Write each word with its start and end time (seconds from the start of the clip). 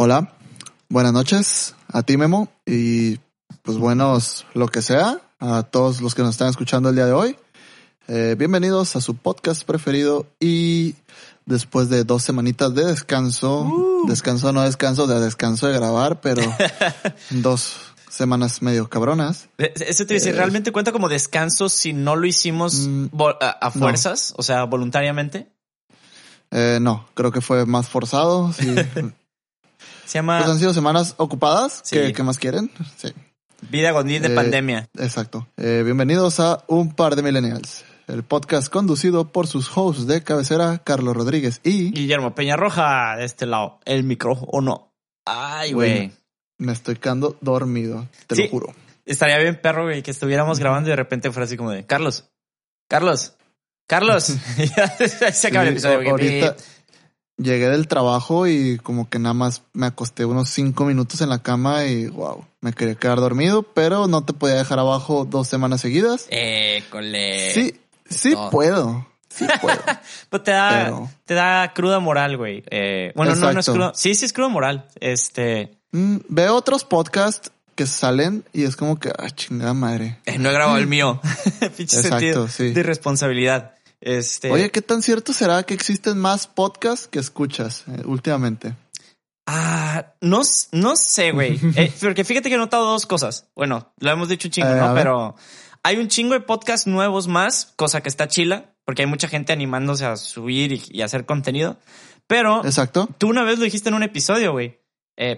Hola, 0.00 0.32
buenas 0.88 1.12
noches 1.12 1.74
a 1.88 2.04
ti 2.04 2.16
Memo 2.16 2.46
y 2.64 3.18
pues 3.62 3.78
buenos 3.78 4.46
lo 4.54 4.68
que 4.68 4.80
sea 4.80 5.20
a 5.40 5.64
todos 5.64 6.00
los 6.00 6.14
que 6.14 6.22
nos 6.22 6.36
están 6.36 6.50
escuchando 6.50 6.90
el 6.90 6.94
día 6.94 7.06
de 7.06 7.12
hoy. 7.14 7.36
Eh, 8.06 8.36
bienvenidos 8.38 8.94
a 8.94 9.00
su 9.00 9.16
podcast 9.16 9.64
preferido 9.64 10.26
y 10.38 10.94
después 11.46 11.88
de 11.88 12.04
dos 12.04 12.22
semanitas 12.22 12.76
de 12.76 12.84
descanso, 12.84 14.04
descanso 14.06 14.52
no 14.52 14.62
descanso, 14.62 15.08
de 15.08 15.18
descanso 15.18 15.66
de 15.66 15.74
grabar, 15.74 16.20
pero 16.20 16.42
dos 17.30 17.78
semanas 18.08 18.62
medio 18.62 18.88
cabronas. 18.88 19.48
Eso 19.58 20.06
te 20.06 20.14
dice, 20.14 20.30
Eh, 20.30 20.34
¿realmente 20.34 20.70
cuenta 20.70 20.92
como 20.92 21.08
descanso 21.08 21.68
si 21.68 21.92
no 21.92 22.14
lo 22.14 22.28
hicimos 22.28 22.86
Mm, 22.86 23.06
a 23.40 23.70
fuerzas? 23.72 24.32
O 24.36 24.44
sea, 24.44 24.62
voluntariamente. 24.62 25.48
Eh, 26.52 26.78
no, 26.80 27.08
creo 27.14 27.32
que 27.32 27.40
fue 27.40 27.66
más 27.66 27.88
forzado. 27.88 28.52
Sí. 28.52 28.76
Se 30.08 30.16
llama 30.16 30.38
Pues 30.38 30.50
han 30.50 30.58
sido 30.58 30.72
semanas 30.72 31.14
ocupadas. 31.18 31.82
Sí. 31.84 31.96
¿Qué, 31.96 32.14
qué 32.14 32.22
más 32.22 32.38
quieren? 32.38 32.70
Sí, 32.96 33.12
Vida 33.68 33.92
de 33.92 34.16
eh, 34.16 34.30
Pandemia. 34.30 34.88
exacto. 34.98 35.46
Eh, 35.58 35.82
bienvenidos 35.84 36.40
a 36.40 36.64
Un 36.66 36.94
Par 36.94 37.14
de 37.14 37.22
Millennials, 37.22 37.84
el 38.06 38.22
podcast 38.22 38.72
conducido 38.72 39.28
por 39.28 39.46
sus 39.46 39.70
hosts 39.76 40.06
de 40.06 40.22
cabecera, 40.24 40.78
Carlos 40.78 41.14
Rodríguez 41.14 41.60
y... 41.62 41.92
Guillermo 41.92 42.34
Peñarroja, 42.34 43.16
de 43.18 43.26
este 43.26 43.44
lado. 43.44 43.80
El 43.84 44.04
micrófono. 44.04 44.94
Ay, 45.26 45.74
güey. 45.74 46.10
Me 46.56 46.72
estoy 46.72 46.96
quedando 46.96 47.36
dormido, 47.42 48.08
te 48.28 48.34
Sí. 48.34 48.44
lo 48.44 48.48
juro. 48.48 48.74
Estaría 49.04 49.36
bien 49.36 49.60
perro, 49.60 49.82
güey, 49.82 50.02
que 50.02 50.12
estuviéramos 50.12 50.58
grabando 50.58 50.88
y 50.88 50.92
de 50.92 50.96
repente 50.96 51.30
fuera 51.32 51.44
así 51.44 51.58
como 51.58 51.70
de 51.70 51.84
Carlos, 51.84 52.30
Carlos, 52.88 53.34
Carlos. 53.86 54.24
Se 55.34 55.48
acaba 55.48 55.64
el 55.64 55.72
episodio. 55.72 56.10
ahorita 56.10 56.56
llegué 57.38 57.68
del 57.68 57.88
trabajo 57.88 58.46
y 58.46 58.78
como 58.78 59.08
que 59.08 59.18
nada 59.18 59.32
más 59.34 59.62
me 59.72 59.86
acosté 59.86 60.24
unos 60.24 60.48
cinco 60.50 60.84
minutos 60.84 61.20
en 61.20 61.28
la 61.30 61.38
cama 61.42 61.84
y 61.84 62.06
wow, 62.08 62.44
me 62.60 62.72
quería 62.72 62.94
quedar 62.96 63.20
dormido, 63.20 63.62
pero 63.62 64.06
no 64.08 64.24
te 64.24 64.32
podía 64.32 64.56
dejar 64.56 64.78
abajo 64.80 65.24
dos 65.24 65.48
semanas 65.48 65.80
seguidas. 65.80 66.26
Eh, 66.30 66.82
cole. 66.90 67.52
Sí, 67.54 67.74
sí 68.10 68.30
no. 68.32 68.50
puedo. 68.50 69.06
Sí 69.28 69.46
puedo. 69.60 69.78
Pues 70.30 70.42
te 70.42 70.50
da, 70.50 70.70
Pero- 70.84 71.10
te 71.24 71.34
da 71.34 71.72
cruda 71.74 72.00
moral, 72.00 72.36
güey. 72.36 72.64
Eh, 72.70 73.12
bueno, 73.14 73.34
no, 73.36 73.52
no 73.52 73.60
es 73.60 73.66
cruda. 73.66 73.92
Sí, 73.94 74.14
sí 74.14 74.24
es 74.24 74.32
cruda 74.32 74.48
moral. 74.48 74.86
Este, 75.00 75.72
Mm, 75.90 76.18
veo 76.28 76.54
otros 76.54 76.84
podcasts 76.84 77.50
que 77.74 77.86
salen 77.86 78.44
y 78.52 78.64
es 78.64 78.76
como 78.76 78.98
que, 78.98 79.10
ah, 79.16 79.30
chingada 79.30 79.72
madre. 79.72 80.18
eh, 80.26 80.36
no 80.38 80.50
he 80.50 80.52
grabado 80.52 80.76
el 80.76 80.86
mío. 80.88 81.18
Pinche 81.76 81.96
Exacto, 81.96 82.08
sentido 82.18 82.48
sí. 82.48 82.72
de 82.72 82.82
responsabilidad. 82.82 83.72
Este, 84.00 84.50
Oye, 84.52 84.70
¿qué 84.70 84.80
tan 84.82 85.02
cierto 85.02 85.32
será 85.32 85.62
que 85.64 85.74
existen 85.74 86.18
más 86.18 86.46
podcasts 86.46 87.08
que 87.08 87.18
escuchas 87.18 87.84
eh, 87.88 88.02
últimamente? 88.04 88.74
ah, 89.46 90.12
no, 90.20 90.44
sé, 90.44 91.32
güey. 91.32 91.58
Eh, 91.76 91.92
porque 92.00 92.24
fíjate 92.24 92.48
que 92.48 92.54
he 92.56 92.58
notado 92.58 92.86
dos 92.86 93.06
cosas. 93.06 93.48
Bueno, 93.56 93.92
lo 93.98 94.10
hemos 94.10 94.28
dicho 94.28 94.48
un 94.48 94.52
chingo, 94.52 94.68
Eh, 94.68 94.76
¿no? 94.80 94.94
Pero 94.94 95.34
hay 95.82 95.96
un 95.96 96.08
chingo 96.08 96.34
de 96.34 96.40
podcasts 96.40 96.86
nuevos 96.86 97.28
más, 97.28 97.72
cosa 97.76 98.02
que 98.02 98.08
está 98.08 98.28
chila, 98.28 98.74
porque 98.84 99.02
hay 99.02 99.08
mucha 99.08 99.26
gente 99.28 99.52
animándose 99.52 100.04
a 100.04 100.16
subir 100.16 100.72
y, 100.72 100.82
y 100.90 101.02
hacer 101.02 101.24
contenido. 101.26 101.78
Pero 102.26 102.64
Exacto. 102.64 103.08
tú 103.18 103.28
una 103.28 103.42
vez 103.42 103.58
lo 103.58 103.64
dijiste 103.64 103.88
en 103.88 103.94
un 103.94 104.02
episodio, 104.02 104.52
güey. 104.52 104.78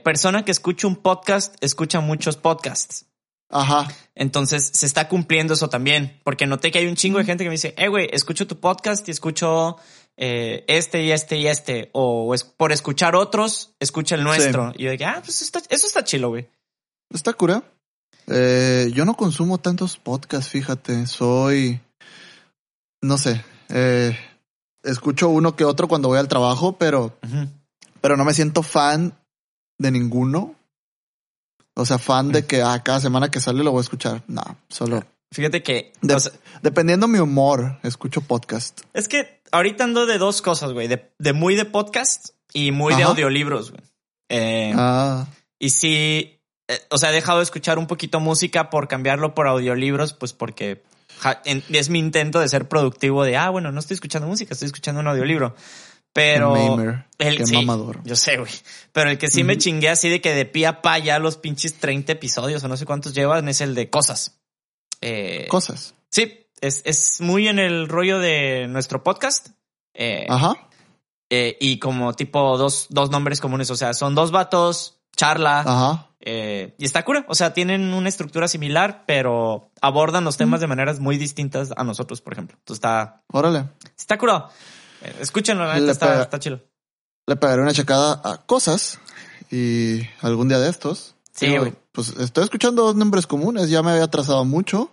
Persona 0.05 0.45
que 0.45 0.51
escucha 0.51 0.87
un 0.87 0.97
podcast, 0.97 1.55
escucha 1.63 2.01
muchos 2.01 2.37
podcasts. 2.37 3.07
Ajá. 3.51 3.89
Entonces 4.15 4.71
se 4.73 4.87
está 4.87 5.09
cumpliendo 5.09 5.55
eso 5.55 5.69
también, 5.69 6.21
porque 6.25 6.47
noté 6.47 6.71
que 6.71 6.79
hay 6.79 6.87
un 6.87 6.95
chingo 6.97 7.19
de 7.19 7.25
gente 7.25 7.45
que 7.45 7.51
me 7.51 7.55
dice, 7.57 7.75
eh, 7.77 7.89
güey, 7.89 8.09
escucho 8.13 8.47
tu 8.47 8.61
podcast 8.61 9.07
y 9.09 9.11
escucho 9.11 9.77
eh, 10.17 10.65
este 10.69 11.03
y 11.03 11.11
este 11.11 11.37
y 11.39 11.47
este, 11.49 11.91
o 11.93 12.33
es, 12.35 12.45
por 12.45 12.71
escuchar 12.73 13.17
otros, 13.17 13.75
escucha 13.81 14.15
el 14.15 14.23
nuestro. 14.25 14.73
Y 14.77 14.85
yo 14.85 14.91
dije, 14.93 15.05
ah, 15.05 15.21
pues 15.25 15.43
está- 15.43 15.63
eso 15.69 15.87
está 15.87 16.05
chilo, 16.05 16.29
güey. 16.29 16.49
Está 17.13 17.33
cura. 17.33 17.63
Eh, 18.29 18.91
yo 18.95 19.05
no 19.05 19.15
consumo 19.15 19.59
tantos 19.59 19.97
podcasts, 19.97 20.51
fíjate. 20.51 21.07
Soy, 21.07 21.81
no 23.03 23.19
sé, 23.19 23.43
eh, 23.71 24.17
escucho 24.85 25.29
uno 25.29 25.57
que 25.57 25.65
otro 25.65 25.89
cuando 25.89 26.09
voy 26.09 26.19
al 26.19 26.29
trabajo, 26.29 26.77
pero, 26.79 27.19
pero 28.01 28.17
no 28.17 28.25
me 28.25 28.35
siento 28.35 28.63
fan 28.63 29.19
de 29.79 29.91
ninguno. 29.91 30.55
O 31.81 31.87
sea, 31.87 31.99
fan 31.99 32.31
de 32.33 32.47
que 32.47 32.63
ah, 32.63 32.83
cada 32.83 33.01
semana 33.01 33.31
que 33.31 33.41
sale 33.41 33.65
lo 33.65 33.73
voy 33.73 33.79
a 33.81 33.83
escuchar. 33.83 34.23
No, 34.29 34.43
solo 34.69 35.03
Fíjate 35.33 35.63
que, 35.63 35.93
De- 36.03 36.15
o 36.15 36.21
sea, 36.21 36.33
dependiendo 36.63 37.07
mi 37.07 37.19
humor, 37.21 37.79
escucho 37.85 38.21
podcast. 38.21 38.81
es 38.95 39.07
que 39.07 39.41
ahorita 39.53 39.85
ando 39.85 40.05
de 40.07 40.19
dos 40.19 40.43
cosas, 40.43 40.73
güey, 40.73 40.89
de, 40.89 41.13
de 41.19 41.33
muy 41.33 41.55
de 41.55 41.65
podcast 41.65 42.31
y 42.53 42.73
muy 42.73 42.95
de 42.97 43.05
audiolibros, 43.05 43.71
güey. 43.71 43.83
Eh, 44.29 44.73
Ah, 44.77 45.27
Y 45.61 45.71
sí, 45.71 46.41
eh, 46.69 46.81
o 46.91 46.99
sea, 46.99 47.11
he 47.11 47.15
dejado 47.15 47.39
de 47.39 47.45
escuchar 47.45 47.79
un 47.79 47.87
poquito 47.87 48.19
música 48.19 48.71
por 48.71 48.89
cambiarlo 48.89 49.35
por 49.35 49.47
audiolibros, 49.47 50.15
pues 50.15 50.33
porque 50.33 50.83
ja, 51.21 51.41
en- 51.45 51.63
es 51.69 51.91
mi 51.91 51.99
intento 52.01 52.41
de 52.41 52.49
ser 52.49 52.67
productivo 52.69 53.23
de, 53.23 53.37
ah, 53.37 53.51
bueno, 53.51 53.71
no 53.71 53.79
estoy 53.79 53.95
escuchando 53.95 54.27
música, 54.27 54.55
estoy 54.55 54.67
escuchando 54.67 55.01
un 55.01 55.07
audiolibro. 55.07 55.55
Pero 56.13 56.51
mamer, 56.55 57.07
el 57.19 57.37
qué 57.39 57.47
sí, 57.47 57.55
mamador. 57.55 58.01
Yo 58.05 58.17
sé, 58.17 58.37
güey. 58.37 58.51
Pero 58.93 59.11
el 59.11 59.19
que 59.19 59.29
sí 59.29 59.45
me 59.45 59.59
chingué 59.59 59.89
así 59.89 60.09
de 60.09 60.21
que 60.21 60.35
de 60.35 60.45
pie 60.45 60.67
a 60.67 60.83
pa 60.83 60.99
ya 60.99 61.19
los 61.19 61.37
pinches 61.37 61.75
30 61.79 62.13
episodios 62.13 62.65
o 62.65 62.69
no 62.69 62.77
sé 62.77 62.85
cuántos 62.85 63.15
llevan 63.15 63.49
es 63.49 63.61
el 63.61 63.75
de 63.75 63.91
cosas. 63.91 64.41
Eh, 65.01 65.47
cosas. 65.49 65.95
sí, 66.11 66.47
es, 66.61 66.83
es 66.85 67.21
muy 67.21 67.49
en 67.49 67.59
el 67.59 67.89
rollo 67.89 68.19
de 68.19 68.67
nuestro 68.69 69.03
podcast. 69.05 69.49
Eh, 69.95 70.27
Ajá. 70.29 70.69
eh, 71.31 71.57
y 71.61 71.79
como 71.79 72.13
tipo 72.15 72.59
dos, 72.59 72.89
dos 72.91 73.11
nombres 73.11 73.41
comunes. 73.41 73.71
O 73.71 73.77
sea, 73.77 73.95
son 73.95 74.15
dos 74.15 74.31
vatos, 74.33 75.01
charla. 75.17 75.61
Ajá. 75.61 76.07
Eh, 76.21 76.75
y 76.77 76.85
está 76.85 77.05
cura. 77.05 77.25
O 77.29 77.35
sea, 77.35 77.55
tienen 77.55 77.95
una 77.95 78.09
estructura 78.09 78.47
similar, 78.49 79.05
pero 79.07 79.71
abordan 79.81 80.25
los 80.25 80.37
temas 80.37 80.61
de 80.61 80.67
maneras 80.67 81.01
muy 81.01 81.17
distintas 81.17 81.73
a 81.77 81.85
nosotros, 81.85 82.21
por 82.21 82.33
ejemplo. 82.35 82.57
Entonces 82.59 82.79
está, 82.79 83.23
Órale. 83.33 83.69
está 83.97 84.19
curado. 84.19 84.51
Escúchenlo, 85.21 85.67
la 85.67 85.79
neta, 85.79 85.93
está, 85.93 86.23
está 86.23 86.39
chido. 86.39 86.61
Le 87.27 87.37
pegaré 87.37 87.63
una 87.63 87.73
checada 87.73 88.21
a 88.25 88.39
cosas 88.47 88.99
y 89.51 90.01
algún 90.23 90.49
día 90.49 90.59
de 90.59 90.69
estos. 90.71 91.15
Sí, 91.33 91.57
güey. 91.57 91.73
Pues 91.93 92.11
estoy 92.19 92.45
escuchando 92.45 92.85
dos 92.85 92.97
nombres 92.97 93.27
comunes, 93.27 93.71
ya 93.71 93.83
me 93.83 93.91
había 93.93 94.05
atrasado 94.05 94.45
mucho. 94.45 94.91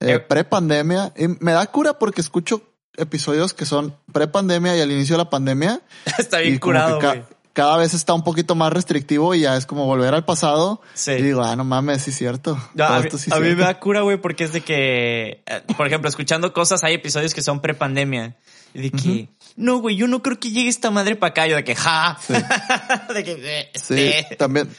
Eh, 0.00 0.14
Eh. 0.14 0.20
pre-pandemia. 0.20 1.12
Y 1.16 1.28
me 1.28 1.52
da 1.52 1.66
cura 1.66 1.98
porque 1.98 2.20
escucho 2.20 2.62
episodios 2.96 3.54
que 3.54 3.66
son 3.66 3.94
pre-pandemia 4.12 4.76
y 4.76 4.80
al 4.80 4.90
inicio 4.90 5.14
de 5.16 5.24
la 5.24 5.30
pandemia. 5.30 5.80
está 6.18 6.38
bien 6.38 6.58
curado, 6.58 7.00
güey. 7.00 7.22
cada 7.52 7.76
vez 7.76 7.92
está 7.94 8.14
un 8.14 8.24
poquito 8.24 8.54
más 8.54 8.72
restrictivo 8.72 9.34
y 9.34 9.40
ya 9.40 9.56
es 9.56 9.66
como 9.66 9.84
volver 9.86 10.14
al 10.14 10.24
pasado. 10.24 10.80
Sí. 10.94 11.12
Y 11.12 11.22
digo, 11.22 11.42
ah, 11.42 11.56
no 11.56 11.64
mames, 11.64 12.02
sí 12.02 12.10
es 12.10 12.16
cierto. 12.16 12.58
No, 12.74 12.84
a 12.86 13.00
mí, 13.00 13.08
sí 13.10 13.30
a 13.30 13.34
es 13.36 13.40
mí 13.40 13.48
me 13.48 13.54
cierto. 13.54 13.64
da 13.64 13.80
cura, 13.80 14.00
güey, 14.02 14.16
porque 14.18 14.44
es 14.44 14.52
de 14.52 14.60
que, 14.62 15.42
eh, 15.46 15.62
por 15.76 15.86
ejemplo, 15.86 16.08
escuchando 16.08 16.52
cosas, 16.52 16.82
hay 16.84 16.94
episodios 16.94 17.34
que 17.34 17.42
son 17.42 17.60
pre-pandemia. 17.60 18.36
De 18.74 18.90
que, 18.90 19.28
no, 19.56 19.78
güey, 19.78 19.96
yo 19.96 20.06
no 20.06 20.22
creo 20.22 20.38
que 20.38 20.50
llegue 20.50 20.68
esta 20.68 20.90
madre 20.90 21.16
para 21.16 21.30
acá. 21.30 21.46
Yo 21.46 21.56
de 21.56 21.64
que, 21.64 21.74
ja. 21.74 22.18
de 23.14 23.24
que, 23.24 23.70
Sí, 23.74 24.12
también 24.36 24.70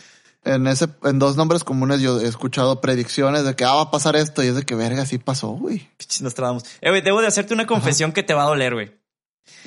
en 0.43 0.65
ese, 0.67 0.87
en 1.03 1.19
dos 1.19 1.35
nombres 1.35 1.63
comunes 1.63 2.01
yo 2.01 2.19
he 2.19 2.27
escuchado 2.27 2.81
predicciones 2.81 3.43
de 3.43 3.55
que 3.55 3.63
ah, 3.63 3.73
va 3.75 3.81
a 3.81 3.91
pasar 3.91 4.15
esto 4.15 4.43
y 4.43 4.47
es 4.47 4.55
de 4.55 4.63
que 4.63 4.75
verga, 4.75 5.05
sí 5.05 5.17
pasó, 5.17 5.49
güey. 5.49 5.89
Pinches 5.97 6.21
Nostradamus. 6.21 6.63
Eh, 6.81 6.89
güey, 6.89 7.01
debo 7.01 7.21
de 7.21 7.27
hacerte 7.27 7.53
una 7.53 7.67
confesión 7.67 8.11
que 8.11 8.23
te 8.23 8.33
va 8.33 8.43
a 8.43 8.47
doler, 8.47 8.73
güey. 8.73 8.91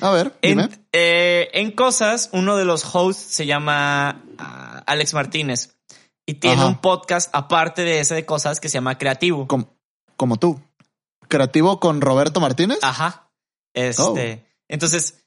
A 0.01 0.09
ver, 0.11 0.33
dime. 0.41 0.63
En, 0.63 0.87
eh, 0.91 1.49
en 1.53 1.71
cosas, 1.71 2.29
uno 2.33 2.57
de 2.57 2.65
los 2.65 2.83
hosts 2.93 3.23
se 3.23 3.45
llama 3.45 4.23
ah, 4.37 4.83
Alex 4.85 5.13
Martínez 5.13 5.75
y 6.25 6.35
tiene 6.35 6.57
Ajá. 6.57 6.65
un 6.67 6.77
podcast 6.81 7.29
aparte 7.33 7.83
de 7.83 7.99
ese 7.99 8.15
de 8.15 8.25
cosas 8.25 8.59
que 8.59 8.67
se 8.67 8.75
llama 8.75 8.97
Creativo. 8.97 9.47
Com- 9.47 9.67
como 10.17 10.37
tú. 10.37 10.59
Creativo 11.27 11.79
con 11.79 12.01
Roberto 12.01 12.39
Martínez. 12.41 12.79
Ajá. 12.81 13.24
Este. 13.75 14.45
Entonces, 14.67 15.23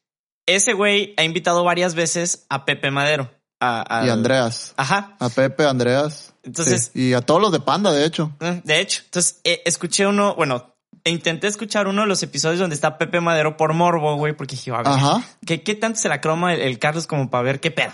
ese 0.47 0.73
güey 0.73 1.15
ha 1.17 1.23
invitado 1.25 1.63
varias 1.63 1.95
veces 1.95 2.47
a 2.49 2.65
Pepe 2.65 2.91
Madero. 2.91 3.31
A, 3.61 3.81
al- 3.83 4.07
y 4.07 4.11
Andreas. 4.11 4.75
Ajá. 4.77 5.17
A 5.21 5.29
Pepe, 5.29 5.65
Andreas. 5.67 6.33
Entonces- 6.43 6.91
Sí, 6.93 7.09
Y 7.11 7.13
a 7.15 7.21
todos 7.21 7.41
los 7.41 7.53
de 7.53 7.61
Panda, 7.61 7.93
de 7.93 8.05
hecho. 8.05 8.33
Eh, 8.41 8.61
De 8.65 8.81
hecho, 8.81 9.03
entonces 9.05 9.41
eh, 9.45 9.63
escuché 9.67 10.07
uno, 10.07 10.35
bueno, 10.37 10.75
intenté 11.05 11.47
escuchar 11.49 11.87
uno 11.89 12.03
de 12.03 12.09
los 12.09 12.23
episodios 12.23 12.61
donde 12.61 12.75
está 12.75 12.99
Pepe 12.99 13.21
Madero 13.21 13.57
por 13.57 13.73
morbo, 13.75 14.17
güey, 14.17 14.33
porque 14.37 14.55
dije, 14.57 14.71
a 14.71 14.79
ver, 14.79 14.87
Ajá. 14.89 15.25
¿qué, 15.47 15.63
qué 15.63 15.75
tanto 15.75 15.99
se 15.99 16.09
la 16.09 16.21
croma 16.21 16.55
el, 16.55 16.61
el 16.61 16.79
Carlos 16.79 17.07
como 17.07 17.31
para 17.31 17.43
ver 17.43 17.61
qué 17.61 17.71
pedo? 17.71 17.93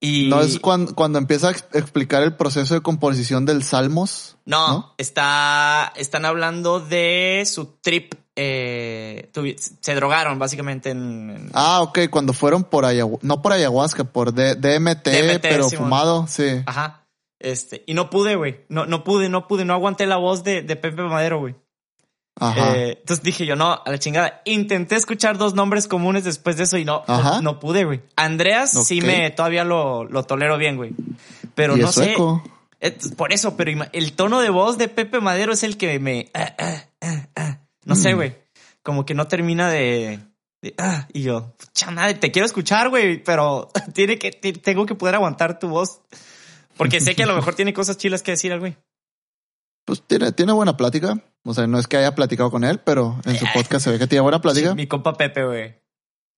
Y 0.00 0.28
¿No 0.28 0.40
es 0.40 0.58
cuando, 0.60 0.94
cuando 0.94 1.18
empieza 1.18 1.48
a 1.48 1.50
ex- 1.50 1.64
explicar 1.74 2.22
el 2.22 2.36
proceso 2.36 2.74
de 2.74 2.80
composición 2.80 3.44
del 3.44 3.64
Salmos? 3.64 4.36
No, 4.46 4.68
¿no? 4.68 4.94
está, 4.96 5.92
están 5.96 6.24
hablando 6.24 6.78
de 6.80 7.42
su 7.46 7.66
trip. 7.82 8.14
Eh, 8.40 9.30
se 9.80 9.94
drogaron 9.96 10.38
básicamente 10.38 10.90
en, 10.90 11.30
en- 11.30 11.50
Ah, 11.54 11.82
ok, 11.82 12.00
cuando 12.08 12.32
fueron 12.32 12.62
por 12.62 12.84
ayahuasca, 12.84 13.26
no 13.26 13.42
por 13.42 13.52
ayahuasca, 13.52 14.04
por 14.04 14.32
D- 14.32 14.54
DMT, 14.54 15.08
DMT, 15.08 15.42
pero 15.42 15.68
fumado, 15.70 16.26
sí. 16.28 16.62
Ajá. 16.66 17.04
Este, 17.40 17.82
y 17.86 17.94
no 17.94 18.10
pude, 18.10 18.36
güey. 18.36 18.64
No, 18.68 18.86
no 18.86 19.02
pude, 19.02 19.28
no 19.28 19.48
pude, 19.48 19.64
no 19.64 19.74
aguanté 19.74 20.06
la 20.06 20.16
voz 20.18 20.44
de, 20.44 20.62
de 20.62 20.76
Pepe 20.76 21.02
Madero, 21.02 21.40
güey. 21.40 21.56
Ajá. 22.40 22.76
Eh, 22.76 22.98
entonces 23.00 23.24
dije 23.24 23.44
yo, 23.44 23.56
no, 23.56 23.72
a 23.84 23.90
la 23.90 23.98
chingada. 23.98 24.40
Intenté 24.44 24.94
escuchar 24.94 25.36
dos 25.38 25.54
nombres 25.54 25.88
comunes 25.88 26.22
después 26.22 26.56
de 26.56 26.62
eso 26.64 26.78
y 26.78 26.84
no, 26.84 27.02
Ajá. 27.08 27.36
no, 27.36 27.42
no 27.42 27.58
pude, 27.60 27.84
güey. 27.84 28.02
Andreas 28.14 28.70
sí 28.86 29.00
me, 29.00 29.30
todavía 29.30 29.64
lo, 29.64 30.04
lo 30.04 30.22
tolero 30.22 30.56
bien, 30.58 30.76
güey. 30.76 30.92
Pero 31.56 31.76
y 31.76 31.80
no 31.80 31.90
sé. 31.90 32.14
Por 33.16 33.32
eso, 33.32 33.56
pero 33.56 33.72
el 33.92 34.12
tono 34.12 34.38
de 34.40 34.50
voz 34.50 34.78
de 34.78 34.86
Pepe 34.86 35.20
Madero 35.20 35.52
es 35.52 35.64
el 35.64 35.76
que 35.76 35.98
me... 35.98 36.30
ah, 36.34 36.54
ah, 37.00 37.26
ah, 37.34 37.57
No 37.88 37.96
sé, 37.96 38.12
Mm. 38.12 38.16
güey. 38.16 38.36
Como 38.82 39.04
que 39.04 39.14
no 39.14 39.26
termina 39.26 39.68
de... 39.70 40.20
de, 40.62 40.74
ah, 40.78 41.08
y 41.12 41.22
yo, 41.22 41.54
pucha 41.56 41.90
madre, 41.90 42.14
te 42.14 42.30
quiero 42.30 42.46
escuchar, 42.46 42.88
güey, 42.90 43.22
pero 43.22 43.70
tiene 43.94 44.18
que, 44.18 44.30
te- 44.30 44.52
tengo 44.52 44.86
que 44.86 44.94
poder 44.94 45.16
aguantar 45.16 45.58
tu 45.58 45.68
voz. 45.68 46.00
Porque 46.76 47.00
sé 47.00 47.16
que 47.16 47.24
a 47.24 47.26
lo 47.26 47.34
mejor 47.34 47.54
tiene 47.56 47.72
cosas 47.74 47.96
chilas 47.98 48.22
que 48.22 48.30
decir 48.32 48.52
el 48.52 48.60
güey. 48.60 48.76
Pues 49.84 50.02
tiene, 50.06 50.32
tiene 50.32 50.52
buena 50.52 50.76
plática. 50.76 51.20
O 51.44 51.54
sea, 51.54 51.66
no 51.66 51.78
es 51.78 51.86
que 51.86 51.96
haya 51.96 52.14
platicado 52.14 52.50
con 52.50 52.62
él, 52.62 52.78
pero 52.80 53.18
en 53.24 53.36
su 53.36 53.46
podcast 53.54 53.84
se 53.84 53.90
ve 53.90 53.98
que 53.98 54.06
tiene 54.06 54.20
buena 54.22 54.40
plática. 54.40 54.74
Mi 54.74 54.86
compa 54.86 55.14
Pepe, 55.14 55.44
güey. 55.44 55.74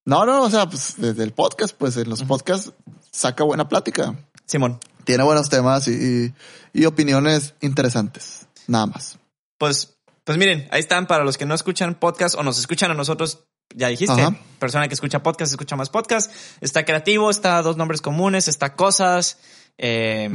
No, 0.07 0.25
no, 0.25 0.43
o 0.43 0.51
sea, 0.51 0.67
pues 0.67 0.95
desde 0.97 1.25
el 1.25 1.33
podcast, 1.33 1.77
pues 1.77 1.97
en 1.99 2.09
los 2.09 2.23
podcasts 2.23 2.73
saca 3.11 3.45
buena 3.45 3.69
plática. 3.69 4.15
Simón. 4.47 4.81
Tiene 5.05 5.25
buenos 5.25 5.51
temas 5.51 5.89
y, 5.89 5.93
y, 5.93 6.35
y 6.81 6.85
opiniones 6.87 7.55
interesantes. 7.61 8.47
Nada 8.67 8.87
más. 8.87 9.19
Pues, 9.59 9.99
pues 10.25 10.39
miren, 10.39 10.69
ahí 10.71 10.81
están 10.81 11.07
para 11.07 11.25
los 11.25 11.37
que 11.39 11.47
no 11.47 11.55
escuchan 11.55 11.95
podcast 11.99 12.35
o 12.37 12.43
nos 12.43 12.59
escuchan 12.59 12.91
a 12.91 12.95
nosotros. 12.95 13.45
Ya 13.75 13.89
dijiste, 13.89 14.21
Ajá. 14.21 14.37
persona 14.59 14.89
que 14.89 14.95
escucha 14.95 15.23
podcast, 15.23 15.53
escucha 15.53 15.77
más 15.77 15.91
podcast. 15.91 16.33
Está 16.61 16.85
creativo, 16.85 17.31
está 17.31 17.63
dos 17.63 17.77
nombres 17.77 18.01
comunes, 18.01 18.49
está 18.49 18.75
cosas. 18.75 19.39
Eh. 19.79 20.29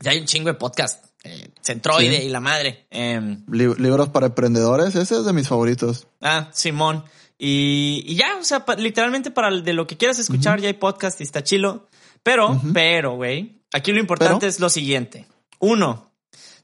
Ya 0.00 0.12
hay 0.12 0.18
un 0.20 0.26
chingo 0.26 0.48
de 0.48 0.54
podcast. 0.54 1.04
Eh, 1.22 1.50
Centroide 1.60 2.16
Sí. 2.16 2.22
y 2.24 2.28
la 2.30 2.40
madre. 2.40 2.86
Eh, 2.90 3.20
Li- 3.50 3.74
libros 3.76 4.08
para 4.08 4.26
emprendedores, 4.28 4.94
ese 4.96 5.16
es 5.18 5.24
de 5.26 5.32
mis 5.34 5.48
favoritos. 5.48 6.06
ah, 6.22 6.48
Simón. 6.52 7.04
Y, 7.36 8.02
y 8.06 8.16
ya, 8.16 8.36
o 8.40 8.44
sea, 8.44 8.64
pa- 8.64 8.74
literalmente 8.76 9.30
para 9.30 9.50
de 9.50 9.72
lo 9.74 9.86
que 9.86 9.96
quieras 9.98 10.18
escuchar, 10.18 10.60
ya 10.60 10.68
hay 10.68 10.74
podcast 10.74 11.20
y 11.20 11.24
está 11.24 11.42
chilo. 11.42 11.88
Pero, 12.22 12.60
pero, 12.72 13.16
güey, 13.16 13.62
aquí 13.72 13.92
lo 13.92 14.00
importante 14.00 14.40
Pero. 14.40 14.48
es 14.48 14.60
lo 14.60 14.68
siguiente. 14.70 15.26
Uno, 15.58 16.09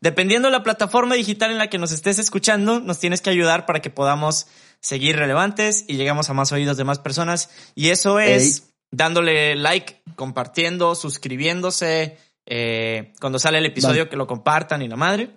dependiendo 0.07 0.47
de 0.47 0.53
la 0.53 0.63
plataforma 0.63 1.17
digital 1.17 1.51
en 1.51 1.59
la 1.59 1.69
que 1.69 1.79
nos 1.79 1.91
estés 1.91 2.21
escuchando, 2.21 2.79
nos 2.79 3.01
tienes 3.01 3.21
que 3.21 3.31
ayudar 3.31 3.67
para 3.67 3.81
que 3.81 3.91
podamos 3.91 4.47
seguir 4.79 5.17
relevantes 5.17 5.85
y 5.89 5.97
lleguemos 5.97 6.31
a 6.31 6.33
más 6.33 6.53
oídos 6.53 6.77
de 6.77 6.85
más 6.85 7.01
personas. 7.01 7.51
Y 7.75 7.89
eso 7.89 8.21
es 8.21 8.69
dándole 8.93 9.57
like, 9.57 10.01
compartiendo, 10.15 10.95
suscribiéndose, 10.95 12.19
eh, 12.47 13.15
cuando 13.21 13.41
sale 13.41 13.59
el 13.59 13.67
episodio 13.67 14.09
que 14.09 14.15
lo 14.15 14.29
compartan 14.29 14.81
y 14.81 14.87
la 14.87 14.95
madre. 14.95 15.31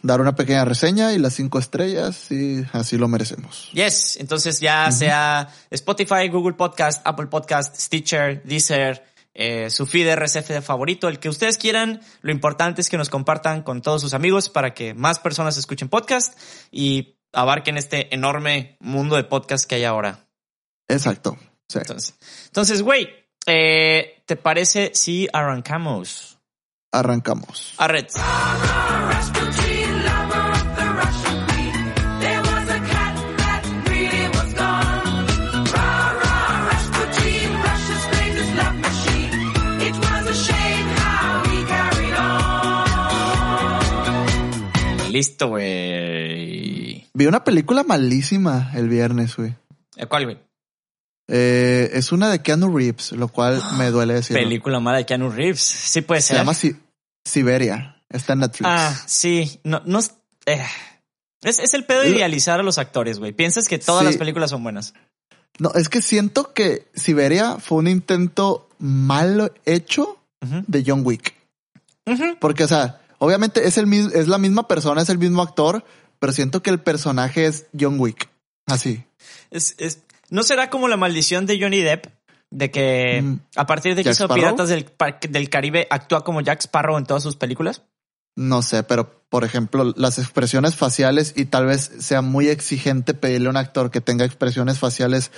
Dar 0.00 0.22
una 0.22 0.34
pequeña 0.34 0.64
reseña 0.64 1.12
y 1.12 1.18
las 1.18 1.34
cinco 1.34 1.58
estrellas 1.58 2.32
y 2.32 2.64
así 2.72 2.96
lo 2.96 3.08
merecemos. 3.08 3.68
Yes, 3.74 4.16
entonces 4.18 4.60
ya 4.60 4.90
sea 4.92 5.46
Spotify, 5.70 6.28
Google 6.32 6.54
Podcast, 6.54 7.06
Apple 7.06 7.26
Podcast, 7.26 7.76
Stitcher, 7.76 8.42
Deezer, 8.44 9.04
eh, 9.38 9.68
su 9.68 9.84
feed 9.86 10.14
RSF 10.14 10.48
de 10.48 10.62
favorito, 10.62 11.08
el 11.08 11.18
que 11.18 11.28
ustedes 11.28 11.58
quieran. 11.58 12.00
Lo 12.22 12.32
importante 12.32 12.80
es 12.80 12.88
que 12.88 12.96
nos 12.96 13.10
compartan 13.10 13.62
con 13.62 13.82
todos 13.82 14.00
sus 14.00 14.14
amigos 14.14 14.48
para 14.48 14.72
que 14.72 14.94
más 14.94 15.18
personas 15.18 15.58
escuchen 15.58 15.90
podcast 15.90 16.38
y 16.70 17.18
abarquen 17.34 17.76
este 17.76 18.14
enorme 18.14 18.78
mundo 18.80 19.16
de 19.16 19.24
podcast 19.24 19.68
que 19.68 19.74
hay 19.74 19.84
ahora. 19.84 20.26
Exacto. 20.88 21.36
Sí. 21.68 21.78
Entonces, 21.78 22.14
entonces, 22.46 22.80
güey, 22.80 23.08
eh, 23.46 24.22
¿te 24.24 24.36
parece 24.36 24.92
si 24.94 25.28
arrancamos? 25.30 26.38
Arrancamos. 26.90 27.74
Arred. 27.76 28.06
Listo, 45.16 45.48
güey. 45.48 47.06
Vi 47.14 47.26
una 47.26 47.42
película 47.42 47.82
malísima 47.84 48.70
el 48.74 48.88
viernes, 48.90 49.34
güey. 49.36 49.54
Eh, 49.96 50.04
¿Cuál, 50.06 50.24
güey? 50.24 50.38
Eh, 51.28 51.90
es 51.94 52.12
una 52.12 52.28
de 52.28 52.42
Keanu 52.42 52.76
Reeves, 52.76 53.12
lo 53.12 53.28
cual 53.28 53.62
me 53.78 53.90
duele 53.90 54.12
decir. 54.14 54.36
Película 54.36 54.78
mala 54.78 54.98
de 54.98 55.06
Keanu 55.06 55.30
Reeves. 55.30 55.60
Sí 55.60 56.02
puede 56.02 56.20
Se 56.20 56.28
ser. 56.28 56.36
llama 56.36 56.52
Si- 56.54 56.76
Siberia. 57.24 58.02
Está 58.10 58.34
en 58.34 58.40
Netflix. 58.40 58.68
Ah, 58.70 58.94
sí. 59.06 59.58
No, 59.64 59.80
no 59.86 59.98
es, 60.00 60.12
eh, 60.44 60.62
es, 61.42 61.58
es 61.60 61.72
el 61.74 61.84
pedo 61.84 62.02
de 62.02 62.10
idealizar 62.10 62.60
a 62.60 62.62
los 62.62 62.76
actores, 62.78 63.18
güey. 63.18 63.32
Piensas 63.32 63.66
que 63.68 63.78
todas 63.78 64.02
Sí. 64.02 64.06
las 64.06 64.16
películas 64.18 64.50
son 64.50 64.62
buenas. 64.62 64.92
No, 65.58 65.72
es 65.74 65.88
que 65.88 66.02
siento 66.02 66.52
que 66.52 66.86
Siberia 66.94 67.56
fue 67.58 67.78
un 67.78 67.88
intento 67.88 68.68
mal 68.78 69.50
hecho 69.64 70.18
de 70.42 70.84
John 70.86 71.00
Wick. 71.04 71.34
Porque, 72.38 72.64
o 72.64 72.68
sea, 72.68 73.00
obviamente 73.18 73.66
es 73.66 73.78
el 73.78 73.86
mismo, 73.86 74.10
es 74.12 74.28
la 74.28 74.38
misma 74.38 74.68
persona, 74.68 75.02
es 75.02 75.08
el 75.08 75.18
mismo 75.18 75.42
actor, 75.42 75.84
pero 76.18 76.32
siento 76.32 76.62
que 76.62 76.70
el 76.70 76.80
personaje 76.80 77.46
es 77.46 77.66
John 77.78 77.98
Wick. 78.00 78.28
Así. 78.66 79.04
Es, 79.50 79.74
es- 79.78 80.00
¿No 80.30 80.42
será 80.42 80.70
como 80.70 80.88
la 80.88 80.96
maldición 80.96 81.46
de 81.46 81.60
Johnny 81.60 81.80
Depp? 81.80 82.06
De 82.50 82.70
que 82.70 83.20
Mm. 83.22 83.38
a 83.56 83.66
partir 83.66 83.94
de 83.94 84.02
que 84.02 84.06
¿Jack 84.06 84.14
hizo 84.14 84.24
Sparrow? 84.24 84.42
Piratas 84.56 84.68
del, 84.68 84.86
del 85.30 85.50
Caribe 85.50 85.86
actúa 85.90 86.24
como 86.24 86.40
Jack 86.40 86.60
Sparrow 86.62 86.96
en 86.98 87.04
todas 87.04 87.22
sus 87.22 87.36
películas. 87.36 87.82
No 88.36 88.62
sé, 88.62 88.82
pero 88.82 89.22
por 89.28 89.44
ejemplo, 89.44 89.92
las 89.96 90.18
expresiones 90.18 90.74
faciales 90.76 91.32
y 91.36 91.46
tal 91.46 91.66
vez 91.66 91.90
sea 92.00 92.22
muy 92.22 92.48
exigente 92.48 93.14
pedirle 93.14 93.48
a 93.48 93.50
un 93.50 93.56
actor 93.56 93.90
que 93.90 94.00
tenga 94.00 94.24
expresiones 94.24 94.78
faciales 94.78 95.30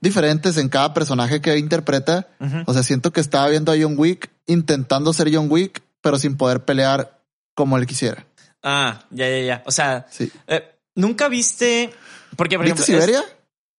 diferentes 0.00 0.56
en 0.56 0.68
cada 0.68 0.92
personaje 0.94 1.40
que 1.40 1.56
interpreta. 1.58 2.28
O 2.66 2.72
sea, 2.74 2.82
siento 2.82 3.12
que 3.12 3.20
estaba 3.20 3.48
viendo 3.48 3.72
a 3.72 3.76
John 3.80 3.94
Wick 3.96 4.30
intentando 4.46 5.12
ser 5.12 5.34
John 5.34 5.46
Wick, 5.50 5.82
pero 6.00 6.18
sin 6.18 6.36
poder 6.36 6.64
pelear 6.64 7.21
como 7.54 7.76
él 7.78 7.86
quisiera. 7.86 8.26
Ah, 8.62 9.04
ya, 9.10 9.28
ya, 9.28 9.38
ya. 9.40 9.62
O 9.66 9.70
sea, 9.72 10.06
Sí. 10.10 10.30
eh, 10.46 10.78
nunca 10.94 11.28
viste. 11.28 11.92
Porque, 12.36 12.56
por 12.56 12.64
¿Viste 12.66 12.82
ejemplo. 12.82 12.98
es- 13.04 13.04
Siberia? 13.10 13.24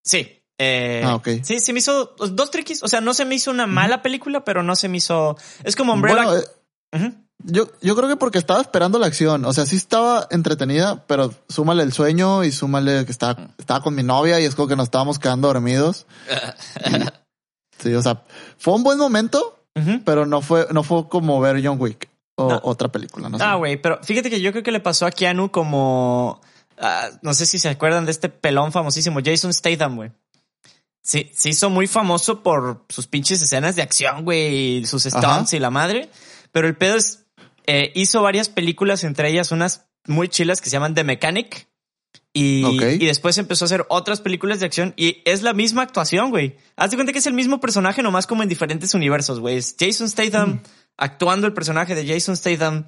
Sí. 0.04 0.40
Eh, 0.60 1.02
Ah, 1.04 1.16
ok. 1.16 1.28
Sí, 1.44 1.60
se 1.60 1.74
me 1.74 1.80
hizo 1.80 2.16
dos 2.18 2.52
triquis. 2.52 2.84
O 2.84 2.88
sea, 2.88 3.02
no 3.02 3.14
se 3.14 3.26
me 3.26 3.36
hizo 3.36 3.50
una 3.52 3.66
mala 3.68 4.02
película, 4.02 4.44
pero 4.46 4.62
no 4.64 4.76
se 4.76 4.88
me 4.90 4.98
hizo. 4.98 5.38
Es 5.64 5.76
como 5.76 5.94
Umbrella. 5.94 6.24
Bueno, 6.24 6.44
eh, 6.92 7.14
yo, 7.46 7.70
yo 7.82 7.96
creo 7.96 8.08
que 8.08 8.16
porque 8.16 8.38
estaba 8.38 8.62
esperando 8.62 9.00
la 9.00 9.08
acción. 9.08 9.44
O 9.46 9.54
sea, 9.54 9.66
sí 9.66 9.76
estaba 9.76 10.28
entretenida, 10.30 11.06
pero 11.08 11.34
súmale 11.50 11.84
el 11.84 11.92
sueño 11.92 12.44
y 12.44 12.52
súmale 12.52 13.06
que 13.06 13.12
estaba, 13.12 13.50
estaba 13.58 13.82
con 13.82 13.96
mi 13.96 14.04
novia 14.04 14.40
y 14.40 14.46
es 14.46 14.54
como 14.56 14.68
que 14.68 14.76
nos 14.76 14.86
estábamos 14.86 15.18
quedando 15.20 15.48
dormidos. 15.48 16.06
Sí, 17.80 17.94
o 17.96 18.02
sea, 18.02 18.24
fue 18.58 18.76
un 18.76 18.84
buen 18.84 18.98
momento, 18.98 19.60
pero 20.06 20.26
no 20.26 20.42
fue, 20.42 20.68
no 20.72 20.84
fue 20.84 21.10
como 21.10 21.42
ver 21.42 21.60
John 21.66 21.78
Wick 21.82 22.08
o 22.36 22.50
No. 22.50 22.60
otra 22.64 22.90
película. 22.92 23.30
No 23.30 23.38
sé. 23.38 23.44
Ah, 23.44 23.56
güey, 23.56 23.78
pero 23.82 24.00
fíjate 24.04 24.30
que 24.30 24.42
yo 24.42 24.52
creo 24.52 24.64
que 24.64 24.72
le 24.72 24.80
pasó 24.80 25.06
a 25.06 25.12
Keanu 25.12 25.52
como. 25.52 26.42
ah, 26.78 27.10
no 27.22 27.34
sé 27.34 27.46
si 27.46 27.60
se 27.60 27.70
acuerdan 27.70 28.06
de 28.06 28.12
este 28.12 28.30
pelón 28.30 28.72
famosísimo, 28.72 29.20
Jason 29.24 29.54
Statham, 29.54 29.96
güey. 29.96 30.12
Sí, 31.02 31.30
se 31.34 31.50
hizo 31.50 31.70
muy 31.70 31.88
famoso 31.88 32.44
por 32.44 32.86
sus 32.90 33.08
pinches 33.08 33.42
escenas 33.42 33.76
de 33.76 33.82
acción, 33.82 34.24
güey, 34.24 34.78
y 34.78 34.86
sus 34.86 35.04
stunts 35.04 35.26
Ajá. 35.26 35.56
y 35.56 35.60
la 35.60 35.70
madre. 35.70 36.10
Pero 36.52 36.68
el 36.68 36.76
pedo 36.78 36.96
es. 36.96 37.26
eh, 37.66 37.92
hizo 37.96 38.22
varias 38.22 38.50
películas, 38.50 39.04
entre 39.04 39.30
ellas 39.30 39.52
unas 39.52 39.86
muy 40.08 40.28
chilas 40.30 40.60
que 40.62 40.70
se 40.70 40.74
llaman 40.74 40.94
The 40.96 41.04
Mechanic. 41.04 41.68
Y, 42.36 42.66
y 42.84 43.06
después 43.06 43.38
empezó 43.38 43.66
a 43.66 43.68
hacer 43.68 43.86
otras 43.90 44.20
películas 44.20 44.60
de 44.60 44.66
acción 44.66 44.94
y 44.98 45.22
es 45.26 45.44
la 45.44 45.54
misma 45.54 45.84
actuación, 45.84 46.32
güey. 46.32 46.58
Haz 46.76 46.90
de 46.90 46.98
cuenta 46.98 47.14
que 47.14 47.20
es 47.20 47.28
el 47.28 47.34
mismo 47.36 47.60
personaje, 47.60 48.02
nomás 48.02 48.26
como 48.26 48.42
en 48.42 48.50
diferentes 48.50 48.94
universos, 48.96 49.40
güey. 49.40 49.58
Es 49.58 49.76
Jason 49.80 50.10
Statham 50.10 50.64
actuando 50.98 51.48
el 51.48 51.54
personaje 51.54 51.96
de 51.96 52.08
Jason 52.08 52.36
Statham 52.38 52.86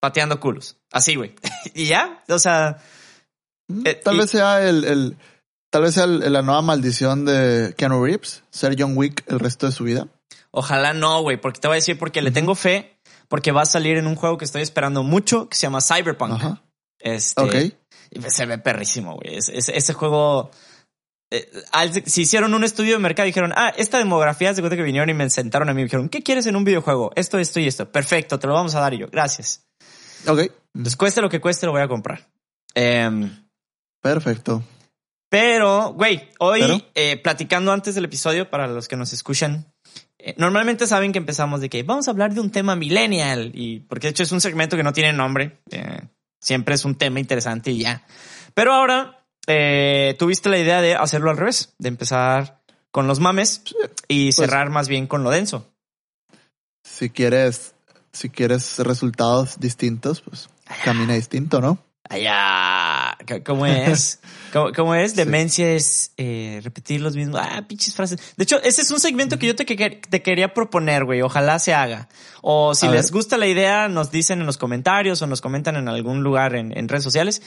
pateando 0.00 0.40
culos. 0.40 0.76
Así, 0.92 1.16
güey. 1.16 1.34
y 1.74 1.86
ya, 1.86 2.22
o 2.28 2.38
sea, 2.38 2.78
Mm, 3.70 3.82
eh, 3.86 3.94
tal 3.96 4.14
y- 4.14 4.18
vez 4.20 4.30
sea 4.30 4.66
el, 4.66 4.84
el- 4.84 5.16
tal 5.70 5.82
vez 5.82 5.92
sea 5.94 6.04
el- 6.04 6.32
la 6.32 6.40
nueva 6.40 6.62
maldición 6.62 7.26
de 7.26 7.74
Keanu 7.76 8.02
Reeves, 8.02 8.42
ser 8.50 8.74
John 8.78 8.96
Wick 8.96 9.24
el 9.26 9.38
resto 9.40 9.66
de 9.66 9.72
su 9.72 9.84
vida. 9.84 10.08
ojalá 10.50 10.94
no, 10.94 11.20
güey, 11.20 11.36
porque 11.38 11.60
te 11.60 11.68
voy 11.68 11.74
a 11.74 11.82
decir 11.82 11.98
porque 11.98 12.22
le 12.22 12.30
tengo 12.30 12.54
fe, 12.54 12.98
porque 13.28 13.52
va 13.52 13.62
a 13.62 13.66
salir 13.66 13.98
en 13.98 14.06
un 14.06 14.14
juego 14.16 14.38
que 14.38 14.46
estoy 14.46 14.62
esperando 14.62 15.02
mucho, 15.02 15.50
que 15.50 15.56
se 15.56 15.62
llama 15.66 15.82
Cyberpunk. 15.82 16.32
Ajá. 16.32 16.62
Este, 16.98 17.42
Ok. 17.42 17.54
y 18.10 18.22
se 18.30 18.46
ve 18.46 18.56
perrísimo, 18.56 19.16
güey. 19.16 19.36
Es- 19.36 19.50
es- 19.50 19.68
ese 19.68 19.92
juego 19.92 20.50
eh, 21.30 21.50
al- 21.72 21.92
si 22.06 22.22
hicieron 22.22 22.54
un 22.54 22.64
estudio 22.64 22.94
de 22.94 22.98
mercado 23.00 23.26
y 23.26 23.30
dijeron, 23.30 23.52
ah, 23.56 23.72
esta 23.76 23.98
demografía, 23.98 24.54
se 24.54 24.60
cuenta 24.62 24.76
que 24.76 24.82
vinieron 24.82 25.08
y 25.10 25.14
me 25.14 25.28
sentaron 25.30 25.68
a 25.68 25.74
mí 25.74 25.80
y 25.80 25.84
me 25.84 25.86
dijeron, 25.86 26.08
¿qué 26.08 26.22
quieres 26.22 26.46
en 26.46 26.56
un 26.56 26.64
videojuego? 26.64 27.10
Esto, 27.16 27.38
esto 27.38 27.60
y 27.60 27.66
esto. 27.66 27.90
Perfecto, 27.92 28.38
te 28.38 28.46
lo 28.46 28.54
vamos 28.54 28.74
a 28.74 28.80
dar 28.80 28.94
y 28.94 28.98
yo, 28.98 29.08
gracias. 29.08 29.66
Ok. 30.26 30.50
Entonces, 30.74 30.96
cueste 30.96 31.20
lo 31.20 31.28
que 31.30 31.40
cueste, 31.40 31.66
lo 31.66 31.72
voy 31.72 31.82
a 31.82 31.88
comprar. 31.88 32.28
Em, 32.74 33.30
Perfecto. 34.00 34.62
pero, 35.28 35.92
güey, 35.92 36.28
hoy 36.38 36.60
Pero. 36.60 36.80
eh, 36.94 37.16
platicando 37.22 37.72
antes 37.72 37.94
del 37.94 38.04
episodio, 38.06 38.48
para 38.50 38.66
los 38.66 38.88
que 38.88 38.96
nos 38.96 39.12
escuchan, 39.12 39.72
eh, 40.18 40.34
normalmente 40.38 40.86
saben 40.86 41.12
que 41.12 41.18
empezamos 41.18 41.60
de 41.60 41.68
que 41.68 41.82
vamos 41.82 42.08
a 42.08 42.10
hablar 42.12 42.32
de 42.34 42.40
un 42.40 42.50
tema 42.50 42.76
millennial, 42.76 43.50
y 43.54 43.80
porque 43.80 44.06
de 44.06 44.10
hecho 44.12 44.22
es 44.22 44.32
un 44.32 44.40
segmento 44.40 44.76
que 44.76 44.82
no 44.82 44.92
tiene 44.92 45.12
nombre, 45.12 45.58
eh, 45.70 46.00
siempre 46.40 46.74
es 46.74 46.84
un 46.84 46.94
tema 46.94 47.20
interesante 47.20 47.70
y 47.70 47.80
ya. 47.82 48.02
Pero 48.54 48.72
ahora 48.72 49.17
eh, 49.48 50.14
tuviste 50.18 50.48
la 50.48 50.58
idea 50.58 50.80
de 50.80 50.94
hacerlo 50.94 51.30
al 51.30 51.36
revés, 51.36 51.74
de 51.78 51.88
empezar 51.88 52.60
con 52.92 53.06
los 53.08 53.18
mames 53.18 53.62
y 54.06 54.30
cerrar 54.32 54.70
más 54.70 54.86
bien 54.88 55.06
con 55.08 55.24
lo 55.24 55.30
denso. 55.30 55.66
Si 56.84 57.10
quieres, 57.10 57.74
si 58.12 58.30
quieres 58.30 58.78
resultados 58.78 59.58
distintos, 59.60 60.20
pues 60.22 60.48
camina 60.84 61.14
distinto, 61.14 61.60
¿no? 61.60 61.78
Allá, 62.10 63.18
¿cómo 63.44 63.66
es? 63.66 64.20
¿Cómo, 64.54 64.72
cómo 64.74 64.94
es? 64.94 65.14
Demencia 65.14 65.70
es 65.72 66.12
eh, 66.16 66.60
repetir 66.64 67.02
los 67.02 67.14
mismos. 67.14 67.38
Ah, 67.42 67.62
pinches 67.68 67.94
frases. 67.94 68.18
De 68.34 68.44
hecho, 68.44 68.62
ese 68.62 68.80
es 68.80 68.90
un 68.90 68.98
segmento 68.98 69.38
que 69.38 69.46
yo 69.48 69.54
te, 69.54 69.66
que- 69.66 69.90
te 70.08 70.22
quería 70.22 70.54
proponer, 70.54 71.04
güey. 71.04 71.20
Ojalá 71.20 71.58
se 71.58 71.74
haga. 71.74 72.08
O 72.40 72.74
si 72.74 72.86
A 72.86 72.90
les 72.92 73.06
ver. 73.06 73.12
gusta 73.12 73.36
la 73.36 73.46
idea, 73.46 73.88
nos 73.88 74.10
dicen 74.10 74.40
en 74.40 74.46
los 74.46 74.56
comentarios 74.56 75.20
o 75.20 75.26
nos 75.26 75.42
comentan 75.42 75.76
en 75.76 75.86
algún 75.86 76.22
lugar 76.22 76.54
en, 76.54 76.74
en 76.78 76.88
redes 76.88 77.04
sociales. 77.04 77.42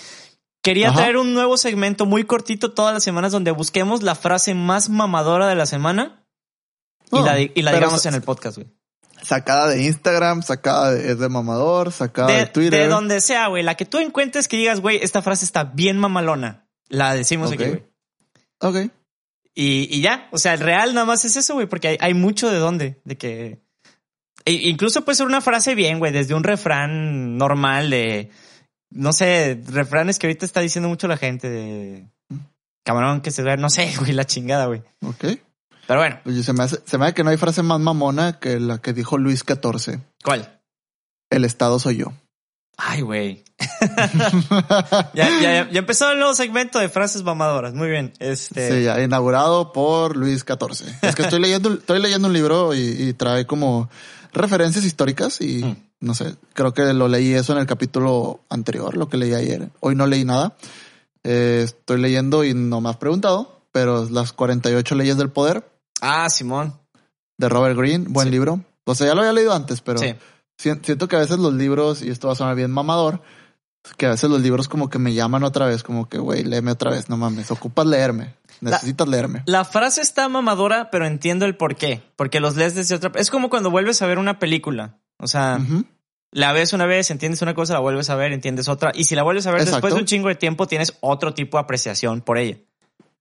Quería 0.63 0.89
Ajá. 0.89 0.97
traer 0.97 1.17
un 1.17 1.33
nuevo 1.33 1.57
segmento 1.57 2.05
muy 2.05 2.23
cortito 2.23 2.71
todas 2.71 2.93
las 2.93 3.03
semanas 3.03 3.31
donde 3.31 3.51
busquemos 3.51 4.03
la 4.03 4.15
frase 4.15 4.53
más 4.53 4.89
mamadora 4.89 5.47
de 5.47 5.55
la 5.55 5.65
semana 5.65 6.23
y 7.11 7.21
la, 7.21 7.39
y 7.39 7.49
digamos 7.55 8.05
en 8.05 8.13
el 8.13 8.21
podcast, 8.21 8.57
güey. 8.57 8.69
Sacada 9.23 9.67
de 9.67 9.83
Instagram, 9.83 10.41
sacada 10.43 10.91
de, 10.91 11.15
de 11.15 11.29
mamador, 11.29 11.91
sacada 11.91 12.27
de, 12.31 12.37
De, 12.37 12.45
Twitter. 12.47 12.79
de 12.79 12.87
donde 12.87 13.21
sea, 13.21 13.47
güey. 13.47 13.63
La 13.63 13.75
que 13.75 13.85
tú 13.85 13.97
encuentres 13.99 14.47
que 14.47 14.57
digas, 14.57 14.79
güey, 14.81 14.97
esta 15.01 15.21
frase 15.21 15.45
está 15.45 15.63
bien 15.63 15.97
mamalona. 15.97 16.67
La 16.89 17.13
decimos 17.13 17.51
aquí, 17.51 17.65
güey. 17.65 17.83
Ok. 18.59 18.91
Y, 19.53 19.95
y 19.95 20.01
ya, 20.01 20.27
o 20.31 20.37
sea, 20.37 20.53
el 20.53 20.59
real 20.61 20.93
nada 20.93 21.05
más 21.05 21.25
es 21.25 21.35
eso, 21.35 21.53
güey, 21.55 21.67
porque 21.67 21.89
hay, 21.89 21.97
hay 21.99 22.13
mucho 22.13 22.49
de 22.49 22.57
dónde, 22.57 23.01
de 23.03 23.17
que... 23.17 23.61
e- 24.45 24.69
incluso 24.69 25.03
puede 25.03 25.17
ser 25.17 25.27
una 25.27 25.41
frase 25.41 25.75
bien, 25.75 25.99
güey, 25.99 26.11
desde 26.11 26.33
un 26.33 26.43
refrán 26.43 27.37
normal 27.37 27.89
de, 27.89 28.31
no 28.91 29.13
sé, 29.13 29.61
refranes 29.67 30.19
que 30.19 30.27
ahorita 30.27 30.45
está 30.45 30.59
diciendo 30.59 30.89
mucho 30.89 31.07
la 31.07 31.17
gente 31.17 31.49
de 31.49 32.05
camarón 32.83 33.21
que 33.21 33.31
se 33.31 33.41
ve, 33.41 33.57
no 33.57 33.69
sé, 33.69 33.93
güey, 33.99 34.11
la 34.11 34.25
chingada, 34.25 34.65
güey. 34.65 34.81
Ok. 35.03 35.25
Pero 35.87 35.99
bueno, 35.99 36.19
Oye, 36.25 36.43
se 36.43 36.53
me 36.53 36.63
hace, 36.63 36.79
se 36.85 36.97
me 36.97 37.05
hace 37.05 37.13
que 37.15 37.23
no 37.23 37.31
hay 37.31 37.37
frase 37.37 37.63
más 37.63 37.79
mamona 37.79 38.39
que 38.39 38.59
la 38.59 38.77
que 38.77 38.93
dijo 38.93 39.17
Luis 39.17 39.43
XIV. 39.45 39.99
¿cuál? 40.23 40.61
El 41.29 41.43
Estado 41.43 41.79
soy 41.79 41.97
yo. 41.97 42.13
Ay, 42.77 43.01
güey. 43.01 43.43
ya, 45.13 45.29
ya, 45.41 45.69
ya 45.69 45.79
empezó 45.79 46.11
el 46.11 46.17
nuevo 46.17 46.33
segmento 46.33 46.79
de 46.79 46.89
frases 46.89 47.23
mamadoras. 47.23 47.73
Muy 47.73 47.89
bien. 47.89 48.13
Este. 48.19 48.71
Sí, 48.71 48.83
ya, 48.83 49.01
inaugurado 49.01 49.71
por 49.71 50.15
Luis 50.15 50.45
XIV. 50.45 50.87
Es 51.01 51.15
que 51.15 51.23
estoy 51.23 51.39
leyendo, 51.39 51.73
estoy 51.73 52.01
leyendo 52.01 52.27
un 52.27 52.33
libro 52.33 52.73
y, 52.73 52.79
y 52.79 53.13
trae 53.13 53.45
como 53.45 53.89
referencias 54.33 54.85
históricas 54.85 55.41
y 55.41 55.63
Mm. 55.63 55.75
no 56.01 56.13
sé, 56.15 56.35
creo 56.53 56.73
que 56.73 56.93
lo 56.93 57.07
leí 57.07 57.33
eso 57.33 57.53
en 57.53 57.59
el 57.59 57.65
capítulo 57.65 58.39
anterior, 58.49 58.95
lo 58.97 59.09
que 59.09 59.17
leí 59.17 59.33
ayer. 59.33 59.69
Hoy 59.79 59.95
no 59.95 60.07
leí 60.07 60.23
nada. 60.25 60.55
Eh, 61.23 61.61
estoy 61.63 61.99
leyendo 62.01 62.43
y 62.43 62.53
no 62.53 62.81
me 62.81 62.89
has 62.89 62.97
preguntado, 62.97 63.61
pero 63.71 64.07
las 64.09 64.33
48 64.33 64.95
leyes 64.95 65.17
del 65.17 65.29
poder 65.29 65.69
Ah, 66.01 66.29
Simón. 66.29 66.73
de 67.37 67.49
Robert 67.49 67.77
Greene, 67.77 68.05
buen 68.09 68.27
Sí. 68.27 68.31
libro. 68.31 68.63
O 68.85 68.95
sea, 68.95 69.07
ya 69.07 69.13
lo 69.15 69.21
había 69.21 69.33
leído 69.33 69.53
antes, 69.53 69.81
pero 69.81 69.99
Sí. 69.99 70.15
siento 70.57 71.07
que 71.07 71.15
a 71.15 71.19
veces 71.19 71.37
los 71.39 71.53
libros, 71.53 72.01
y 72.01 72.09
esto 72.09 72.27
va 72.27 72.33
a 72.33 72.35
sonar 72.35 72.55
bien 72.55 72.71
mamador, 72.71 73.21
que 73.97 74.05
a 74.05 74.09
veces 74.11 74.29
los 74.29 74.41
libros 74.41 74.67
como 74.67 74.89
que 74.89 74.99
me 74.99 75.13
llaman 75.13 75.43
otra 75.43 75.65
vez, 75.67 75.81
como 75.83 76.07
que, 76.09 76.17
güey, 76.19 76.43
léeme 76.43 76.71
otra 76.71 76.91
vez, 76.91 77.09
no 77.09 77.17
mames, 77.17 77.49
ocupas 77.51 77.85
leerme, 77.87 78.35
necesitas 78.61 79.07
leerme. 79.07 79.43
La 79.45 79.65
frase 79.65 80.01
está 80.01 80.29
mamadora, 80.29 80.89
pero 80.91 81.05
entiendo 81.05 81.45
el 81.45 81.57
por 81.57 81.75
qué. 81.75 82.01
Porque 82.15 82.39
los 82.39 82.55
lees 82.55 82.75
desde 82.75 82.95
otra. 82.95 83.11
Es 83.15 83.29
como 83.29 83.49
cuando 83.49 83.69
vuelves 83.71 84.01
a 84.01 84.05
ver 84.07 84.17
una 84.19 84.39
película. 84.39 84.97
O 85.17 85.27
sea, 85.27 85.59
la 86.31 86.51
ves 86.53 86.73
una 86.73 86.85
vez, 86.85 87.11
entiendes 87.11 87.41
una 87.41 87.53
cosa, 87.53 87.73
la 87.73 87.79
vuelves 87.79 88.09
a 88.09 88.15
ver, 88.15 88.31
entiendes 88.31 88.67
otra. 88.67 88.91
Y 88.95 89.03
si 89.03 89.15
la 89.15 89.23
vuelves 89.23 89.45
a 89.47 89.51
ver 89.51 89.61
Exacto. 89.61 89.77
después 89.77 89.93
de 89.95 89.99
un 89.99 90.05
chingo 90.05 90.29
de 90.29 90.35
tiempo, 90.35 90.67
tienes 90.67 90.93
otro 91.01 91.33
tipo 91.33 91.57
de 91.57 91.63
apreciación 91.63 92.21
por 92.21 92.37
ella. 92.37 92.57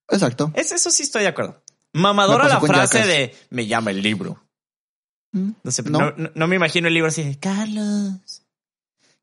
Exacto. 0.08 0.50
Es, 0.54 0.72
eso 0.72 0.90
sí 0.90 1.02
estoy 1.02 1.22
de 1.22 1.28
acuerdo. 1.28 1.62
Mamadora 1.92 2.48
la 2.48 2.60
frase 2.60 3.04
de 3.06 3.34
me 3.50 3.66
llama 3.66 3.90
el 3.90 4.00
libro. 4.02 4.42
Mm, 5.32 5.50
No 5.62 5.70
sé, 5.70 5.82
No. 5.82 6.12
no, 6.34 6.46
me 6.46 6.56
imagino 6.56 6.88
el 6.88 6.94
libro 6.94 7.08
así 7.08 7.22
de 7.22 7.38
Carlos. 7.38 8.42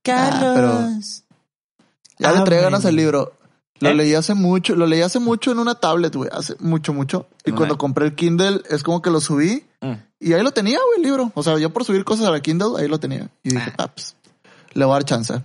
Ah, 0.09 0.53
pero- 0.53 0.71
Carlos. 0.71 1.23
Ya 2.19 2.31
le 2.31 2.37
ganas 2.61 2.81
bueno. 2.83 2.87
al 2.87 2.95
libro. 2.95 3.37
Lo 3.79 3.89
¿Eh? 3.89 3.93
leí 3.95 4.13
hace 4.15 4.33
mucho, 4.33 4.75
lo 4.75 4.85
leí 4.87 5.01
hace 5.01 5.19
mucho 5.19 5.51
en 5.51 5.59
una 5.59 5.75
tablet, 5.75 6.15
güey, 6.15 6.29
hace 6.33 6.55
mucho, 6.59 6.93
mucho. 6.93 7.27
Y 7.45 7.51
cuando 7.51 7.77
compré 7.77 8.05
el 8.07 8.15
Kindle, 8.15 8.61
es 8.69 8.83
como 8.83 9.01
que 9.01 9.09
lo 9.09 9.19
subí 9.21 9.63
Mm. 9.81 9.93
y 10.19 10.33
ahí 10.33 10.41
lo 10.41 10.51
tenía, 10.51 10.79
güey, 10.79 10.97
el 10.97 11.03
libro. 11.03 11.31
O 11.35 11.43
sea, 11.43 11.57
yo 11.59 11.71
por 11.71 11.85
subir 11.85 12.03
cosas 12.03 12.25
a 12.27 12.31
la 12.31 12.39
Kindle, 12.41 12.79
ahí 12.79 12.87
lo 12.87 12.99
tenía. 12.99 13.29
Y 13.43 13.49
dije, 13.51 13.71
Ah. 13.77 13.83
ah, 13.83 13.87
pues, 13.93 14.15
le 14.73 14.83
voy 14.85 14.93
a 14.93 14.95
dar 14.95 15.05
chance. 15.05 15.41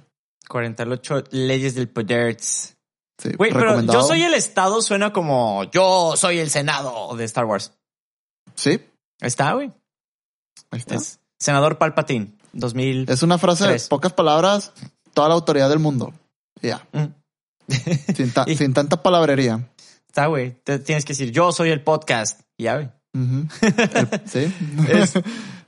48 0.49 1.25
leyes 1.31 1.75
del 1.75 1.89
poder. 1.89 2.37
Sí, 2.41 2.75
Güey, 3.37 3.53
pero 3.53 3.81
yo 3.83 4.03
soy 4.03 4.23
el 4.23 4.35
Estado, 4.35 4.81
suena 4.83 5.13
como 5.13 5.65
yo 5.71 6.15
soy 6.17 6.39
el 6.39 6.51
Senado 6.51 7.15
de 7.17 7.25
Star 7.25 7.45
Wars. 7.45 7.73
Sí, 8.55 8.81
Ahí 9.21 9.29
está, 9.29 9.53
güey. 9.53 9.71
ahí 10.71 10.79
está. 10.81 10.95
Es 10.97 11.21
Senador 11.39 11.79
Palpatine, 11.79 12.33
2000. 12.53 13.07
Es 13.09 13.23
una 13.23 13.39
frase 13.39 13.67
de 13.69 13.81
pocas 13.89 14.13
palabras, 14.13 14.73
toda 15.15 15.29
la 15.29 15.35
autoridad 15.35 15.69
del 15.69 15.79
mundo. 15.79 16.13
Ya, 16.63 16.87
Mm. 16.93 17.05
sin, 18.17 18.31
ta- 18.33 18.45
Y- 18.47 18.57
sin 18.57 18.73
tanta 18.75 19.03
palabrería. 19.03 19.69
Está, 20.07 20.27
güey. 20.27 20.57
Tienes 20.65 21.05
que 21.05 21.13
decir, 21.15 21.31
yo 21.33 21.53
soy 21.53 21.71
el 21.71 21.83
podcast. 21.83 22.41
Y 22.57 22.65
Ya, 22.65 22.75
güey. 22.77 22.89
Sí. 24.27 24.53
Es- 24.89 25.13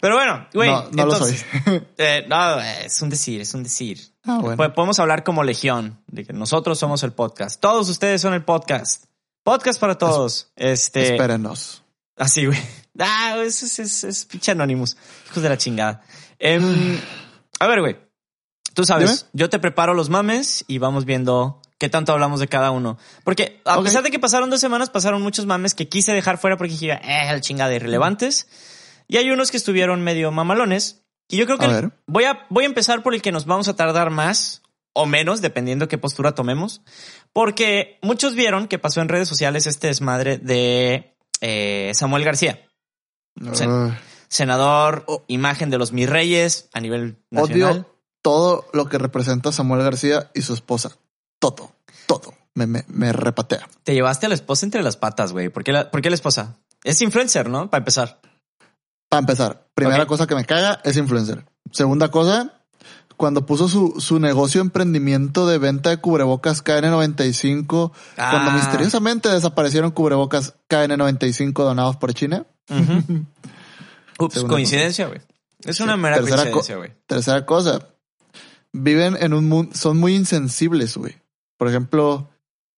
Pero 0.00 0.16
bueno, 0.16 0.46
güey. 0.52 0.70
no, 0.70 0.82
no 0.82 0.88
entonces, 1.04 1.44
lo 1.66 1.72
soy. 1.72 1.82
eh, 1.98 2.26
no, 2.28 2.60
es 2.60 3.00
un 3.00 3.08
decir, 3.10 3.40
es 3.40 3.54
un 3.54 3.62
decir. 3.62 4.00
Ah, 4.24 4.38
bueno. 4.40 4.56
Po- 4.56 4.72
Podemos 4.74 4.98
hablar 4.98 5.24
como 5.24 5.42
legión, 5.44 5.98
de 6.08 6.24
que 6.24 6.32
nosotros 6.32 6.78
somos 6.78 7.02
el 7.02 7.12
podcast. 7.12 7.60
Todos 7.60 7.88
ustedes 7.88 8.20
son 8.20 8.34
el 8.34 8.44
podcast. 8.44 9.04
Podcast 9.42 9.80
para 9.80 9.96
todos. 9.96 10.50
Este. 10.56 11.12
Espérenos. 11.14 11.82
Así, 12.16 12.46
güey. 12.46 12.58
Ah, 12.96 13.34
es, 13.44 13.60
es, 13.64 13.80
es, 13.80 14.04
es 14.04 14.24
pinche 14.24 14.52
Anonymous. 14.52 14.96
Hijos 15.28 15.42
de 15.42 15.48
la 15.48 15.58
chingada. 15.58 16.02
Em, 16.38 16.96
a 17.58 17.66
ver, 17.66 17.80
güey. 17.80 17.96
Tú 18.72 18.84
sabes, 18.84 19.10
Dime. 19.22 19.30
yo 19.32 19.50
te 19.50 19.58
preparo 19.58 19.94
los 19.94 20.10
mames 20.10 20.64
y 20.68 20.78
vamos 20.78 21.04
viendo 21.04 21.60
qué 21.78 21.88
tanto 21.88 22.12
hablamos 22.12 22.40
de 22.40 22.48
cada 22.48 22.70
uno. 22.70 22.98
Porque 23.24 23.60
a 23.64 23.80
pesar 23.82 24.02
de 24.02 24.10
que 24.10 24.18
pasaron 24.18 24.50
dos 24.50 24.60
semanas, 24.60 24.90
pasaron 24.90 25.22
muchos 25.22 25.46
mames 25.46 25.74
que 25.74 25.88
quise 25.88 26.12
dejar 26.12 26.38
fuera 26.38 26.56
porque 26.56 26.72
dije, 26.72 26.92
eh, 26.92 27.32
la 27.32 27.40
chingada, 27.40 27.74
irrelevantes. 27.74 28.48
Y 29.08 29.16
hay 29.18 29.30
unos 29.30 29.50
que 29.50 29.56
estuvieron 29.56 30.00
medio 30.02 30.30
mamalones. 30.30 31.02
Y 31.28 31.36
yo 31.36 31.46
creo 31.46 31.58
que 31.58 31.66
A 31.66 31.78
el- 31.78 31.92
voy 32.06 32.24
a, 32.24 32.46
voy 32.50 32.64
a 32.64 32.66
empezar 32.68 33.02
por 33.02 33.14
el 33.14 33.22
que 33.22 33.32
nos 33.32 33.44
vamos 33.46 33.68
a 33.68 33.76
tardar 33.76 34.10
más 34.10 34.62
o 34.92 35.06
menos, 35.06 35.40
dependiendo 35.40 35.88
qué 35.88 35.98
postura 35.98 36.34
tomemos. 36.34 36.80
Porque 37.32 37.98
muchos 38.02 38.34
vieron 38.34 38.68
que 38.68 38.78
pasó 38.78 39.00
en 39.00 39.08
redes 39.08 39.28
sociales 39.28 39.66
este 39.66 39.88
desmadre 39.88 40.38
de 40.38 41.16
eh, 41.40 41.90
Samuel 41.94 42.24
García. 42.24 42.60
Ay, 43.40 43.92
senador, 44.28 45.04
Oh. 45.06 45.24
imagen 45.28 45.70
de 45.70 45.78
los 45.78 45.92
mis 45.92 46.08
reyes 46.08 46.68
a 46.72 46.80
nivel 46.80 47.16
nacional. 47.30 47.70
odio 47.72 47.90
todo 48.22 48.66
lo 48.72 48.88
que 48.88 48.98
representa 48.98 49.52
Samuel 49.52 49.82
García 49.82 50.30
y 50.34 50.42
su 50.42 50.54
esposa. 50.54 50.96
Todo, 51.38 51.72
todo. 52.06 52.34
Me, 52.54 52.66
me, 52.66 52.84
me 52.88 53.12
repatea. 53.12 53.68
Te 53.82 53.94
llevaste 53.94 54.26
a 54.26 54.28
la 54.28 54.34
esposa 54.36 54.64
entre 54.64 54.82
las 54.82 54.96
patas, 54.96 55.32
güey. 55.32 55.48
¿Por 55.48 55.64
qué 55.64 55.72
la, 55.72 55.90
por 55.90 56.00
qué 56.02 56.10
la 56.10 56.14
esposa? 56.14 56.56
Es 56.84 57.00
influencer, 57.02 57.48
¿no? 57.50 57.68
Para 57.70 57.80
empezar. 57.80 58.20
Para 59.08 59.20
empezar, 59.20 59.66
primera 59.74 60.06
cosa 60.06 60.26
que 60.26 60.34
me 60.34 60.44
caga 60.44 60.80
es 60.84 60.96
influencer. 60.96 61.44
Segunda 61.72 62.10
cosa, 62.10 62.52
cuando 63.16 63.46
puso 63.46 63.68
su, 63.68 64.00
su 64.00 64.18
negocio 64.20 64.60
emprendimiento 64.60 65.46
de 65.46 65.58
venta 65.58 65.90
de 65.90 65.98
cubrebocas 65.98 66.62
KN95, 66.64 67.66
cuando 68.16 68.50
Ah. 68.50 68.54
misteriosamente 68.56 69.28
desaparecieron 69.28 69.90
cubrebocas 69.92 70.54
KN95 70.68 71.52
donados 71.64 71.96
por 71.96 72.12
China. 72.14 72.46
Ups, 74.18 74.34
Segunda 74.34 74.54
coincidencia, 74.54 75.06
güey. 75.08 75.20
Es 75.64 75.80
una 75.80 75.94
Sí. 75.94 76.00
mera 76.00 76.16
Tercera 76.16 76.36
coincidencia, 76.42 76.76
güey. 76.76 76.92
Tercera 77.06 77.46
cosa, 77.46 77.88
viven 78.72 79.16
en 79.20 79.32
un 79.34 79.48
mundo, 79.48 79.72
son 79.74 79.98
muy 79.98 80.14
insensibles, 80.14 80.96
güey. 80.96 81.16
Por 81.64 81.70
ejemplo, 81.70 82.28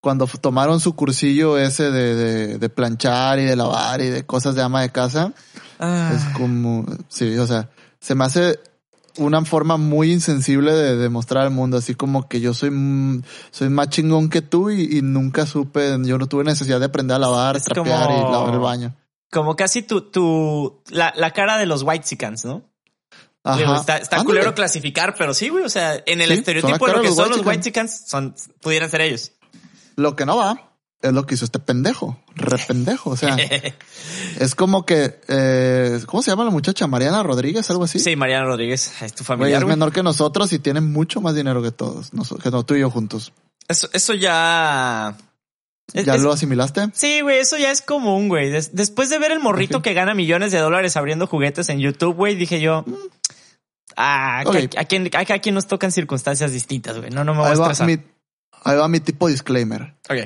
cuando 0.00 0.28
tomaron 0.28 0.78
su 0.78 0.95
cursillo 0.95 1.59
ese 1.59 1.90
de, 1.90 2.14
de, 2.14 2.59
de 2.59 2.69
planchar 2.69 3.40
y 3.40 3.43
de 3.45 3.57
lavar 3.57 4.00
y 4.00 4.07
de 4.11 4.25
cosas 4.25 4.55
de 4.55 4.62
ama 4.62 4.81
de 4.83 4.90
casa, 4.90 5.33
Ah. 5.81 6.12
es 6.14 6.23
como, 6.38 6.87
sí, 7.09 7.37
o 7.37 7.49
sea, 7.49 7.69
se 7.99 8.14
me 8.14 8.25
hace 8.25 8.61
una 9.19 9.45
forma 9.45 9.76
muy 9.76 10.12
insensible 10.12 10.73
de 10.73 10.97
demostrar 10.97 11.43
al 11.43 11.50
mundo, 11.50 11.78
así 11.78 11.97
como 11.97 12.28
que 12.28 12.40
yo 12.40 12.55
soy, 12.55 12.71
mm, 12.71 13.23
soy 13.50 13.71
más 13.71 13.88
chingón 13.88 14.28
que 14.31 14.40
tú 14.40 14.71
y, 14.71 14.99
y 14.99 15.02
nunca 15.02 15.47
supe, 15.47 15.99
yo 16.05 16.16
no 16.16 16.28
tuve 16.28 16.45
necesidad 16.45 16.78
de 16.78 16.87
aprender 16.87 17.16
a 17.16 17.19
lavar, 17.19 17.57
Es 17.57 17.64
trapear 17.64 18.07
como- 18.07 18.28
y 18.28 18.33
lavar 18.33 18.55
el 18.55 18.61
baño. 18.61 18.95
Como 19.33 19.57
casi 19.57 19.83
tu, 19.83 20.02
tu, 20.12 20.81
la, 20.90 21.12
la 21.16 21.33
cara 21.33 21.59
de 21.59 21.66
los 21.66 21.83
White 21.83 22.07
¿no? 22.45 22.62
Ajá. 23.47 23.99
Está 23.99 24.25
culero 24.25 24.55
clasificar, 24.55 25.15
pero 25.17 25.33
sí, 25.35 25.49
güey. 25.49 25.65
O 25.65 25.69
sea, 25.69 26.03
en 26.07 26.21
el 26.21 26.29
Sí, 26.29 26.35
estereotipo 26.35 26.87
de 26.87 26.93
lo 26.95 27.00
que 27.03 27.09
los 27.09 27.17
son 27.17 27.31
los. 27.31 27.45
White 27.47 27.73
son, 27.88 28.35
pudieran 28.61 28.91
ser 28.91 29.00
ellos. 29.03 29.33
Lo 29.97 30.17
que 30.17 30.26
no 30.26 30.37
va 30.37 30.71
es 31.03 31.12
lo 31.12 31.26
que 31.26 31.35
hizo 31.35 31.45
este 31.45 31.59
pendejo, 31.59 32.19
re 32.35 32.59
pendejo. 32.67 33.11
O 33.11 33.17
sea, 33.17 33.37
es 34.41 34.55
como 34.55 34.85
que, 34.85 35.21
eh, 35.29 36.00
¿cómo 36.07 36.23
se 36.23 36.31
llama 36.31 36.45
la 36.45 36.50
muchacha? 36.50 36.87
Mariana 36.87 37.23
Rodríguez, 37.23 37.69
algo 37.71 37.85
así. 37.85 37.99
Sí, 37.99 38.17
Mariana 38.17 38.47
Rodríguez, 38.47 38.93
es 39.03 39.12
tu 39.15 39.25
Güey, 39.25 39.26
familiar, 39.38 39.62
es 39.62 39.69
menor 39.69 39.93
que 39.93 40.03
nosotros 40.03 40.53
y 40.53 40.59
tiene 40.59 40.81
mucho 40.81 41.21
más 41.21 41.35
dinero 41.35 41.62
que 41.62 41.71
todos, 41.71 42.11
que 42.43 42.50
no, 42.50 42.65
tú 42.65 42.75
y 42.75 42.81
yo 42.81 42.91
juntos. 42.91 43.33
Eso, 43.69 43.88
eso 43.93 44.15
ya. 44.15 45.17
¿Ya 45.93 46.15
es- 46.17 46.21
lo 46.21 46.33
asimilaste? 46.33 46.88
Sí, 46.95 47.21
güey, 47.21 47.38
eso 47.38 47.57
ya 47.57 47.71
es 47.71 47.81
común, 47.81 48.29
güey. 48.29 48.50
Des- 48.50 48.75
después 48.75 49.09
de 49.09 49.19
ver 49.19 49.31
el 49.31 49.38
morrito 49.38 49.83
que 49.83 49.95
gana 49.95 50.15
millones 50.15 50.50
de 50.50 50.59
dólares 50.59 50.97
abriendo 50.97 51.26
juguetes 51.29 51.69
en 51.69 51.79
YouTube, 51.79 52.17
güey, 52.17 52.35
dije 52.35 52.61
yo. 52.61 52.83
mm, 52.87 52.95
Ah, 53.97 54.43
que 54.45 54.67
Ok. 54.67 54.75
a, 54.76 54.81
a 54.81 54.85
quien, 54.85 55.11
a, 55.15 55.19
a 55.21 55.38
quien 55.38 55.55
nos 55.55 55.67
tocan 55.67 55.91
circunstancias 55.93 56.53
distintas, 56.53 56.99
güey. 56.99 57.11
No, 57.11 57.25
no 57.25 57.33
me 57.33 57.41
voy 57.41 57.50
a 57.50 57.55
va, 57.55 57.73
estresar. 57.73 57.87
mi, 57.87 57.99
ahí 58.65 58.76
va 58.76 58.88
mi 58.88 59.00
tipo 59.00 59.29
disclaimer. 59.29 59.95
Ok. 60.09 60.17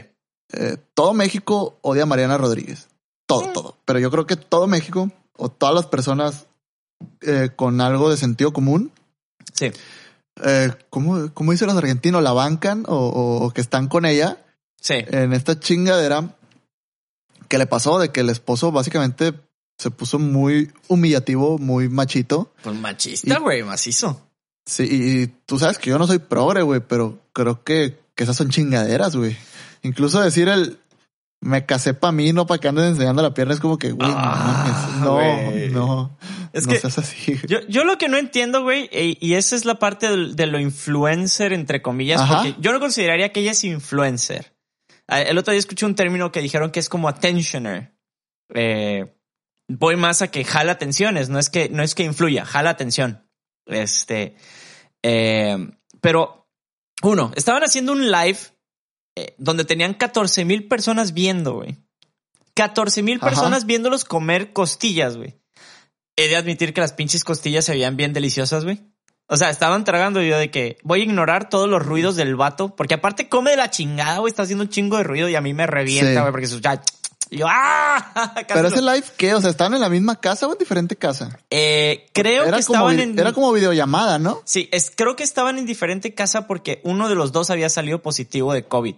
Eh, 0.53 0.77
todo 0.95 1.15
México 1.15 1.79
odia 1.83 2.03
a 2.03 2.07
Mariana 2.07 2.37
Rodríguez. 2.37 2.89
Todo, 3.27 3.49
Mm. 3.49 3.53
todo. 3.53 3.77
Pero 3.85 3.99
yo 4.01 4.11
creo 4.11 4.27
que 4.27 4.37
todo 4.37 4.67
México 4.67 5.11
o 5.37 5.49
todas 5.49 5.75
las 5.75 5.87
personas 5.87 6.47
eh, 7.23 7.51
con 7.57 7.81
algo 7.81 8.11
de 8.11 8.17
sentido 8.17 8.53
común, 8.53 8.93
Sí. 9.55 9.71
eh, 10.45 10.71
¿cómo, 10.91 11.33
cómo 11.33 11.53
dicen 11.53 11.69
los 11.69 11.77
argentinos? 11.77 12.23
La 12.23 12.33
bancan 12.33 12.85
o, 12.89 12.95
o- 12.97 13.47
o 13.47 13.51
que 13.53 13.61
están 13.63 13.89
con 13.89 14.05
ella 14.05 14.37
Sí. 14.81 14.95
en 15.07 15.33
esta 15.33 15.59
chingadera 15.61 16.35
que 17.49 17.59
le 17.59 17.67
pasó 17.67 17.99
de 17.99 18.11
que 18.11 18.21
el 18.21 18.31
esposo 18.31 18.71
básicamente 18.73 19.33
se 19.81 19.91
puso 19.91 20.19
muy 20.19 20.71
humillativo, 20.89 21.57
muy 21.59 21.89
machito. 21.89 22.53
Pues 22.63 22.77
machista, 22.77 23.39
güey, 23.39 23.63
macizo. 23.63 24.21
Sí, 24.67 24.83
y, 24.91 25.23
y 25.23 25.27
tú 25.47 25.59
sabes 25.59 25.79
que 25.79 25.89
yo 25.91 25.99
no 25.99 26.07
soy 26.07 26.19
progre, 26.19 26.61
güey, 26.63 26.81
pero 26.87 27.19
creo 27.33 27.65
que, 27.65 27.99
que 28.15 28.25
esas 28.25 28.37
son 28.37 28.51
chingaderas, 28.51 29.17
güey. 29.17 29.37
Incluso 29.83 30.21
decir 30.21 30.49
el 30.49 30.79
me 31.43 31.65
casé 31.65 31.95
para 31.95 32.13
mí, 32.13 32.35
no 32.35 32.47
para 32.47 32.61
que 32.61 32.69
andes 32.69 32.85
enseñando 32.85 33.23
la 33.23 33.33
pierna, 33.33 33.55
es 33.55 33.61
como 33.61 33.79
que, 33.79 33.93
güey, 33.93 34.11
Ah, 34.15 35.01
no 35.03 35.15
güey. 35.15 35.71
no, 35.71 35.87
no, 35.87 36.19
Es 36.53 36.67
no 36.67 36.73
que 36.75 36.79
seas 36.79 36.99
así. 36.99 37.41
yo, 37.49 37.61
yo 37.67 37.85
lo 37.85 37.97
que 37.97 38.11
no 38.11 38.19
entiendo, 38.19 38.63
güey, 38.63 38.91
e- 38.93 39.17
y 39.19 39.33
esa 39.35 39.57
es 39.57 39.65
la 39.65 39.77
parte 39.79 40.09
de, 40.15 40.47
lo 40.47 40.61
influencer, 40.61 41.55
entre 41.55 41.81
comillas, 41.81 42.21
Ajá. 42.21 42.43
porque 42.43 42.57
yo 42.61 42.73
no 42.73 42.81
consideraría 42.81 43.33
que 43.33 43.41
ella 43.41 43.53
es 43.53 43.65
influencer. 43.65 44.53
Ah, 45.09 45.23
El 45.23 45.39
otro 45.39 45.53
día 45.53 45.59
escuché 45.59 45.87
un 45.87 45.95
término 45.95 46.31
que 46.31 46.43
dijeron 46.43 46.71
que 46.71 46.81
es 46.81 46.91
como 46.91 47.09
attentioner. 47.09 47.95
Eh, 48.53 49.07
voy 49.79 49.97
más 49.97 50.23
a 50.23 50.29
que 50.29 50.45
jala 50.45 50.73
atenciones, 50.73 51.29
no 51.29 51.39
es 51.39 51.49
que, 51.49 51.69
no 51.69 51.83
es 51.83 51.95
que 51.95 52.03
influya, 52.03 52.45
jala 52.45 52.71
atención. 52.71 53.25
Este, 53.67 54.35
eh, 55.03 55.57
pero 56.01 56.49
uno, 57.03 57.33
estaban 57.37 57.63
haciendo 57.63 57.93
un 57.93 58.11
live 58.11 58.39
eh, 59.17 59.35
donde 59.39 59.65
tenían 59.65 59.95
14 59.95 60.45
mil 60.45 60.67
personas 60.67 61.13
viendo, 61.15 61.55
güey. 61.55 61.77
14 62.55 63.03
mil 63.03 63.21
personas 63.21 63.65
viéndolos 63.65 64.05
comer 64.05 64.53
costillas, 64.53 65.17
güey. 65.17 65.39
He 66.17 66.29
de 66.29 66.37
admitir 66.37 66.75
que 66.75 66.81
las 66.81 66.93
pinches 66.93 67.25
costillas 67.25 67.65
se 67.65 67.73
veían 67.73 67.97
bien 67.97 68.13
deliciosas, 68.13 68.65
güey. 68.65 68.81
O 69.29 69.37
sea, 69.37 69.51
estaban 69.51 69.85
tragando 69.85 70.21
yo 70.21 70.37
de 70.37 70.51
que 70.51 70.77
voy 70.83 71.01
a 71.01 71.05
ignorar 71.05 71.49
todos 71.49 71.69
los 71.69 71.87
ruidos 71.87 72.17
del 72.17 72.35
vato, 72.35 72.75
porque 72.75 72.95
aparte 72.95 73.29
come 73.29 73.53
de 73.53 73.57
la 73.57 73.71
chingada, 73.71 74.19
güey, 74.19 74.31
está 74.31 74.43
haciendo 74.43 74.65
un 74.65 74.71
chingo 74.71 74.97
de 74.97 75.05
ruido 75.05 75.29
y 75.29 75.37
a 75.37 75.41
mí 75.41 75.55
me 75.55 75.69
revienta, 75.69 76.13
Sí. 76.13 76.21
güey, 76.21 76.33
porque 76.33 76.47
se 76.49 76.61
ya 76.61 76.83
y 77.31 77.39
yo, 77.39 77.47
¡ah! 77.49 78.13
Casi 78.35 78.45
Pero 78.49 78.63
lo- 78.63 78.69
ese 78.69 78.83
live, 78.83 79.05
¿qué? 79.17 79.35
O 79.35 79.41
sea, 79.41 79.51
¿estaban 79.51 79.75
en 79.75 79.81
la 79.81 79.89
misma 79.89 80.17
casa 80.21 80.47
o 80.47 80.53
en 80.53 80.59
diferente 80.59 80.97
casa? 80.97 81.39
Eh, 81.51 82.07
creo 82.13 82.45
era, 82.45 82.57
que 82.57 82.61
estaban 82.61 82.99
en... 83.01 83.19
era 83.19 83.33
como 83.33 83.53
videollamada, 83.53 84.19
¿no? 84.19 84.43
Sí, 84.45 84.69
es, 84.73 84.93
creo 84.95 85.17
que 85.17 85.23
estaban 85.25 85.59
en 85.59 85.67
diferente 85.67 86.15
casa 86.15 86.47
porque 86.47 86.81
uno 86.85 87.09
de 87.09 87.15
los 87.15 87.33
dos 87.33 87.51
había 87.51 87.69
salido 87.69 88.03
positivo 88.03 88.53
de 88.53 88.65
COVID. 88.67 88.97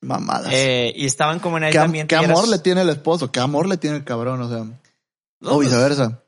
Mamadas. 0.00 0.52
Eh, 0.52 0.92
y 0.96 1.06
estaban 1.06 1.38
como 1.38 1.58
en 1.58 1.62
¿Qué, 1.70 1.78
am- 1.78 1.84
aislamiento. 1.84 2.08
qué 2.16 2.24
eras- 2.24 2.36
amor 2.36 2.48
le 2.48 2.58
tiene 2.58 2.80
el 2.82 2.88
esposo? 2.90 3.30
¿Qué 3.30 3.38
amor 3.38 3.68
le 3.68 3.76
tiene 3.76 3.96
el 3.98 4.04
cabrón? 4.04 4.40
O 4.42 4.48
sea, 4.48 4.58
No, 4.58 5.50
o 5.50 5.54
pues, 5.54 5.68
viceversa. 5.68 6.22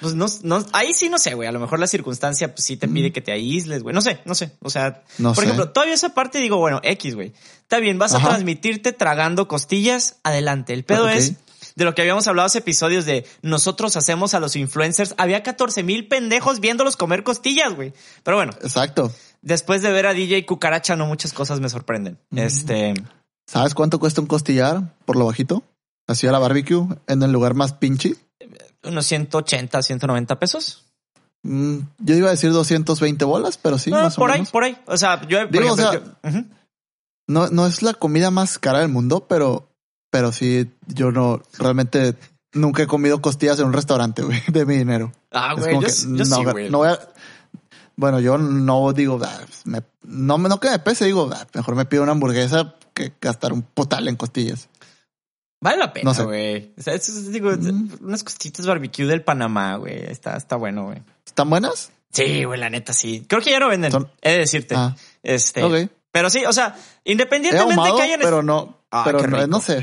Pues 0.00 0.14
no, 0.14 0.26
no, 0.42 0.64
ahí 0.72 0.92
sí 0.92 1.08
no 1.08 1.18
sé, 1.18 1.34
güey. 1.34 1.48
A 1.48 1.52
lo 1.52 1.58
mejor 1.60 1.78
la 1.78 1.86
circunstancia 1.86 2.54
pues 2.54 2.64
sí 2.64 2.76
te 2.76 2.86
pide 2.86 3.12
que 3.12 3.22
te 3.22 3.32
aísles, 3.32 3.82
güey. 3.82 3.94
No 3.94 4.02
sé, 4.02 4.20
no 4.26 4.34
sé. 4.34 4.52
O 4.60 4.68
sea, 4.70 5.02
Mm. 5.18 5.22
No 5.22 5.32
por 5.32 5.44
sé. 5.44 5.50
ejemplo, 5.50 5.70
todavía 5.72 5.94
esa 5.94 6.10
parte 6.14 6.38
digo, 6.38 6.58
bueno, 6.58 6.80
X, 6.82 7.14
güey. 7.14 7.32
Está 7.62 7.78
bien, 7.78 7.98
vas 7.98 8.12
a 8.14 8.18
transmitirte 8.20 8.92
tragando 8.92 9.48
costillas, 9.48 10.16
adelante. 10.22 10.72
El 10.74 10.84
pedo 10.84 11.04
Ok. 11.04 11.10
es 11.12 11.32
de 11.76 11.84
lo 11.84 11.94
que 11.94 12.02
habíamos 12.02 12.26
hablado 12.26 12.46
hace 12.46 12.58
episodios 12.58 13.04
de 13.06 13.26
nosotros 13.42 13.96
hacemos 13.96 14.34
a 14.34 14.40
los 14.40 14.54
influencers. 14.56 15.14
Había 15.18 15.42
14 15.42 15.82
mil 15.82 16.08
pendejos 16.08 16.60
viéndolos 16.60 16.96
comer 16.96 17.22
costillas, 17.22 17.74
güey. 17.74 17.92
Pero 18.22 18.36
bueno, 18.36 18.52
Exacto. 18.62 19.12
después 19.42 19.82
de 19.82 19.90
ver 19.92 20.06
a 20.06 20.12
DJ 20.14 20.44
Cucaracha, 20.46 20.96
no 20.96 21.06
muchas 21.06 21.32
cosas 21.32 21.60
me 21.60 21.68
sorprenden. 21.70 22.18
Este, 22.34 22.94
¿Sabes 23.46 23.74
cuánto 23.74 23.98
cuesta 23.98 24.20
un 24.20 24.26
costillar 24.26 24.94
por 25.04 25.16
lo 25.16 25.24
bajito? 25.26 25.62
Así 26.06 26.26
a 26.26 26.32
la 26.32 26.38
barbecue 26.38 26.86
en 27.08 27.22
el 27.22 27.32
lugar 27.32 27.54
más 27.54 27.72
pinche. 27.72 28.14
Unos 28.86 29.06
180, 29.06 29.82
190 29.82 30.38
pesos. 30.38 30.84
Mm, 31.42 31.78
yo 31.98 32.14
iba 32.16 32.28
a 32.28 32.32
decir 32.32 32.50
220 32.52 33.24
bolas, 33.24 33.58
pero 33.58 33.78
sí, 33.78 33.90
Ah, 33.92 34.02
más 34.04 34.16
o 34.18 34.20
por 34.20 34.30
ahí, 34.30 34.38
menos. 34.38 34.50
por 34.50 34.64
ahí. 34.64 34.76
O 34.86 34.96
sea, 34.96 35.20
yo, 35.28 35.40
por 35.40 35.50
Digo, 35.50 35.74
o 35.74 35.78
ejemplo, 35.78 35.92
sea, 36.22 36.30
yo- 36.32 36.38
ujú. 36.38 36.46
No, 37.28 37.48
no 37.48 37.66
es 37.66 37.82
la 37.82 37.94
comida 37.94 38.30
más 38.30 38.58
cara 38.58 38.80
del 38.80 38.88
mundo, 38.88 39.26
pero, 39.28 39.68
pero 40.10 40.32
sí, 40.32 40.70
yo 40.86 41.10
no, 41.10 41.42
realmente 41.58 42.14
nunca 42.52 42.82
he 42.82 42.86
comido 42.86 43.20
costillas 43.20 43.58
en 43.60 43.66
un 43.66 43.72
restaurante, 43.72 44.22
güey, 44.22 44.40
de 44.48 44.64
mi 44.66 44.76
dinero. 44.76 45.12
Ah, 45.32 45.54
güey, 45.54 45.74
yo, 45.74 45.80
que 45.80 45.92
yo 45.92 46.24
no, 46.24 46.24
sí, 46.24 46.44
güey. 46.44 46.70
no 46.70 46.78
voy 46.78 46.88
a- 46.88 46.98
bueno, 47.96 48.20
yo 48.20 48.38
no 48.38 48.92
digo, 48.92 49.18
ah, 49.24 49.40
me- 49.64 49.82
no, 50.04 50.38
me- 50.38 50.48
no 50.48 50.60
que 50.60 50.70
me 50.70 50.78
pese, 50.78 51.04
digo, 51.06 51.28
ah, 51.32 51.46
mejor 51.54 51.74
me 51.74 51.84
pido 51.86 52.02
una 52.02 52.12
hamburguesa 52.12 52.74
que 52.94 53.12
gastar 53.20 53.52
un 53.52 53.62
potal 53.62 54.06
en 54.08 54.16
costillas. 54.16 54.68
Vale 55.66 55.78
la 55.78 55.92
pena, 55.92 56.04
No 56.10 56.14
sé. 56.14 56.22
güey. 56.24 56.72
O 56.78 56.82
sea, 56.82 56.94
es- 56.94 57.08
es- 57.08 57.32
digo, 57.32 57.50
Mm. 57.50 57.90
unas 58.02 58.22
costillitas 58.22 58.66
barbecue 58.66 59.04
del 59.04 59.22
Panamá, 59.22 59.76
güey. 59.76 59.96
Está, 60.04 60.36
está 60.36 60.54
bueno, 60.56 60.84
güey. 60.84 61.02
¿Están 61.26 61.50
buenas? 61.50 61.90
Sí, 62.12 62.44
güey, 62.44 62.58
la 62.60 62.70
neta, 62.70 62.92
sí. 62.92 63.24
Creo 63.28 63.42
que 63.42 63.50
ya 63.50 63.58
no 63.58 63.68
venden, 63.68 63.90
Son- 63.90 64.08
he 64.22 64.30
de 64.32 64.38
decirte. 64.38 64.74
Ah, 64.76 64.94
Este. 65.22 65.90
Pero 66.12 66.30
sí, 66.30 66.44
o 66.46 66.52
sea, 66.52 66.76
independientemente 67.04 67.74
ahumado, 67.74 67.96
que 67.96 68.02
hayan 68.04 68.20
pero 68.20 68.42
no, 68.42 68.80
Ah, 68.90 69.02
pero 69.04 69.26
no, 69.26 69.46
no 69.46 69.60
sé. 69.60 69.80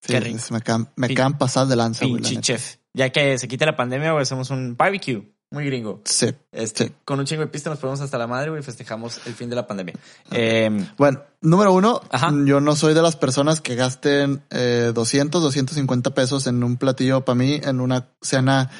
Sí, 0.00 0.12
Qué 0.12 0.20
rico. 0.20 0.36
es- 0.36 0.50
me 0.50 0.60
quedan, 0.60 0.88
me 0.96 1.08
pasadas 1.38 1.68
de 1.68 1.76
lanza, 1.76 2.06
güey. 2.06 2.22
la 2.22 2.40
chef. 2.40 2.76
Ya 2.94 3.10
que 3.10 3.36
se 3.38 3.48
quite 3.48 3.66
la 3.66 3.74
pandemia, 3.76 4.12
güey, 4.12 4.22
hacemos 4.22 4.50
un 4.50 4.76
barbecue. 4.76 5.33
Muy 5.50 5.66
gringo. 5.66 6.00
Sí. 6.04 6.34
Este, 6.50 6.86
Sí. 6.88 6.92
con 7.04 7.20
un 7.20 7.26
chingo 7.26 7.42
de 7.42 7.46
pista 7.48 7.70
nos 7.70 7.78
ponemos 7.78 8.00
hasta 8.00 8.18
la 8.18 8.26
madre, 8.26 8.50
güey, 8.50 8.60
y 8.60 8.64
festejamos 8.64 9.20
el 9.26 9.34
fin 9.34 9.48
de 9.50 9.56
la 9.56 9.66
pandemia. 9.66 9.94
Eh, 10.32 10.68
Bueno, 10.96 11.22
número 11.42 11.72
uno, 11.72 12.00
Ajá. 12.10 12.32
yo 12.44 12.60
no 12.60 12.74
soy 12.74 12.92
de 12.94 13.02
las 13.02 13.14
personas 13.16 13.60
que 13.60 13.76
gasten 13.76 14.42
eh, 14.50 14.90
200, 14.92 15.40
250 15.42 16.12
pesos 16.12 16.46
en 16.48 16.64
un 16.64 16.76
platillo 16.76 17.24
para 17.24 17.36
mí 17.36 17.60
en 17.62 17.80
una 17.80 18.08
cena 18.20 18.70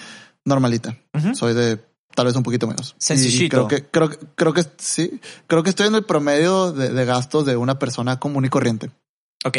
normalita. 0.44 0.96
Soy 1.34 1.54
de 1.54 1.80
tal 2.14 2.26
vez 2.26 2.36
un 2.36 2.42
poquito 2.42 2.66
menos. 2.66 2.90
Y- 2.92 2.94
Y 2.94 3.04
Sencillito. 3.04 3.66
creo 3.66 3.68
que, 3.68 3.86
creo, 3.90 4.08
que- 4.10 4.18
creo 4.34 4.52
que 4.52 4.64
sí, 4.78 5.20
creo 5.46 5.62
que 5.62 5.70
estoy 5.70 5.86
en 5.88 5.94
el 5.96 6.04
promedio 6.04 6.72
de, 6.72 6.88
de 6.90 7.04
gastos 7.04 7.44
de 7.44 7.56
una 7.56 7.78
persona 7.78 8.18
común 8.18 8.44
y 8.44 8.48
corriente. 8.48 8.90
Ok. 9.44 9.58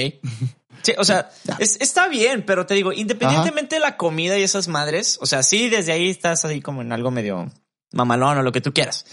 Sí, 0.83 0.93
o 0.97 1.03
sea, 1.05 1.31
es- 1.59 1.77
está 1.79 2.07
bien, 2.07 2.43
pero 2.45 2.65
te 2.65 2.73
digo, 2.75 2.91
independientemente 2.93 3.75
de 3.75 3.79
la 3.81 3.97
comida 3.97 4.37
y 4.37 4.43
esas 4.43 4.67
madres, 4.67 5.17
o 5.21 5.25
sea, 5.25 5.41
sí, 5.43 5.69
desde 5.69 5.91
ahí 5.93 6.09
estás 6.09 6.45
así 6.45 6.61
como 6.61 6.81
en 6.81 6.91
algo 6.91 7.09
medio 7.11 7.51
mamalón 7.91 8.37
o 8.37 8.43
lo 8.43 8.51
que 8.51 8.61
tú 8.61 8.73
quieras. 8.73 9.05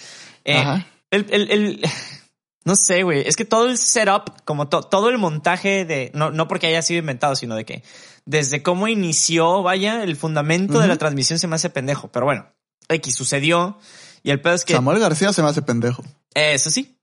Eh, 0.45 0.57
Ajá. 0.59 0.87
el, 1.11 1.27
el, 1.31 1.51
el- 1.51 1.81
no 2.65 2.77
sé, 2.77 3.03
güey, 3.05 3.27
es 3.27 3.37
que 3.37 3.45
todo 3.45 3.69
el 3.69 3.79
setup, 3.79 4.43
como 4.45 4.69
to- 4.69 4.83
todo 4.83 5.09
el 5.09 5.19
montaje 5.19 5.85
de, 5.85 6.11
no, 6.15 6.31
no 6.31 6.47
porque 6.49 6.67
haya 6.67 6.83
sido 6.83 6.99
inventado, 7.01 7.37
sino 7.37 7.55
de 7.55 7.65
que 7.65 7.83
desde 8.25 8.63
cómo 8.63 8.87
inició, 8.89 9.63
vaya, 9.63 10.03
el 10.05 10.17
fundamento 10.17 10.79
de 10.79 10.89
la 10.89 10.97
transmisión 10.97 11.39
se 11.39 11.49
me 11.49 11.57
hace 11.57 11.71
pendejo, 11.71 12.09
pero 12.13 12.27
bueno, 12.27 12.53
X 12.89 13.15
sucedió 13.15 13.79
y 14.23 14.31
el 14.31 14.41
pedo 14.41 14.55
es 14.55 14.65
que... 14.65 14.75
Samuel 14.75 14.99
García 15.01 15.33
se 15.33 15.43
me 15.43 15.49
hace 15.49 15.63
pendejo. 15.63 16.05
Eso 16.35 16.71
sí, 16.71 16.97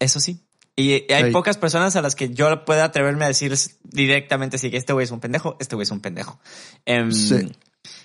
eso 0.00 0.20
sí. 0.20 0.45
Y 0.78 1.10
hay 1.10 1.32
pocas 1.32 1.56
personas 1.56 1.96
a 1.96 2.02
las 2.02 2.14
que 2.14 2.28
yo 2.28 2.64
pueda 2.66 2.84
atreverme 2.84 3.24
a 3.24 3.28
decir 3.28 3.54
directamente 3.82 4.58
si 4.58 4.70
que 4.70 4.76
este 4.76 4.92
güey 4.92 5.04
es 5.04 5.10
un 5.10 5.20
pendejo, 5.20 5.56
este 5.58 5.74
güey 5.74 5.84
es 5.84 5.90
un 5.90 6.00
pendejo. 6.00 6.38
Em, 6.84 7.10
Sí. 7.10 7.50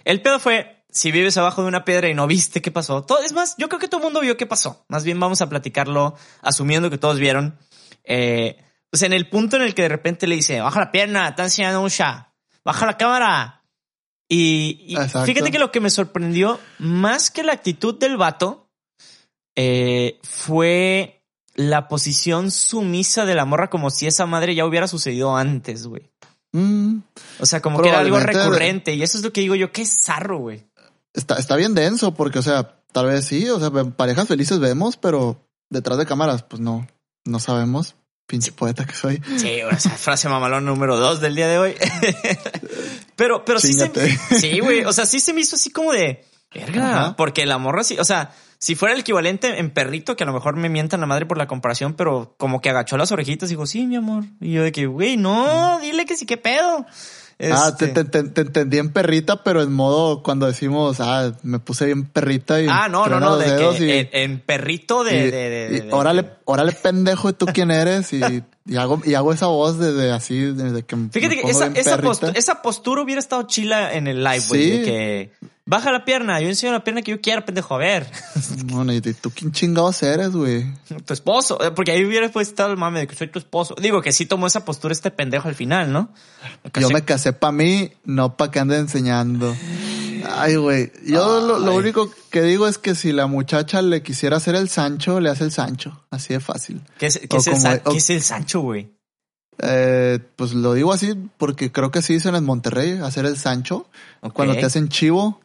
El 0.06 0.22
pedo 0.22 0.40
fue, 0.40 0.86
si 0.90 1.12
vives 1.12 1.38
abajo 1.38 1.62
de 1.62 1.68
una 1.68 1.84
piedra 1.84 2.08
y 2.08 2.14
no 2.14 2.28
viste 2.28 2.62
qué 2.62 2.72
pasó. 2.72 3.04
Todo, 3.04 3.22
es 3.24 3.34
más, 3.34 3.56
yo 3.58 3.68
creo 3.68 3.80
que 3.80 3.88
todo 3.88 4.00
el 4.00 4.06
mundo 4.06 4.22
vio 4.22 4.38
qué 4.38 4.46
pasó. 4.46 4.86
Más 4.88 5.04
bien 5.04 5.20
vamos 5.20 5.42
a 5.42 5.50
platicarlo 5.50 6.16
asumiendo 6.42 6.90
que 6.90 6.98
todos 6.98 7.20
vieron. 7.20 7.58
Eh, 8.06 8.58
pues 8.90 9.04
en 9.04 9.14
el 9.14 9.30
punto 9.30 9.58
en 9.58 9.64
el 9.64 9.74
que 9.74 9.84
de 9.84 9.90
repente 9.90 10.28
le 10.28 10.36
dice, 10.36 10.62
baja 10.62 10.80
la 10.80 10.92
pierna, 10.92 11.30
está 11.30 11.44
enseñando 11.44 11.82
un 11.82 11.90
ya, 11.90 12.34
baja 12.64 12.86
la 12.86 12.98
cámara. 12.98 13.64
Y, 14.30 14.86
y 14.88 14.96
fíjate 14.96 15.52
que 15.52 15.60
lo 15.60 15.72
que 15.72 15.82
me 15.82 15.90
sorprendió 15.90 16.60
más 16.80 17.32
que 17.32 17.44
la 17.44 17.52
actitud 17.52 18.00
del 18.00 18.16
vato 18.16 18.70
eh, 19.56 20.20
fue 20.24 21.21
la 21.70 21.88
posición 21.88 22.52
sumisa 22.52 23.26
de 23.26 23.36
la 23.36 23.46
morra 23.46 23.70
como 23.70 23.90
si 23.90 24.08
esa 24.08 24.26
madre 24.26 24.56
ya 24.56 24.66
hubiera 24.66 24.88
sucedido 24.88 25.36
antes, 25.36 25.88
güey. 25.88 26.12
Mm, 26.54 27.00
O 27.40 27.46
sea, 27.46 27.62
como 27.62 27.82
que 27.82 27.90
era 27.90 28.00
algo 28.00 28.20
recurrente 28.20 28.94
y 28.94 29.04
eso 29.04 29.18
es 29.18 29.24
lo 29.24 29.32
que 29.32 29.42
digo 29.42 29.56
yo, 29.56 29.72
qué 29.72 29.86
zarro, 29.86 30.40
güey. 30.40 30.66
está, 31.14 31.36
está 31.36 31.56
bien 31.56 31.74
denso 31.74 32.14
porque, 32.14 32.40
o 32.40 32.42
sea, 32.42 32.78
tal 32.92 33.06
vez 33.06 33.26
sí, 33.26 33.50
o 33.50 33.60
sea, 33.60 33.72
parejas 33.72 34.28
felices 34.28 34.60
vemos, 34.60 34.98
pero 34.98 35.48
detrás 35.70 35.98
de 35.98 36.06
cámaras, 36.06 36.44
pues 36.44 36.62
no, 36.62 36.88
no 37.26 37.40
sabemos. 37.40 37.96
Pinche 38.28 38.54
poeta 38.54 38.86
que 38.86 38.94
soy. 38.96 39.22
Sí, 39.38 39.62
o 39.62 39.78
sea, 39.78 39.92
frase 39.98 40.30
mamalón 40.30 40.64
número 40.64 40.96
dos 40.98 41.20
del 41.20 41.36
día 41.36 41.48
de 41.48 41.58
hoy. 41.58 41.76
pero, 43.16 43.44
pero 43.44 43.60
sí 43.60 43.74
se, 43.74 43.92
sí, 44.40 44.60
güey. 44.60 44.86
O 44.86 44.94
sea, 44.94 45.06
sí 45.06 45.20
se 45.20 45.34
me 45.34 45.42
hizo 45.42 45.56
así 45.58 45.70
como 45.70 45.92
de 45.92 46.24
verga. 46.54 47.16
Porque 47.18 47.46
la 47.46 47.58
morra 47.58 47.84
sí, 47.84 47.98
o 48.00 48.06
sea, 48.06 48.34
si 48.64 48.76
fuera 48.76 48.94
el 48.94 49.00
equivalente 49.02 49.58
en 49.60 49.72
perrito, 49.72 50.16
que 50.16 50.24
a 50.24 50.28
lo 50.28 50.34
mejor 50.34 50.56
me 50.56 50.70
mientan 50.70 51.00
la 51.02 51.08
madre 51.08 51.26
por 51.26 51.36
la 51.38 51.48
comparación, 51.48 51.96
pero 51.96 52.36
como 52.38 52.62
que 52.62 52.70
agachó 52.70 52.96
las 52.96 53.12
orejitas 53.12 53.50
y 53.50 53.54
dijo, 53.54 53.66
sí, 53.66 53.88
mi 53.88 53.96
amor. 53.96 54.24
Y 54.40 54.52
yo 54.54 54.62
de 54.62 54.72
que, 54.72 54.86
güey, 54.86 55.18
no, 55.18 55.80
dile 55.82 56.06
que 56.06 56.16
sí, 56.16 56.28
qué 56.28 56.38
pedo. 56.38 56.86
Ah, 57.52 57.76
te, 57.76 57.86
Este- 57.86 58.04
te- 58.04 58.22
te- 58.24 58.30
te 58.30 58.42
entendí 58.42 58.78
en 58.78 58.94
perrita, 58.94 59.44
pero 59.44 59.64
en 59.64 59.74
modo 59.74 60.22
cuando 60.22 60.46
decimos, 60.46 60.98
ah, 61.00 61.32
me 61.42 61.58
puse 61.58 61.88
bien 61.88 62.06
perrita 62.06 62.62
y. 62.62 62.68
Ah, 62.70 62.88
no, 62.88 63.08
no, 63.08 63.20
no, 63.20 63.36
de 63.38 63.46
que 63.78 63.84
y- 63.84 63.92
en, 63.92 64.10
en 64.12 64.40
perrito 64.42 65.04
de, 65.04 65.16
y- 65.16 65.32
de, 65.32 65.50
de- 65.50 65.70
de- 65.82 65.88
órale, 65.92 66.30
órale, 66.46 66.72
pendejo, 66.74 67.32
¿y 67.32 67.34
tú 67.34 67.48
quién 67.48 67.72
eres? 67.72 68.14
Y, 68.14 68.22
y 68.68 68.76
hago, 68.78 69.02
y 69.04 69.16
hago 69.16 69.34
esa 69.34 69.48
voz 69.48 69.80
de, 69.80 69.92
de 69.92 70.12
así, 70.12 70.38
de, 70.40 70.72
de 70.72 70.84
que 70.84 70.96
me 70.96 71.10
Fíjate 71.10 71.36
que 71.36 71.42
pongo 71.42 71.52
esa, 71.58 71.70
bien 71.70 71.78
esa, 71.82 71.98
postu- 72.00 72.32
esa 72.36 72.62
postura 72.62 73.02
hubiera 73.02 73.18
estado 73.20 73.42
chila 73.48 73.92
en 73.96 74.06
el 74.06 74.24
live, 74.24 74.44
güey. 74.48 74.62
Sí. 74.62 74.70
De 74.78 74.84
que 74.86 75.32
baja 75.72 75.90
la 75.90 76.04
pierna, 76.04 76.42
yo 76.42 76.50
enseño 76.50 76.74
la 76.74 76.84
pierna 76.84 77.02
que 77.02 77.12
yo 77.12 77.22
quiera, 77.22 77.46
pendejo, 77.46 77.74
a 77.76 77.78
ver. 77.78 78.12
Bueno, 78.66 78.94
y 78.94 79.02
tú 79.02 79.32
quién 79.32 79.52
chingados 79.52 80.04
eres, 80.04 80.32
güey. 80.32 80.66
tu 81.06 81.14
esposo, 81.14 81.64
eh, 81.64 81.72
porque 81.72 81.92
ahí 81.92 82.04
hubiera 82.06 82.30
pues 82.30 82.50
estado 82.50 82.72
el 82.72 82.78
mame 82.78 83.00
de 83.00 83.08
que 83.08 83.16
soy 83.16 83.28
tu 83.28 83.40
esposo. 83.40 83.76
Digo 83.82 84.02
que 84.02 84.12
sí 84.12 84.26
tomó 84.26 84.48
esa 84.48 84.66
postura 84.66 84.92
este 84.92 85.12
pendejo 85.12 85.48
al 85.48 85.56
final, 85.56 85.92
¿no? 85.92 86.10
Yo 86.80 86.90
me 86.90 87.04
casé 87.04 87.32
pa' 87.34 87.52
mí, 87.52 87.92
no 88.04 88.36
pa' 88.36 88.52
que 88.52 88.60
ande 88.60 88.78
enseñando. 88.78 89.56
Ay, 90.30 90.58
güey. 90.58 90.92
Yo 91.06 91.58
lo, 91.60 91.74
único 91.74 92.12
que 92.30 92.42
digo 92.42 92.68
es 92.68 92.78
que 92.78 92.94
si 92.94 93.14
la 93.14 93.28
muchacha 93.28 93.82
le 93.82 94.04
quisiera 94.04 94.38
hacer 94.38 94.56
el 94.56 94.68
Sancho, 94.70 95.20
le 95.22 95.30
hace 95.30 95.46
el 95.46 95.52
Sancho. 95.52 96.06
Así 96.12 96.34
de 96.34 96.40
fácil. 96.42 96.82
¿Qué 97.00 97.08
es, 97.08 97.20
qué 97.30 97.38
es 97.38 97.48
el, 97.48 97.54
como- 97.54 97.64
San- 97.64 97.82
o- 97.86 97.92
qué 97.92 97.98
es 97.98 98.10
el 98.10 98.22
Sancho, 98.22 98.60
güey? 98.60 98.92
Eh, 99.60 100.20
pues 100.36 100.54
lo 100.54 100.74
digo 100.74 100.92
así 100.92 101.16
porque 101.38 101.72
creo 101.72 101.92
que 101.92 102.02
sí 102.02 102.14
dicen 102.14 102.36
en 102.36 102.44
Monterrey, 102.44 103.00
hacer 103.04 103.26
el 103.26 103.38
Sancho. 103.38 103.88
Cuando 104.34 104.56
te 104.56 104.66
hacen 104.66 104.90
chivo. 104.90 105.40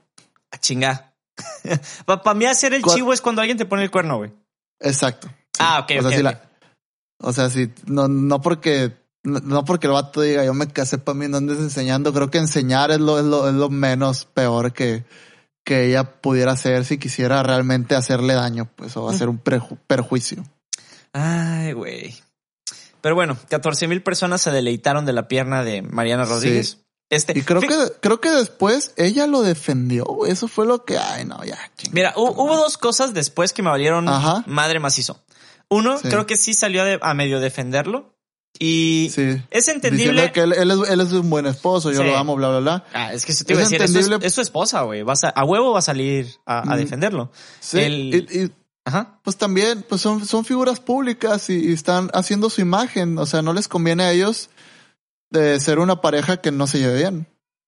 A 0.50 0.58
chinga. 0.58 1.14
Para 2.06 2.34
mí 2.34 2.44
hacer 2.46 2.72
el 2.74 2.82
¿Cuál- 2.82 2.96
chivo 2.96 3.12
es 3.12 3.20
cuando 3.20 3.42
alguien 3.42 3.58
te 3.58 3.66
pone 3.66 3.82
el 3.82 3.90
cuerno, 3.90 4.18
güey. 4.18 4.32
Exacto. 4.80 5.28
Sí. 5.28 5.58
Ah, 5.60 5.80
ok, 5.80 5.90
o 5.98 6.00
sea, 6.02 6.08
ok, 6.10 6.16
si 6.16 6.22
la- 6.22 6.42
o 7.18 7.32
sea, 7.32 7.50
si 7.50 7.72
no, 7.86 8.08
no 8.08 8.40
porque 8.40 8.92
no, 9.22 9.40
no 9.40 9.64
porque 9.64 9.86
el 9.86 9.94
vato 9.94 10.20
diga 10.20 10.44
yo 10.44 10.54
me 10.54 10.68
casé 10.68 10.98
para 10.98 11.16
mí, 11.18 11.28
no 11.28 11.38
andes 11.38 11.58
enseñando. 11.58 12.12
Creo 12.12 12.30
que 12.30 12.38
enseñar 12.38 12.90
es 12.90 13.00
lo, 13.00 13.18
es 13.18 13.24
lo, 13.24 13.48
es 13.48 13.54
lo 13.54 13.70
menos 13.70 14.24
peor 14.26 14.72
que, 14.72 15.04
que 15.64 15.86
ella 15.88 16.20
pudiera 16.20 16.52
hacer 16.52 16.84
si 16.84 16.98
quisiera 16.98 17.42
realmente 17.42 17.94
hacerle 17.96 18.34
daño, 18.34 18.68
pues, 18.76 18.96
o 18.96 19.08
hacer 19.08 19.28
un 19.28 19.42
preju- 19.42 19.78
perjuicio. 19.86 20.44
Ay, 21.12 21.72
güey. 21.72 22.14
Pero 23.00 23.14
bueno, 23.14 23.36
14 23.48 23.88
mil 23.88 24.02
personas 24.02 24.42
se 24.42 24.50
deleitaron 24.50 25.06
de 25.06 25.12
la 25.12 25.26
pierna 25.28 25.62
de 25.64 25.82
Mariana 25.82 26.24
Rodríguez. 26.24 26.70
Sí. 26.70 26.85
Este, 27.08 27.38
Y 27.38 27.42
creo 27.42 27.60
que, 27.60 27.68
creo 28.00 28.20
que 28.20 28.30
después 28.30 28.92
ella 28.96 29.26
lo 29.28 29.42
defendió. 29.42 30.26
Eso 30.26 30.48
fue 30.48 30.66
lo 30.66 30.84
que, 30.84 30.98
ay, 30.98 31.24
no, 31.24 31.44
ya. 31.44 31.56
chingada 31.76 31.92
Mira, 31.92 32.14
hu- 32.14 32.34
hubo 32.36 32.56
dos 32.56 32.76
cosas 32.78 33.14
después 33.14 33.52
que 33.52 33.62
me 33.62 33.70
valieron 33.70 34.08
Ajá. 34.08 34.42
madre 34.46 34.80
macizo. 34.80 35.22
Uno, 35.68 35.98
Sí. 35.98 36.08
creo 36.08 36.26
que 36.26 36.36
sí 36.36 36.52
salió 36.54 36.82
a, 37.00 37.14
medio 37.14 37.38
defenderlo. 37.40 38.12
Y 38.58 39.10
Sí. 39.14 39.40
es 39.50 39.68
entendible. 39.68 40.32
Que 40.32 40.40
él, 40.40 40.52
él 40.54 40.70
es, 40.70 40.88
él 40.88 41.00
es 41.00 41.12
un 41.12 41.28
buen 41.30 41.46
esposo, 41.46 41.92
yo 41.92 41.98
Sí. 42.00 42.06
lo 42.06 42.16
amo, 42.16 42.34
bla, 42.36 42.48
bla, 42.48 42.58
bla. 42.60 42.84
Ah, 42.94 43.12
es 43.12 43.24
que 43.26 43.34
se 43.34 43.44
te 43.44 43.52
iba 43.52 43.60
a 43.60 43.64
decir, 43.64 43.76
eso 43.82 43.84
es, 43.84 43.90
entendible. 44.06 44.26
es 44.26 44.34
su 44.34 44.40
esposa, 44.40 44.80
güey. 44.82 45.02
Vas 45.02 45.24
a, 45.24 45.28
a 45.28 45.44
huevo 45.44 45.72
va 45.72 45.80
a 45.80 45.82
salir 45.82 46.26
a, 46.46 46.60
a 46.60 46.74
Mm. 46.74 46.78
defenderlo. 46.78 47.30
Sí. 47.60 47.78
Y, 47.80 48.16
y, 48.16 48.52
Ajá. 48.84 49.20
pues 49.22 49.36
también, 49.36 49.84
pues 49.88 50.00
son, 50.00 50.24
son 50.26 50.44
figuras 50.44 50.80
públicas 50.80 51.50
y, 51.50 51.68
y 51.70 51.72
están 51.72 52.08
haciendo 52.14 52.48
su 52.50 52.60
imagen. 52.62 53.18
O 53.18 53.26
sea, 53.26 53.42
no 53.42 53.52
les 53.52 53.68
conviene 53.68 54.04
a 54.04 54.12
ellos 54.12 54.48
de 55.38 55.60
ser 55.60 55.78
una 55.78 56.00
pareja 56.00 56.38
que 56.38 56.50
no 56.50 56.66
se 56.66 56.78
lleve 56.78 56.98
bien. 56.98 57.26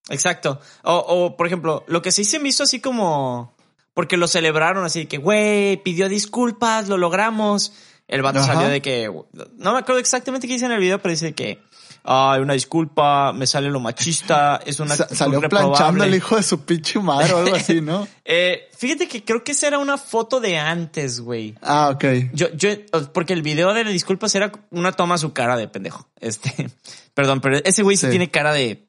Exacto. 0.09 0.59
O, 0.83 0.95
o, 0.95 1.37
por 1.37 1.47
ejemplo, 1.47 1.83
lo 1.87 2.01
que 2.01 2.11
sí 2.11 2.25
se 2.25 2.39
me 2.39 2.49
hizo 2.49 2.63
así 2.63 2.79
como. 2.79 3.55
Porque 3.93 4.17
lo 4.17 4.27
celebraron 4.27 4.85
así 4.85 5.07
que, 5.07 5.17
güey, 5.17 5.77
pidió 5.77 6.07
disculpas, 6.09 6.87
lo 6.87 6.97
logramos. 6.97 7.73
El 8.07 8.21
vato 8.21 8.39
Ajá. 8.39 8.53
salió 8.53 8.69
de 8.69 8.81
que. 8.81 9.11
No 9.57 9.73
me 9.73 9.79
acuerdo 9.79 9.99
exactamente 9.99 10.47
qué 10.47 10.53
dice 10.53 10.65
en 10.65 10.71
el 10.71 10.79
video, 10.79 10.99
pero 10.99 11.11
dice 11.11 11.33
que. 11.33 11.61
Ay, 12.03 12.41
una 12.41 12.53
disculpa, 12.53 13.33
me 13.33 13.45
sale 13.45 13.69
lo 13.69 13.79
machista, 13.79 14.59
es 14.65 14.79
una 14.79 14.95
Sa- 14.95 15.07
salió 15.09 15.39
reprobable". 15.41 15.75
planchando 15.77 16.03
el 16.05 16.15
hijo 16.15 16.35
de 16.37 16.43
su 16.43 16.65
pinche 16.65 16.99
madre 16.99 17.33
o 17.33 17.37
algo 17.39 17.55
así, 17.55 17.81
¿no? 17.81 18.07
Eh, 18.31 18.69
fíjate 18.77 19.07
que 19.07 19.25
creo 19.25 19.43
que 19.43 19.53
esa 19.53 19.67
era 19.67 19.79
una 19.79 19.97
foto 19.97 20.39
de 20.39 20.57
antes, 20.57 21.19
güey. 21.19 21.55
Ah, 21.61 21.89
ok. 21.93 22.05
Yo, 22.33 22.47
yo, 22.53 22.69
porque 23.13 23.33
el 23.33 23.41
video 23.41 23.73
de 23.73 23.83
las 23.83 23.91
disculpas 23.93 24.33
era 24.35 24.51
una 24.69 24.91
toma 24.91 25.15
a 25.15 25.17
su 25.17 25.33
cara 25.33 25.57
de 25.57 25.67
pendejo. 25.67 26.07
Este, 26.19 26.69
perdón, 27.15 27.41
pero 27.41 27.57
ese 27.63 27.81
güey 27.83 27.97
sí, 27.97 28.05
Sí. 28.05 28.09
tiene 28.11 28.29
cara 28.29 28.53
de, 28.53 28.87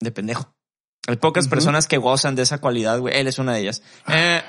de 0.00 0.10
pendejo. 0.12 0.54
Hay 1.08 1.16
pocas 1.16 1.48
personas 1.48 1.88
que 1.88 1.98
gozan 1.98 2.36
de 2.36 2.42
esa 2.42 2.58
cualidad, 2.58 3.00
güey. 3.00 3.16
Él 3.18 3.26
es 3.26 3.38
una 3.40 3.54
de 3.54 3.60
ellas. 3.62 3.82
Eh, 4.06 4.40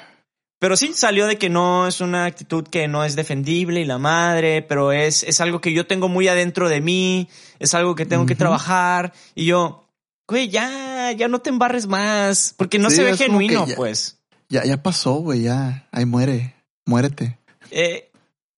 pero 0.63 0.77
sí 0.77 0.93
salió 0.93 1.27
de 1.27 1.37
que 1.37 1.49
no 1.49 1.89
es 1.89 1.99
una 1.99 2.23
actitud 2.23 2.65
que 2.65 2.87
no 2.87 3.03
es 3.03 3.17
defendible 3.17 3.81
y 3.81 3.83
la 3.83 3.97
madre, 3.97 4.61
pero 4.61 4.93
es, 4.93 5.23
es 5.23 5.41
algo 5.41 5.59
que 5.59 5.73
yo 5.73 5.87
tengo 5.87 6.07
muy 6.07 6.29
adentro 6.29 6.69
de 6.69 6.79
mí, 6.79 7.27
es 7.59 7.73
algo 7.73 7.95
que 7.95 8.05
tengo 8.05 8.25
que 8.25 8.35
trabajar. 8.35 9.11
Y 9.35 9.43
yo, 9.43 9.89
güey, 10.25 10.47
ya, 10.47 11.11
ya 11.11 11.27
no 11.27 11.39
te 11.39 11.49
embarres 11.49 11.85
más, 11.85 12.53
porque 12.55 12.79
no 12.79 12.89
Sí, 12.89 12.95
se 12.95 13.03
ve 13.03 13.17
genuino, 13.17 13.67
ya- 13.67 13.75
pues. 13.75 14.19
Ya, 14.47 14.63
ya 14.63 14.81
pasó, 14.81 15.15
güey, 15.15 15.41
ya. 15.41 15.85
Ahí 15.91 16.05
muere. 16.05 16.55
Muérete. 16.85 17.37
Eh, 17.69 18.09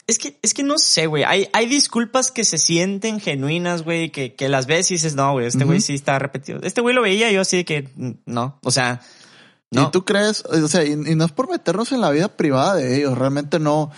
es 0.06 0.20
que, 0.20 0.38
es 0.44 0.54
que 0.54 0.62
no 0.62 0.78
sé, 0.78 1.08
güey. 1.08 1.24
Hay, 1.24 1.50
hay 1.54 1.66
disculpas 1.66 2.30
que 2.30 2.44
se 2.44 2.60
sienten 2.60 3.20
genuinas, 3.20 3.82
güey, 3.82 4.12
que, 4.12 4.36
que 4.36 4.48
las 4.48 4.68
ves 4.68 4.92
y 4.92 4.94
dices, 4.94 5.16
no, 5.16 5.32
güey, 5.32 5.48
este 5.48 5.64
güey 5.64 5.82
sí 5.82 5.96
está 5.96 6.20
repetido. 6.20 6.60
Este 6.62 6.82
güey 6.82 6.94
lo 6.94 7.02
veía 7.02 7.32
yo 7.32 7.42
así 7.42 7.58
de 7.58 7.66
que, 7.66 7.90
no, 8.28 8.60
o 8.62 8.70
sea, 8.70 9.02
no. 9.76 9.84
¿Y 9.88 9.92
tú 9.92 10.06
crees? 10.06 10.44
O 10.46 10.68
sea, 10.68 10.84
y, 10.84 10.92
y 10.92 11.16
no 11.16 11.26
es 11.26 11.32
por 11.32 11.50
meternos 11.50 11.92
en 11.92 12.02
la 12.02 12.10
vida 12.12 12.28
privada 12.30 12.76
de 12.76 12.98
ellos. 12.98 13.18
Realmente 13.18 13.60
no. 13.60 13.92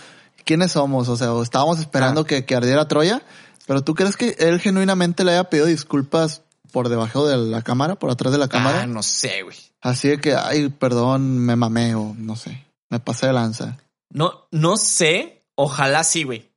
¿Quiénes 0.44 0.72
somos? 0.72 1.08
O 1.08 1.16
sea, 1.16 1.32
o 1.32 1.42
estábamos 1.42 1.78
esperando 1.78 2.22
Ah. 2.22 2.26
que, 2.26 2.44
que 2.44 2.54
ardiera 2.56 2.88
Troya. 2.88 3.22
Pero 3.66 3.82
tú 3.82 3.94
crees 3.94 4.16
que 4.16 4.34
él 4.38 4.60
genuinamente 4.60 5.24
le 5.24 5.32
haya 5.32 5.44
pedido 5.44 5.66
disculpas 5.66 6.42
por 6.72 6.88
debajo 6.88 7.26
de 7.26 7.36
la 7.36 7.62
cámara, 7.62 7.96
por 7.96 8.10
atrás 8.10 8.32
de 8.32 8.38
la 8.38 8.48
cámara? 8.48 8.82
Ah, 8.82 8.86
no 8.86 9.02
sé, 9.02 9.42
güey. 9.42 9.56
Así 9.80 10.08
de 10.08 10.18
que, 10.18 10.34
ay, 10.34 10.68
perdón, 10.70 11.38
me 11.38 11.54
mamé 11.56 11.94
o 11.94 12.14
no 12.16 12.34
sé. 12.36 12.64
Me 12.90 12.98
pasé 13.00 13.26
de 13.26 13.32
lanza. 13.34 13.76
No, 14.10 14.46
no 14.50 14.76
sé. 14.76 15.44
Ojalá 15.54 16.02
sí, 16.04 16.24
güey. 16.24 16.47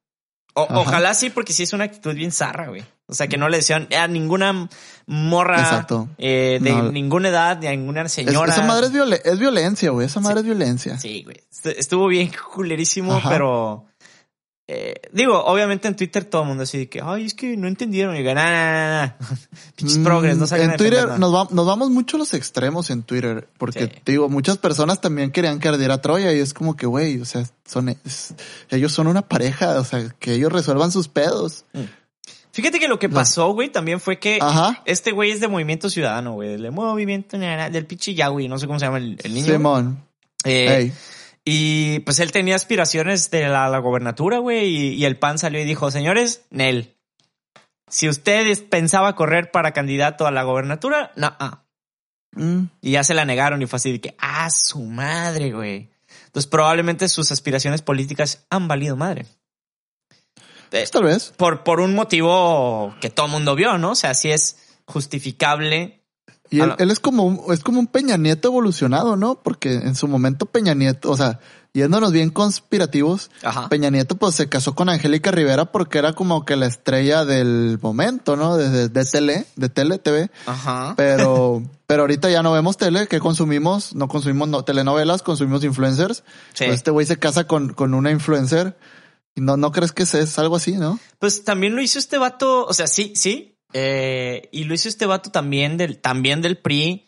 O- 0.54 0.68
ojalá 0.70 1.14
sí, 1.14 1.30
porque 1.30 1.54
sí 1.54 1.64
es 1.64 1.74
una 1.74 1.86
actitud 1.86 2.14
bien 2.14 2.32
zarra, 2.32 2.68
güey. 2.68 2.84
O 3.08 3.14
sea, 3.14 3.28
que 3.28 3.38
no 3.38 3.50
le 3.50 3.58
decían 3.58 3.88
a 3.98 4.08
ninguna 4.08 4.70
morra 5.06 5.86
eh, 6.18 6.60
de 6.62 6.72
No. 6.72 6.92
ninguna 6.92 7.30
edad, 7.30 7.58
de 7.58 7.70
ninguna 7.76 8.04
Es- 8.04 8.12
señora. 8.14 8.52
esa 8.54 8.64
madre 8.64 8.88
es, 8.88 8.94
violen- 8.94 9.22
es 9.24 9.40
violencia, 9.40 9.90
güey. 9.92 10.06
Esa 10.08 10.20
madre 10.20 10.40
es 10.40 10.46
violencia. 10.46 10.98
Sí, 10.98 11.24
güey. 11.24 11.38
Est- 11.52 11.66
Estuvo 11.78 12.08
bien 12.08 12.32
culerísimo, 12.54 13.16
Ajá. 13.16 13.30
pero. 13.30 13.86
Eh, 14.74 14.94
digo, 15.12 15.44
obviamente 15.44 15.88
en 15.90 15.96
Twitter 15.98 16.24
todo 16.24 16.44
el 16.44 16.48
mundo 16.48 16.64
así 16.64 16.78
de 16.78 16.88
que, 16.90 17.02
ay, 17.04 17.26
es 17.26 17.34
que 17.34 17.58
no 17.58 17.68
entendieron. 17.68 18.16
Y 18.16 18.20
digo, 18.20 18.34
nah, 18.34 19.06
nah. 19.06 19.12
Pinches 19.76 19.98
Mm, 19.98 20.04
progres, 20.04 20.38
no 20.38 20.46
En 20.56 20.78
Twitter 20.78 21.20
nos, 21.20 21.34
va- 21.34 21.48
nos 21.52 21.66
vamos 21.66 21.90
mucho 21.90 22.16
a 22.16 22.20
los 22.20 22.34
extremos 22.34 22.90
en 22.90 23.04
Twitter. 23.04 23.50
Porque, 23.58 23.88
Sí. 23.88 23.92
digo, 24.06 24.30
muchas 24.30 24.58
personas 24.58 25.02
también 25.02 25.32
querían 25.32 25.60
que 25.60 25.68
ardiera 25.68 26.00
Troya 26.02 26.32
y 26.34 26.40
es 26.40 26.54
como 26.54 26.76
que, 26.78 26.86
güey, 26.86 27.20
o 27.20 27.26
sea, 27.26 27.44
son, 27.66 27.90
es- 27.90 28.34
ellos 28.70 28.94
son 28.94 29.08
una 29.08 29.24
pareja, 29.28 29.80
o 29.80 29.84
sea, 29.84 30.08
que 30.20 30.34
ellos 30.36 30.52
resuelvan 30.54 30.92
sus 30.92 31.08
pedos. 31.10 31.66
Fíjate 32.54 32.80
que 32.80 32.88
lo 32.88 33.00
que 33.00 33.10
pasó, 33.10 33.52
güey, 33.54 33.70
también 33.72 34.00
fue 34.00 34.20
que 34.20 34.38
Ajá. 34.42 34.82
este 34.86 35.12
güey 35.12 35.32
es 35.32 35.40
de 35.42 35.48
Movimiento 35.48 35.90
Ciudadano, 35.90 36.34
güey. 36.34 36.50
Del 36.58 36.72
Movimiento 36.72 37.38
del 37.38 37.86
pinche 37.86 38.14
Yahweh, 38.14 38.48
no 38.48 38.58
sé 38.58 38.68
cómo 38.68 38.78
se 38.80 38.86
llama 38.86 38.98
el, 38.98 39.18
el 39.24 39.34
niño. 39.34 39.46
Simón. 39.54 40.04
Eh. 40.44 40.92
Y 41.44 42.00
pues 42.02 42.20
él 42.20 42.32
tenía 42.32 42.56
aspiraciones 42.56 43.32
de 43.32 43.48
la, 43.48 43.68
la 43.68 43.80
gobernatura, 43.80 44.38
güey, 44.38 44.68
y, 44.68 44.88
y 44.94 45.06
el 45.06 45.18
PAN 45.18 45.40
salió 45.40 45.60
y 45.60 45.66
dijo, 45.66 45.90
señores, 45.90 46.46
Nel, 46.52 46.96
si 47.88 48.08
ustedes 48.08 48.62
pensaba 48.62 49.16
correr 49.16 49.52
para 49.52 49.74
candidato 49.74 50.28
a 50.28 50.32
la 50.32 50.44
gobernatura, 50.44 51.12
no. 51.16 51.36
ah". 51.40 51.64
Mm, 52.34 52.66
Y 52.82 52.92
ya 52.92 53.04
se 53.04 53.14
la 53.14 53.26
negaron 53.26 53.62
y 53.62 53.66
fue 53.66 53.78
así 53.78 53.92
de 53.92 54.00
que, 54.00 54.16
ah, 54.20 54.50
su 54.50 54.84
madre, 54.84 55.52
güey. 55.52 55.90
Entonces 56.28 56.50
probablemente 56.50 57.10
sus 57.10 57.32
aspiraciones 57.32 57.82
políticas 57.82 58.46
han 58.50 58.68
valido 58.68 58.96
madre. 58.96 59.26
Pues, 60.70 60.92
tal 60.92 61.04
vez. 61.04 61.34
por, 61.36 61.64
por 61.64 61.82
un 61.82 61.94
motivo 61.94 62.96
que 63.02 63.10
todo 63.10 63.28
mundo 63.28 63.56
vio, 63.56 63.78
¿no? 63.78 63.92
O 63.92 63.96
sea, 63.96 64.14
sí 64.14 64.32
es 64.32 64.58
justificable 64.86 66.01
Y 66.52 66.60
él, 66.60 66.68
la- 66.70 66.76
él 66.76 66.92
es 66.92 67.00
como 67.00 67.24
un, 67.24 67.42
es 67.54 67.62
como 67.62 67.80
un 67.80 67.88
Peña 67.88 68.18
Nieto 68.18 68.50
evolucionado, 68.50 69.16
¿no? 69.16 69.36
Porque 69.42 69.74
en 69.74 69.96
su 69.96 70.08
momento 70.08 70.46
Peña 70.46 70.74
Nieto, 70.76 71.10
o 71.10 71.18
sea, 71.18 71.40
yéndonos 71.74 72.12
bien 72.12 72.30
conspirativos, 72.30 73.32
Ajá. 73.42 73.70
Peña 73.70 73.90
Nieto 73.90 74.18
pues 74.18 74.36
se 74.36 74.50
casó 74.50 74.76
con 74.76 74.90
Angélica 74.90 75.32
Rivera 75.32 75.72
porque 75.72 75.98
era 75.98 76.14
como 76.14 76.44
que 76.46 76.56
la 76.58 76.68
estrella 76.68 77.24
del 77.26 77.80
momento, 77.82 78.36
¿no? 78.36 78.58
De, 78.58 78.70
de, 78.70 78.90
de 78.90 79.06
tele, 79.06 79.46
de 79.56 79.70
tele, 79.70 79.98
TV. 79.98 80.30
Ajá. 80.46 80.94
Pero, 80.98 81.64
pero 81.88 82.04
ahorita 82.04 82.30
ya 82.30 82.44
no 82.44 82.52
vemos 82.52 82.76
tele, 82.78 83.08
que 83.08 83.20
consumimos? 83.20 83.96
No 83.96 84.08
consumimos 84.10 84.50
no, 84.50 84.64
telenovelas, 84.66 85.24
consumimos 85.24 85.64
influencers. 85.64 86.24
Sí. 86.54 86.66
Pues 86.66 86.76
este 86.76 86.92
güey 86.92 87.06
se 87.06 87.18
casa 87.18 87.46
con, 87.48 87.74
con 87.74 87.94
una 87.94 88.12
influencer. 88.12 88.78
No, 89.38 89.56
no 89.56 89.72
crees 89.72 89.94
que 89.94 90.04
es, 90.04 90.14
es 90.14 90.38
algo 90.40 90.58
así, 90.58 90.74
¿no? 90.74 91.00
Pues 91.18 91.46
también 91.46 91.74
lo 91.78 91.82
hizo 91.82 91.98
este 91.98 92.18
vato, 92.18 92.66
o 92.66 92.74
sea, 92.74 92.88
sí, 92.88 93.14
sí. 93.16 93.51
Eh, 93.74 94.50
y 94.52 94.64
lo 94.66 94.74
hizo 94.74 94.90
este 94.90 95.06
vato 95.06 95.32
también 95.32 95.78
del, 95.78 96.00
también 96.00 96.42
del 96.42 96.58
PRI. 96.58 97.08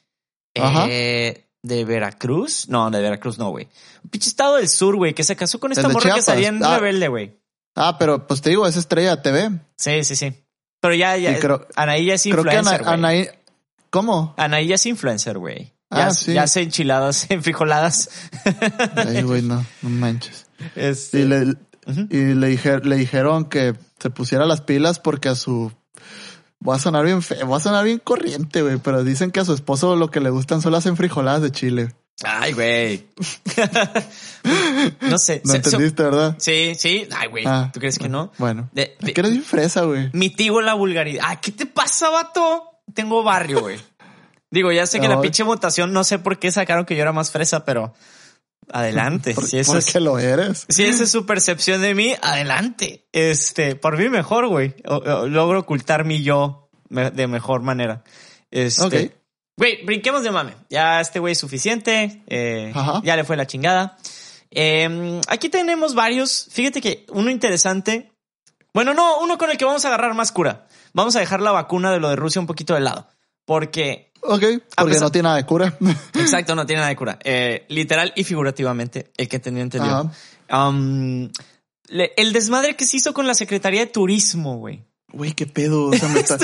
Eh, 0.55 1.45
de 1.63 1.85
Veracruz. 1.85 2.67
No, 2.69 2.89
de 2.91 3.01
Veracruz 3.01 3.37
no, 3.37 3.49
güey. 3.49 3.67
Un 4.03 4.09
pinche 4.09 4.29
estado 4.29 4.57
del 4.57 4.67
sur, 4.69 4.95
güey, 4.95 5.13
que 5.13 5.23
se 5.23 5.35
casó 5.35 5.59
con 5.59 5.71
esta 5.71 5.87
morra 5.89 6.15
que 6.15 6.21
salía 6.21 6.49
en 6.49 6.63
Ah. 6.63 6.77
Rebelde, 6.77 7.07
güey. 7.07 7.39
Ah, 7.75 7.97
pero 7.97 8.27
pues 8.27 8.41
te 8.41 8.49
digo, 8.51 8.67
es 8.67 8.75
estrella 8.75 9.21
TV. 9.21 9.49
Sí, 9.77 10.03
sí, 10.03 10.15
sí. 10.15 10.33
Pero 10.81 10.93
ya, 10.93 11.15
ya. 11.17 11.39
Creo- 11.39 11.65
Anaí 11.75 12.05
ya 12.05 12.13
es 12.15 12.23
Creo 12.23 12.43
que 12.43 12.55
influencer, 12.55 12.81
Ana, 12.81 12.83
güey. 12.83 12.93
Anaí, 13.21 13.29
¿cómo? 13.89 14.33
Anaí 14.37 14.67
ya 14.67 14.75
es 14.75 14.85
influencer, 14.85 15.37
güey. 15.39 15.73
Ya, 15.89 16.07
Ah, 16.07 16.11
sí. 16.11 16.33
ya 16.33 16.43
hace 16.43 16.61
enchiladas, 16.61 17.27
enfrijoladas. 17.29 18.09
Ay, 18.95 19.21
güey, 19.23 19.41
no, 19.41 19.65
no 19.81 19.89
manches. 19.89 20.45
Este, 20.75 21.19
Y 21.21 21.23
le, 21.25 21.55
y 22.09 22.33
le, 22.35 22.47
dijer- 22.49 22.85
le 22.85 22.95
dijeron 22.97 23.45
que 23.45 23.75
se 23.99 24.09
pusiera 24.09 24.45
las 24.45 24.61
pilas 24.61 24.99
porque 24.99 25.29
a 25.29 25.35
su... 25.35 25.71
Voy 26.63 26.75
a 26.75 26.79
sonar 26.79 27.03
bien 27.03 27.21
feo, 27.21 27.45
voy 27.45 27.57
a 27.57 27.59
sonar 27.59 27.83
bien 27.83 27.99
corriente, 27.99 28.61
güey, 28.61 28.77
pero 28.77 29.03
dicen 29.03 29.31
que 29.31 29.41
a 29.41 29.45
su 29.45 29.53
esposo 29.53 29.95
lo 29.97 30.09
que 30.09 30.21
le 30.21 30.29
gustan 30.29 30.61
son 30.61 30.71
las 30.71 30.85
enfrijoladas 30.85 31.41
de 31.41 31.51
chile. 31.51 31.93
Ay, 32.23 32.53
güey. 32.53 33.07
no 35.01 35.17
sé. 35.17 35.41
No 35.43 35.51
se- 35.51 35.57
entendiste, 35.57 36.03
¿verdad? 36.03 36.35
Sí, 36.39 36.73
sí. 36.77 37.07
Ay, 37.15 37.27
güey. 37.29 37.43
Ah, 37.45 37.69
¿Tú 37.73 37.79
crees 37.79 37.97
que 37.99 38.07
no? 38.09 38.31
Bueno. 38.37 38.69
De- 38.71 38.95
de- 38.99 39.13
eres 39.15 39.31
bien 39.31 39.43
fresa, 39.43 39.81
güey. 39.81 40.09
Mitigo 40.13 40.61
la 40.61 40.73
vulgaridad. 40.73 41.23
Ay, 41.27 41.37
¿qué 41.41 41.51
te 41.51 41.65
pasa, 41.65 42.09
vato? 42.09 42.63
Tengo 42.93 43.23
barrio, 43.23 43.61
güey. 43.61 43.79
Digo, 44.51 44.71
ya 44.71 44.85
sé 44.85 44.99
que 44.99 45.07
la 45.07 45.19
pinche 45.19 45.41
votación, 45.43 45.93
no 45.93 46.03
sé 46.03 46.19
por 46.19 46.37
qué 46.37 46.51
sacaron 46.51 46.85
que 46.85 46.95
yo 46.95 47.01
era 47.01 47.11
más 47.11 47.31
fresa, 47.31 47.65
pero 47.65 47.93
adelante. 48.71 49.33
Por- 49.33 49.47
si 49.47 49.57
eso 49.59 49.77
es, 49.77 49.93
lo 49.95 50.19
eres. 50.19 50.65
si 50.69 50.83
esa 50.85 51.03
es 51.03 51.11
su 51.11 51.25
percepción 51.25 51.81
de 51.81 51.95
mí, 51.95 52.13
adelante. 52.21 53.07
Este, 53.11 53.75
por 53.75 53.97
mí 53.97 54.09
mejor, 54.09 54.47
güey. 54.47 54.75
Logro 55.27 55.59
ocultar 55.59 56.05
mi 56.05 56.23
yo 56.23 56.69
de 56.89 57.27
mejor 57.27 57.61
manera. 57.61 58.03
Este. 58.51 59.15
Güey, 59.57 59.85
brinquemos 59.85 60.23
de 60.23 60.31
mame. 60.31 60.53
Ya 60.69 60.99
este 61.01 61.19
güey 61.19 61.33
es 61.33 61.37
suficiente. 61.39 62.23
eh, 62.27 62.73
ya 63.03 63.15
le 63.15 63.23
fue 63.23 63.37
la 63.37 63.45
chingada. 63.47 63.97
Eh, 64.51 65.19
aquí 65.27 65.49
tenemos 65.49 65.95
varios. 65.95 66.47
Fíjate 66.51 66.81
que 66.81 67.05
uno 67.09 67.29
interesante. 67.29 68.11
Bueno, 68.73 68.93
no, 68.93 69.19
uno 69.19 69.37
con 69.37 69.49
el 69.51 69.57
que 69.57 69.65
vamos 69.65 69.85
a 69.85 69.89
agarrar 69.89 70.13
más 70.15 70.31
cura. 70.31 70.67
Vamos 70.93 71.15
a 71.15 71.19
dejar 71.19 71.41
la 71.41 71.51
vacuna 71.51 71.91
de 71.91 71.99
lo 71.99 72.09
de 72.09 72.15
Rusia 72.15 72.39
un 72.41 72.47
poquito 72.47 72.73
de 72.73 72.79
lado. 72.81 73.07
Porque, 73.45 74.12
Ok, 74.25 74.41
porque 74.75 74.93
pesar- 74.93 75.01
no 75.01 75.11
tiene 75.11 75.23
nada 75.23 75.35
de 75.37 75.45
cura. 75.45 75.77
exacto, 76.15 76.55
no 76.55 76.65
tiene 76.65 76.79
nada 76.81 76.89
de 76.89 76.95
cura. 76.95 77.19
Eh, 77.23 77.65
literal 77.69 78.13
y 78.15 78.23
figurativamente, 78.23 79.11
el 79.17 79.27
que 79.27 79.39
tenía 79.39 79.63
entendido. 79.63 80.11
Um, 80.51 81.29
le- 81.87 82.13
el 82.17 82.31
desmadre 82.33 82.75
que 82.75 82.85
se 82.85 82.97
hizo 82.97 83.13
con 83.13 83.27
la 83.27 83.33
Secretaría 83.33 83.81
de 83.81 83.87
Turismo, 83.87 84.57
güey. 84.57 84.83
Güey, 85.11 85.33
qué 85.33 85.45
pedo. 85.45 85.85
O 85.87 85.93
sea, 85.93 86.09
me, 86.09 86.19
está- 86.21 86.37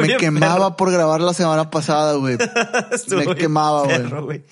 me 0.00 0.16
quemaba 0.18 0.76
por 0.76 0.90
grabar 0.90 1.20
la 1.20 1.32
semana 1.32 1.70
pasada, 1.70 2.14
güey. 2.14 2.36
Me 3.08 3.34
quemaba, 3.36 3.84
güey. 3.84 4.44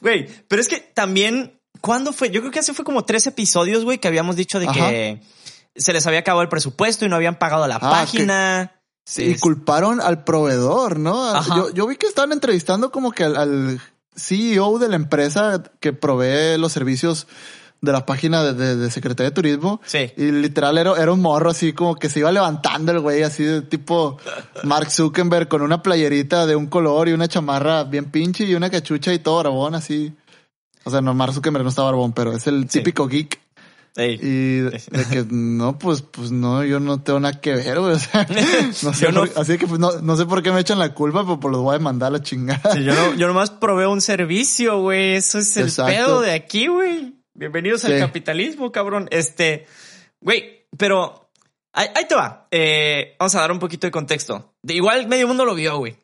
güey. 0.00 0.28
Pero 0.48 0.60
es 0.60 0.68
que 0.68 0.78
también, 0.78 1.58
¿cuándo 1.80 2.12
fue? 2.12 2.30
Yo 2.30 2.40
creo 2.40 2.52
que 2.52 2.58
hace 2.58 2.74
fue 2.74 2.84
como 2.84 3.04
tres 3.04 3.26
episodios, 3.26 3.84
güey, 3.84 3.98
que 3.98 4.08
habíamos 4.08 4.36
dicho 4.36 4.60
de 4.60 4.66
Ajá. 4.68 4.90
que 4.90 5.20
se 5.76 5.92
les 5.92 6.06
había 6.06 6.20
acabado 6.20 6.42
el 6.42 6.48
presupuesto 6.48 7.04
y 7.04 7.08
no 7.08 7.16
habían 7.16 7.38
pagado 7.38 7.66
la 7.66 7.76
Ah, 7.76 7.80
página. 7.90 8.72
Sí, 9.04 9.24
y 9.24 9.38
culparon 9.38 10.00
al 10.00 10.24
proveedor, 10.24 10.98
¿no? 10.98 11.42
Yo, 11.56 11.70
yo 11.70 11.86
vi 11.86 11.96
que 11.96 12.06
estaban 12.06 12.32
entrevistando 12.32 12.90
como 12.92 13.10
que 13.12 13.24
al, 13.24 13.36
al 13.36 13.80
CEO 14.14 14.78
de 14.78 14.88
la 14.88 14.96
empresa 14.96 15.62
que 15.80 15.92
provee 15.92 16.56
los 16.58 16.72
servicios 16.72 17.26
de 17.80 17.90
la 17.90 18.06
página 18.06 18.44
de, 18.44 18.54
de- 18.54 18.76
de 18.76 18.90
Secretaría 18.92 19.30
de 19.30 19.34
Turismo. 19.34 19.80
Sí. 19.84 20.12
Y 20.16 20.30
literal 20.30 20.78
era, 20.78 20.92
era 21.02 21.10
un 21.12 21.20
morro 21.20 21.50
así 21.50 21.72
como 21.72 21.96
que 21.96 22.08
se 22.08 22.20
iba 22.20 22.30
levantando 22.30 22.92
el 22.92 23.00
güey 23.00 23.24
así 23.24 23.42
de 23.42 23.62
tipo 23.62 24.18
Mark 24.62 24.88
Zuckerberg 24.90 25.48
con 25.48 25.62
una 25.62 25.82
playerita 25.82 26.46
de 26.46 26.54
un 26.54 26.68
color 26.68 27.08
y 27.08 27.12
una 27.12 27.26
chamarra 27.26 27.82
bien 27.82 28.04
pinche 28.12 28.44
y 28.44 28.54
una 28.54 28.70
cachucha 28.70 29.12
y 29.12 29.18
todo 29.18 29.36
barbón 29.42 29.74
así. 29.74 30.14
O 30.84 30.90
sea, 30.90 31.00
no, 31.00 31.12
Mark 31.12 31.32
Zuckerberg 31.32 31.64
no 31.64 31.70
está 31.70 31.82
barbón, 31.82 32.12
pero 32.12 32.32
es 32.32 32.46
el 32.46 32.62
Sí. 32.70 32.78
típico 32.78 33.08
geek. 33.08 33.40
Ey. 33.94 34.18
Y 34.22 34.56
de, 34.60 34.80
que 35.10 35.26
no, 35.30 35.78
pues, 35.78 36.00
pues 36.00 36.30
no, 36.30 36.64
yo 36.64 36.80
no 36.80 37.02
tengo 37.02 37.20
nada 37.20 37.40
que 37.40 37.52
ver, 37.54 37.78
güey. 37.78 37.92
O 37.92 37.98
sea, 37.98 38.26
no 38.82 38.92
sé 38.94 39.04
Yo 39.04 39.12
no- 39.12 39.26
por- 39.26 39.38
así 39.38 39.58
que 39.58 39.66
pues 39.66 39.78
no, 39.78 39.92
no 40.00 40.16
sé 40.16 40.24
por 40.24 40.42
qué 40.42 40.50
me 40.50 40.60
echan 40.60 40.78
la 40.78 40.94
culpa, 40.94 41.24
pero 41.24 41.38
pues 41.38 41.52
los 41.52 41.60
voy 41.62 41.76
a 41.76 41.78
mandar 41.78 42.08
a 42.08 42.12
la 42.18 42.22
chingada. 42.22 42.72
Sí, 42.72 42.84
yo, 42.84 42.94
no, 42.94 43.14
yo 43.14 43.26
nomás 43.26 43.50
proveo 43.50 43.90
un 43.92 44.00
servicio, 44.00 44.80
güey. 44.80 45.14
Eso 45.16 45.38
es 45.38 45.56
el 45.58 45.64
Exacto. 45.64 45.92
pedo 45.92 46.20
de 46.22 46.32
aquí, 46.32 46.68
güey. 46.68 47.14
Bienvenidos 47.34 47.84
al 47.84 47.98
capitalismo, 47.98 48.72
cabrón. 48.72 49.08
Este, 49.10 49.66
güey, 50.20 50.66
pero 50.78 51.30
ahí, 51.74 51.88
ahí 51.94 52.06
te 52.08 52.14
va. 52.14 52.46
Eh, 52.50 53.14
vamos 53.18 53.34
a 53.34 53.40
dar 53.40 53.52
un 53.52 53.58
poquito 53.58 53.86
de 53.86 53.90
contexto. 53.90 54.54
De 54.62 54.74
igual 54.74 55.06
medio 55.08 55.28
mundo 55.28 55.44
lo 55.44 55.54
vio, 55.54 55.76
güey. 55.76 55.96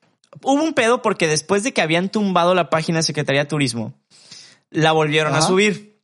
Hubo 0.43 0.63
un 0.63 0.75
pedo 0.75 1.01
porque 1.01 1.27
después 1.27 1.63
de 1.63 1.73
que 1.73 1.81
habían 1.81 2.11
tumbado 2.11 2.55
la 2.55 2.69
página 2.69 2.99
de 2.99 3.03
Secretaría 3.03 3.45
de 3.45 3.49
Turismo, 3.49 3.95
la 4.71 4.93
volvieron 4.93 5.35
a 5.35 5.41
subir. 5.41 5.98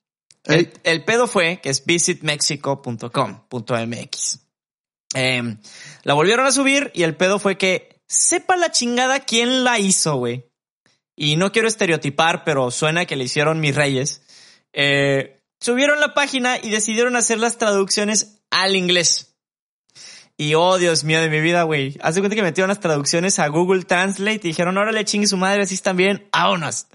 El, 0.45 0.55
Ey. 0.55 0.73
el 0.85 1.05
pedo 1.05 1.27
fue 1.27 1.61
que 1.61 1.71
es 1.71 1.85
visitmexico.com.mx. 1.85 4.39
Eh, 5.15 5.57
la 6.03 6.15
volvieron 6.15 6.47
a 6.47 6.53
subir 6.53 6.91
y 6.95 7.05
el 7.05 7.17
pedo 7.17 7.39
fue 7.39 7.57
que 7.57 8.03
sepa 8.09 8.57
la 8.57 8.71
chingada 8.71 9.21
quién 9.21 9.65
la 9.65 9.79
hizo, 9.79 10.17
güey. 10.17 10.51
Y 11.17 11.37
no 11.37 11.53
quiero 11.53 11.69
estereotipar, 11.69 12.45
pero 12.45 12.71
suena 12.71 13.07
que 13.07 13.17
le 13.17 13.25
hicieron 13.25 13.61
mis 13.61 13.77
reyes. 13.77 14.23
Eh, 14.73 15.41
subieron 15.61 16.01
la 16.01 16.13
página 16.13 16.59
y 16.61 16.71
decidieron 16.71 17.17
hacer 17.17 17.39
las 17.39 17.57
traducciones 17.57 18.43
al 18.51 18.75
inglés. 18.75 19.37
Y 20.37 20.55
oh, 20.55 20.79
Dios 20.79 21.05
mío 21.05 21.21
de 21.21 21.31
mi 21.31 21.41
vida, 21.41 21.63
güey. 21.63 21.97
Haz 22.03 22.17
de 22.17 22.21
cuenta 22.21 22.35
que 22.35 22.43
metieron 22.43 22.69
las 22.69 22.81
traducciones 22.81 23.39
a 23.39 23.47
Google 23.47 23.85
Translate 23.85 24.41
y 24.43 24.49
dijeron, 24.49 24.77
órale, 24.77 25.05
chingue 25.05 25.29
su 25.29 25.37
madre, 25.37 25.63
así 25.63 25.75
están 25.75 25.97
bien, 25.97 26.29
vámonos. 26.33 26.89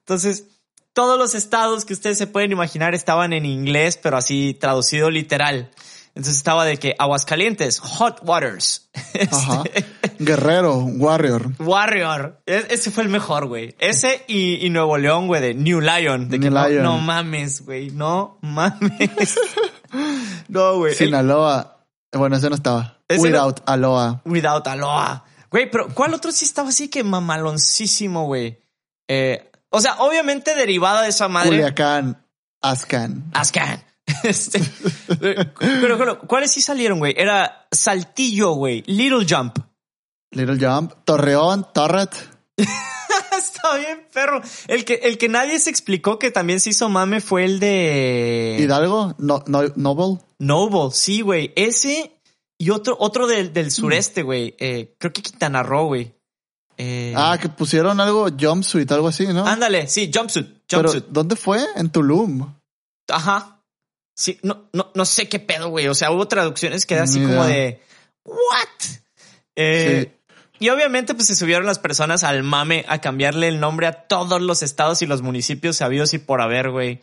Entonces, 0.00 0.48
todos 0.92 1.18
los 1.18 1.34
estados 1.34 1.84
que 1.84 1.92
ustedes 1.94 2.18
se 2.18 2.26
pueden 2.26 2.52
imaginar 2.52 2.94
estaban 2.94 3.32
en 3.32 3.46
inglés, 3.46 3.98
pero 4.02 4.16
así 4.16 4.56
traducido 4.60 5.10
literal. 5.10 5.70
Entonces 6.14 6.36
estaba 6.36 6.66
de 6.66 6.76
que 6.76 6.94
Aguascalientes, 6.98 7.78
Hot 7.80 8.20
Waters. 8.22 8.90
Ajá. 9.30 9.62
Este, 9.72 9.86
Guerrero, 10.18 10.76
Warrior. 10.76 11.52
Warrior. 11.58 12.42
E- 12.44 12.66
Ese 12.68 12.90
fue 12.90 13.04
el 13.04 13.08
mejor, 13.08 13.46
güey. 13.46 13.74
Ese 13.78 14.22
y, 14.28 14.64
y 14.66 14.68
Nuevo 14.68 14.98
León, 14.98 15.26
güey, 15.26 15.40
de 15.40 15.54
New 15.54 15.80
Lion. 15.80 16.28
De 16.28 16.38
que 16.38 16.50
New 16.50 16.52
no, 16.60 16.68
Lion. 16.68 16.82
no 16.82 16.98
mames, 16.98 17.64
güey. 17.64 17.90
No 17.92 18.36
mames. 18.42 19.38
no, 20.48 20.76
güey. 20.78 20.94
Sinaloa. 20.94 21.78
Bueno, 22.12 22.36
ese 22.36 22.50
no 22.50 22.56
estaba. 22.56 22.98
Ese 23.08 23.22
Without 23.22 23.60
Aloha. 23.64 24.20
Without 24.26 24.66
Aloha. 24.66 25.24
Güey, 25.50 25.70
pero 25.70 25.88
¿cuál 25.94 26.12
otro 26.12 26.30
sí 26.30 26.44
estaba 26.44 26.68
así 26.68 26.88
que 26.88 27.02
mamaloncísimo, 27.04 28.26
güey? 28.26 28.58
Eh, 29.08 29.50
o 29.72 29.80
sea, 29.80 29.96
obviamente 29.98 30.54
derivada 30.54 31.02
de 31.02 31.08
esa 31.08 31.28
madre. 31.28 31.50
Culiacán. 31.50 32.24
Ascan. 32.60 33.30
Ascan. 33.34 33.84
Este, 34.24 34.60
pero, 35.18 35.96
pero, 35.96 36.18
¿cuáles 36.20 36.50
sí 36.50 36.60
salieron, 36.60 36.98
güey? 36.98 37.14
Era 37.16 37.66
Saltillo, 37.70 38.52
güey. 38.52 38.82
Little 38.86 39.26
Jump. 39.28 39.58
Little 40.32 40.58
Jump. 40.58 40.92
Torreón. 41.04 41.66
Torret. 41.72 42.10
Está 42.56 43.76
bien, 43.76 44.06
perro. 44.12 44.42
El 44.68 44.84
que, 44.84 44.94
el 44.94 45.18
que 45.18 45.28
nadie 45.28 45.58
se 45.58 45.70
explicó 45.70 46.18
que 46.18 46.30
también 46.30 46.60
se 46.60 46.70
hizo 46.70 46.88
mame 46.88 47.20
fue 47.20 47.44
el 47.44 47.60
de 47.60 48.58
Hidalgo. 48.60 49.14
No, 49.18 49.42
no, 49.46 49.62
Noble. 49.76 50.20
Noble. 50.38 50.90
Sí, 50.92 51.20
güey. 51.22 51.52
Ese 51.56 52.12
y 52.58 52.70
otro, 52.70 52.96
otro 53.00 53.26
del, 53.26 53.52
del 53.52 53.70
sureste, 53.70 54.22
güey. 54.22 54.54
Eh, 54.58 54.94
creo 54.98 55.12
que 55.12 55.22
Quintana 55.22 55.62
Roo, 55.62 55.86
güey. 55.86 56.14
Eh, 56.84 57.14
Ah, 57.16 57.38
que 57.40 57.48
pusieron 57.48 58.00
algo 58.00 58.26
jumpsuit, 58.38 58.90
algo 58.90 59.06
así, 59.08 59.26
¿no? 59.28 59.46
ándale, 59.46 59.86
sí, 59.86 60.10
jumpsuit, 60.12 60.46
Pero, 60.68 60.82
jumpsuit. 60.90 61.04
¿dónde 61.10 61.36
fue? 61.36 61.64
En 61.76 61.90
Tulum. 61.90 62.52
Ajá. 63.08 63.60
Sí, 64.16 64.38
no, 64.42 64.68
no, 64.72 64.90
no 64.94 65.04
sé 65.04 65.28
qué 65.28 65.38
pedo, 65.38 65.68
güey. 65.70 65.86
O 65.88 65.94
sea, 65.94 66.10
hubo 66.10 66.26
traducciones 66.28 66.84
que 66.86 66.94
era 66.94 67.04
así 67.04 67.20
como 67.20 67.44
de 67.46 67.80
¿What? 68.24 68.96
Eh, 69.56 70.18
Y 70.58 70.68
obviamente, 70.70 71.14
pues 71.14 71.26
se 71.26 71.34
subieron 71.36 71.66
las 71.66 71.78
personas 71.78 72.22
al 72.24 72.42
mame 72.42 72.84
a 72.88 73.00
cambiarle 73.00 73.48
el 73.48 73.58
nombre 73.60 73.86
a 73.86 73.92
todos 74.06 74.40
los 74.40 74.62
estados 74.62 75.02
y 75.02 75.06
los 75.06 75.22
municipios 75.22 75.76
sabidos 75.76 76.14
y 76.14 76.18
por 76.18 76.40
haber, 76.40 76.70
güey. 76.70 77.00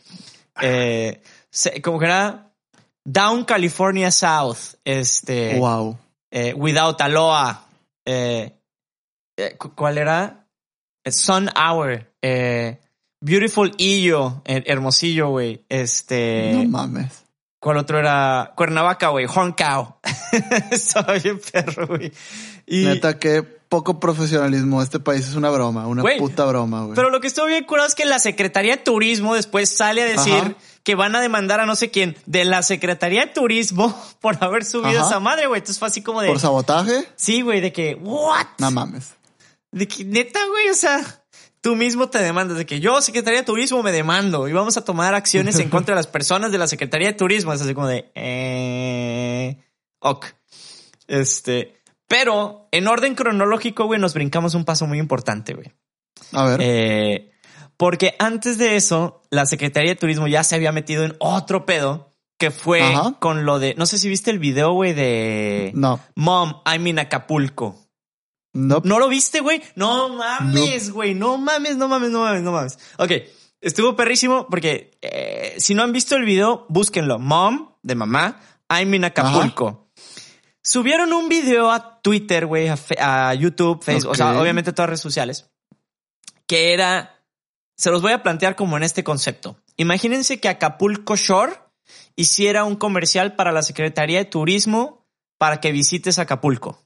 Eh, 0.62 1.22
se- 1.50 1.80
como 1.82 1.98
que 1.98 2.06
era 2.06 2.52
Down 3.04 3.44
California 3.44 4.10
South, 4.10 4.76
este, 4.84 5.58
Wow. 5.58 5.98
eh, 6.30 6.54
Without 6.54 7.00
Aloha, 7.00 7.66
eh, 8.04 8.52
eh, 8.52 8.59
¿cuál 9.74 9.98
era? 9.98 10.46
Eh, 11.04 11.12
Sun 11.12 11.48
Hour. 11.56 12.12
Eh, 12.22 12.80
Beautiful 13.20 13.72
Illo, 13.76 14.42
eh, 14.46 14.62
Hermosillo, 14.66 15.28
güey. 15.28 15.64
Este. 15.68 16.52
No 16.54 16.64
mames. 16.64 17.24
¿Cuál 17.58 17.76
otro 17.76 17.98
era? 17.98 18.52
Cuernavaca, 18.56 19.08
güey. 19.08 19.26
Horn 19.26 19.52
Cow. 19.58 19.96
Estaba 20.70 21.14
bien 21.14 21.38
perro, 21.52 21.86
güey. 21.86 22.12
Y, 22.66 22.84
Neta, 22.84 23.18
qué 23.18 23.42
poco 23.42 24.00
profesionalismo. 24.00 24.82
Este 24.82 24.98
país 24.98 25.28
es 25.28 25.34
una 25.34 25.50
broma, 25.50 25.86
una 25.86 26.02
puta 26.18 26.46
broma, 26.46 26.84
güey. 26.84 26.94
Pero 26.94 27.10
lo 27.10 27.20
que 27.20 27.26
estuvo 27.26 27.46
bien 27.46 27.64
curado 27.64 27.86
es 27.86 27.94
que 27.94 28.06
la 28.06 28.18
Secretaría 28.18 28.76
de 28.76 28.82
Turismo 28.82 29.34
después 29.34 29.68
sale 29.68 30.02
a 30.02 30.06
decir 30.06 30.32
Ajá. 30.32 30.54
que 30.82 30.94
van 30.94 31.14
a 31.14 31.20
demandar 31.20 31.60
a 31.60 31.66
no 31.66 31.76
sé 31.76 31.90
quién 31.90 32.16
de 32.24 32.44
la 32.46 32.62
Secretaría 32.62 33.26
de 33.26 33.32
Turismo 33.32 33.94
por 34.20 34.42
haber 34.42 34.64
subido 34.64 35.00
Ajá. 35.00 35.08
esa 35.08 35.20
madre, 35.20 35.46
güey. 35.46 35.58
Entonces 35.58 35.78
fue 35.78 35.88
así 35.88 36.00
como 36.02 36.22
de. 36.22 36.28
¿Por 36.28 36.40
sabotaje? 36.40 37.06
Sí, 37.16 37.42
güey, 37.42 37.60
de 37.60 37.72
que, 37.72 37.94
¿what? 38.00 38.46
No 38.58 38.70
mames. 38.70 39.14
De 39.72 39.86
que 39.86 40.04
neta, 40.04 40.40
güey, 40.48 40.68
o 40.70 40.74
sea, 40.74 41.00
tú 41.60 41.76
mismo 41.76 42.08
te 42.08 42.18
demandas 42.18 42.58
de 42.58 42.66
que 42.66 42.80
yo, 42.80 43.00
Secretaría 43.00 43.40
de 43.40 43.46
Turismo, 43.46 43.82
me 43.82 43.92
demando 43.92 44.48
y 44.48 44.52
vamos 44.52 44.76
a 44.76 44.84
tomar 44.84 45.14
acciones 45.14 45.58
en 45.58 45.68
contra 45.68 45.94
de 45.94 45.98
las 45.98 46.06
personas 46.06 46.52
de 46.52 46.58
la 46.58 46.66
Secretaría 46.66 47.08
de 47.08 47.14
Turismo. 47.14 47.52
Es 47.52 47.60
así 47.62 47.74
como 47.74 47.86
de, 47.86 48.10
eh, 48.14 49.58
ok. 50.00 50.26
Este, 51.06 51.80
pero 52.08 52.68
en 52.72 52.88
orden 52.88 53.14
cronológico, 53.14 53.86
güey, 53.86 54.00
nos 54.00 54.14
brincamos 54.14 54.54
un 54.54 54.64
paso 54.64 54.86
muy 54.86 54.98
importante, 54.98 55.54
güey. 55.54 55.72
A 56.32 56.44
ver. 56.44 56.60
Eh, 56.62 57.30
porque 57.76 58.14
antes 58.18 58.58
de 58.58 58.76
eso, 58.76 59.22
la 59.30 59.46
Secretaría 59.46 59.92
de 59.92 59.96
Turismo 59.96 60.28
ya 60.28 60.44
se 60.44 60.54
había 60.54 60.72
metido 60.72 61.04
en 61.04 61.16
otro 61.18 61.64
pedo 61.64 62.10
que 62.36 62.50
fue 62.50 62.82
Ajá. 62.82 63.16
con 63.20 63.44
lo 63.44 63.58
de, 63.58 63.74
no 63.76 63.86
sé 63.86 63.98
si 63.98 64.08
viste 64.08 64.30
el 64.30 64.38
video, 64.38 64.72
güey, 64.72 64.94
de 64.94 65.72
no. 65.74 66.00
Mom, 66.14 66.62
I'm 66.64 66.86
in 66.86 66.98
Acapulco. 66.98 67.76
No. 68.52 68.80
¿No 68.84 68.98
lo 68.98 69.08
viste, 69.08 69.40
güey? 69.40 69.62
No 69.76 70.08
mames, 70.08 70.90
güey. 70.90 71.14
No 71.14 71.38
mames, 71.38 71.76
no 71.76 71.88
mames, 71.88 72.10
no 72.10 72.20
mames, 72.20 72.42
no 72.42 72.52
mames. 72.52 72.78
Ok, 72.98 73.12
estuvo 73.60 73.94
perrísimo 73.94 74.46
porque 74.48 74.98
eh, 75.02 75.54
si 75.58 75.74
no 75.74 75.82
han 75.82 75.92
visto 75.92 76.16
el 76.16 76.24
video, 76.24 76.66
búsquenlo. 76.68 77.18
Mom, 77.18 77.74
de 77.82 77.94
mamá, 77.94 78.40
I'm 78.68 78.92
in 78.94 79.04
Acapulco. 79.04 79.90
Subieron 80.62 81.12
un 81.12 81.28
video 81.28 81.70
a 81.70 82.00
Twitter, 82.02 82.46
güey, 82.46 82.68
a, 82.98 83.34
YouTube, 83.34 83.82
Facebook, 83.82 84.12
o 84.12 84.14
sea, 84.14 84.38
obviamente 84.38 84.72
todas 84.72 84.90
redes 84.90 85.00
sociales, 85.00 85.50
que 86.46 86.74
era, 86.74 87.24
se 87.76 87.90
los 87.90 88.02
voy 88.02 88.12
a 88.12 88.22
plantear 88.22 88.56
como 88.56 88.76
en 88.76 88.82
este 88.82 89.02
concepto. 89.02 89.56
Imagínense 89.76 90.38
que 90.38 90.48
Acapulco 90.48 91.16
Shore 91.16 91.54
hiciera 92.14 92.64
un 92.64 92.76
comercial 92.76 93.36
para 93.36 93.52
la 93.52 93.62
Secretaría 93.62 94.18
de 94.18 94.26
Turismo 94.26 95.06
para 95.38 95.60
que 95.60 95.72
visites 95.72 96.18
Acapulco. 96.18 96.84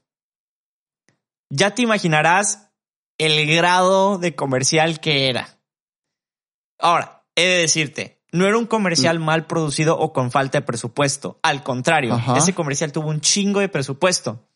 Ya 1.49 1.71
te 1.75 1.81
imaginarás 1.81 2.69
el 3.17 3.45
grado 3.47 4.17
de 4.17 4.35
comercial 4.35 4.99
que 4.99 5.29
era. 5.29 5.59
Ahora, 6.79 7.25
he 7.35 7.43
de 7.45 7.57
decirte, 7.59 8.21
no 8.31 8.45
era 8.45 8.57
un 8.57 8.65
comercial 8.65 9.19
mal 9.19 9.47
producido 9.47 9.97
o 9.97 10.11
con 10.11 10.31
falta 10.31 10.59
de 10.59 10.65
presupuesto. 10.65 11.39
Al 11.43 11.63
contrario, 11.63 12.13
Ajá. 12.15 12.37
ese 12.37 12.53
comercial 12.53 12.91
tuvo 12.91 13.09
un 13.09 13.21
chingo 13.21 13.59
de 13.59 13.69
presupuesto. 13.69 14.47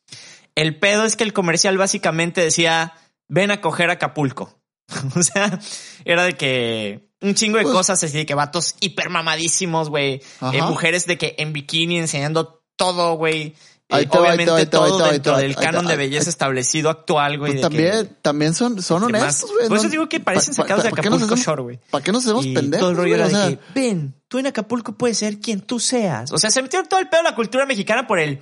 El 0.56 0.78
pedo 0.80 1.06
es 1.06 1.15
que 1.15 1.23
el 1.23 1.32
comercial 1.34 1.78
básicamente 1.78 2.41
decía, 2.41 2.93
ven 3.28 3.52
a 3.52 3.62
coger 3.62 3.89
Acapulco. 3.89 4.60
o 5.15 5.23
sea, 5.23 5.60
era 6.04 6.23
de 6.23 6.34
que 6.34 7.10
un 7.21 7.36
chingo 7.36 7.58
de 7.58 7.63
Pues- 7.63 7.75
cosas 7.75 8.04
así, 8.04 8.17
de 8.17 8.25
que 8.25 8.34
vatos 8.34 8.75
hipermamadísimos, 8.82 9.89
güey. 9.89 10.21
Ajá. 10.41 10.58
Eh, 10.58 10.62
mujeres 10.63 11.06
de 11.06 11.17
que 11.17 11.36
en 11.38 11.54
bikini 11.54 11.99
enseñando 11.99 12.63
todo, 12.75 13.13
güey. 13.15 13.56
Ahí 13.91 14.04
Eh, 14.04 14.06
ahí 14.06 14.06
te 14.08 14.17
obviamente 14.19 14.43
ahí 14.43 14.47
va, 14.52 14.58
ahí 14.60 14.65
todo 14.67 15.04
ahí 15.06 15.12
dentro 15.13 15.38
del 15.38 15.56
canon 15.56 15.88
de 15.88 15.95
belleza 15.95 16.30
establecido 16.30 16.89
actual, 16.91 17.39
güey. 17.39 17.54
Pues 17.54 17.62
que- 17.62 17.69
también, 17.69 18.17
también 18.21 18.54
son, 18.54 18.82
son 18.84 19.04
honestos, 19.04 19.52
güey. 19.52 19.67
Por 19.67 19.78
eso 19.78 19.89
digo 19.89 20.08
que 20.08 20.19
parecen 20.19 20.54
Pa- 20.54 20.62
sacados 20.62 20.84
de 20.84 20.89
pa- 20.91 20.95
¿para 20.97 21.04
qué 21.04 21.10
nos 21.10 21.21
Acapulco 21.23 21.43
Shore, 21.43 21.62
güey. 21.63 21.80
¿Para 21.89 22.04
qué 22.04 22.12
nos 22.12 22.23
hacemos 22.23 22.45
Y 22.45 22.54
pendejos? 22.54 22.82
todo 22.82 22.91
el 22.91 22.97
rollo 22.97 23.10
güey? 23.15 23.19
era 23.19 23.28
O 23.28 23.30
sea, 23.32 23.49
de 23.49 23.58
que, 23.58 23.63
ven, 23.73 24.13
tú 24.28 24.38
en 24.38 24.45
Acapulco 24.47 24.93
puedes 24.93 25.17
ser 25.17 25.39
quien 25.39 25.62
tú 25.62 25.80
seas. 25.80 26.32
O 26.32 26.38
sea, 26.38 26.52
se 26.52 26.62
metieron 26.62 26.88
todo 26.88 26.99
el 26.99 27.10
pedo 27.10 27.23
de 27.23 27.30
la 27.30 27.36
cultura 27.36 27.65
mexicana 27.65 28.06
por 28.06 28.19
el... 28.19 28.39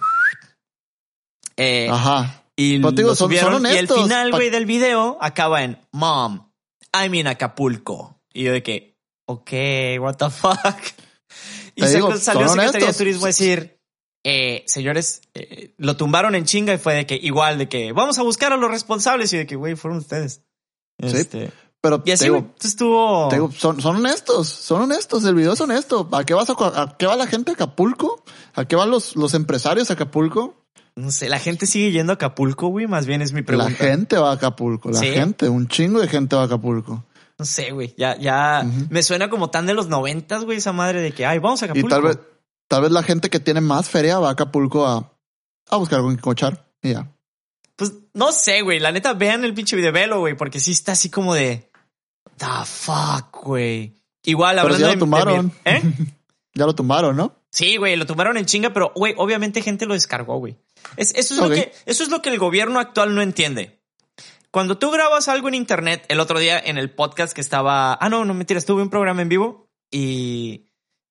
Eh, 1.55 1.87
Ajá. 1.89 2.43
y 2.55 2.77
Pero 2.79 2.89
te 2.93 3.01
digo, 3.01 3.09
son- 3.15 3.17
son 3.17 3.27
subieron, 3.27 3.53
y 3.53 3.55
el 3.69 3.75
honestos. 3.77 4.03
final, 4.03 4.31
güey, 4.31 4.49
del 4.49 4.65
video 4.65 5.17
acaba 5.21 5.63
en 5.63 5.79
Mom, 5.91 6.51
I'm 6.93 7.15
in 7.15 7.27
Acapulco. 7.27 8.21
Y 8.33 8.43
yo 8.43 8.51
de 8.51 8.61
que, 8.63 8.97
ok, 9.27 9.51
what 9.99 10.15
the 10.17 10.29
fuck. 10.29 10.57
Y 11.75 11.81
Te 11.81 11.89
digo, 11.93 12.15
salió- 12.17 12.47
Secretaría 12.49 12.71
de 12.71 12.77
honestos. 12.77 12.97
Turismo 12.97 13.25
a 13.25 13.27
decir, 13.27 13.76
eh, 14.29 14.63
señores, 14.67 15.21
eh, 15.33 15.73
lo 15.77 15.95
tumbaron 15.95 16.35
en 16.35 16.43
chinga 16.43 16.73
y 16.73 16.77
fue 16.77 16.95
de 16.95 17.05
que 17.05 17.15
igual, 17.15 17.57
de 17.57 17.69
que 17.69 17.93
vamos 17.93 18.19
a 18.19 18.23
buscar 18.23 18.51
a 18.51 18.57
los 18.57 18.69
responsables 18.69 19.31
y 19.31 19.37
de 19.37 19.47
que, 19.47 19.55
güey, 19.55 19.75
fueron 19.75 19.99
ustedes. 19.99 20.41
Sí. 21.01 21.15
Este, 21.15 21.51
Pero 21.79 21.97
y 21.97 22.01
te 22.01 22.13
así, 22.13 22.23
digo, 22.25 22.53
estuvo... 22.61 23.29
te 23.29 23.35
digo, 23.37 23.51
son, 23.51 23.79
son 23.81 23.95
honestos, 23.97 24.49
son 24.49 24.81
honestos. 24.81 25.23
El 25.23 25.35
video 25.35 25.53
es 25.53 25.61
honesto. 25.61 26.09
¿A 26.11 26.25
qué 26.25 26.33
vas 26.33 26.49
a, 26.49 26.53
a 26.81 26.97
qué 26.97 27.05
va 27.05 27.15
la 27.15 27.27
gente 27.27 27.51
a 27.51 27.53
Acapulco? 27.53 28.23
¿A 28.55 28.65
qué 28.65 28.75
van 28.75 28.89
los, 28.91 29.15
los 29.15 29.33
empresarios 29.33 29.89
a 29.89 29.93
Acapulco? 29.93 30.55
No 30.95 31.11
sé, 31.11 31.29
la 31.29 31.39
gente 31.39 31.67
sigue 31.67 31.91
yendo 31.91 32.11
a 32.11 32.15
Acapulco, 32.15 32.67
güey, 32.67 32.87
más 32.87 33.05
bien 33.05 33.21
es 33.21 33.31
mi 33.31 33.43
pregunta. 33.43 33.69
La 33.69 33.75
gente 33.77 34.17
va 34.17 34.31
a 34.31 34.33
Acapulco, 34.33 34.89
la 34.89 34.99
Sí. 34.99 35.05
gente, 35.11 35.47
un 35.47 35.67
chingo 35.67 35.99
de 36.01 36.07
gente 36.07 36.35
va 36.35 36.41
a 36.41 36.45
Acapulco. 36.45 37.05
No 37.37 37.45
sé, 37.45 37.69
güey, 37.71 37.93
ya, 37.95 38.17
ya 38.17 38.65
me 38.89 39.03
suena 39.03 39.29
como 39.29 39.51
tan 39.51 39.67
de 39.67 39.75
los 39.75 39.87
noventas, 39.89 40.43
güey, 40.43 40.57
esa 40.57 40.71
madre 40.73 41.01
de 41.01 41.11
que, 41.11 41.23
ay, 41.27 41.37
vamos 41.37 41.61
a 41.61 41.67
Y 41.67 41.69
Acapulco. 41.69 41.89
tal 41.89 42.01
vez, 42.01 42.17
tal 42.67 42.81
vez 42.81 42.91
la 42.91 43.03
gente 43.03 43.29
que 43.29 43.39
tiene 43.39 43.61
más 43.61 43.89
feria 43.89 44.19
va 44.19 44.29
a 44.29 44.31
Acapulco 44.31 44.85
a, 44.87 45.11
a 45.69 45.77
buscar 45.77 45.99
algo 45.99 46.09
que 46.15 46.21
cochar. 46.21 46.65
Y 46.81 46.91
ya. 46.93 47.11
Pues 47.75 47.93
no 48.13 48.31
sé, 48.31 48.61
güey, 48.61 48.79
la 48.79 48.91
neta, 48.91 49.13
vean 49.13 49.43
el 49.45 49.53
pinche 49.53 49.75
video, 49.75 49.91
velo, 49.91 50.19
güey, 50.19 50.35
porque 50.35 50.59
sí 50.59 50.71
está 50.71 50.93
así 50.93 51.09
como 51.09 51.33
de, 51.33 51.69
the 52.37 52.45
fuck, 52.65 53.43
güey. 53.43 53.93
Igual, 54.23 54.55
Pero 54.55 54.73
hablando 54.73 54.79
ya 54.79 54.85
lo 54.85 54.89
de- 54.89 54.95
de, 54.95 54.99
tumbaron. 54.99 55.45
mi- 55.45 55.51
¿Eh? 55.71 55.81
Ya 56.55 56.65
lo 56.65 56.73
tumbaron, 56.73 57.15
¿no? 57.15 57.35
Sí, 57.51 57.77
güey, 57.77 57.95
lo 57.97 58.07
tumbaron 58.07 58.35
en 58.35 58.47
chinga, 58.47 58.73
pero, 58.73 58.91
güey, 58.95 59.13
obviamente 59.17 59.61
gente 59.61 59.85
lo 59.85 59.93
descargó, 59.93 60.37
güey. 60.39 60.57
Es, 60.95 61.13
eso, 61.13 61.35
es 61.35 61.39
lo 61.39 61.49
que, 61.51 61.71
eso 61.85 62.01
es 62.03 62.09
lo 62.09 62.23
que 62.23 62.29
el 62.29 62.39
gobierno 62.39 62.79
actual 62.79 63.13
no 63.13 63.21
entiende. 63.21 63.79
Cuando 64.49 64.79
tú 64.79 64.89
grabas 64.89 65.27
algo 65.27 65.49
en 65.49 65.53
internet, 65.53 66.03
el 66.09 66.19
otro 66.19 66.39
día 66.39 66.57
en 66.59 66.79
el 66.79 66.89
podcast 66.89 67.33
que 67.33 67.41
estaba. 67.41 67.93
Ah, 68.01 68.09
no, 68.09 68.25
no 68.25 68.33
mentiras, 68.33 68.65
tuve 68.65 68.81
un 68.81 68.89
programa 68.89 69.21
en 69.21 69.29
vivo 69.29 69.69
y, 69.91 70.66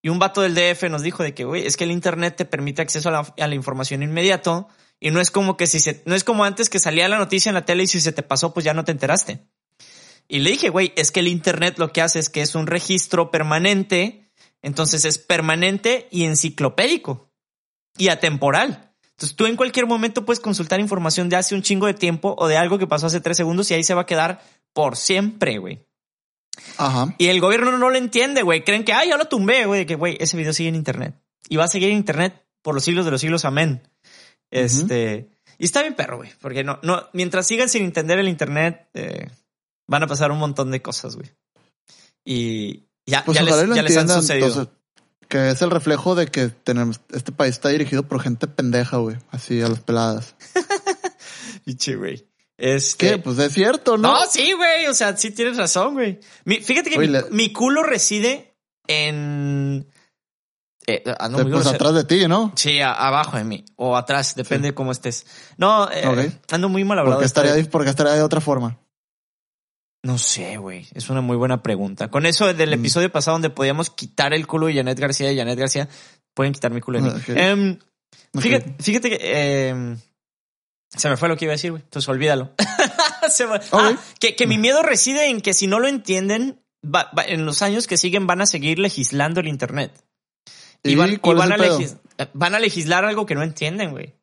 y 0.07 0.09
un 0.09 0.21
vato 0.21 0.40
del 0.40 0.55
DF 0.55 0.85
nos 0.85 1.03
dijo 1.03 1.25
de 1.25 1.35
que, 1.35 1.42
güey, 1.42 1.66
es 1.66 1.77
que 1.77 1.83
el 1.83 1.90
internet 1.90 2.37
te 2.37 2.45
permite 2.45 2.81
acceso 2.81 3.09
a 3.09 3.12
la, 3.12 3.35
a 3.40 3.49
la 3.49 3.55
información 3.57 4.05
inmediato 4.05 4.69
y 5.01 5.11
no 5.11 5.21
es 5.21 5.33
como 5.33 5.57
que 5.57 5.66
si 5.66 5.81
se, 5.81 6.05
no 6.07 6.14
es 6.14 6.23
como 6.23 6.45
antes 6.45 6.71
que 6.71 6.79
salía 6.79 7.09
la 7.09 7.19
noticia 7.19 7.51
en 7.51 7.57
la 7.57 7.64
tele 7.64 7.83
y 7.83 7.87
si 7.88 8.01
se 8.01 8.12
te 8.12 8.23
pasó, 8.23 8.55
pues 8.55 8.62
ya 8.62 8.73
no 8.73 8.85
te 8.85 8.92
enteraste. 8.92 9.49
Y 10.29 10.38
le 10.38 10.51
dije, 10.51 10.69
güey, 10.69 10.92
es 10.95 11.11
que 11.11 11.19
el 11.19 11.27
internet 11.27 11.75
lo 11.79 11.92
que 11.92 12.03
hace 12.03 12.21
es 12.21 12.29
que 12.29 12.40
es 12.40 12.55
un 12.55 12.69
registro 12.69 13.33
permanente, 13.33 14.31
entonces 14.62 15.05
es 15.05 15.19
permanente 15.19 16.07
y 16.12 16.23
enciclopédico 16.23 17.33
y 17.99 18.07
atemporal. 18.07 18.95
Entonces 19.11 19.35
tú 19.35 19.47
en 19.47 19.57
cualquier 19.57 19.88
momento 19.88 20.25
puedes 20.25 20.38
consultar 20.38 20.79
información 20.79 21.29
de 21.29 21.35
hace 21.35 21.57
un 21.57 21.62
chingo 21.62 21.88
de 21.88 21.95
tiempo 21.95 22.37
o 22.38 22.47
de 22.47 22.57
algo 22.57 22.79
que 22.79 22.87
pasó 22.87 23.07
hace 23.07 23.21
tres 23.21 23.38
segundos 23.38 23.73
y 23.73 23.75
ahí 23.75 23.83
se 23.83 23.95
va 23.95 24.03
a 24.03 24.07
quedar 24.07 24.40
por 24.73 24.97
siempre, 24.97 25.59
güey. 25.59 25.85
Ajá. 26.79 27.14
Y 27.19 27.27
el 27.29 27.40
gobierno 27.40 27.77
no 27.79 27.90
lo 27.90 27.97
entiende, 27.97 28.42
güey. 28.42 28.64
Creen 28.64 28.85
que, 28.85 28.92
ay, 28.92 29.09
ya 29.11 29.16
lo 29.16 29.27
tumbé, 29.27 29.66
güey. 29.66 29.87
Que, 29.87 29.95
güey, 29.95 30.16
ese 30.21 30.37
video 30.37 30.53
sigue 30.53 30.69
en 30.69 30.75
internet. 30.75 31.14
Y 31.49 31.57
va 31.57 31.64
a 31.64 31.69
seguir 31.69 31.90
en 31.90 31.97
internet 31.97 32.45
por 32.62 32.75
los 32.75 32.85
siglos 32.85 33.05
de 33.05 33.11
los 33.11 33.21
siglos. 33.21 33.45
Amén. 33.45 33.83
Este. 34.51 35.29
Y 35.59 35.64
está 35.64 35.83
bien 35.83 35.95
perro, 35.95 36.19
güey. 36.19 36.31
Porque 36.40 36.64
no, 36.64 36.79
no, 36.83 37.09
mientras 37.12 37.47
sigan 37.47 37.69
sin 37.69 37.85
entender 37.85 38.19
el 38.19 38.29
internet, 38.29 38.88
eh, 38.95 39.31
van 39.87 40.03
a 40.03 40.07
pasar 40.07 40.31
un 40.31 40.38
montón 40.38 40.71
de 40.71 40.83
cosas, 40.83 41.16
güey. 41.16 41.31
Y 42.25 42.85
ya, 43.07 43.25
Pues 43.25 43.37
ya, 43.38 43.45
les, 43.45 43.75
ya 43.75 43.83
les 43.83 43.97
han 43.97 44.09
sucedido. 44.09 44.49
entonces, 44.49 44.75
que 45.29 45.51
es 45.51 45.62
el 45.62 45.71
reflejo 45.71 46.14
de 46.14 46.27
que 46.27 46.49
tenemos, 46.49 47.01
este 47.12 47.33
país 47.33 47.53
está 47.53 47.69
dirigido 47.69 48.03
por 48.07 48.21
gente 48.21 48.47
pendeja, 48.47 48.99
güey. 48.99 49.16
Así 49.31 49.61
a 49.62 49.69
las 49.69 49.81
peladas. 49.81 50.35
Piche, 51.64 51.97
güey. 51.97 52.27
Este. 52.59 53.11
¿Qué? 53.11 53.19
Pues 53.19 53.38
es 53.38 53.53
cierto, 53.53 53.97
¿no? 53.99 54.12
No, 54.12 54.27
sí, 54.27 54.53
güey. 54.53 54.87
O 54.87 54.95
sea, 54.95 55.16
sí 55.16 55.31
tienes 55.31 55.57
razón, 55.57 55.95
güey. 55.95 56.21
Mi- 56.45 56.61
fíjate 56.61 56.90
que 56.90 56.99
mi, 57.31 57.53
culo 57.53 57.83
reside 57.83 58.55
en. 58.87 59.87
Eh, 60.87 61.03
muy 61.31 61.51
pues 61.51 61.66
atrás 61.66 61.95
de 61.95 62.05
ti, 62.05 62.29
¿no? 62.29 62.53
Sí, 62.55 62.81
a- 62.81 62.92
abajo 62.92 63.37
de 63.37 63.45
mí. 63.45 63.64
O 63.75 63.97
atrás, 63.97 64.35
depende 64.37 64.69
de 64.69 64.75
cómo 64.75 64.92
estés. 64.92 65.27
No, 65.59 65.90
eh, 65.90 66.31
ando 66.51 66.69
muy 66.69 66.85
mal 66.85 66.99
hablado. 67.01 67.17
Porque 67.17 67.27
esta 67.27 67.42
estaría, 67.42 67.61
di- 67.63 67.69
porque 67.69 67.90
estaría 67.90 68.13
de 68.15 68.23
otra 68.23 68.40
forma. 68.40 68.79
No 70.04 70.19
sé, 70.19 70.57
güey. 70.59 70.87
Es 70.94 71.11
una 71.11 71.21
muy 71.21 71.37
buena 71.37 71.63
pregunta. 71.63 72.09
Con 72.09 72.25
eso 72.27 72.54
del 72.54 72.71
Mm. 72.71 72.75
episodio 72.75 73.11
pasado 73.11 73.35
donde 73.35 73.50
podíamos 73.50 73.90
quitar 73.90 74.33
el 74.33 74.46
culo 74.46 74.67
de 74.67 74.75
Janet 74.77 74.98
García 75.00 75.33
y 75.33 75.37
Janet 75.37 75.59
García, 75.59 75.88
pueden 76.33 76.52
quitar 76.52 76.71
mi 76.71 76.81
culo 76.81 77.00
de 77.02 77.11
mí. 77.11 77.21
Em, 77.35 77.79
fíjate 78.79 79.11
que 79.11 79.69
em, 79.69 79.98
se 80.88 81.08
me 81.08 81.16
fue 81.16 81.28
lo 81.28 81.37
que 81.37 81.44
iba 81.46 81.52
a 81.52 81.56
decir, 81.56 81.70
güey. 81.72 81.82
Entonces 81.82 82.08
olvídalo. 82.08 82.52
Se 83.30 83.46
me- 83.46 83.60
Ah, 83.72 83.96
que, 84.20 84.37
que 84.37 84.46
mi 84.46 84.56
miedo 84.58 84.82
reside 84.82 85.28
en 85.30 85.40
que 85.40 85.52
si 85.52 85.66
no 85.66 85.80
lo 85.80 85.88
entienden, 85.88 86.62
va- 86.84 87.10
va- 87.16 87.24
en 87.24 87.44
los 87.44 87.60
años 87.62 87.87
que 87.87 87.96
siguen 87.96 88.26
van 88.26 88.40
a 88.40 88.46
seguir 88.46 88.78
legislando 88.78 89.40
el 89.40 89.48
internet. 89.48 89.92
Y, 90.82 90.90
¿Y 90.92 90.94
van, 90.94 91.48
y 91.48 91.52
a 91.52 91.56
legis- 91.78 91.98
van 92.34 92.54
a 92.54 92.60
legislar 92.60 93.04
algo 93.04 93.26
que 93.26 93.34
no 93.34 93.42
entienden, 93.42 93.90
güey. 93.90 94.14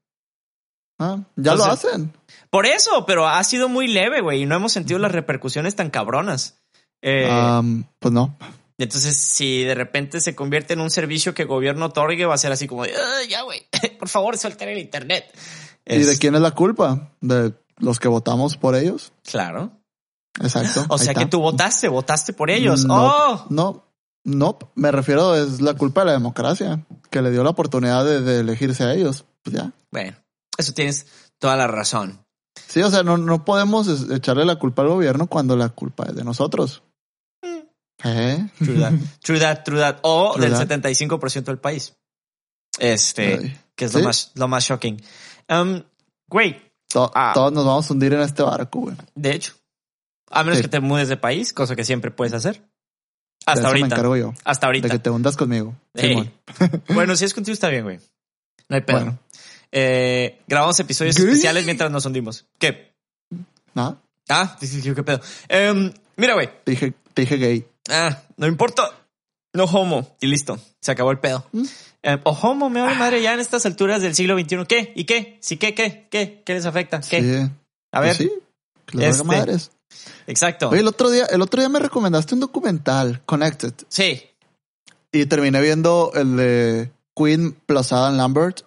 Ah, 0.99 1.19
ya 1.35 1.55
lo 1.55 1.65
hacen. 1.65 2.13
Por 2.49 2.65
eso, 2.65 3.05
pero 3.05 3.27
ha 3.27 3.43
sido 3.43 3.67
muy 3.67 3.87
leve, 3.87 4.21
güey, 4.21 4.43
y 4.43 4.45
no 4.45 4.55
hemos 4.55 4.71
sentido 4.71 4.99
las 4.99 5.11
repercusiones 5.11 5.75
tan 5.75 5.89
cabronas. 5.89 6.59
Eh, 7.01 7.27
pues 7.99 8.13
no. 8.13 8.37
Entonces, 8.77 9.17
si 9.17 9.63
de 9.63 9.75
repente 9.75 10.21
se 10.21 10.35
convierte 10.35 10.73
en 10.73 10.79
un 10.79 10.89
servicio 10.89 11.33
que 11.33 11.41
el 11.43 11.47
gobierno 11.47 11.87
otorgue, 11.87 12.25
va 12.25 12.35
a 12.35 12.37
ser 12.37 12.51
así 12.51 12.67
como 12.67 12.83
de, 12.85 12.93
"Ah, 12.95 13.23
ya, 13.27 13.41
güey, 13.41 13.67
por 13.99 14.07
favor, 14.07 14.37
suelten 14.37 14.69
el 14.69 14.77
internet. 14.77 15.25
¿Y 15.85 15.99
de 16.03 16.11
Es- 16.13 16.19
quién 16.19 16.35
es 16.35 16.41
la 16.41 16.51
culpa? 16.51 17.11
¿De 17.21 17.53
los 17.77 17.99
que 17.99 18.07
votamos 18.07 18.57
por 18.57 18.75
ellos? 18.75 19.11
Claro. 19.23 19.71
Exacto. 20.41 20.85
O 20.89 20.97
sea 20.97 21.13
que 21.13 21.25
tú 21.25 21.39
votaste, 21.41 21.87
votaste 21.87 22.33
por 22.33 22.49
ellos. 22.49 22.85
No, 22.85 22.95
¡Oh! 23.07 23.45
no, 23.49 23.83
no, 24.23 24.57
me 24.75 24.91
refiero, 24.91 25.35
es 25.35 25.61
la 25.61 25.73
culpa 25.75 26.01
de 26.01 26.07
la 26.07 26.11
democracia, 26.13 26.85
que 27.11 27.21
le 27.21 27.29
dio 27.31 27.43
la 27.43 27.51
oportunidad 27.51 28.03
de, 28.05 28.21
de 28.21 28.39
elegirse 28.39 28.83
a 28.83 28.93
ellos. 28.93 29.25
Pues 29.43 29.55
ya. 29.55 29.71
Bueno, 29.91 30.15
eso 30.57 30.73
tienes 30.73 31.05
toda 31.37 31.55
la 31.57 31.67
razón. 31.67 32.19
Sí, 32.67 32.81
o 32.81 32.89
sea, 32.89 33.03
no, 33.03 33.17
no 33.17 33.43
podemos 33.45 33.87
es- 33.87 34.09
echarle 34.09 34.45
la 34.45 34.55
culpa 34.57 34.81
al 34.83 34.87
gobierno 34.89 35.27
cuando 35.27 35.55
la 35.57 35.69
culpa 35.69 36.05
es 36.07 36.15
de 36.15 36.23
nosotros. 36.23 36.81
¿Eh? 38.05 38.49
True 38.59 38.79
that. 38.79 38.93
True 39.21 39.39
that, 39.39 39.63
true 39.63 39.79
that. 39.79 39.97
O 40.01 40.33
True 40.33 40.43
del 40.49 40.53
that. 40.53 40.67
75% 40.67 41.43
del 41.45 41.59
país. 41.59 41.93
Este, 42.79 43.35
Ay. 43.35 43.59
Que 43.75 43.85
es 43.85 43.91
¿Sí? 43.91 43.97
lo 43.99 44.03
más, 44.05 44.31
lo 44.35 44.47
más 44.47 44.63
shocking. 44.65 45.01
Um, 45.49 45.83
güey, 46.27 46.71
To- 46.89 47.11
Ah. 47.15 47.31
Todos 47.33 47.51
nos 47.51 47.65
vamos 47.65 47.89
a 47.89 47.93
hundir 47.93 48.13
en 48.13 48.21
este 48.21 48.43
barco, 48.43 48.81
güey. 48.81 48.95
de 49.15 49.33
hecho, 49.33 49.53
a 50.29 50.43
menos 50.43 50.57
Sí. 50.57 50.63
que 50.63 50.69
te 50.69 50.79
mudes 50.79 51.07
de 51.09 51.17
país, 51.17 51.51
cosa 51.51 51.75
que 51.75 51.83
siempre 51.83 52.11
puedes 52.11 52.33
hacer. 52.33 52.57
De 52.59 52.65
Hasta 53.47 53.59
eso 53.61 53.67
ahorita. 53.69 53.87
me 53.87 53.93
encargo 53.93 54.15
yo. 54.15 54.33
Hasta 54.45 54.67
De 54.67 54.69
ahorita. 54.69 54.89
que 54.89 54.99
te 54.99 55.09
hundas 55.09 55.35
conmigo. 55.35 55.75
Ey. 55.95 56.09
Simón. 56.09 56.33
Bueno, 56.89 57.15
si 57.15 57.25
es 57.25 57.33
contigo 57.33 57.53
está 57.53 57.69
bien, 57.69 57.83
güey. 57.83 57.99
No 58.69 58.75
hay 58.75 58.81
pedo. 58.83 58.97
Bueno. 58.99 59.19
Eh, 59.71 60.39
grabamos 60.47 60.79
episodios 60.79 61.15
¿Qué? 61.15 61.23
especiales 61.23 61.65
mientras 61.65 61.89
nos 61.91 62.05
hundimos. 62.05 62.45
¿Qué? 62.59 62.93
¿Ah? 63.75 63.95
Ah, 64.29 64.57
qué 64.59 65.03
pedo. 65.03 65.19
Em, 65.49 65.91
mira, 66.15 66.35
güey. 66.35 66.47
Te 66.63 66.71
dije, 66.71 66.93
te 67.13 67.21
dije 67.23 67.37
gay. 67.37 67.67
Ah, 67.89 68.21
no 68.37 68.47
importa. 68.47 68.91
No 69.53 69.63
homo. 69.65 70.15
Y 70.21 70.27
listo. 70.27 70.59
Se 70.79 70.91
acabó 70.91 71.09
el 71.11 71.19
pedo. 71.19 71.45
¿Mm? 71.51 71.63
O 72.25 72.31
homo, 72.31 72.69
me 72.69 72.81
vale 72.81 72.95
madre 72.95 73.21
ya 73.21 73.33
en 73.33 73.39
estas 73.39 73.65
alturas 73.65 74.01
del 74.01 74.13
siglo 74.15 74.37
XXI. 74.37 74.65
¿Qué? 74.67 74.91
¿Y 74.95 75.05
qué? 75.05 75.37
¿Sí 75.41 75.57
qué? 75.57 75.73
¿Qué? 75.73 76.07
¿Qué? 76.09 76.41
¿Qué 76.45 76.53
les 76.53 76.65
afecta? 76.65 76.99
¿Qué? 76.99 77.21
Sí. 77.21 77.51
A 77.91 78.01
ver. 78.01 78.15
Pues 78.15 78.29
sí. 78.29 78.31
Que 78.87 78.97
les 78.97 79.15
Este- 79.15 79.23
madres. 79.27 79.71
Exacto. 80.27 80.69
Oye, 80.69 80.79
el 80.81 80.87
otro 80.87 81.09
día, 81.11 81.25
el 81.27 81.41
otro 81.41 81.61
día 81.61 81.69
me 81.69 81.79
recomendaste 81.79 82.33
un 82.33 82.41
documental, 82.41 83.21
Connected, 83.25 83.73
Sí. 83.89 84.23
y 85.11 85.25
terminé 85.27 85.61
viendo 85.61 86.11
el 86.15 86.35
de 86.35 86.91
Queen 87.15 87.53
plus 87.65 87.93
Adam 87.93 88.17
Lambert, 88.17 88.61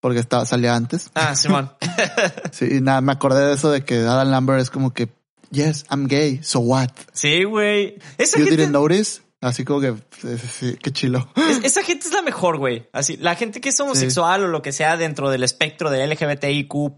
porque 0.00 0.18
estaba, 0.20 0.44
salía 0.46 0.74
antes. 0.76 1.10
Ah, 1.14 1.34
Simón. 1.34 1.72
Sí, 2.52 2.66
y 2.72 2.80
nada, 2.80 3.00
me 3.00 3.12
acordé 3.12 3.46
de 3.46 3.54
eso 3.54 3.70
de 3.70 3.84
que 3.84 3.98
Adam 4.00 4.28
Lambert 4.30 4.60
es 4.60 4.70
como 4.70 4.92
que, 4.92 5.08
yes, 5.50 5.86
I'm 5.90 6.06
gay, 6.06 6.40
so 6.42 6.60
what? 6.60 6.90
sí, 7.12 7.44
güey. 7.44 7.94
You 8.18 8.26
gente, 8.26 8.50
didn't 8.56 8.72
notice? 8.72 9.22
Así 9.40 9.64
como 9.64 9.80
que, 9.80 9.94
sí, 10.20 10.36
sí, 10.38 10.76
qué 10.82 10.92
chilo. 10.92 11.28
es- 11.36 11.64
esa 11.64 11.82
gente 11.82 12.06
es 12.06 12.12
la 12.12 12.22
mejor, 12.22 12.58
güey. 12.58 12.88
Así, 12.92 13.16
la 13.16 13.34
gente 13.36 13.60
que 13.60 13.70
es 13.70 13.80
homosexual 13.80 14.44
o 14.44 14.48
lo 14.48 14.60
que 14.62 14.72
sea 14.72 14.96
dentro 14.98 15.30
del 15.30 15.42
espectro 15.42 15.90
de 15.90 16.06
LGBTIQ, 16.06 16.94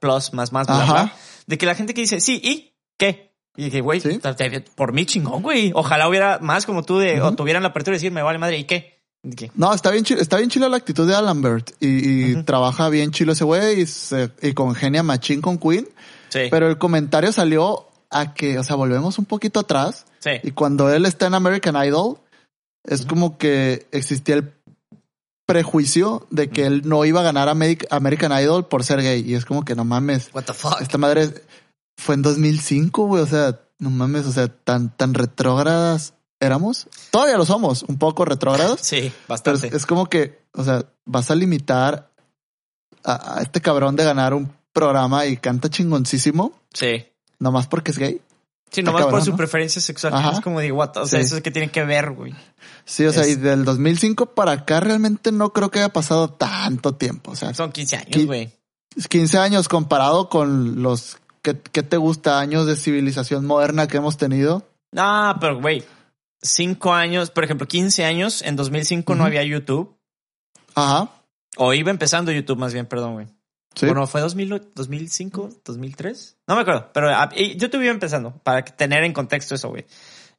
plus, 0.00 0.32
más, 0.34 0.52
más, 0.52 0.66
bla. 0.66 1.12
De 1.46 1.58
que 1.58 1.64
la 1.66 1.74
gente 1.74 1.94
que 1.94 2.02
dice, 2.02 2.20
sí, 2.20 2.40
¿y 2.44 2.74
qué? 2.98 3.34
Y 3.56 3.70
que, 3.70 3.80
güey, 3.80 4.00
Sí. 4.00 4.20
por 4.74 4.92
mí 4.92 5.06
chingón, 5.06 5.40
güey. 5.42 5.72
Ojalá 5.74 6.08
hubiera 6.08 6.38
más 6.40 6.66
como 6.66 6.82
tú 6.82 6.98
de, 6.98 7.22
o 7.22 7.32
tuvieran 7.34 7.62
la 7.62 7.70
apertura 7.70 7.92
de 7.92 7.96
decir, 7.98 8.12
me 8.12 8.20
vale 8.22 8.38
madre, 8.38 8.58
¿y 8.58 8.64
qué? 8.64 8.96
No, 9.54 9.72
está 9.72 9.90
bien 9.90 10.04
chilo, 10.04 10.20
está 10.20 10.36
bien 10.36 10.50
chila 10.50 10.68
la 10.68 10.76
actitud 10.76 11.08
de 11.08 11.14
Adam 11.14 11.24
Lambert 11.26 11.70
y, 11.80 12.32
y 12.32 12.42
trabaja 12.44 12.88
bien 12.90 13.10
chilo 13.10 13.32
ese 13.32 13.42
güey 13.44 13.80
y, 13.80 13.86
se- 13.86 14.30
y 14.42 14.52
congenia 14.52 15.02
machín 15.02 15.40
con 15.40 15.58
Queen, 15.58 15.88
Sí. 16.28 16.42
pero 16.50 16.68
el 16.68 16.78
comentario 16.78 17.32
salió 17.32 17.88
a 18.10 18.34
que, 18.34 18.58
o 18.58 18.64
sea, 18.64 18.76
volvemos 18.76 19.18
un 19.18 19.24
poquito 19.24 19.60
atrás 19.60 20.06
sí. 20.20 20.30
y 20.42 20.50
cuando 20.52 20.90
él 20.92 21.06
está 21.06 21.26
en 21.26 21.34
American 21.34 21.76
Idol 21.84 22.18
es 22.84 23.04
como 23.06 23.36
que 23.38 23.86
existía 23.90 24.36
el 24.36 24.52
prejuicio 25.46 26.26
de 26.30 26.48
que 26.50 26.66
él 26.66 26.82
no 26.84 27.04
iba 27.04 27.20
a 27.20 27.24
ganar 27.24 27.48
Ameri- 27.48 27.86
American 27.90 28.32
Idol 28.40 28.66
por 28.66 28.82
ser 28.84 29.00
gay 29.02 29.22
y 29.28 29.34
es 29.34 29.44
como 29.44 29.64
que 29.64 29.74
no 29.74 29.84
mames, 29.84 30.30
What 30.34 30.44
the 30.44 30.52
fuck? 30.54 30.80
esta 30.80 30.98
madre 30.98 31.32
fue 31.96 32.14
en 32.16 32.22
2005, 32.22 33.06
güey, 33.06 33.22
o 33.22 33.26
sea, 33.26 33.60
no 33.78 33.90
mames, 33.90 34.26
o 34.26 34.32
sea, 34.32 34.48
tan 34.48 34.94
tan 34.96 35.14
retrógradas 35.14 36.14
éramos. 36.40 36.88
Todavía 37.10 37.38
lo 37.38 37.46
somos, 37.46 37.82
un 37.84 37.96
poco 37.98 38.24
retrógrados. 38.24 38.80
Sí, 38.82 38.96
Pero 39.00 39.06
es, 39.06 39.28
bastante. 39.28 39.76
es 39.76 39.86
como 39.86 40.06
que, 40.06 40.40
o 40.52 40.64
sea, 40.64 40.84
vas 41.06 41.30
a 41.30 41.34
limitar 41.34 42.10
a, 43.04 43.38
a 43.38 43.42
este 43.42 43.60
cabrón 43.60 43.96
de 43.96 44.04
ganar 44.04 44.34
un 44.34 44.52
programa 44.72 45.26
y 45.26 45.36
canta 45.38 45.70
chingoncísimo, 45.70 46.52
sí. 46.74 47.06
Nomás 47.38 47.66
porque 47.66 47.90
es 47.90 47.98
gay. 47.98 48.20
Sí, 48.70 48.82
nomás 48.82 49.06
por 49.06 49.22
su 49.22 49.30
¿no? 49.30 49.36
preferencia 49.36 49.80
sexual. 49.80 50.12
Ajá. 50.14 50.32
Es 50.32 50.40
como 50.40 50.60
digo, 50.60 50.76
what? 50.78 50.96
O 50.96 51.06
sea, 51.06 51.20
Sí. 51.20 51.26
eso 51.26 51.36
es 51.36 51.42
que 51.42 51.50
tiene 51.52 51.70
que 51.70 51.84
ver, 51.84 52.10
güey. 52.10 52.34
Sí, 52.84 53.04
o 53.04 53.12
sea, 53.12 53.26
y 53.26 53.36
del 53.36 53.64
2005 53.64 54.34
para 54.34 54.52
acá 54.52 54.80
realmente 54.80 55.30
no 55.32 55.52
creo 55.52 55.70
que 55.70 55.78
haya 55.78 55.92
pasado 55.92 56.30
tanto 56.30 56.94
tiempo. 56.94 57.30
O 57.32 57.36
sea, 57.36 57.54
Son 57.54 57.70
15 57.70 57.96
años, 57.96 58.26
güey. 58.26 58.50
15 59.08 59.38
años 59.38 59.68
comparado 59.68 60.28
con 60.28 60.82
los 60.82 61.18
que, 61.42 61.58
que 61.60 61.82
te 61.82 61.96
gusta 61.96 62.40
años 62.40 62.66
de 62.66 62.76
civilización 62.76 63.46
moderna 63.46 63.86
que 63.86 63.98
hemos 63.98 64.16
tenido. 64.16 64.66
No, 64.90 65.36
pero 65.40 65.60
güey, 65.60 65.84
5 66.42 66.92
años, 66.92 67.30
por 67.30 67.44
ejemplo, 67.44 67.68
15 67.68 68.04
años, 68.04 68.42
en 68.42 68.56
2005 68.56 69.14
no 69.14 69.24
había 69.24 69.44
YouTube. 69.44 69.96
Ajá. 70.74 71.10
O 71.56 71.72
iba 71.72 71.90
empezando 71.90 72.32
YouTube 72.32 72.58
más 72.58 72.72
bien, 72.72 72.86
perdón, 72.86 73.14
güey. 73.14 73.26
Sí. 73.76 73.86
Bueno, 73.86 74.06
¿fue 74.06 74.20
2000, 74.22 74.70
2005, 74.74 75.50
2003? 75.64 76.36
No 76.48 76.56
me 76.56 76.62
acuerdo, 76.62 76.90
pero 76.94 77.10
ah, 77.14 77.28
y 77.36 77.56
YouTube 77.56 77.82
iba 77.82 77.92
empezando, 77.92 78.32
para 78.42 78.64
tener 78.64 79.04
en 79.04 79.12
contexto 79.12 79.54
eso, 79.54 79.68
güey. 79.68 79.86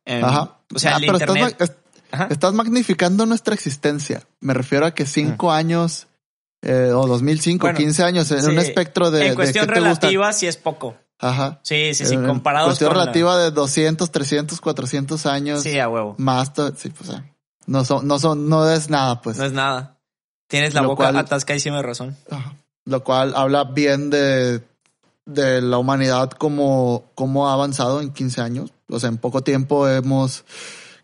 Em, 0.05 0.25
Ajá. 0.25 0.57
O 0.73 0.79
sea, 0.79 0.95
Ah, 0.95 0.97
el 0.97 1.05
pero 1.05 1.17
estás, 1.17 1.35
internet... 1.37 1.55
ma- 1.59 1.65
es- 1.65 1.73
Ajá. 2.11 2.27
estás 2.31 2.53
magnificando 2.53 3.25
nuestra 3.25 3.53
existencia. 3.53 4.23
Me 4.39 4.53
refiero 4.53 4.85
a 4.87 4.91
que 4.95 5.05
cinco 5.05 5.51
años 5.51 6.07
eh, 6.63 6.91
o 6.93 7.05
2005, 7.05 7.65
Bueno, 7.67 7.77
15 7.77 8.03
años 8.03 8.31
en 8.31 8.41
sí, 8.41 8.49
un 8.49 8.57
espectro 8.57 9.11
de. 9.11 9.21
en 9.23 9.29
de 9.29 9.35
cuestión 9.35 9.67
qué 9.67 9.73
te 9.73 9.79
gusta. 9.81 10.07
relativa, 10.07 10.33
sí 10.33 10.47
es 10.47 10.57
poco. 10.57 10.95
Ajá. 11.19 11.59
Sí, 11.63 11.93
sí, 11.93 12.05
sí, 12.05 12.15
En 12.15 12.25
comparados 12.25 12.69
cuestión 12.69 12.89
con 12.89 12.97
la- 12.97 13.03
relativa 13.03 13.37
de 13.37 13.51
200, 13.51 14.11
300, 14.11 14.59
400 14.61 15.25
años. 15.27 15.61
Sí, 15.61 15.77
a 15.79 15.87
huevo. 15.89 16.15
Más. 16.17 16.51
Sí, 16.77 16.89
pues. 16.89 17.09
ah, 17.11 17.23
No 17.67 17.85
son, 17.85 18.07
no 18.07 18.17
son, 18.17 18.49
no 18.49 18.67
es 18.69 18.89
nada, 18.89 19.21
pues. 19.21 19.37
No 19.37 19.45
es 19.45 19.51
nada. 19.53 19.99
Tienes 20.47 20.73
la 20.73 20.81
Lo 20.81 20.89
boca 20.89 21.03
cual- 21.11 21.17
atascadísima 21.17 21.77
de 21.77 21.83
razón. 21.83 22.17
Ajá. 22.31 22.55
Lo 22.87 23.03
cual 23.03 23.33
habla 23.35 23.65
bien 23.65 24.09
de, 24.09 24.61
de 25.25 25.61
la 25.61 25.77
humanidad 25.77 26.31
como, 26.31 27.11
como 27.15 27.49
ha 27.49 27.53
avanzado 27.53 28.01
en 28.01 28.11
15 28.13 28.41
años. 28.41 28.71
O 28.89 28.99
sea, 28.99 29.09
en 29.09 29.17
poco 29.17 29.41
tiempo 29.43 29.87
hemos 29.87 30.45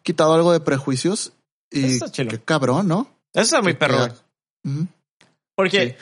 quitado 0.01 0.33
algo 0.33 0.51
de 0.53 0.61
prejuicios 0.61 1.33
y 1.69 1.85
Eso 1.85 2.05
está 2.05 2.11
chilo. 2.11 2.29
qué 2.31 2.39
cabrón, 2.39 2.87
¿no? 2.87 3.07
Eso 3.33 3.43
está 3.43 3.61
muy 3.61 3.73
Que- 3.73 3.79
perro. 3.79 4.05
Ujú. 4.65 4.87
Porque 5.55 5.97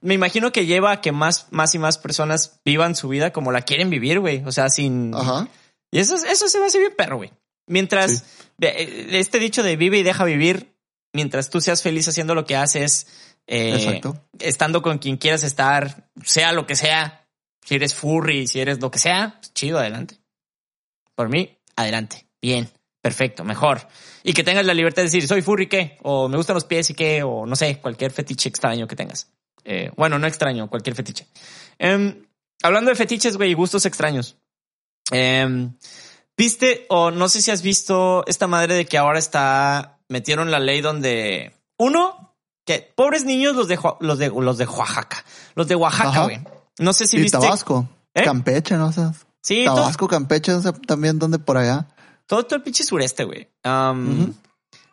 me 0.00 0.14
imagino 0.14 0.50
que 0.52 0.66
lleva 0.66 0.92
a 0.92 1.00
que 1.00 1.12
más, 1.12 1.46
más 1.50 1.74
y 1.74 1.78
más 1.78 1.96
personas 1.98 2.60
vivan 2.64 2.94
su 2.96 3.08
vida 3.08 3.32
como 3.32 3.52
la 3.52 3.62
quieren 3.62 3.88
vivir, 3.88 4.18
güey. 4.20 4.42
O 4.44 4.52
sea, 4.52 4.68
sin... 4.68 5.14
Ajá. 5.14 5.48
Y 5.92 5.98
eso, 6.00 6.16
eso 6.16 6.48
se 6.48 6.58
me 6.58 6.66
hace 6.66 6.78
bien 6.80 6.94
perro, 6.96 7.16
güey. 7.18 7.32
Mientras 7.66 8.10
Sí. 8.12 8.24
este 8.60 9.38
dicho 9.38 9.62
de 9.62 9.76
vive 9.76 9.98
y 9.98 10.02
deja 10.02 10.24
vivir, 10.24 10.74
mientras 11.14 11.50
tú 11.50 11.60
seas 11.60 11.82
feliz 11.82 12.08
haciendo 12.08 12.34
lo 12.34 12.44
que 12.44 12.56
haces, 12.56 13.06
eh, 13.46 13.74
Exacto. 13.74 14.26
estando 14.38 14.82
con 14.82 14.98
quien 14.98 15.16
quieras 15.16 15.42
estar, 15.42 16.10
sea 16.24 16.52
lo 16.52 16.66
que 16.66 16.76
sea, 16.76 17.26
si 17.64 17.74
eres 17.74 17.94
furry, 17.94 18.46
si 18.46 18.60
eres 18.60 18.80
lo 18.80 18.90
que 18.90 18.98
sea, 18.98 19.36
pues, 19.38 19.52
chido, 19.54 19.78
adelante. 19.78 20.18
Por 21.14 21.28
mí, 21.28 21.58
adelante. 21.76 22.26
Bien, 22.40 22.70
perfecto, 23.02 23.44
mejor. 23.44 23.86
Y 24.22 24.32
que 24.32 24.44
tengas 24.44 24.64
la 24.64 24.74
libertad 24.74 25.02
de 25.02 25.08
decir, 25.08 25.26
soy 25.26 25.42
furry, 25.42 25.68
¿qué? 25.68 25.98
O 26.02 26.28
me 26.28 26.36
gustan 26.36 26.54
los 26.54 26.64
pies 26.64 26.90
y 26.90 26.94
qué, 26.94 27.22
o 27.22 27.46
no 27.46 27.56
sé, 27.56 27.78
cualquier 27.80 28.10
fetiche 28.10 28.48
extraño 28.48 28.86
que 28.86 28.96
tengas. 28.96 29.30
Eh, 29.64 29.90
bueno, 29.96 30.18
no 30.18 30.26
extraño, 30.26 30.68
cualquier 30.68 30.96
fetiche. 30.96 31.26
Em, 31.78 32.26
hablando 32.62 32.90
de 32.90 32.96
fetiches, 32.96 33.36
güey, 33.36 33.50
y 33.50 33.54
gustos 33.54 33.86
extraños. 33.86 34.36
Em, 35.10 35.74
¿Viste 36.36 36.86
o 36.88 37.10
no 37.10 37.28
sé 37.28 37.42
si 37.42 37.50
has 37.50 37.60
visto 37.60 38.24
esta 38.26 38.46
madre 38.46 38.74
de 38.74 38.86
que 38.86 38.96
ahora 38.96 39.18
está, 39.18 39.98
metieron 40.08 40.50
la 40.50 40.58
ley 40.58 40.80
donde, 40.80 41.52
uno, 41.76 42.29
que 42.78 42.92
pobres 42.94 43.24
niños 43.24 43.56
los 43.56 43.66
de, 43.68 43.78
los 44.00 44.18
de, 44.18 44.28
los 44.28 44.58
de 44.58 44.66
Oaxaca, 44.66 45.24
los 45.54 45.66
de 45.68 45.74
Oaxaca, 45.74 46.24
güey. 46.24 46.40
No 46.78 46.92
sé 46.92 47.06
si 47.06 47.16
y 47.16 47.22
viste. 47.22 47.38
Tabasco. 47.38 47.88
¿Eh? 48.14 48.22
Campeche, 48.24 48.76
¿no? 48.76 48.86
O 48.88 48.92
sea, 48.92 49.12
Sí, 49.42 49.64
todo, 49.64 49.76
Tabasco, 49.76 50.06
Campeche, 50.08 50.52
no 50.52 50.60
sé 50.60 50.72
también 50.86 51.18
dónde 51.18 51.38
por 51.38 51.56
allá. 51.56 51.86
todo, 52.26 52.44
todo 52.44 52.56
el 52.56 52.62
pinche 52.62 52.84
sureste, 52.84 53.24
güey. 53.24 53.48
Ujú. 53.64 54.34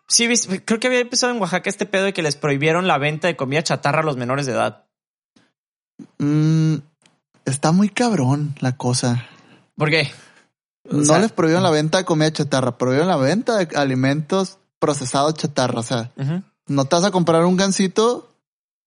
Sí, 0.07 0.25
viste- 0.27 0.63
creo 0.63 0.79
que 0.79 0.87
había 0.87 0.99
empezado 1.01 1.33
en 1.33 1.39
Oaxaca 1.41 1.69
este 1.69 1.85
pedo 1.85 2.05
de 2.05 2.13
que 2.13 2.21
les 2.21 2.35
prohibieron 2.35 2.87
la 2.87 2.97
venta 2.97 3.27
de 3.27 3.35
comida 3.35 3.61
chatarra 3.61 3.99
a 3.99 4.03
los 4.03 4.15
menores 4.17 4.45
de 4.45 4.53
edad. 4.53 4.85
Mm, 6.19 6.75
está 7.45 7.71
muy 7.71 7.89
cabrón 7.89 8.55
la 8.59 8.75
cosa. 8.77 9.25
¿Por 9.75 9.89
qué? 9.89 10.09
O 10.89 10.97
no 10.97 11.03
sea, 11.05 11.19
les 11.19 11.31
prohibieron 11.31 11.63
la 11.63 11.69
venta 11.71 11.97
de 11.97 12.05
comida 12.05 12.31
chatarra, 12.31 12.77
prohibieron 12.77 13.09
la 13.09 13.17
venta 13.17 13.57
de 13.57 13.75
alimentos 13.77 14.57
procesados 14.79 15.33
chatarra. 15.35 15.79
O 15.79 15.83
sea, 15.83 16.11
ujú. 16.17 16.41
No 16.67 16.85
te 16.85 16.95
vas 16.95 17.05
a 17.05 17.11
comprar 17.11 17.45
un 17.45 17.57
gansito 17.57 18.31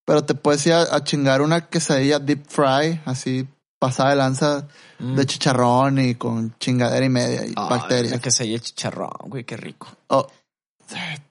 pero 0.06 0.24
te 0.24 0.34
puedes 0.34 0.66
ir 0.66 0.72
a, 0.72 0.94
a 0.94 1.04
chingar 1.04 1.40
una 1.40 1.68
quesadilla 1.68 2.18
deep 2.18 2.44
fry, 2.48 3.00
así 3.04 3.46
pasada 3.78 4.10
de 4.10 4.16
lanza 4.16 4.66
de 4.98 5.24
chicharrón 5.26 5.98
y 6.00 6.14
con 6.16 6.54
chingadera 6.58 7.04
y 7.06 7.08
media 7.08 7.46
y 7.46 7.52
bacterias. 7.54 8.20
Que 8.20 8.30
se 8.32 8.42
haya 8.42 8.58
chicharrón, 8.58 9.10
güey, 9.26 9.44
qué 9.44 9.56
rico. 9.56 9.86
Oh, 10.08 10.26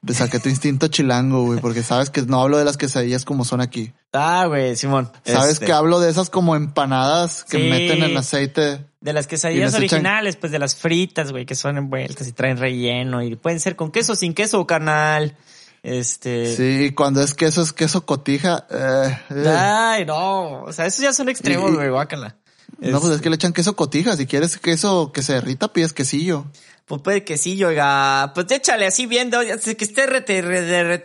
te 0.06 0.14
saqué 0.14 0.40
tu 0.40 0.48
instinto 0.48 0.88
chilango, 0.88 1.44
güey, 1.44 1.60
porque 1.60 1.82
sabes 1.82 2.08
que 2.08 2.22
no 2.22 2.40
hablo 2.40 2.56
de 2.56 2.64
las 2.64 2.78
quesadillas 2.78 3.26
como 3.26 3.44
son 3.44 3.60
aquí. 3.60 3.92
Ah, 4.14 4.46
güey, 4.46 4.74
Simón. 4.76 5.12
Sabes 5.26 5.52
Este, 5.54 5.66
que 5.66 5.72
hablo 5.72 6.00
de 6.00 6.08
esas 6.10 6.30
como 6.30 6.56
empanadas 6.56 7.44
que 7.44 7.58
Sí. 7.58 7.68
meten 7.68 8.02
en 8.02 8.16
aceite. 8.16 8.86
De 9.02 9.12
las 9.12 9.26
quesadillas 9.26 9.72
echan- 9.74 9.76
originales, 9.78 10.36
pues 10.36 10.50
de 10.52 10.58
las 10.58 10.74
fritas, 10.74 11.30
güey, 11.32 11.44
que 11.44 11.54
son 11.54 11.76
envueltas 11.76 12.26
y 12.26 12.32
traen 12.32 12.56
relleno 12.56 13.22
y 13.22 13.36
pueden 13.36 13.60
ser 13.60 13.76
con 13.76 13.90
queso, 13.92 14.16
sin 14.16 14.32
queso, 14.32 14.66
carnal. 14.66 15.36
Este. 15.82 16.54
Sí, 16.56 16.92
cuando 16.94 17.22
es 17.22 17.34
queso, 17.34 17.62
es 17.62 17.72
queso 17.72 18.04
cotija. 18.04 18.66
eh, 18.70 19.18
eh. 19.30 19.48
Ay, 19.48 20.04
no. 20.04 20.62
O 20.64 20.72
sea, 20.72 20.86
esos 20.86 21.00
ya 21.00 21.12
son 21.12 21.28
extremos, 21.28 21.74
güey, 21.74 21.88
guácala. 21.88 22.36
No, 22.78 22.98
pues 23.00 23.04
es 23.04 23.10
Este, 23.16 23.22
que 23.24 23.30
le 23.30 23.36
echan 23.36 23.52
queso 23.52 23.74
cotija. 23.76 24.16
Si 24.16 24.26
quieres 24.26 24.56
queso 24.58 25.10
que 25.12 25.22
se 25.22 25.34
derrita, 25.34 25.72
pides 25.72 25.92
quesillo. 25.92 26.46
Pues 26.86 27.02
puede 27.02 27.24
que 27.24 27.36
sí, 27.38 27.62
oiga. 27.64 28.32
Pues 28.34 28.50
échale 28.50 28.86
así 28.86 29.06
bien, 29.06 29.30
de- 29.30 29.58
que 29.76 29.84
esté 29.84 30.06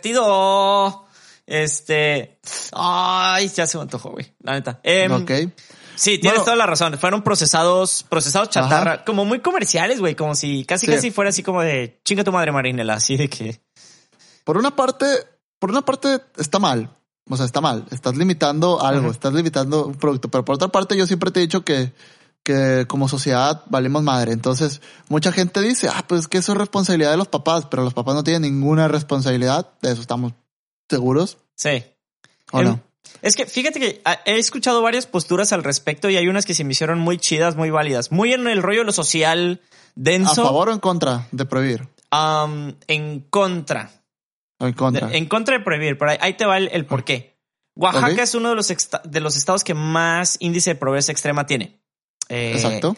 derretido. 0.00 1.06
Este. 1.46 2.38
Ay, 2.72 3.48
ya 3.48 3.66
se 3.66 3.76
me 3.78 3.82
antojó, 3.82 4.10
güey. 4.10 4.34
La 4.42 4.52
neta. 4.54 4.80
Em, 4.82 5.12
ok. 5.12 5.30
Sí, 5.94 6.18
tienes 6.18 6.40
Bueno. 6.40 6.44
toda 6.44 6.56
la 6.56 6.66
razón. 6.66 6.98
Fueron 6.98 7.22
procesados, 7.22 8.04
procesados 8.08 8.50
chatarra, 8.50 9.04
como 9.04 9.24
muy 9.24 9.40
comerciales, 9.40 9.98
güey. 10.00 10.14
Como 10.14 10.34
si 10.34 10.64
casi, 10.64 10.86
Sí. 10.86 10.92
casi 10.92 11.10
fuera 11.10 11.30
así 11.30 11.42
como 11.42 11.62
de 11.62 12.00
chinga 12.04 12.22
tu 12.24 12.32
madre, 12.32 12.52
Marinela. 12.52 12.94
Así 12.94 13.16
de 13.16 13.28
que. 13.28 13.60
Por 14.46 14.56
una 14.56 14.76
parte, 14.76 15.06
por 15.58 15.70
una 15.70 15.82
parte 15.82 16.20
está 16.36 16.60
mal. 16.60 16.88
O 17.28 17.36
sea, 17.36 17.44
está 17.44 17.60
mal. 17.60 17.84
Estás 17.90 18.14
limitando 18.16 18.80
algo, 18.80 19.10
estás 19.10 19.32
limitando 19.32 19.86
un 19.86 19.96
producto. 19.96 20.28
Pero 20.30 20.44
por 20.44 20.54
otra 20.54 20.68
parte, 20.68 20.96
yo 20.96 21.04
siempre 21.08 21.32
te 21.32 21.40
he 21.40 21.42
dicho 21.42 21.64
que, 21.64 21.92
que 22.44 22.84
como 22.86 23.08
sociedad 23.08 23.64
valemos 23.68 24.04
madre. 24.04 24.30
Entonces, 24.30 24.80
mucha 25.08 25.32
gente 25.32 25.60
dice, 25.60 25.88
ah, 25.92 26.04
pues 26.06 26.20
es 26.20 26.28
que 26.28 26.38
eso 26.38 26.52
es 26.52 26.58
responsabilidad 26.58 27.10
de 27.10 27.16
los 27.16 27.26
papás, 27.26 27.66
pero 27.68 27.82
los 27.82 27.92
papás 27.92 28.14
no 28.14 28.22
tienen 28.22 28.42
ninguna 28.42 28.86
responsabilidad. 28.86 29.68
De 29.82 29.90
eso 29.90 30.00
estamos 30.00 30.34
seguros. 30.88 31.38
Sí. 31.56 31.82
¿O 32.52 32.60
Em, 32.60 32.66
no? 32.68 32.80
Es 33.22 33.34
que 33.34 33.46
fíjate 33.46 33.80
que 33.80 34.00
ah, 34.04 34.20
he 34.26 34.38
escuchado 34.38 34.80
varias 34.80 35.06
posturas 35.06 35.52
al 35.52 35.64
respecto 35.64 36.08
y 36.08 36.16
hay 36.16 36.28
unas 36.28 36.46
que 36.46 36.54
se 36.54 36.62
me 36.62 36.70
hicieron 36.70 37.00
muy 37.00 37.18
chidas, 37.18 37.56
muy 37.56 37.70
válidas. 37.70 38.12
Muy 38.12 38.32
en 38.34 38.46
el 38.46 38.62
rollo 38.62 38.80
de 38.80 38.86
lo 38.86 38.92
social 38.92 39.60
¿A 39.64 39.68
denso. 39.96 40.44
favor 40.44 40.68
o 40.68 40.72
en 40.72 40.78
contra 40.78 41.26
de 41.32 41.44
prohibir? 41.44 41.88
am, 42.12 42.76
en 42.86 43.18
contra. 43.30 43.90
En 44.58 44.72
contra. 44.72 45.08
De- 45.08 45.16
en 45.18 45.26
contra 45.26 45.58
de 45.58 45.64
prohibir, 45.64 45.98
pero 45.98 46.12
ahí, 46.12 46.18
ahí 46.20 46.34
te 46.34 46.46
va 46.46 46.56
el, 46.58 46.68
el 46.72 46.86
por 46.86 47.04
qué. 47.04 47.36
Oaxaca 47.74 48.22
es 48.22 48.34
uno 48.34 48.48
de 48.48 48.54
los, 48.54 48.68
de 49.04 49.20
los 49.20 49.36
estados 49.36 49.62
que 49.62 49.74
más 49.74 50.36
índice 50.40 50.70
de 50.70 50.76
pobreza 50.76 51.12
extrema 51.12 51.44
tiene. 51.46 51.82
Eh, 52.28 52.52
Exacto. 52.54 52.96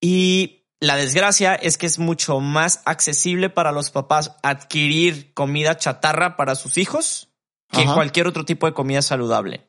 Y 0.00 0.66
la 0.78 0.94
desgracia 0.96 1.54
es 1.54 1.76
que 1.76 1.86
es 1.86 1.98
mucho 1.98 2.38
más 2.38 2.82
accesible 2.84 3.50
para 3.50 3.72
los 3.72 3.90
papás 3.90 4.36
adquirir 4.42 5.32
comida 5.34 5.76
chatarra 5.76 6.36
para 6.36 6.54
sus 6.54 6.78
hijos 6.78 7.30
que 7.72 7.80
Ajá. 7.82 7.94
cualquier 7.94 8.28
otro 8.28 8.44
tipo 8.44 8.66
de 8.66 8.74
comida 8.74 9.02
saludable. 9.02 9.68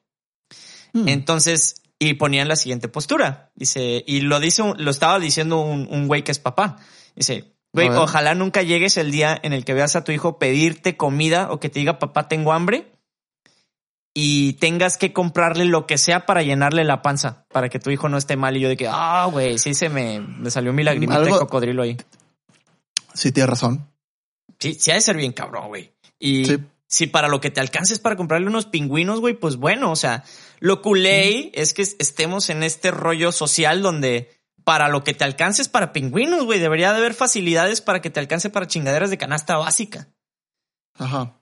Hmm. 0.94 1.08
Entonces, 1.08 1.82
y 1.98 2.14
ponían 2.14 2.48
la 2.48 2.56
siguiente 2.56 2.90
postura. 2.90 3.52
Dice, 3.56 4.04
y 4.06 4.22
lo 4.22 4.40
dice, 4.40 4.64
lo 4.78 4.92
estaba 4.92 5.20
diciendo 5.20 5.62
un, 5.62 5.88
un 5.90 6.08
güey 6.08 6.24
que 6.24 6.32
es 6.32 6.38
papá. 6.40 6.78
Dice, 7.16 7.57
güey, 7.74 7.90
ojalá 7.90 8.34
nunca 8.36 8.62
llegues 8.64 8.98
el 8.98 9.12
día 9.12 9.40
en 9.42 9.54
el 9.54 9.66
que 9.66 9.74
veas 9.74 9.96
a 9.96 10.04
tu 10.04 10.12
hijo 10.12 10.40
pedirte 10.40 10.98
comida 10.98 11.52
o 11.52 11.60
que 11.60 11.70
te 11.70 11.80
diga, 11.80 12.00
papá, 12.00 12.28
tengo 12.28 12.54
hambre. 12.54 12.92
Y 14.20 14.54
tengas 14.54 14.98
que 14.98 15.14
comprarle 15.14 15.66
lo 15.66 15.86
que 15.86 16.00
sea 16.00 16.26
para 16.26 16.42
llenarle 16.42 16.84
la 16.84 17.04
panza, 17.04 17.46
para 17.50 17.70
que 17.70 17.78
tu 17.78 17.92
hijo 17.92 18.10
no 18.10 18.18
esté 18.18 18.36
mal. 18.36 18.58
Y 18.58 18.62
yo 18.62 18.68
de 18.70 18.76
que, 18.76 18.88
ah, 18.90 19.30
güey, 19.32 19.60
sí 19.60 19.76
se 19.76 19.90
me, 19.90 20.20
me 20.20 20.50
salió 20.50 20.74
mi 20.74 20.84
lagrimita 20.84 21.22
de 21.22 21.30
cocodrilo 21.30 21.84
ahí. 21.84 21.98
Sí, 23.14 23.32
tienes 23.32 23.50
razón. 23.52 23.88
Sí, 24.60 24.74
sí 24.74 24.90
ha 24.90 24.96
de 24.96 25.02
ser 25.02 25.18
bien 25.18 25.34
cabrón, 25.34 25.68
güey. 25.68 25.92
Y 26.18 26.46
Sí. 26.46 26.58
si 26.88 27.06
para 27.06 27.28
lo 27.28 27.40
que 27.40 27.52
te 27.52 27.60
alcances 27.62 28.00
para 28.00 28.16
comprarle 28.16 28.48
unos 28.48 28.66
pingüinos, 28.66 29.20
güey, 29.20 29.36
pues 29.36 29.58
bueno, 29.58 29.92
o 29.92 29.96
sea, 29.96 30.24
lo 30.60 30.82
culé 30.82 31.52
es 31.54 31.76
que 31.76 31.84
estemos 31.84 32.50
en 32.50 32.64
este 32.64 32.90
rollo 32.90 33.32
social 33.32 33.84
donde 33.84 34.32
para 34.68 34.90
lo 34.90 35.06
que 35.06 35.14
te 35.14 35.24
alcances 35.24 35.70
para 35.70 35.94
pingüinos, 35.94 36.44
güey, 36.44 36.60
debería 36.60 36.92
de 36.92 36.98
haber 36.98 37.14
facilidades 37.14 37.80
para 37.80 38.02
que 38.02 38.10
te 38.10 38.20
alcance 38.20 38.50
para 38.50 38.68
chingaderas 38.68 39.10
de 39.10 39.18
canasta 39.18 39.56
básica. 39.56 40.10
Ajá. 40.96 41.40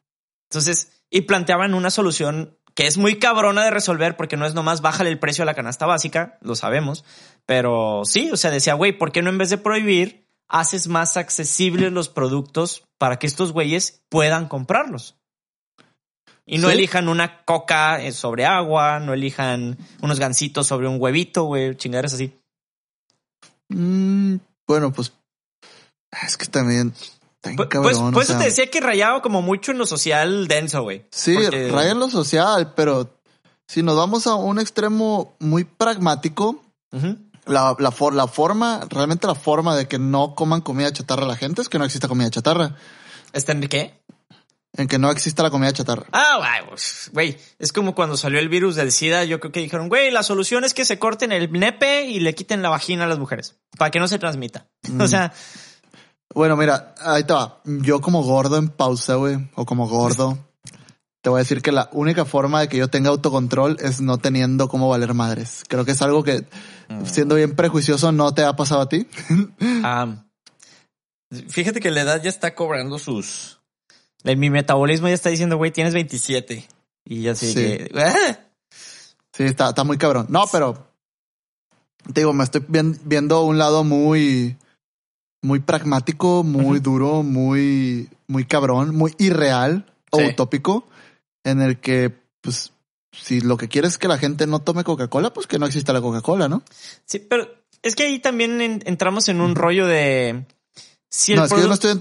Entonces, 0.51 1.01
y 1.09 1.21
planteaban 1.21 1.73
una 1.73 1.89
solución 1.89 2.59
que 2.75 2.85
es 2.85 2.99
muy 2.99 3.17
cabrona 3.17 3.63
de 3.63 3.71
resolver 3.71 4.15
porque 4.15 4.37
no 4.37 4.45
es 4.45 4.53
nomás 4.53 4.81
bájale 4.81 5.09
el 5.09 5.17
precio 5.17 5.41
a 5.41 5.47
la 5.47 5.55
canasta 5.55 5.87
básica, 5.87 6.37
lo 6.41 6.55
sabemos, 6.55 7.03
pero 7.47 8.03
sí, 8.05 8.29
o 8.31 8.37
sea, 8.37 8.51
decía, 8.51 8.75
güey, 8.75 8.95
¿por 8.95 9.11
qué 9.11 9.23
no 9.23 9.31
en 9.31 9.39
vez 9.39 9.49
de 9.49 9.57
prohibir, 9.57 10.29
haces 10.47 10.87
más 10.87 11.17
accesibles 11.17 11.91
los 11.91 12.09
productos 12.09 12.83
para 12.99 13.17
que 13.17 13.25
estos 13.25 13.53
güeyes 13.53 14.03
puedan 14.07 14.47
comprarlos? 14.47 15.17
Y 16.45 16.59
no 16.59 16.67
Sí. 16.67 16.75
elijan 16.75 17.09
una 17.09 17.43
coca 17.43 18.03
eh, 18.03 18.11
sobre 18.11 18.45
agua, 18.45 18.99
no 18.99 19.15
elijan 19.15 19.79
unos 20.03 20.19
gancitos 20.19 20.67
sobre 20.67 20.87
un 20.87 21.01
huevito, 21.01 21.45
güey, 21.45 21.75
chingaderas 21.75 22.13
así. 22.13 22.39
Mm, 23.69 24.35
bueno, 24.67 24.91
pues 24.93 25.13
es 26.25 26.37
que 26.37 26.45
también 26.45 26.93
bien 27.43 27.55
Pues, 27.57 27.69
cabrón, 27.69 27.83
pues, 27.91 27.97
o 27.97 28.11
por 28.11 28.23
eso 28.23 28.37
te 28.37 28.45
decía 28.45 28.69
que 28.71 28.79
rayaba 28.79 29.21
como 29.21 29.41
mucho 29.41 29.71
en 29.71 29.77
lo 29.77 29.85
social 29.85 30.47
denso, 30.47 30.81
güey. 30.83 31.05
Sí, 31.11 31.35
Porque- 31.35 31.69
raya 31.71 31.91
en 31.91 31.99
lo 31.99 32.09
social, 32.09 32.73
pero 32.75 33.19
si 33.67 33.83
nos 33.83 33.95
vamos 33.97 34.25
a 34.27 34.35
un 34.35 34.59
extremo 34.59 35.35
muy 35.39 35.63
pragmático, 35.63 36.61
Ujú. 36.91 37.17
la, 37.45 37.75
la, 37.79 37.91
for- 37.91 38.13
la 38.15 38.27
forma, 38.27 38.81
realmente 38.89 39.27
la 39.27 39.35
forma 39.35 39.75
de 39.75 39.87
que 39.87 39.99
no 39.99 40.33
coman 40.35 40.61
comida 40.61 40.91
chatarra 40.91 41.25
la 41.25 41.35
gente 41.35 41.61
es 41.61 41.69
que 41.69 41.77
no 41.79 41.85
exista 41.85 42.07
comida 42.07 42.29
chatarra, 42.29 42.75
¿Está 43.33 43.51
en 43.51 43.67
qué? 43.67 43.99
En 44.77 44.87
que 44.87 44.99
no 44.99 45.11
exista 45.11 45.43
la 45.43 45.49
comida 45.49 45.71
chatarra. 45.71 46.05
Ah, 46.11 46.37
güey, 46.37 46.69
pues, 46.69 47.09
güey, 47.13 47.37
es 47.59 47.71
como 47.71 47.95
cuando 47.95 48.17
salió 48.17 48.39
el 48.39 48.49
virus 48.49 48.75
del 48.75 48.91
SIDA, 48.91 49.23
yo 49.23 49.39
creo 49.39 49.51
que 49.51 49.61
dijeron, 49.61 49.89
güey, 49.89 50.11
la 50.11 50.23
solución 50.23 50.63
es 50.63 50.73
que 50.73 50.85
se 50.85 50.99
corten 50.99 51.31
el 51.31 51.51
nepe 51.51 52.03
y 52.05 52.19
le 52.19 52.35
quiten 52.35 52.61
la 52.61 52.69
vagina 52.69 53.05
a 53.05 53.07
las 53.07 53.19
mujeres, 53.19 53.55
para 53.77 53.91
que 53.91 53.99
no 53.99 54.07
se 54.07 54.19
transmita. 54.19 54.67
O 54.99 55.07
sea, 55.07 55.33
Bueno, 56.33 56.57
mira, 56.57 56.95
ahí 57.01 57.23
te 57.23 57.33
va. 57.33 57.61
Yo 57.65 58.01
como 58.01 58.23
gordo 58.23 58.57
en 58.57 58.69
pausa, 58.69 59.15
güey, 59.15 59.37
o 59.55 59.65
como 59.65 59.87
gordo, 59.87 60.37
te 61.21 61.29
voy 61.29 61.39
a 61.39 61.43
decir 61.43 61.61
que 61.61 61.71
la 61.71 61.89
única 61.93 62.25
forma 62.25 62.61
de 62.61 62.67
que 62.67 62.77
yo 62.77 62.89
tenga 62.89 63.09
autocontrol 63.09 63.77
es 63.79 64.01
no 64.01 64.17
teniendo 64.17 64.67
cómo 64.67 64.89
valer 64.89 65.13
madres. 65.13 65.63
Creo 65.67 65.85
que 65.85 65.91
es 65.91 66.01
algo 66.01 66.23
que, 66.23 66.45
siendo 67.05 67.35
bien 67.35 67.55
prejuicioso, 67.55 68.11
no 68.11 68.33
te 68.33 68.43
ha 68.43 68.55
pasado 68.55 68.81
a 68.81 68.89
ti. 68.89 69.07
am, 69.83 70.27
fíjate 71.49 71.79
que 71.79 71.91
la 71.91 72.01
edad 72.01 72.21
ya 72.21 72.29
está 72.29 72.53
cobrando 72.55 72.99
sus... 72.99 73.54
Mi 74.35 74.49
metabolismo 74.49 75.07
ya 75.07 75.13
está 75.13 75.29
diciendo, 75.29 75.57
güey, 75.57 75.71
tienes 75.71 75.93
27. 75.93 76.67
Y 77.05 77.27
así 77.27 77.47
Sí. 77.47 77.53
que... 77.55 77.91
¡ah! 77.95 78.39
Sí, 79.33 79.43
está, 79.43 79.69
está 79.69 79.83
muy 79.83 79.97
cabrón. 79.97 80.25
No, 80.29 80.45
pero 80.51 80.87
te 82.13 82.21
digo, 82.21 82.33
me 82.33 82.43
estoy 82.43 82.61
vien- 82.67 82.99
viendo 83.03 83.43
un 83.43 83.57
lado 83.57 83.83
muy, 83.83 84.57
muy 85.43 85.59
pragmático, 85.59 86.43
muy 86.43 86.79
duro, 86.79 87.21
muy, 87.23 88.09
muy 88.27 88.45
cabrón, 88.45 88.95
muy 88.95 89.13
irreal 89.17 89.91
o 90.11 90.19
Sí. 90.19 90.25
utópico, 90.27 90.87
en 91.43 91.61
el 91.61 91.79
que, 91.79 92.13
pues, 92.41 92.71
si 93.11 93.41
lo 93.41 93.57
que 93.57 93.67
quieres 93.67 93.93
es 93.93 93.97
que 93.97 94.07
la 94.07 94.17
gente 94.17 94.47
no 94.47 94.59
tome 94.59 94.83
Coca-Cola, 94.83 95.33
pues 95.33 95.47
que 95.47 95.59
no 95.59 95.65
exista 95.65 95.93
la 95.93 96.01
Coca-Cola, 96.01 96.47
¿no? 96.47 96.63
Sí, 97.05 97.19
pero 97.19 97.47
es 97.81 97.95
que 97.95 98.03
ahí 98.03 98.19
también 98.19 98.61
en- 98.61 98.83
entramos 98.85 99.27
en 99.29 99.41
un 99.41 99.55
rollo 99.55 99.85
de... 99.85 100.45
Si 101.09 101.33
el 101.33 101.39
no, 101.39 101.45
es 101.45 101.53
que 101.53 101.61
yo 101.61 101.67
no 101.67 101.73
estoy, 101.75 101.97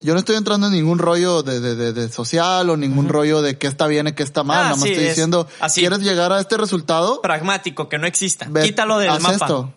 yo 0.00 0.12
no 0.12 0.18
estoy 0.18 0.36
entrando 0.36 0.66
en 0.66 0.74
ningún 0.74 0.98
rollo 0.98 1.42
de, 1.42 1.58
de, 1.60 1.74
de, 1.74 1.92
de 1.92 2.08
social 2.10 2.68
o 2.70 2.76
ningún 2.76 3.08
rollo 3.08 3.40
de 3.42 3.56
qué 3.58 3.66
está 3.66 3.86
bien 3.86 4.06
y 4.08 4.12
qué 4.12 4.22
está 4.22 4.42
mal. 4.44 4.58
Ah, 4.58 4.62
Nada 4.64 4.76
más 4.76 4.84
estoy 4.88 5.04
es 5.04 5.08
diciendo, 5.10 5.48
así. 5.60 5.80
¿quieres 5.80 6.00
llegar 6.00 6.32
a 6.32 6.40
este 6.40 6.56
resultado? 6.56 7.20
pragmático, 7.22 7.88
que 7.88 7.98
no 7.98 8.06
exista. 8.06 8.46
Ve- 8.50 8.62
Quítalo 8.64 8.98
del 8.98 9.10
haz 9.10 9.22
mapa. 9.22 9.34
esto. 9.34 9.74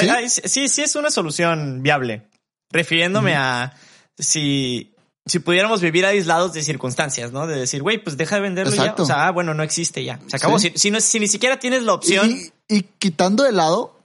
¿Sí? 0.00 0.08
ay, 0.08 0.28
sí, 0.28 0.68
sí 0.68 0.82
es 0.82 0.96
una 0.96 1.10
solución 1.10 1.82
viable. 1.82 2.26
Refiriéndome 2.72 3.36
a 3.36 3.74
si, 4.18 4.92
si 5.24 5.38
pudiéramos 5.38 5.80
vivir 5.80 6.04
aislados 6.04 6.52
de 6.52 6.62
circunstancias, 6.64 7.30
¿no? 7.30 7.46
De 7.46 7.54
decir, 7.56 7.82
güey, 7.82 7.98
pues 8.02 8.16
deja 8.16 8.34
de 8.36 8.42
venderlo 8.42 8.72
Exacto. 8.72 9.02
ya. 9.02 9.04
O 9.04 9.06
sea, 9.06 9.26
ah, 9.28 9.30
bueno, 9.30 9.54
no 9.54 9.62
existe 9.62 10.02
ya. 10.02 10.18
Se 10.26 10.36
acabó. 10.36 10.58
Sí. 10.58 10.70
Si, 10.74 10.78
si, 10.78 10.90
no, 10.90 11.00
si 11.00 11.20
ni 11.20 11.28
siquiera 11.28 11.60
tienes 11.60 11.84
la 11.84 11.92
opción. 11.94 12.28
Y, 12.68 12.74
y 12.78 12.82
quitando 12.98 13.44
de 13.44 13.52
lado 13.52 13.96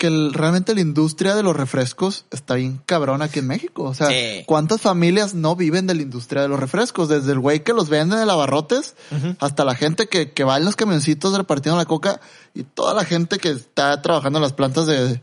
que 0.00 0.06
el- 0.06 0.32
realmente 0.32 0.74
la 0.74 0.80
industria 0.80 1.34
de 1.36 1.42
los 1.42 1.54
refrescos 1.54 2.24
está 2.30 2.54
bien 2.54 2.80
cabrón 2.86 3.20
aquí 3.22 3.38
en 3.40 3.46
México. 3.46 3.84
O 3.84 3.94
sea, 3.94 4.08
Sí. 4.08 4.42
¿cuántas 4.46 4.80
familias 4.80 5.34
no 5.34 5.54
viven 5.54 5.86
de 5.86 5.94
la 5.94 6.00
industria 6.02 6.40
de 6.42 6.48
los 6.48 6.58
refrescos? 6.58 7.08
Desde 7.10 7.32
el 7.32 7.38
güey 7.38 7.62
que 7.62 7.74
los 7.74 7.88
vende 7.90 8.16
de 8.16 8.22
abarrotes 8.22 8.94
Ujú. 9.12 9.36
hasta 9.38 9.64
la 9.64 9.74
gente 9.74 10.08
que, 10.08 10.32
que 10.32 10.42
va 10.42 10.56
en 10.56 10.64
los 10.64 10.74
camioncitos 10.74 11.36
repartiendo 11.36 11.76
la 11.76 11.84
coca 11.84 12.20
y 12.54 12.62
toda 12.62 12.94
la 12.94 13.04
gente 13.04 13.36
que 13.38 13.50
está 13.50 14.00
trabajando 14.00 14.38
en 14.38 14.42
las 14.42 14.54
plantas 14.54 14.86
de, 14.86 15.20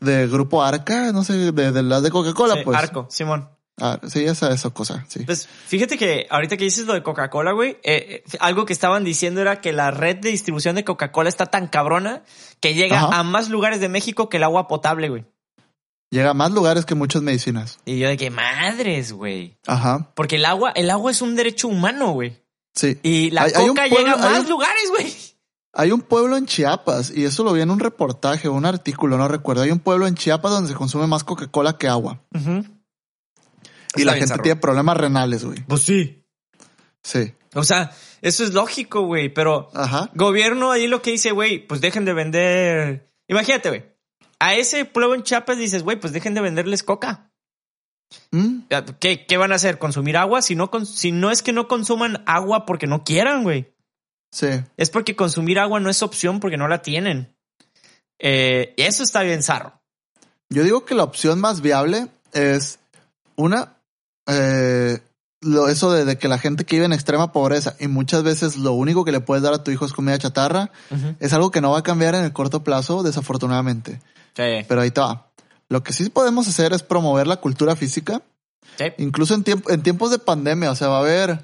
de 0.00 0.26
Grupo 0.28 0.62
Arca, 0.64 1.12
no 1.12 1.22
sé, 1.22 1.52
de, 1.52 1.72
de 1.72 1.82
las 1.82 2.02
de 2.02 2.10
Coca-Cola, 2.10 2.54
Sí, 2.54 2.60
pues. 2.64 2.78
Arco, 2.78 3.06
Simón. 3.10 3.48
Ah, 3.78 4.00
sí, 4.08 4.24
esa, 4.24 4.50
esa 4.52 4.70
cosa, 4.70 5.04
sí. 5.08 5.24
Pues 5.24 5.46
fíjate 5.46 5.98
que 5.98 6.26
ahorita 6.30 6.56
que 6.56 6.64
dices 6.64 6.86
lo 6.86 6.94
de 6.94 7.02
Coca-Cola, 7.02 7.52
güey, 7.52 7.72
eh, 7.82 8.22
eh, 8.24 8.36
algo 8.40 8.64
que 8.64 8.72
estaban 8.72 9.04
diciendo 9.04 9.40
era 9.42 9.60
que 9.60 9.72
la 9.74 9.90
red 9.90 10.16
de 10.16 10.30
distribución 10.30 10.76
de 10.76 10.84
Coca-Cola 10.84 11.28
está 11.28 11.46
tan 11.46 11.66
cabrona 11.66 12.22
que 12.60 12.72
llega 12.74 12.98
Ajá. 12.98 13.18
a 13.18 13.22
más 13.22 13.50
lugares 13.50 13.80
de 13.80 13.88
México 13.90 14.28
que 14.30 14.38
el 14.38 14.44
agua 14.44 14.66
potable, 14.66 15.10
güey. 15.10 15.26
Llega 16.10 16.30
a 16.30 16.34
más 16.34 16.52
lugares 16.52 16.86
que 16.86 16.94
muchas 16.94 17.20
medicinas. 17.20 17.78
Y 17.84 17.98
yo 17.98 18.08
de 18.08 18.16
que 18.16 18.30
madres, 18.30 19.12
güey. 19.12 19.58
Ajá, 19.66 20.10
Porque 20.14 20.36
el 20.36 20.44
agua, 20.46 20.70
el 20.70 20.88
agua 20.88 21.10
es 21.10 21.20
un 21.20 21.34
derecho 21.36 21.68
humano, 21.68 22.12
güey. 22.12 22.40
sí. 22.74 22.98
Y 23.02 23.30
la 23.30 23.42
Hay- 23.42 23.52
hay 23.56 23.62
un 23.64 23.68
coca 23.76 23.88
pueblo- 23.90 23.98
llega 24.14 24.26
a 24.26 24.30
más 24.30 24.40
un- 24.44 24.48
lugares, 24.48 24.84
güey. 24.90 25.14
Hay 25.78 25.92
un 25.92 26.00
pueblo 26.00 26.38
en 26.38 26.46
Chiapas, 26.46 27.12
y 27.14 27.26
eso 27.26 27.44
lo 27.44 27.52
vi 27.52 27.60
en 27.60 27.70
un 27.70 27.80
reportaje, 27.80 28.48
un 28.48 28.64
artículo, 28.64 29.18
no 29.18 29.28
recuerdo. 29.28 29.60
Hay 29.62 29.70
un 29.70 29.80
pueblo 29.80 30.06
en 30.06 30.14
Chiapas 30.14 30.50
donde 30.52 30.70
se 30.70 30.74
consume 30.74 31.06
más 31.06 31.22
Coca-Cola 31.24 31.76
que 31.76 31.86
agua. 31.88 32.22
Y 33.96 34.04
la 34.04 34.12
gente 34.12 34.28
zarro. 34.28 34.42
tiene 34.42 34.60
problemas 34.60 34.96
renales, 34.96 35.44
güey. 35.44 35.62
Pues 35.66 35.82
sí. 35.82 36.24
Sí. 37.02 37.34
O 37.54 37.64
sea, 37.64 37.92
eso 38.22 38.44
es 38.44 38.52
lógico, 38.52 39.02
güey, 39.02 39.32
pero 39.32 39.70
Ajá. 39.74 40.10
gobierno 40.14 40.72
ahí 40.72 40.86
lo 40.86 41.02
que 41.02 41.12
dice, 41.12 41.30
güey, 41.30 41.66
pues 41.66 41.80
dejen 41.80 42.04
de 42.04 42.12
vender. 42.12 43.12
Imagínate, 43.28 43.68
güey. 43.68 43.84
A 44.38 44.54
ese 44.54 44.84
pueblo 44.84 45.14
en 45.14 45.22
Chiapas 45.22 45.58
dices, 45.58 45.82
güey, 45.82 45.98
pues 45.98 46.12
dejen 46.12 46.34
de 46.34 46.40
venderles 46.40 46.82
coca. 46.82 47.30
Mm, 48.30 48.60
¿Qué, 49.00 49.26
qué 49.26 49.36
van 49.36 49.52
a 49.52 49.56
hacer? 49.56 49.78
¿Consumir 49.78 50.16
agua? 50.16 50.42
Si 50.42 50.54
no, 50.54 50.70
si 50.84 51.12
no 51.12 51.30
es 51.30 51.42
que 51.42 51.52
no 51.52 51.68
consuman 51.68 52.22
agua 52.26 52.66
porque 52.66 52.86
no 52.86 53.04
quieran, 53.04 53.42
güey. 53.42 53.72
Sí. 54.30 54.48
Es 54.76 54.90
porque 54.90 55.16
consumir 55.16 55.58
agua 55.58 55.80
no 55.80 55.90
es 55.90 56.02
opción 56.02 56.40
porque 56.40 56.56
no 56.56 56.68
la 56.68 56.82
tienen. 56.82 57.34
Eh, 58.18 58.74
eso 58.76 59.02
está 59.02 59.22
bien 59.22 59.42
zarro. 59.42 59.80
Yo 60.50 60.62
digo 60.62 60.84
que 60.84 60.94
la 60.94 61.04
opción 61.04 61.40
más 61.40 61.60
viable 61.60 62.08
es 62.32 62.78
una, 63.36 63.75
eh, 64.26 64.98
lo, 65.42 65.68
eso 65.68 65.92
de, 65.92 66.04
de 66.04 66.18
que 66.18 66.28
la 66.28 66.38
gente 66.38 66.64
que 66.64 66.76
vive 66.76 66.86
en 66.86 66.92
extrema 66.92 67.32
pobreza 67.32 67.76
y 67.78 67.88
muchas 67.88 68.22
veces 68.22 68.56
lo 68.56 68.72
único 68.72 69.04
que 69.04 69.12
le 69.12 69.20
puedes 69.20 69.42
dar 69.42 69.52
a 69.54 69.62
tu 69.62 69.70
hijo 69.70 69.84
es 69.84 69.92
comida 69.92 70.18
chatarra, 70.18 70.70
es 71.20 71.32
algo 71.32 71.50
que 71.50 71.60
no 71.60 71.70
va 71.72 71.78
a 71.78 71.82
cambiar 71.82 72.14
en 72.14 72.24
el 72.24 72.32
corto 72.32 72.64
plazo, 72.64 73.02
desafortunadamente. 73.02 74.00
Sí. 74.36 74.64
Pero 74.68 74.80
ahí 74.80 74.90
te 74.90 75.00
va. 75.00 75.28
Lo 75.68 75.82
que 75.82 75.92
sí 75.92 76.08
podemos 76.10 76.48
hacer 76.48 76.72
es 76.72 76.82
promover 76.82 77.26
la 77.26 77.36
cultura 77.36 77.76
física, 77.76 78.22
Sí. 78.78 78.86
incluso 78.98 79.34
en, 79.34 79.44
tiemp- 79.44 79.70
en 79.72 79.82
tiempos 79.82 80.10
de 80.10 80.18
pandemia. 80.18 80.70
O 80.70 80.74
sea, 80.74 80.88
va 80.88 80.96
a 80.98 81.00
haber, 81.00 81.42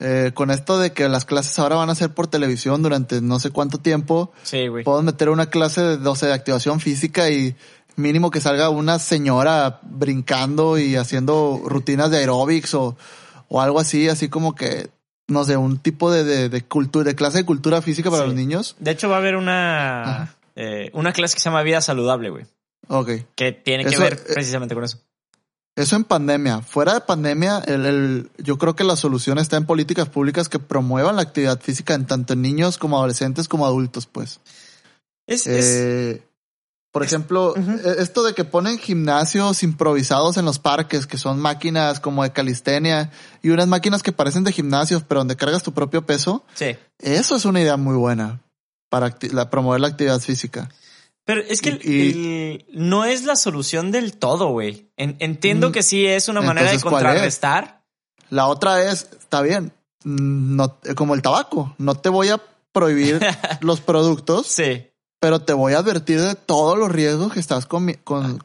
eh, 0.00 0.30
con 0.34 0.50
esto 0.50 0.78
de 0.78 0.92
que 0.92 1.08
las 1.08 1.24
clases 1.24 1.58
ahora 1.58 1.76
van 1.76 1.90
a 1.90 1.94
ser 1.94 2.14
por 2.14 2.26
televisión 2.28 2.82
durante 2.82 3.20
no 3.20 3.40
sé 3.40 3.50
cuánto 3.50 3.78
tiempo, 3.78 4.32
Sí, 4.42 4.68
güey. 4.68 4.84
Puedo 4.84 5.02
meter 5.02 5.28
una 5.28 5.46
clase 5.46 5.80
de 5.80 5.96
12 5.96 6.26
de 6.26 6.34
activación 6.34 6.78
física 6.80 7.30
y 7.30 7.56
mínimo 7.98 8.30
que 8.30 8.40
salga 8.40 8.70
una 8.70 8.98
señora 8.98 9.80
brincando 9.82 10.78
y 10.78 10.96
haciendo 10.96 11.60
rutinas 11.64 12.10
de 12.10 12.18
aeróbics 12.18 12.74
o, 12.74 12.96
o 13.48 13.60
algo 13.60 13.80
así, 13.80 14.08
así 14.08 14.28
como 14.28 14.54
que, 14.54 14.88
no 15.26 15.44
sé, 15.44 15.56
un 15.56 15.78
tipo 15.78 16.10
de, 16.10 16.24
de, 16.24 16.48
de 16.48 16.62
cultura, 16.64 17.04
de 17.10 17.14
clase 17.14 17.38
de 17.38 17.44
cultura 17.44 17.82
física 17.82 18.10
para 18.10 18.22
Sí. 18.22 18.28
los 18.28 18.36
niños. 18.36 18.76
De 18.78 18.90
hecho, 18.92 19.08
va 19.08 19.16
a 19.16 19.18
haber 19.18 19.36
una, 19.36 20.34
eh, 20.56 20.90
una 20.94 21.12
clase 21.12 21.34
que 21.34 21.40
se 21.40 21.50
llama 21.50 21.62
Vida 21.62 21.80
Saludable, 21.80 22.30
güey. 22.30 22.46
Ok. 22.88 23.10
Que 23.34 23.52
tiene 23.52 23.84
que 23.84 23.90
Eso, 23.94 24.02
ver 24.02 24.14
eh, 24.14 24.32
precisamente 24.32 24.74
con 24.74 24.84
eso. 24.84 24.98
Eso 25.76 25.94
en 25.94 26.02
pandemia. 26.04 26.60
Fuera 26.62 26.94
de 26.94 27.00
pandemia, 27.02 27.58
el, 27.66 27.86
el- 27.86 28.30
yo 28.38 28.58
creo 28.58 28.74
que 28.74 28.82
la 28.82 28.96
solución 28.96 29.38
está 29.38 29.56
en 29.56 29.64
políticas 29.66 30.08
públicas 30.08 30.48
que 30.48 30.58
promuevan 30.58 31.14
la 31.16 31.22
actividad 31.22 31.60
física 31.60 31.94
en 31.94 32.06
tanto 32.06 32.32
en 32.32 32.42
niños 32.42 32.78
como 32.78 32.96
adolescentes 32.96 33.46
como 33.46 33.64
adultos, 33.66 34.06
pues. 34.06 34.40
Es, 35.26 35.46
es- 35.46 35.66
Eh, 35.66 36.22
por 36.90 37.02
ejemplo, 37.02 37.54
eh, 37.56 37.96
esto 37.98 38.22
de 38.22 38.34
que 38.34 38.44
ponen 38.44 38.78
gimnasios 38.78 39.62
improvisados 39.62 40.36
en 40.38 40.44
los 40.44 40.58
parques, 40.58 41.06
que 41.06 41.18
son 41.18 41.38
máquinas 41.38 42.00
como 42.00 42.22
de 42.22 42.32
calistenia 42.32 43.10
y 43.42 43.50
unas 43.50 43.68
máquinas 43.68 44.02
que 44.02 44.12
parecen 44.12 44.44
de 44.44 44.52
gimnasios, 44.52 45.02
pero 45.06 45.20
donde 45.20 45.36
cargas 45.36 45.62
tu 45.62 45.72
propio 45.72 46.04
peso, 46.06 46.44
sí. 46.54 46.76
eso 46.98 47.36
es 47.36 47.44
una 47.44 47.60
idea 47.60 47.76
muy 47.76 47.96
buena 47.96 48.40
para 48.90 49.14
la- 49.32 49.50
promover 49.50 49.80
la 49.80 49.88
actividad 49.88 50.18
física. 50.20 50.70
Pero 51.26 51.42
es 51.42 51.60
que 51.60 51.68
el- 51.68 51.80
Y- 51.84 52.10
el- 52.10 52.66
no 52.72 53.04
es 53.04 53.24
la 53.24 53.36
solución 53.36 53.90
del 53.92 54.14
todo, 54.16 54.48
güey. 54.48 54.88
En- 54.96 55.16
entiendo 55.18 55.68
Mm, 55.68 55.72
que 55.72 55.82
sí 55.82 56.06
es 56.06 56.28
una 56.28 56.40
manera 56.40 56.70
de 56.72 56.80
contrarrestar. 56.80 57.82
La 58.30 58.46
otra 58.46 58.82
es, 58.90 59.08
está 59.20 59.42
bien, 59.42 59.72
mm, 60.04 60.56
no, 60.56 60.78
como 60.96 61.14
el 61.14 61.20
tabaco, 61.20 61.74
no 61.76 61.96
te 61.96 62.08
voy 62.08 62.30
a 62.30 62.40
prohibir 62.72 63.20
los 63.60 63.80
productos, 63.82 64.46
Sí. 64.46 64.86
Pero 65.20 65.40
te 65.40 65.52
voy 65.52 65.72
a 65.72 65.78
advertir 65.78 66.20
de 66.20 66.34
todos 66.36 66.78
los 66.78 66.90
riesgos 66.92 67.32
que 67.32 67.40
estás 67.40 67.66
con- 67.66 67.92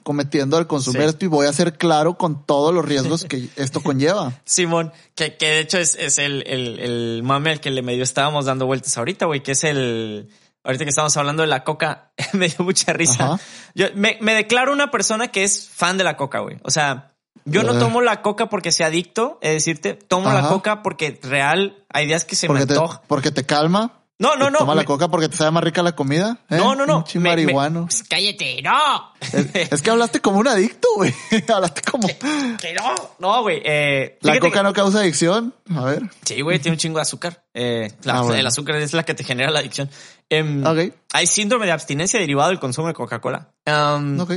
cometiendo 0.04 0.58
al 0.58 0.66
consumir 0.68 1.02
Sí. 1.04 1.08
esto 1.10 1.26
y 1.26 1.28
voy 1.28 1.46
a 1.48 1.54
ser 1.54 1.78
claro 1.78 2.16
con 2.18 2.46
todos 2.46 2.74
los 2.74 2.84
riesgos 2.84 3.26
que 3.26 3.50
esto 3.56 3.80
conlleva. 3.84 4.34
Simón, 4.46 4.92
que, 5.16 5.38
que 5.38 5.46
de 5.48 5.60
hecho 5.60 5.78
es, 5.78 5.96
es 5.96 6.18
el, 6.18 6.44
el, 6.48 6.80
el 6.80 7.22
mame 7.24 7.52
al 7.52 7.60
que 7.60 7.70
le 7.70 7.82
medio 7.84 8.04
estábamos 8.04 8.46
dando 8.46 8.66
vueltas 8.66 8.98
ahorita, 8.98 9.26
güey, 9.28 9.44
que 9.44 9.52
es 9.54 9.64
el... 9.64 10.30
Ahorita 10.66 10.86
que 10.86 10.90
estamos 10.92 11.18
hablando 11.18 11.42
de 11.44 11.48
la 11.48 11.66
coca, 11.66 12.12
me 12.34 12.48
dio 12.48 12.60
mucha 12.66 12.94
risa. 12.94 13.34
Ajá. 13.34 13.40
Yo 13.76 13.88
me, 13.96 14.18
me 14.22 14.34
declaro 14.34 14.72
una 14.72 14.92
persona 14.92 15.28
que 15.28 15.44
es 15.44 15.68
fan 15.70 15.98
de 15.98 16.06
la 16.06 16.16
coca, 16.16 16.40
güey. 16.40 16.58
O 16.64 16.72
sea, 16.72 17.12
yo 17.44 17.64
no 17.64 17.78
tomo 17.78 18.02
la 18.02 18.22
coca 18.22 18.48
porque 18.48 18.72
sea 18.72 18.88
adicto, 18.88 19.38
es 19.42 19.52
decirte, 19.52 19.94
tomo 19.96 20.32
la 20.32 20.48
coca 20.48 20.82
porque 20.82 21.20
real 21.22 21.84
hay 21.90 22.06
días 22.06 22.24
que 22.24 22.38
se 22.38 22.48
porque, 22.48 22.66
me 22.66 22.72
antoja. 22.74 23.02
porque 23.08 23.32
te 23.32 23.46
calma. 23.46 24.03
No, 24.20 24.36
no, 24.36 24.46
Te 24.46 24.52
no. 24.52 24.58
Toma 24.60 24.74
me- 24.76 24.82
la 24.82 24.86
coca 24.86 25.08
porque 25.10 25.28
te 25.28 25.36
sabe 25.36 25.52
más 25.52 25.64
rica 25.64 25.82
la 25.84 25.96
comida. 25.96 26.38
¿eh? 26.50 26.58
No, 26.58 26.76
no, 26.76 26.86
no. 26.86 27.04
Me- 27.16 27.20
marihuano. 27.22 27.88
Pss, 27.88 28.04
cállate, 28.08 28.62
no. 28.62 29.12
Es, 29.20 29.72
es 29.74 29.82
que 29.82 29.90
hablaste 29.90 30.20
como 30.22 30.38
un 30.40 30.48
adicto, 30.48 30.88
güey. 30.96 31.14
hablaste 31.54 31.82
como... 31.82 32.08
que 32.08 32.74
no. 32.74 32.94
No, 33.20 33.42
güey. 33.42 33.62
Eh, 33.66 34.20
La 34.22 34.40
coca 34.40 34.60
que- 34.60 34.64
no 34.64 34.72
causa 34.74 35.00
adicción. 35.00 35.54
A 35.76 35.84
ver. 35.86 36.04
Sí, 36.24 36.40
güey, 36.42 36.60
tiene 36.60 36.76
un 36.76 36.80
chingo 36.80 36.98
de 37.00 37.02
azúcar. 37.02 37.44
Eh, 37.54 37.92
la- 38.04 38.18
Ah, 38.18 38.22
bueno. 38.22 38.36
El 38.40 38.48
azúcar 38.48 38.76
es 38.78 38.94
la 38.94 39.04
que 39.04 39.14
te 39.16 39.24
genera 39.24 39.52
la 39.52 39.60
adicción. 39.60 39.90
Em, 40.30 40.66
Ok. 40.66 40.94
Hay 41.14 41.26
síndrome 41.28 41.66
de 41.66 41.72
abstinencia 41.72 42.20
derivado 42.20 42.50
del 42.50 42.60
consumo 42.60 42.88
de 42.88 42.94
Coca-Cola. 42.94 43.52
Um, 43.66 44.20
Ok. 44.20 44.34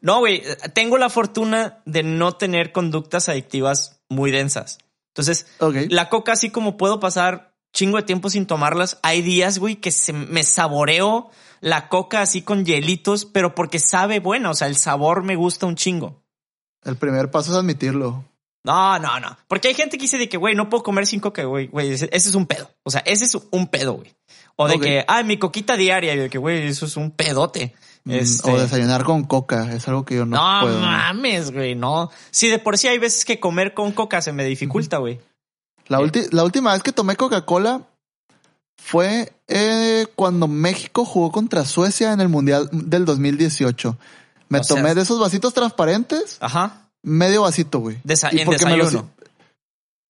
No, 0.00 0.18
güey, 0.18 0.42
tengo 0.74 0.96
la 0.98 1.08
fortuna 1.10 1.80
de 1.86 2.02
no 2.02 2.32
tener 2.32 2.72
conductas 2.72 3.28
adictivas 3.28 4.00
muy 4.08 4.30
densas. 4.32 4.78
Entonces, 5.14 5.46
la 5.90 6.08
coca, 6.08 6.32
así 6.32 6.50
como 6.50 6.76
puedo 6.76 6.98
pasar 6.98 7.51
chingo 7.72 7.96
de 7.96 8.02
tiempo 8.04 8.30
sin 8.30 8.46
tomarlas, 8.46 8.98
hay 9.02 9.22
días, 9.22 9.58
güey, 9.58 9.76
que 9.76 9.90
se 9.90 10.12
me 10.12 10.42
saboreo 10.44 11.30
la 11.60 11.88
coca 11.88 12.22
así 12.22 12.42
con 12.42 12.64
hielitos, 12.64 13.24
pero 13.24 13.54
porque 13.54 13.78
sabe 13.78 14.20
buena, 14.20 14.50
o 14.50 14.54
sea, 14.54 14.66
el 14.68 14.76
sabor 14.76 15.22
me 15.22 15.36
gusta 15.36 15.66
un 15.66 15.76
chingo. 15.76 16.22
El 16.84 16.96
primer 16.96 17.30
paso 17.30 17.52
es 17.52 17.56
admitirlo. 17.58 18.24
No, 18.64 18.98
no, 18.98 19.18
no. 19.20 19.36
Porque 19.48 19.68
hay 19.68 19.74
gente 19.74 19.96
que 19.96 20.02
dice 20.02 20.18
de 20.18 20.28
que, 20.28 20.36
güey, 20.36 20.54
no 20.54 20.68
puedo 20.68 20.82
comer 20.84 21.06
sin 21.06 21.18
coca, 21.20 21.42
güey. 21.44 21.66
Güey, 21.68 21.92
ese, 21.92 22.08
ese 22.12 22.28
es 22.28 22.34
un 22.34 22.46
pedo. 22.46 22.70
O 22.84 22.90
sea, 22.90 23.00
ese 23.06 23.24
es 23.24 23.36
un 23.50 23.66
pedo, 23.66 23.94
güey. 23.94 24.12
O 24.56 24.68
de 24.68 24.78
que, 24.78 25.04
ah, 25.08 25.22
mi 25.24 25.36
coquita 25.36 25.76
diaria. 25.76 26.14
Y 26.14 26.18
de 26.18 26.30
que, 26.30 26.38
güey, 26.38 26.66
eso 26.68 26.86
es 26.86 26.96
un 26.96 27.10
pedote. 27.10 27.74
Mm, 28.04 28.10
Este- 28.12 28.50
O 28.50 28.58
desayunar 28.60 29.02
con 29.04 29.24
coca. 29.24 29.72
Es 29.74 29.88
algo 29.88 30.04
que 30.04 30.14
yo 30.16 30.26
no, 30.26 30.36
No, 30.36 30.60
puedo. 30.66 30.80
mames, 30.80 31.50
güey, 31.52 31.74
no. 31.74 32.10
Sí, 32.30 32.48
de 32.48 32.58
por 32.60 32.78
sí 32.78 32.86
hay 32.86 32.98
veces 32.98 33.24
que 33.24 33.40
comer 33.40 33.74
con 33.74 33.90
coca 33.92 34.20
se 34.22 34.32
me 34.32 34.44
dificulta, 34.44 34.98
güey. 34.98 35.20
La, 35.88 35.98
ulti- 36.00 36.28
la 36.32 36.44
última 36.44 36.72
vez 36.72 36.82
que 36.82 36.92
tomé 36.92 37.16
Coca-Cola 37.16 37.82
fue 38.76 39.32
eh, 39.48 40.06
cuando 40.16 40.48
México 40.48 41.04
jugó 41.04 41.30
contra 41.30 41.64
Suecia 41.64 42.12
en 42.12 42.20
el 42.20 42.28
Mundial 42.28 42.68
del 42.72 43.04
2018. 43.04 43.96
Me 44.48 44.58
O 44.60 44.64
sea- 44.64 44.76
tomé 44.76 44.94
de 44.94 45.02
esos 45.02 45.18
vasitos 45.20 45.54
transparentes, 45.54 46.36
Ajá. 46.40 46.88
medio 47.02 47.42
vasito, 47.42 47.80
güey. 47.80 47.98
Desa- 48.04 48.32
Y 48.32 48.40
en 48.40 48.78
los- 48.78 48.94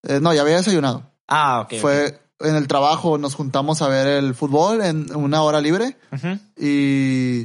eh, 0.04 0.20
no, 0.20 0.34
ya 0.34 0.42
había 0.42 0.56
desayunado. 0.56 1.04
Ah, 1.28 1.60
ok. 1.60 1.74
fue 1.80 2.20
en 2.40 2.56
el 2.56 2.66
trabajo, 2.66 3.18
nos 3.18 3.34
juntamos 3.36 3.82
a 3.82 3.88
ver 3.88 4.06
el 4.06 4.34
fútbol 4.34 4.82
en 4.82 5.14
una 5.14 5.42
hora 5.42 5.60
libre 5.60 5.96
y, 6.58 7.42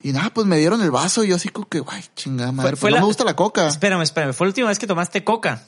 y 0.00 0.12
nada, 0.12 0.30
pues 0.30 0.46
me 0.46 0.56
dieron 0.58 0.80
el 0.80 0.90
vaso 0.92 1.24
y 1.24 1.28
yo 1.28 1.36
así 1.36 1.48
como 1.48 1.68
que, 1.68 1.82
ay, 1.88 2.04
chingada 2.14 2.52
madre, 2.52 2.76
fue 2.76 2.90
pues 2.90 2.94
no 2.94 3.00
me 3.00 3.06
gusta 3.06 3.24
la 3.24 3.34
coca. 3.34 3.66
Espérame, 3.66 4.02
espérame. 4.02 4.32
¿Fue 4.32 4.46
la 4.46 4.50
última 4.50 4.68
vez 4.68 4.78
que 4.78 4.86
tomaste 4.86 5.24
coca? 5.24 5.62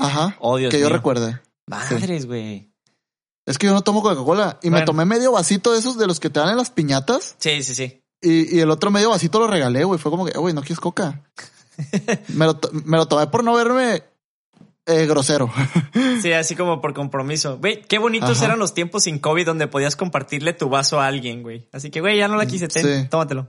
Ajá. 0.00 0.36
Oh, 0.40 0.56
Dios 0.56 0.70
que 0.70 0.80
yo 0.80 0.88
recuerde. 0.88 1.40
Madres, 1.66 2.26
güey. 2.26 2.70
Es 3.46 3.58
que 3.58 3.66
yo 3.66 3.72
no 3.72 3.82
tomo 3.82 4.02
Coca-Cola 4.02 4.58
y 4.62 4.70
me 4.70 4.82
tomé 4.82 5.04
medio 5.04 5.32
vasito 5.32 5.72
de 5.72 5.78
esos 5.78 5.96
de 5.98 6.06
los 6.06 6.20
que 6.20 6.30
te 6.30 6.40
dan 6.40 6.50
en 6.50 6.56
las 6.56 6.70
piñatas. 6.70 7.36
Sí, 7.38 7.62
sí, 7.62 7.74
sí. 7.74 8.02
Y, 8.22 8.56
y 8.56 8.60
el 8.60 8.70
otro 8.70 8.90
medio 8.90 9.10
vasito 9.10 9.38
lo 9.40 9.46
regalé, 9.46 9.82
güey. 9.84 9.98
Fue 9.98 10.10
como 10.10 10.26
que, 10.26 10.36
güey, 10.38 10.54
no 10.54 10.60
quieres 10.60 10.80
coca. 10.80 11.22
me, 12.28 12.46
lo, 12.46 12.60
me 12.84 12.96
lo 12.96 13.06
tomé 13.06 13.26
por 13.28 13.42
no 13.42 13.54
verme 13.54 14.02
eh, 14.86 15.06
grosero. 15.06 15.50
Sí, 16.20 16.32
así 16.32 16.54
como 16.54 16.80
por 16.80 16.92
compromiso. 16.94 17.58
Güey, 17.58 17.82
qué 17.82 17.98
bonitos 17.98 18.36
Ajá. 18.38 18.46
eran 18.46 18.58
los 18.58 18.74
tiempos 18.74 19.04
sin 19.04 19.18
COVID 19.18 19.46
donde 19.46 19.68
podías 19.68 19.96
compartirle 19.96 20.52
tu 20.52 20.68
vaso 20.68 21.00
a 21.00 21.06
alguien, 21.06 21.42
güey. 21.42 21.68
Así 21.72 21.90
que, 21.90 22.00
güey, 22.00 22.18
ya 22.18 22.28
no 22.28 22.36
la 22.36 22.46
quise, 22.46 22.68
ten, 22.68 22.84
Sí. 23.04 23.08
tómatelo. 23.08 23.48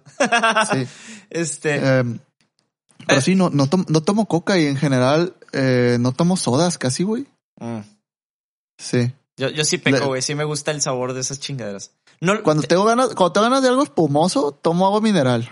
sí. 0.72 0.88
Este, 1.30 1.76
Eh, 1.76 2.04
pero 3.08 3.20
Eh. 3.20 3.22
sí, 3.22 3.36
no, 3.36 3.50
no, 3.50 3.68
tom- 3.68 3.86
no 3.90 4.02
tomo 4.02 4.28
coca 4.28 4.58
y 4.60 4.66
en 4.68 4.78
general 4.78 5.36
eh, 5.54 5.98
no 6.00 6.12
tomo 6.12 6.38
sodas 6.38 6.78
casi, 6.78 7.04
güey. 7.04 7.26
mm. 7.60 7.80
Sí. 8.78 9.14
yo, 9.38 9.50
yo 9.50 9.64
sí 9.64 9.78
peco, 9.78 10.08
güey. 10.08 10.22
Sí 10.24 10.34
me 10.34 10.44
gusta 10.44 10.72
el 10.72 10.82
sabor 10.82 11.14
de 11.14 11.22
esas 11.22 11.40
chingaderas. 11.40 11.92
No, 12.20 12.42
Cuando 12.44 12.64
tengo 12.64 12.84
ganas, 12.84 13.10
cuando 13.10 13.34
tengo 13.34 13.44
ganas 13.46 13.62
de 13.62 13.70
algo 13.70 13.84
espumoso, 13.84 14.52
tomo 14.54 14.86
agua 14.88 15.02
mineral. 15.02 15.50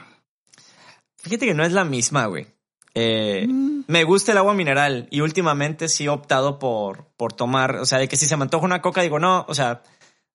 Fíjate 1.17 1.45
que 1.45 1.53
no 1.53 1.63
es 1.63 1.71
la 1.73 1.83
misma, 1.85 2.25
güey. 2.27 2.47
Eh, 2.95 3.45
Mm, 3.47 3.83
me 3.87 4.03
gusta 4.03 4.31
el 4.31 4.39
agua 4.39 4.53
mineral 4.53 5.07
y 5.11 5.21
últimamente 5.21 5.87
sí 5.89 6.05
he 6.05 6.09
optado 6.09 6.57
por, 6.59 7.05
por 7.17 7.33
tomar, 7.33 7.75
o 7.75 7.85
sea, 7.85 7.99
de 7.99 8.07
que 8.07 8.17
si 8.17 8.25
se 8.25 8.35
me 8.35 8.43
antoja 8.43 8.65
una 8.65 8.81
coca, 8.81 9.01
digo, 9.01 9.19
no, 9.19 9.45
o 9.47 9.53
sea, 9.53 9.83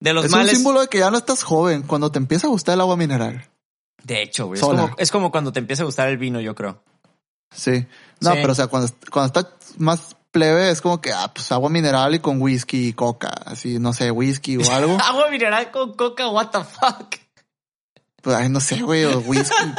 de 0.01 0.12
los 0.12 0.27
Es 0.27 0.31
males. 0.31 0.51
un 0.53 0.57
símbolo 0.57 0.81
de 0.83 0.89
que 0.89 0.99
ya 0.99 1.11
no 1.11 1.19
estás 1.19 1.43
joven 1.43 1.83
cuando 1.83 2.11
te 2.12 2.19
empieza 2.19 2.47
a 2.47 2.51
gustar 2.51 2.75
el 2.75 2.81
agua 2.81 2.97
mineral. 2.97 3.49
De 4.05 4.23
hecho, 4.23 4.47
güey. 4.47 4.61
Es 4.61 4.65
como, 4.67 4.91
es 4.99 5.11
como 5.11 5.31
cuando 5.33 5.53
te 5.53 5.59
empieza 5.59 5.83
a 5.83 5.87
gustar 5.87 6.09
el 6.09 6.17
vino, 6.19 6.41
yo 6.41 6.55
creo. 6.55 6.83
Sí. 7.55 7.87
No, 8.25 8.33
Sí. 8.33 8.39
pero 8.41 8.53
o 8.53 8.57
sea, 8.57 8.66
cuando, 8.66 8.89
cuando 9.11 9.27
estás 9.27 9.53
más 9.79 10.16
plebe 10.31 10.70
es 10.70 10.81
como 10.81 11.01
que, 11.01 11.12
ah, 11.12 11.31
pues 11.33 11.53
agua 11.53 11.70
mineral 11.70 12.14
y 12.14 12.18
con 12.18 12.41
whisky 12.43 12.89
y 12.89 12.93
coca. 12.93 13.29
Así, 13.47 13.79
no 13.79 13.93
sé, 13.93 14.11
whisky 14.11 14.57
o 14.57 14.61
algo. 14.72 14.97
Agua 15.01 15.31
mineral 15.31 15.70
con 15.70 15.95
coca, 15.95 16.29
what 16.29 16.49
the 16.51 16.64
fuck. 16.64 17.14
pues, 18.22 18.37
ay, 18.37 18.49
no 18.49 18.61
sé, 18.61 18.81
güey, 18.83 19.05
o 19.05 19.18
whisky. 19.20 19.55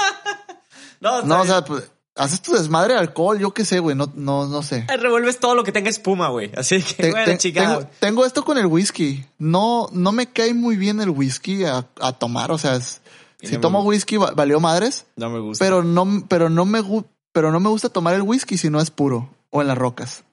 No, 1.01 1.21
No, 1.23 1.39
o 1.39 1.43
está 1.43 1.53
sea, 1.59 1.65
pues, 1.65 1.91
haces 2.15 2.41
tu 2.41 2.53
desmadre 2.53 2.93
de 2.93 2.99
alcohol, 2.99 3.37
yo 3.37 3.53
qué 3.53 3.65
sé, 3.65 3.79
güey, 3.79 3.95
no, 3.95 4.11
no, 4.15 4.47
no 4.47 4.63
sé. 4.63 4.87
revuelves 4.97 5.39
todo 5.39 5.53
lo 5.53 5.63
que 5.63 5.71
tenga 5.71 5.89
espuma, 5.89 6.29
güey. 6.29 6.51
Así 6.55 6.81
que, 6.81 7.03
Te- 7.03 7.11
bueno, 7.11 7.25
te- 7.25 7.37
chingada. 7.37 7.77
tengo, 7.79 7.89
tengo 7.99 8.25
esto 8.25 8.43
con 8.45 8.57
el 8.57 8.65
whisky. 8.65 9.25
No, 9.37 9.87
no 9.91 10.11
me 10.11 10.27
cae 10.31 10.53
muy 10.53 10.77
bien 10.77 11.01
el 11.01 11.09
whisky 11.09 11.65
a, 11.65 11.85
a 12.01 12.13
tomar. 12.13 12.51
O 12.51 12.57
sea, 12.57 12.75
es- 12.75 13.01
si 13.41 13.55
no 13.55 13.59
tomo 13.61 13.79
gusta. 13.79 13.89
whisky 13.89 14.17
va- 14.17 14.31
valió 14.31 14.59
madres, 14.59 15.05
No 15.15 15.29
me 15.29 15.39
gusta. 15.39 15.63
pero 15.63 15.83
no, 15.83 16.25
pero 16.27 16.49
no 16.49 16.65
me 16.65 16.81
gu- 16.81 17.05
pero 17.35 17.51
no 17.51 17.59
me 17.59 17.67
gusta 17.67 17.89
tomar 17.89 18.15
el 18.15 18.21
whisky 18.21 18.57
si 18.57 18.69
no 18.69 18.79
es 18.79 18.91
puro 18.91 19.29
o 19.49 19.61
en 19.61 19.67
las 19.67 19.77
rocas. 19.77 20.23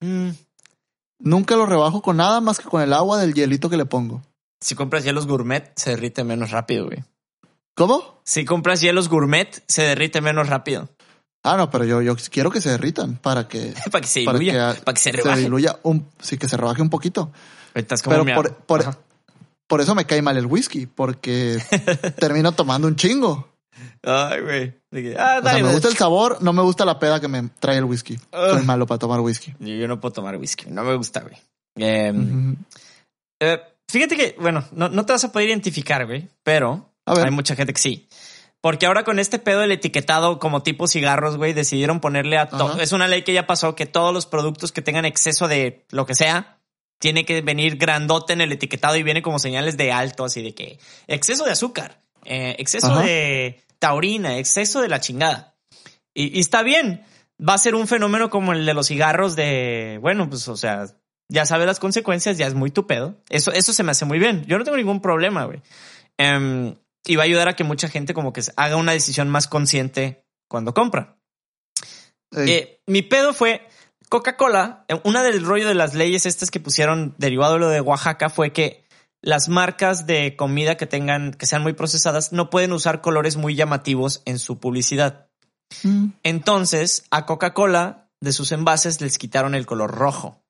Mm, 0.00 0.30
Nunca 1.20 1.54
lo 1.54 1.64
rebajo 1.64 2.02
con 2.02 2.16
nada 2.16 2.40
más 2.40 2.58
que 2.58 2.68
con 2.68 2.82
el 2.82 2.92
agua 2.92 3.20
del 3.20 3.34
hielito 3.34 3.70
que 3.70 3.76
le 3.76 3.86
pongo. 3.86 4.20
si 4.60 4.74
compras 4.74 5.04
hielos 5.04 5.28
gourmet, 5.28 5.72
se 5.76 5.90
derrite 5.90 6.24
menos 6.24 6.50
rápido, 6.50 6.86
güey. 6.86 7.04
¿Cómo? 7.76 8.20
Si 8.24 8.44
compras 8.44 8.80
hielos 8.80 9.08
gourmet, 9.08 9.62
se 9.68 9.82
derrite 9.82 10.20
menos 10.20 10.48
rápido. 10.48 10.88
Ah, 11.44 11.56
no, 11.56 11.70
pero 11.70 11.84
yo, 11.84 12.02
yo 12.02 12.16
quiero 12.32 12.50
que 12.50 12.60
se 12.60 12.70
derritan 12.70 13.16
para 13.16 13.46
que, 13.46 13.72
para 13.92 14.00
que 14.00 14.08
se 14.08 14.24
para 14.24 14.36
diluya, 14.36 14.74
que, 14.74 14.80
para 14.80 14.94
que, 14.94 15.00
se 15.00 15.12
se 15.12 15.16
rebaje. 15.16 15.40
diluya 15.42 15.78
un, 15.84 16.08
sí, 16.20 16.36
que 16.36 16.48
se 16.48 16.56
rebaje 16.56 16.82
un 16.82 16.90
poquito. 16.90 17.30
Ahorita 17.76 17.94
es 17.94 18.02
como 18.02 18.24
Pero 18.24 18.96
por 19.68 19.80
eso 19.80 19.94
me 19.94 20.04
cae 20.04 20.20
mal 20.20 20.36
el 20.36 20.46
whisky, 20.46 20.86
porque 20.86 21.62
termino 22.18 22.50
tomando 22.52 22.88
un 22.88 22.96
chingo. 22.96 23.53
Ay, 24.06 24.40
güey. 24.40 24.74
Ah, 25.18 25.40
O 25.42 25.48
sea, 25.48 25.54
me 25.62 25.72
gusta 25.72 25.88
el 25.88 25.96
sabor, 25.96 26.38
no 26.42 26.52
me 26.52 26.62
gusta 26.62 26.84
la 26.84 26.98
peda 26.98 27.20
que 27.20 27.28
me 27.28 27.48
trae 27.58 27.78
el 27.78 27.84
whisky. 27.84 28.16
Soy 28.32 28.58
Ugh. 28.58 28.64
malo 28.64 28.86
para 28.86 28.98
tomar 28.98 29.20
whisky. 29.20 29.54
Yo, 29.58 29.74
yo 29.74 29.88
no 29.88 30.00
puedo 30.00 30.12
tomar 30.12 30.36
whisky. 30.36 30.66
No 30.68 30.84
me 30.84 30.94
gusta, 30.94 31.20
güey. 31.20 31.36
Eh, 31.76 32.12
Ujú. 32.14 32.56
eh, 33.40 33.60
fíjate 33.90 34.16
que, 34.16 34.36
bueno, 34.40 34.64
no, 34.72 34.88
no 34.88 35.06
te 35.06 35.12
vas 35.12 35.24
a 35.24 35.32
poder 35.32 35.48
identificar, 35.48 36.06
güey, 36.06 36.28
pero 36.42 36.90
hay 37.06 37.30
mucha 37.30 37.56
gente 37.56 37.72
que 37.72 37.80
sí. 37.80 38.08
Porque 38.60 38.86
ahora 38.86 39.04
con 39.04 39.18
este 39.18 39.38
pedo 39.38 39.60
del 39.60 39.72
etiquetado 39.72 40.38
como 40.38 40.62
tipo 40.62 40.86
cigarros, 40.86 41.36
güey, 41.36 41.52
decidieron 41.52 42.00
ponerle 42.00 42.38
a 42.38 42.48
todo. 42.48 42.80
Es 42.80 42.92
una 42.92 43.08
ley 43.08 43.22
que 43.22 43.34
ya 43.34 43.46
pasó 43.46 43.74
que 43.74 43.84
todos 43.86 44.14
los 44.14 44.24
productos 44.26 44.72
que 44.72 44.80
tengan 44.80 45.04
exceso 45.04 45.48
de 45.48 45.84
lo 45.90 46.06
que 46.06 46.14
sea, 46.14 46.58
tiene 46.98 47.26
que 47.26 47.42
venir 47.42 47.76
grandote 47.76 48.32
en 48.32 48.40
el 48.40 48.52
etiquetado 48.52 48.96
y 48.96 49.02
viene 49.02 49.20
como 49.20 49.38
señales 49.38 49.76
de 49.76 49.92
alto, 49.92 50.24
así 50.24 50.42
de 50.42 50.54
que 50.54 50.78
exceso 51.08 51.44
de 51.44 51.50
azúcar, 51.50 52.00
eh, 52.24 52.56
exceso 52.58 52.90
Ajá. 52.92 53.02
de 53.02 53.60
taurina, 53.84 54.38
exceso 54.38 54.80
de 54.80 54.88
la 54.88 54.98
chingada. 54.98 55.56
Y, 56.14 56.36
y 56.36 56.40
está 56.40 56.62
bien. 56.62 57.04
Va 57.38 57.52
a 57.52 57.58
ser 57.58 57.74
un 57.74 57.86
fenómeno 57.86 58.30
como 58.30 58.54
el 58.54 58.64
de 58.64 58.72
los 58.72 58.86
cigarros 58.86 59.36
de, 59.36 59.98
bueno, 60.00 60.30
pues, 60.30 60.48
o 60.48 60.56
sea, 60.56 60.86
ya 61.28 61.44
sabes 61.44 61.66
las 61.66 61.80
consecuencias, 61.80 62.38
ya 62.38 62.46
es 62.46 62.54
muy 62.54 62.70
tu 62.70 62.86
pedo. 62.86 63.16
Eso, 63.28 63.52
eso 63.52 63.74
se 63.74 63.82
me 63.82 63.90
hace 63.90 64.06
muy 64.06 64.18
bien. 64.18 64.44
Yo 64.46 64.56
no 64.56 64.64
tengo 64.64 64.78
ningún 64.78 65.02
problema, 65.02 65.44
güey. 65.44 65.60
Em, 66.16 66.76
y 67.04 67.16
va 67.16 67.24
a 67.24 67.26
ayudar 67.26 67.48
a 67.48 67.56
que 67.56 67.64
mucha 67.64 67.88
gente 67.88 68.14
como 68.14 68.32
que 68.32 68.40
haga 68.56 68.76
una 68.76 68.92
decisión 68.92 69.28
más 69.28 69.48
consciente 69.48 70.24
cuando 70.48 70.72
compra. 70.72 71.18
Eh, 72.36 72.80
mi 72.86 73.02
pedo 73.02 73.34
fue 73.34 73.68
Coca-Cola. 74.08 74.86
eh, 74.88 74.98
Una 75.04 75.22
del 75.22 75.44
rollo 75.44 75.68
de 75.68 75.74
las 75.74 75.94
leyes 75.94 76.24
estas 76.24 76.50
que 76.50 76.60
pusieron 76.60 77.14
derivado 77.18 77.54
de 77.54 77.60
lo 77.60 77.68
de 77.68 77.82
Oaxaca 77.82 78.30
fue 78.30 78.52
que 78.52 78.83
las 79.24 79.48
marcas 79.48 80.06
de 80.06 80.36
comida 80.36 80.76
que 80.76 80.86
tengan, 80.86 81.32
que 81.32 81.46
sean 81.46 81.62
muy 81.62 81.72
procesadas, 81.72 82.32
no 82.32 82.50
pueden 82.50 82.72
usar 82.72 83.00
colores 83.00 83.36
muy 83.36 83.54
llamativos 83.54 84.22
en 84.26 84.38
su 84.38 84.58
publicidad. 84.60 85.28
mm, 85.82 86.08
Entonces, 86.22 87.04
a 87.10 87.24
Coca-Cola, 87.24 88.10
de 88.20 88.32
sus 88.32 88.52
envases, 88.52 89.00
les 89.00 89.16
quitaron 89.18 89.54
el 89.54 89.66
color 89.66 89.90
rojo. 89.92 90.42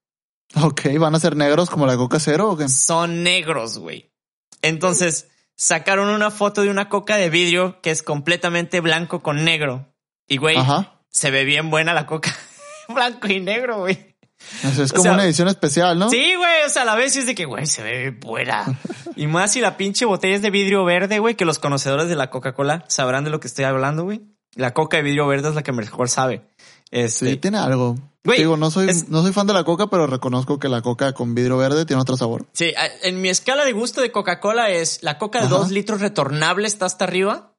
Ok, 0.63 0.83
¿van 0.99 1.15
a 1.15 1.21
ser 1.21 1.37
negros 1.37 1.71
como 1.71 1.87
la 1.87 1.97
coca 1.97 2.19
cero 2.21 2.51
o 2.51 2.57
qué? 2.57 2.69
Son 2.69 3.23
negros, 3.23 3.79
güey. 3.79 4.13
Entonces, 4.61 5.29
sacaron 5.57 6.09
una 6.09 6.31
foto 6.31 6.63
de 6.63 6.71
una 6.71 6.89
coca 6.89 7.17
de 7.17 7.31
vidrio 7.31 7.81
que 7.81 7.91
es 7.91 8.03
completamente 8.03 8.81
blanco 8.81 9.23
con 9.23 9.45
negro. 9.45 9.95
Y, 10.29 10.37
güey, 10.39 10.57
Ajá. 10.57 11.01
se 11.11 11.31
ve 11.31 11.45
bien 11.45 11.71
buena 11.71 11.95
la 11.95 12.07
coca. 12.07 12.35
blanco 12.89 13.29
y 13.29 13.41
negro, 13.41 13.81
güey. 13.81 14.14
Eso 14.63 14.83
es 14.83 14.91
O 14.93 14.95
como 14.95 15.03
sea, 15.05 15.13
una 15.15 15.25
edición 15.25 15.49
especial, 15.49 15.99
¿no? 15.99 16.09
Sí, 16.11 16.35
güey, 16.37 16.63
o 16.67 16.69
sea, 16.69 16.83
a 16.83 16.85
la 16.85 16.95
vez 16.95 17.17
es 17.17 17.27
de 17.27 17.35
que, 17.35 17.45
güey, 17.45 17.67
se 17.67 17.83
ve 17.83 18.11
buena. 18.11 18.65
y 19.17 19.27
más 19.27 19.53
si 19.53 19.61
la 19.61 19.77
pinche 19.77 20.05
botella 20.05 20.37
es 20.37 20.43
de 20.43 20.51
vidrio 20.51 20.85
verde, 20.85 21.19
güey, 21.19 21.35
que 21.35 21.45
los 21.45 21.59
conocedores 21.59 22.09
de 22.09 22.17
la 22.17 22.31
Coca-Cola 22.31 22.85
sabrán 22.89 23.25
de 23.25 23.31
lo 23.31 23.41
que 23.41 23.49
estoy 23.49 23.65
hablando, 23.65 24.05
güey. 24.05 24.23
La 24.55 24.73
coca 24.73 24.97
de 24.99 25.03
vidrio 25.03 25.27
verde 25.27 25.49
es 25.49 25.55
la 25.55 25.63
que 25.63 25.73
mejor 25.73 26.09
sabe. 26.09 26.43
Este, 26.91 27.31
Sí, 27.31 27.37
tiene 27.37 27.59
algo. 27.59 27.97
Güey, 28.25 28.39
Digo, 28.39 28.57
no 28.57 28.71
soy, 28.71 28.89
es- 28.89 29.09
no 29.09 29.21
soy 29.23 29.33
fan 29.33 29.47
de 29.47 29.53
la 29.53 29.65
coca, 29.65 29.89
pero 29.89 30.07
reconozco 30.07 30.59
que 30.59 30.69
la 30.69 30.81
coca 30.81 31.13
con 31.13 31.35
vidrio 31.35 31.59
verde 31.59 31.85
tiene 31.85 32.01
otro 32.01 32.17
sabor. 32.17 32.47
Sí, 32.53 32.73
en 33.03 33.21
mi 33.21 33.29
escala 33.29 33.65
de 33.65 33.73
gusto 33.73 34.01
de 34.01 34.13
Coca-Cola 34.13 34.71
es 34.71 35.03
la 35.03 35.19
coca 35.19 35.41
de 35.41 35.47
Ajá. 35.47 35.57
dos 35.57 35.71
litros 35.71 36.01
retornable 36.01 36.67
está 36.67 36.87
hasta 36.87 37.05
arriba. 37.05 37.51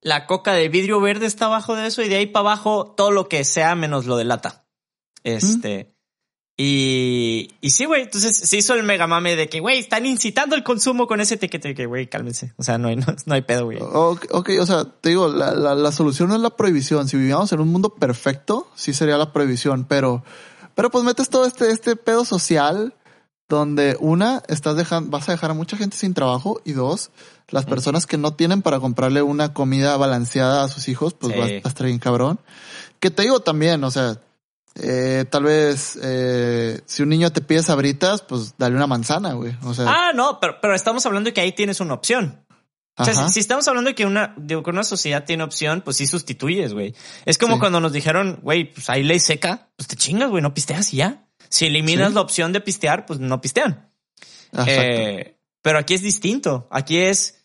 La 0.00 0.26
coca 0.26 0.52
de 0.54 0.68
vidrio 0.68 1.00
verde 1.00 1.26
está 1.26 1.44
abajo 1.46 1.76
de 1.76 1.86
eso 1.86 2.02
y 2.02 2.08
de 2.08 2.16
ahí 2.16 2.26
para 2.26 2.40
abajo 2.50 2.92
todo 2.96 3.12
lo 3.12 3.28
que 3.28 3.44
sea 3.44 3.74
menos 3.76 4.06
lo 4.06 4.16
de 4.16 4.24
lata. 4.24 4.61
Este. 5.24 5.92
Y, 6.56 7.50
y 7.60 7.70
sí, 7.70 7.86
güey. 7.86 8.02
Entonces 8.02 8.36
se 8.36 8.56
hizo 8.56 8.74
el 8.74 8.82
mega 8.82 9.06
mame 9.06 9.36
de 9.36 9.48
que, 9.48 9.60
güey, 9.60 9.78
están 9.78 10.04
incitando 10.06 10.54
el 10.54 10.62
consumo 10.62 11.06
con 11.06 11.20
ese 11.20 11.34
etiquete 11.34 11.68
de 11.68 11.74
que, 11.74 11.86
güey, 11.86 12.08
cálmense. 12.08 12.52
O 12.56 12.62
sea, 12.62 12.78
no 12.78 12.88
hay, 12.88 12.96
no, 12.96 13.06
no 13.26 13.34
hay 13.34 13.42
pedo, 13.42 13.64
güey. 13.64 13.78
Ok, 13.80 14.26
ok, 14.30 14.50
o 14.60 14.66
sea, 14.66 14.84
te 14.84 15.08
digo, 15.10 15.28
la, 15.28 15.52
la, 15.52 15.74
la 15.74 15.92
solución 15.92 16.28
no 16.28 16.36
es 16.36 16.40
la 16.42 16.56
prohibición. 16.56 17.08
Si 17.08 17.16
viviéramos 17.16 17.52
en 17.52 17.60
un 17.60 17.68
mundo 17.68 17.94
perfecto, 17.94 18.70
sí 18.74 18.92
sería 18.92 19.16
la 19.16 19.32
prohibición, 19.32 19.86
pero, 19.88 20.24
pero 20.74 20.90
pues 20.90 21.04
metes 21.04 21.30
todo 21.30 21.46
este, 21.46 21.70
este 21.70 21.96
pedo 21.96 22.24
social 22.24 22.94
donde 23.48 23.96
una, 24.00 24.42
estás 24.48 24.76
dejando, 24.76 25.10
vas 25.10 25.28
a 25.28 25.32
dejar 25.32 25.50
a 25.50 25.54
mucha 25.54 25.76
gente 25.76 25.96
sin 25.96 26.14
trabajo 26.14 26.62
y 26.64 26.72
dos, 26.72 27.10
las 27.48 27.66
personas 27.66 28.06
que 28.06 28.16
no 28.16 28.34
tienen 28.34 28.62
para 28.62 28.80
comprarle 28.80 29.20
una 29.20 29.52
comida 29.52 29.94
balanceada 29.98 30.64
a 30.64 30.68
sus 30.68 30.88
hijos, 30.88 31.12
pues 31.12 31.34
Sí. 31.34 31.38
va 31.38 31.44
a 31.46 31.68
estar 31.68 31.86
bien 31.86 31.98
cabrón. 31.98 32.40
Que 32.98 33.10
te 33.10 33.22
digo 33.22 33.40
también, 33.40 33.84
o 33.84 33.90
sea, 33.90 34.18
eh, 34.76 35.24
tal 35.30 35.44
vez 35.44 35.98
eh, 36.02 36.80
si 36.86 37.02
un 37.02 37.08
niño 37.10 37.30
te 37.30 37.40
pide 37.42 37.62
sabritas, 37.62 38.22
pues 38.22 38.54
dale 38.58 38.74
una 38.76 38.86
manzana, 38.86 39.32
güey. 39.34 39.54
O 39.64 39.74
sea, 39.74 39.86
Ah, 39.88 40.12
no, 40.14 40.38
pero, 40.40 40.60
pero 40.60 40.74
estamos 40.74 41.04
hablando 41.06 41.28
de 41.28 41.34
que 41.34 41.40
ahí 41.40 41.52
tienes 41.52 41.80
una 41.80 41.94
opción. 41.94 42.44
O 42.96 43.04
sea, 43.06 43.14
si, 43.14 43.32
si 43.34 43.40
estamos 43.40 43.66
hablando 43.68 43.88
de 43.88 43.94
que 43.94 44.04
una, 44.04 44.34
de 44.36 44.62
que 44.62 44.70
una 44.70 44.84
sociedad 44.84 45.24
tiene 45.24 45.42
opción, 45.44 45.80
pues 45.80 45.96
sí 45.96 46.06
sustituyes, 46.06 46.74
güey. 46.74 46.94
Es 47.24 47.38
como 47.38 47.54
Sí. 47.54 47.60
cuando 47.60 47.80
nos 47.80 47.92
dijeron, 47.92 48.38
güey, 48.42 48.70
pues 48.72 48.90
hay 48.90 49.02
ley 49.02 49.18
seca, 49.18 49.70
pues 49.76 49.88
te 49.88 49.96
chingas, 49.96 50.28
güey, 50.28 50.42
no 50.42 50.52
pisteas 50.52 50.92
y 50.92 50.98
ya. 50.98 51.26
Si 51.48 51.64
eliminas 51.66 52.08
Sí. 52.10 52.14
la 52.14 52.20
opción 52.20 52.52
de 52.52 52.60
pistear, 52.60 53.06
pues 53.06 53.18
no 53.18 53.40
pistean. 53.40 53.88
Eh, 54.66 55.38
pero 55.62 55.78
aquí 55.78 55.94
es 55.94 56.02
distinto. 56.02 56.68
Aquí 56.70 56.98
es, 56.98 57.44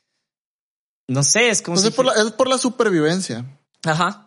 no 1.07 1.23
sé, 1.23 1.49
es 1.49 1.61
como 1.61 1.75
Pues 1.75 1.83
si... 1.83 1.87
es, 1.89 1.95
por 1.95 2.05
la, 2.05 2.13
es 2.13 2.31
por 2.33 2.49
la 2.49 2.57
supervivencia. 2.57 3.45
Ajá. 3.85 4.26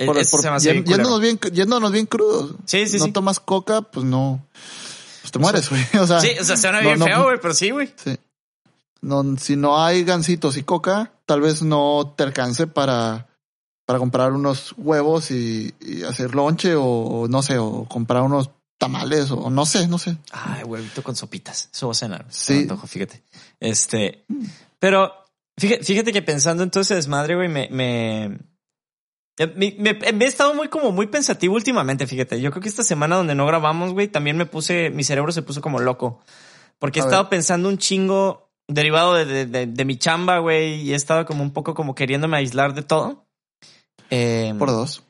E- 0.00 0.06
Por- 0.06 0.16
por- 0.30 0.42
bien 0.62 0.82
yén- 0.82 0.84
yéndonos, 0.86 1.20
bien, 1.20 1.38
yéndonos 1.52 1.92
bien 1.92 2.06
crudos. 2.06 2.54
Sí, 2.64 2.86
sí, 2.86 2.98
no 2.98 3.04
sí. 3.04 3.12
tomas 3.12 3.38
coca, 3.38 3.82
pues 3.82 4.04
no. 4.06 4.44
Pues 5.20 5.30
te 5.30 5.38
mueres, 5.38 5.68
güey. 5.68 5.82
O 6.00 6.06
sea, 6.06 6.20
Sí, 6.20 6.30
o 6.40 6.44
sea, 6.44 6.56
suena 6.56 6.78
no, 6.80 6.86
bien 6.86 6.98
no, 6.98 7.04
feo, 7.04 7.24
güey, 7.24 7.38
pero 7.40 7.52
sí, 7.54 7.70
güey. 7.70 7.92
sí. 8.02 8.16
No, 9.02 9.24
si 9.38 9.56
no 9.56 9.82
hay 9.82 10.04
gancitos 10.04 10.56
y 10.56 10.62
coca, 10.62 11.12
tal 11.26 11.40
vez 11.42 11.62
no 11.62 12.14
te 12.16 12.22
alcance 12.22 12.66
para, 12.66 13.28
para 13.86 13.98
comprar 13.98 14.32
unos 14.32 14.74
huevos 14.76 15.30
y, 15.30 15.74
y 15.80 16.02
hacer 16.02 16.34
lonche 16.34 16.74
o, 16.74 16.84
o 16.84 17.28
no 17.28 17.42
sé, 17.42 17.58
o 17.58 17.84
comprar 17.86 18.22
unos 18.22 18.50
tamales 18.78 19.30
o 19.30 19.50
no 19.50 19.66
sé, 19.66 19.86
no 19.86 19.98
sé. 19.98 20.16
Ay, 20.32 20.64
huevito 20.64 21.02
con 21.02 21.14
sopitas. 21.16 21.68
Eso 21.72 21.88
va 21.88 21.92
a 21.92 21.94
cenar. 21.94 22.26
Sí. 22.30 22.60
Antojo, 22.60 22.86
fíjate. 22.86 23.22
Este, 23.58 24.24
pero 24.78 25.12
fíjate, 25.58 25.84
fíjate 25.84 26.12
que 26.12 26.22
pensando 26.22 26.62
en 26.62 26.70
todo 26.70 26.80
ese 26.82 26.94
desmadre, 26.94 27.36
güey, 27.36 27.48
me, 27.48 27.68
me, 27.70 28.24
eh, 28.24 28.38
me, 29.46 29.74
me- 29.78 30.12
me 30.12 30.24
he 30.24 30.28
estado 30.28 30.54
muy 30.54 30.68
como 30.68 30.92
muy 30.92 31.06
pensativo 31.06 31.54
últimamente, 31.54 32.06
fíjate. 32.06 32.40
Yo 32.40 32.50
creo 32.50 32.62
que 32.62 32.68
esta 32.68 32.82
semana 32.82 33.16
donde 33.16 33.34
no 33.34 33.46
grabamos, 33.46 33.92
güey, 33.92 34.08
también 34.08 34.36
me 34.36 34.46
puse, 34.46 34.90
mi 34.90 35.04
cerebro 35.04 35.32
se 35.32 35.42
puso 35.42 35.60
como 35.60 35.78
loco. 35.80 36.20
Porque 36.78 37.00
he 37.00 37.02
estado 37.02 37.28
pensando 37.28 37.68
un 37.68 37.78
chingo 37.78 38.50
derivado 38.68 39.14
de, 39.14 39.24
de, 39.24 39.46
de- 39.46 39.66
de 39.66 39.84
mi 39.84 39.96
chamba, 39.96 40.38
güey, 40.38 40.82
y 40.82 40.92
he 40.92 40.96
estado 40.96 41.26
como 41.26 41.42
un 41.42 41.52
poco 41.52 41.74
como 41.74 41.94
queriéndome 41.94 42.36
aislar 42.36 42.74
de 42.74 42.82
todo. 42.82 43.26
Eh, 44.10 44.54
Por 44.58 44.70
dos. 44.70 45.02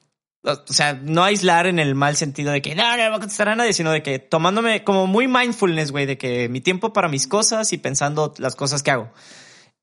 o 0.42 0.72
sea, 0.72 0.94
no 0.94 1.22
aislar 1.24 1.66
en 1.66 1.78
el 1.78 1.94
mal 1.94 2.16
sentido 2.16 2.52
de 2.52 2.60
que 2.62 2.74
no, 2.74 2.82
no 2.88 2.96
le 2.96 3.08
voy 3.08 3.16
a 3.16 3.20
contestar 3.20 3.48
a 3.48 3.56
nadie, 3.56 3.72
sino 3.72 3.90
de 3.92 4.02
que 4.02 4.18
tomándome 4.18 4.84
como 4.84 5.06
muy 5.06 5.26
mindfulness, 5.28 5.90
güey, 5.92 6.06
de 6.06 6.18
que 6.18 6.48
mi 6.48 6.60
tiempo 6.60 6.92
para 6.92 7.08
mis 7.08 7.26
cosas 7.26 7.72
y 7.72 7.78
pensando 7.78 8.34
las 8.38 8.56
cosas 8.56 8.82
que 8.82 8.90
hago. 8.90 9.10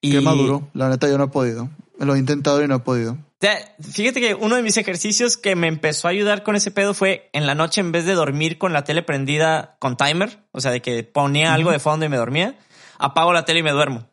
Y 0.02 0.12
Qué 0.12 0.22
maduro. 0.22 0.68
La 0.74 0.89
neta, 0.89 1.08
yo 1.08 1.18
no 1.18 1.26
he 1.26 1.30
podido. 1.30 1.70
Lo 2.00 2.14
he 2.16 2.20
intentado 2.20 2.64
y 2.64 2.68
no 2.68 2.76
he 2.76 2.80
podido. 2.80 3.18
Te- 3.40 3.76
Fíjate 3.82 4.20
que 4.20 4.34
uno 4.34 4.56
de 4.56 4.64
mis 4.64 4.78
ejercicios 4.78 5.38
que 5.38 5.56
me 5.56 5.68
empezó 5.68 6.08
a 6.08 6.12
ayudar 6.12 6.42
con 6.44 6.56
ese 6.56 6.72
pedo 6.72 6.94
fue 6.94 7.30
en 7.34 7.46
la 7.46 7.54
noche 7.56 7.82
en 7.82 7.92
vez 7.92 8.06
de 8.06 8.14
dormir 8.16 8.58
con 8.58 8.74
la 8.74 8.84
tele 8.84 9.04
prendida 9.04 9.76
con 9.80 9.96
timer, 9.96 10.44
o 10.52 10.60
sea, 10.62 10.72
de 10.72 10.82
que 10.82 11.04
ponía 11.04 11.54
algo 11.54 11.72
de 11.72 11.80
fondo 11.80 12.06
y 12.06 12.10
me 12.10 12.18
dormía, 12.18 12.58
apago 12.98 13.34
la 13.34 13.46
tele 13.46 13.60
y 13.60 13.64
me 13.64 13.72
duermo. 13.72 14.08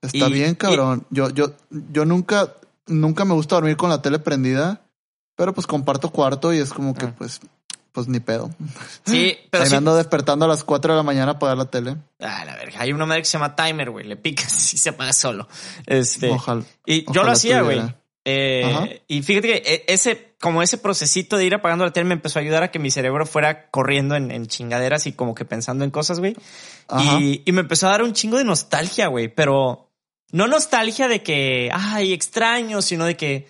Está 0.00 0.28
Y- 0.28 0.32
bien, 0.32 0.54
cabrón. 0.54 1.06
Yo, 1.10 1.28
yo, 1.30 1.52
yo 1.70 2.04
nunca, 2.06 2.54
nunca 2.86 3.24
me 3.26 3.34
gusta 3.34 3.56
dormir 3.56 3.76
con 3.76 3.90
la 3.90 4.00
tele 4.00 4.18
prendida, 4.18 4.80
pero 5.36 5.52
pues 5.52 5.66
comparto 5.66 6.10
cuarto 6.10 6.54
y 6.54 6.58
es 6.58 6.72
como 6.72 6.94
que 6.94 7.04
Ah. 7.06 7.14
pues, 7.18 7.40
pues 7.92 8.08
ni 8.08 8.20
pedo. 8.20 8.50
Sí, 9.04 9.36
pero 9.50 9.64
Ahí 9.64 9.68
sí. 9.68 9.74
me 9.74 9.78
ando 9.78 9.94
despertando 9.96 10.46
a 10.46 10.48
las 10.48 10.64
4 10.64 10.94
de 10.94 10.96
la 10.96 11.02
mañana 11.02 11.32
a 11.32 11.34
apagar 11.34 11.58
la 11.58 11.66
tele. 11.66 11.96
Ah, 12.20 12.44
la 12.46 12.56
verga. 12.56 12.80
Hay 12.80 12.92
una 12.94 13.04
madre 13.04 13.20
que 13.22 13.26
se 13.26 13.32
llama 13.38 13.54
timer, 13.56 13.90
güey. 13.90 14.06
Le 14.06 14.16
picas 14.16 14.72
y 14.72 14.78
se 14.78 14.88
apaga 14.88 15.12
solo. 15.12 15.48
Este. 15.84 16.30
Ojalá. 16.30 16.62
Y 16.86 17.02
yo 17.04 17.10
ojalá 17.10 17.26
lo 17.26 17.32
hacía, 17.32 17.60
güey. 17.60 17.82
Eh, 18.30 19.02
y 19.08 19.22
fíjate 19.22 19.48
que 19.48 19.56
e- 19.64 19.84
ese, 19.88 20.34
como 20.38 20.62
ese 20.62 20.76
procesito 20.76 21.38
de 21.38 21.46
ir 21.46 21.54
apagando 21.54 21.86
la 21.86 21.92
tele 21.92 22.04
me 22.04 22.14
empezó 22.14 22.38
a 22.38 22.42
ayudar 22.42 22.62
a 22.62 22.70
que 22.70 22.78
mi 22.78 22.90
cerebro 22.90 23.24
fuera 23.24 23.70
corriendo 23.70 24.16
en, 24.16 24.30
en 24.30 24.46
chingaderas 24.46 25.06
y 25.06 25.12
como 25.12 25.34
que 25.34 25.46
pensando 25.46 25.84
en 25.84 25.90
cosas, 25.90 26.20
güey. 26.20 26.36
Y, 26.98 27.42
y 27.44 27.52
me 27.52 27.62
empezó 27.62 27.86
a 27.86 27.92
dar 27.92 28.02
un 28.02 28.12
chingo 28.12 28.36
de 28.36 28.44
nostalgia, 28.44 29.06
güey. 29.06 29.28
Pero 29.28 29.90
no 30.30 30.46
nostalgia 30.46 31.08
de 31.08 31.22
que, 31.22 31.70
ay, 31.72 32.12
extraño, 32.12 32.82
sino 32.82 33.06
de 33.06 33.16
que 33.16 33.48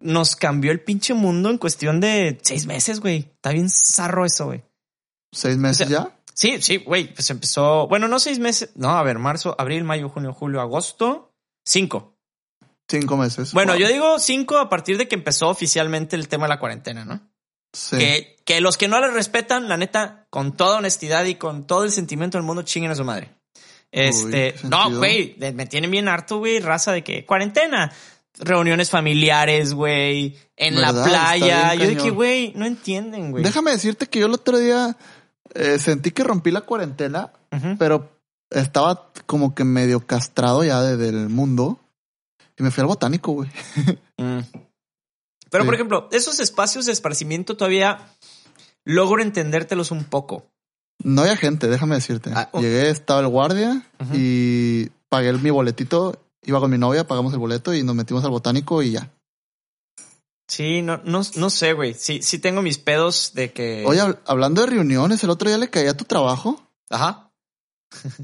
nos 0.00 0.34
cambió 0.34 0.72
el 0.72 0.80
pinche 0.80 1.12
mundo 1.12 1.50
en 1.50 1.58
cuestión 1.58 2.00
de 2.00 2.38
seis 2.42 2.64
meses, 2.66 3.00
güey. 3.00 3.30
Está 3.34 3.50
bien 3.50 3.68
zarro 3.68 4.24
eso, 4.24 4.46
güey. 4.46 4.62
¿Seis 5.32 5.58
meses 5.58 5.86
o 5.86 5.90
sea, 5.90 5.98
ya? 6.04 6.16
Sí, 6.32 6.62
sí, 6.62 6.78
güey. 6.78 7.12
Pues 7.12 7.28
empezó, 7.30 7.86
bueno, 7.88 8.08
no 8.08 8.18
seis 8.18 8.38
meses. 8.38 8.70
No, 8.76 8.90
a 8.90 9.02
ver, 9.02 9.18
marzo, 9.18 9.54
abril, 9.58 9.84
mayo, 9.84 10.08
junio, 10.08 10.32
julio, 10.32 10.60
agosto. 10.60 11.34
Cinco. 11.64 12.15
Cinco 12.88 13.16
meses. 13.16 13.52
Bueno, 13.52 13.72
Wow. 13.72 13.80
yo 13.80 13.88
digo 13.88 14.18
cinco 14.18 14.58
a 14.58 14.68
partir 14.68 14.96
de 14.98 15.08
que 15.08 15.16
empezó 15.16 15.48
oficialmente 15.48 16.14
el 16.16 16.28
tema 16.28 16.44
de 16.46 16.50
la 16.50 16.60
cuarentena, 16.60 17.04
¿no? 17.04 17.20
Sí. 17.72 17.98
Que, 17.98 18.36
que 18.44 18.60
los 18.60 18.76
que 18.76 18.88
no 18.88 19.00
le 19.00 19.10
respetan, 19.10 19.68
la 19.68 19.76
neta, 19.76 20.26
con 20.30 20.56
toda 20.56 20.78
honestidad 20.78 21.24
y 21.24 21.34
con 21.34 21.66
todo 21.66 21.84
el 21.84 21.90
sentimiento 21.90 22.38
del 22.38 22.46
mundo, 22.46 22.62
chinguen 22.62 22.92
a 22.92 22.94
su 22.94 23.04
madre. 23.04 23.30
Este, 23.92 24.54
¿qué 24.54 24.68
no, 24.68 24.90
güey, 24.98 25.36
me 25.54 25.66
tienen 25.66 25.90
bien 25.90 26.08
harto, 26.08 26.38
güey, 26.38 26.60
raza 26.60 26.92
de 26.92 27.02
que 27.04 27.24
cuarentena, 27.24 27.92
reuniones 28.38 28.90
familiares, 28.90 29.72
güey, 29.74 30.36
en 30.56 30.80
la 30.80 30.92
playa. 30.92 31.74
Yo 31.74 31.86
de 31.86 31.96
que, 31.96 32.10
güey, 32.10 32.52
no 32.56 32.66
entienden, 32.66 33.30
güey. 33.30 33.42
Déjame 33.44 33.70
decirte 33.72 34.06
que 34.06 34.20
yo 34.20 34.26
el 34.26 34.32
otro 34.34 34.58
día 34.58 34.96
eh, 35.54 35.78
sentí 35.78 36.10
que 36.10 36.24
rompí 36.24 36.50
la 36.50 36.60
cuarentena, 36.62 37.32
pero 37.78 38.10
estaba 38.50 39.10
como 39.26 39.54
que 39.54 39.64
medio 39.64 40.06
castrado 40.06 40.62
ya 40.64 40.82
de- 40.82 40.96
del 40.96 41.28
mundo. 41.28 41.80
Y 42.58 42.62
me 42.62 42.70
fui 42.70 42.80
al 42.82 42.86
botánico, 42.86 43.32
güey. 43.32 43.50
Mm. 44.18 44.40
Pero, 45.50 45.62
Sí. 45.62 45.66
por 45.66 45.74
ejemplo, 45.74 46.08
esos 46.12 46.40
espacios 46.40 46.86
de 46.86 46.92
esparcimiento 46.92 47.56
todavía 47.56 48.08
logro 48.84 49.22
entendértelos 49.22 49.90
un 49.90 50.04
poco. 50.04 50.46
No 51.04 51.22
había 51.22 51.36
gente, 51.36 51.68
déjame 51.68 51.96
decirte. 51.96 52.30
Ah. 52.34 52.50
Llegué, 52.54 52.88
estaba 52.90 53.20
el 53.20 53.28
guardia 53.28 53.86
y 54.14 54.86
pagué 55.08 55.32
mi 55.34 55.50
boletito. 55.50 56.20
Iba 56.42 56.60
con 56.60 56.70
mi 56.70 56.78
novia, 56.78 57.06
pagamos 57.06 57.32
el 57.32 57.38
boleto 57.38 57.74
y 57.74 57.82
nos 57.82 57.94
metimos 57.94 58.24
al 58.24 58.30
botánico 58.30 58.82
y 58.82 58.92
ya. 58.92 59.10
Sí, 60.48 60.80
no, 60.82 60.98
no, 61.04 61.22
no 61.34 61.50
sé, 61.50 61.72
güey. 61.72 61.92
Sí, 61.94 62.22
sí 62.22 62.38
tengo 62.38 62.62
mis 62.62 62.78
pedos 62.78 63.32
de 63.34 63.52
que. 63.52 63.84
Oye, 63.86 64.00
hab- 64.00 64.20
hablando 64.26 64.62
de 64.62 64.68
reuniones, 64.68 65.22
el 65.24 65.30
otro 65.30 65.48
día 65.48 65.58
le 65.58 65.70
caí 65.70 65.88
a 65.88 65.96
tu 65.96 66.04
trabajo 66.04 66.60
Ajá. 66.88 67.32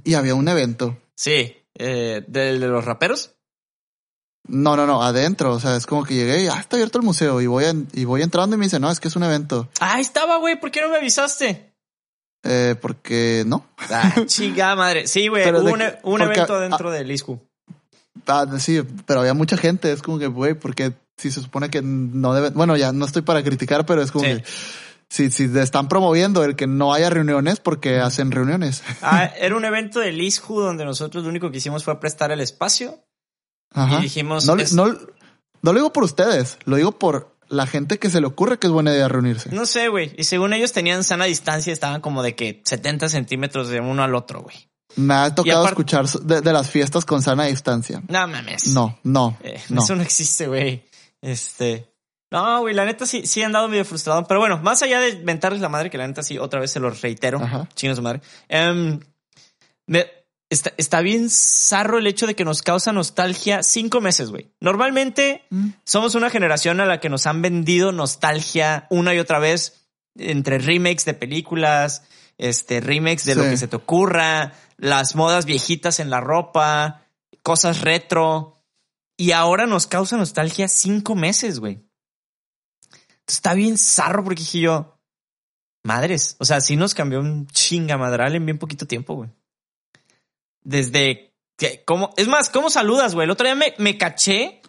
y 0.05 0.15
había 0.15 0.35
un 0.35 0.47
evento. 0.49 0.97
Sí. 1.17 1.57
Eh, 1.75 2.25
¿Del 2.29 2.61
de 2.61 2.69
los 2.69 2.85
raperos? 2.85 3.35
No, 4.49 4.77
no, 4.77 4.87
no, 4.87 5.03
adentro. 5.03 5.53
O 5.55 5.61
sea, 5.61 5.77
es 5.77 5.87
como 5.87 6.05
que 6.05 6.15
llegué 6.15 6.45
y 6.45 6.49
ah, 6.49 6.59
está 6.59 6.77
abierto 6.77 6.99
el 6.99 7.05
museo 7.05 7.41
y 7.41 7.47
voy, 7.47 7.65
en- 7.65 7.89
y 7.93 8.05
voy 8.05 8.23
entrando 8.23 8.57
y 8.57 8.59
me 8.59 8.67
dice, 8.67 8.81
no, 8.81 8.91
es 8.91 8.99
que 9.01 9.09
es 9.09 9.17
un 9.17 9.23
evento. 9.23 9.69
Ah, 9.81 10.01
estaba, 10.01 10.37
güey. 10.39 10.59
¿Por 10.61 10.71
qué 10.71 10.81
no 10.81 10.89
me 10.89 10.97
avisaste? 10.97 11.73
Eh, 12.45 12.75
porque 12.81 13.45
no. 13.47 13.65
Ah, 13.79 14.15
chiga 14.27 14.75
madre. 14.75 15.07
Sí, 15.07 15.29
güey. 15.29 15.49
Hubo 15.49 15.59
un, 15.73 15.79
que- 15.79 15.99
un 16.03 16.19
porque- 16.19 16.25
evento 16.25 16.59
dentro 16.61 16.91
del 16.91 17.11
ISCU. 17.11 17.41
Ah, 18.27 18.47
sí, 18.59 18.83
pero 19.07 19.21
había 19.21 19.35
mucha 19.35 19.57
gente. 19.57 19.93
Es 19.93 20.03
como 20.03 20.19
que, 20.19 20.27
güey, 20.27 20.55
porque 20.55 20.93
si 21.17 21.31
se 21.31 21.41
supone 21.41 21.71
que 21.71 21.81
no 21.83 22.35
debe. 22.35 22.51
Bueno, 22.51 22.77
ya 22.77 22.93
no 22.93 23.05
estoy 23.07 23.23
para 23.23 23.43
criticar, 23.43 23.87
pero 23.87 24.03
es 24.03 24.11
como 24.11 24.25
Sí. 24.25 24.37
que 24.39 24.45
si, 25.09 25.31
si 25.31 25.45
están 25.59 25.89
promoviendo 25.89 26.43
el 26.45 26.57
que 26.57 26.67
no 26.67 26.93
haya 26.93 27.11
reuniones, 27.11 27.61
porque 27.61 28.01
hacen 28.01 28.31
reuniones. 28.33 28.83
Ah, 29.03 29.25
era 29.39 29.57
un 29.57 29.65
evento 29.65 30.01
del 30.01 30.21
ISCU 30.21 30.61
donde 30.61 30.85
nosotros 30.85 31.23
lo 31.23 31.31
único 31.31 31.51
que 31.51 31.59
hicimos 31.59 31.85
fue 31.85 31.99
prestar 32.01 32.33
el 32.33 32.41
espacio. 32.41 32.99
Ajá. 33.75 33.99
Y 33.99 34.03
dijimos, 34.03 34.47
No, 34.47 34.55
es- 34.57 34.73
no, 34.73 34.87
no 34.89 35.73
lo 35.73 35.75
digo 35.75 35.93
por 35.93 36.05
ustedes, 36.05 36.59
lo 36.65 36.77
digo 36.77 36.93
por 36.93 37.35
la 37.49 37.67
gente 37.67 37.99
que 37.99 38.09
se 38.11 38.21
le 38.21 38.27
ocurre 38.27 38.59
que 38.59 38.67
es 38.67 38.73
buena 38.73 38.93
idea 38.93 39.09
reunirse. 39.09 39.51
No 39.51 39.67
sé, 39.67 39.89
güey. 39.89 40.13
Y 40.17 40.25
según 40.25 40.53
ellos 40.55 40.73
tenían 40.73 41.05
sana 41.05 41.27
distancia, 41.27 41.73
estaban 41.73 42.01
como 42.01 42.23
de 42.23 42.35
que 42.35 42.63
70 42.65 43.09
centímetros 43.11 43.69
de 43.69 43.81
uno 43.81 44.03
al 44.03 44.15
otro, 44.15 44.43
güey. 44.43 44.57
Me 44.97 45.15
ha 45.15 45.35
tocado 45.35 45.67
escuchar 45.67 46.07
de, 46.07 46.41
de 46.43 46.53
las 46.53 46.71
fiestas 46.71 47.05
con 47.05 47.23
sana 47.23 47.45
distancia. 47.45 48.03
No 48.09 48.27
mames. 48.29 48.69
No, 48.69 48.99
no, 49.05 49.37
Eh, 49.43 49.61
no. 49.71 49.83
Eso 49.83 49.97
no 49.97 50.03
existe, 50.03 50.47
güey. 50.49 50.85
Este. 51.21 51.89
No, 52.31 52.61
güey, 52.61 52.75
la 52.75 52.85
neta 52.87 53.05
sí, 53.07 53.27
sí 53.27 53.41
he 53.41 53.45
andado 53.45 53.69
medio 53.69 53.85
frustrado. 53.85 54.27
Pero 54.27 54.41
bueno, 54.41 54.59
más 54.59 54.83
allá 54.83 55.01
de 55.01 55.17
mentarles 55.17 55.61
la 55.61 55.69
madre, 55.69 55.91
que 55.91 55.99
la 55.99 56.07
neta 56.07 56.23
sí, 56.23 56.39
otra 56.39 56.61
vez 56.61 56.71
se 56.71 56.81
los 56.81 57.01
reitero. 57.03 57.39
Chino 57.75 57.95
su 57.95 58.01
madre. 58.03 58.21
Em, 58.49 58.99
me- 59.87 60.07
está, 60.53 60.73
está 60.77 61.01
bien 61.01 61.29
zarro 61.31 61.99
el 61.99 62.07
hecho 62.07 62.27
de 62.27 62.35
que 62.35 62.45
nos 62.45 62.63
causa 62.63 62.93
nostalgia 62.93 63.63
cinco 63.63 64.01
meses, 64.01 64.31
güey. 64.31 64.51
Normalmente 64.61 65.45
Mm. 65.51 65.71
somos 65.85 66.15
una 66.15 66.31
generación 66.31 66.81
a 66.81 66.87
la 66.87 67.01
que 67.01 67.09
nos 67.09 67.27
han 67.27 67.43
vendido 67.43 67.93
nostalgia 67.93 68.87
una 68.91 69.15
y 69.15 69.19
otra 69.19 69.39
vez 69.39 69.87
entre 70.17 70.59
remakes 70.59 71.05
de 71.05 71.15
películas, 71.15 72.03
este, 72.39 72.81
remakes 72.81 73.25
de 73.25 73.35
lo 73.35 73.43
que 73.45 73.57
se 73.57 73.69
te 73.69 73.77
ocurra, 73.77 74.53
las 74.77 75.15
modas 75.15 75.45
viejitas 75.47 76.01
en 76.01 76.11
la 76.11 76.21
ropa, 76.21 77.07
cosas 77.43 77.81
retro. 77.81 78.63
Y 79.17 79.33
ahora 79.33 79.67
nos 79.67 79.87
causa 79.87 80.17
nostalgia 80.17 80.69
cinco 80.69 81.15
meses, 81.15 81.61
güey. 81.61 81.83
Está 83.27 83.55
bien 83.55 83.79
zarro 83.79 84.25
porque 84.25 84.41
dije 84.41 84.61
yo, 84.61 84.99
madres, 85.85 86.37
o 86.39 86.45
sea, 86.45 86.61
sí 86.61 86.77
nos 86.77 86.95
cambió 86.95 87.21
un 87.21 87.47
chingamadral 87.47 88.35
en 88.35 88.45
bien 88.45 88.59
poquito 88.59 88.87
tiempo, 88.87 89.15
güey. 89.15 89.31
Desde 90.65 91.33
que, 91.57 91.83
¿cómo? 91.85 92.11
Es 92.17 92.29
más, 92.29 92.51
¿cómo 92.51 92.71
saludas, 92.71 93.15
güey? 93.15 93.25
El 93.25 93.31
otro 93.31 93.47
día 93.47 93.55
me, 93.55 93.75
me 93.79 93.99
caché 93.99 94.61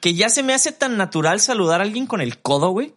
que 0.00 0.14
ya 0.14 0.28
se 0.28 0.42
me 0.42 0.52
hace 0.54 0.72
tan 0.72 0.96
natural 0.96 1.40
saludar 1.40 1.80
a 1.80 1.84
alguien 1.84 2.06
con 2.06 2.20
el 2.20 2.40
codo, 2.40 2.70
güey. 2.70 2.94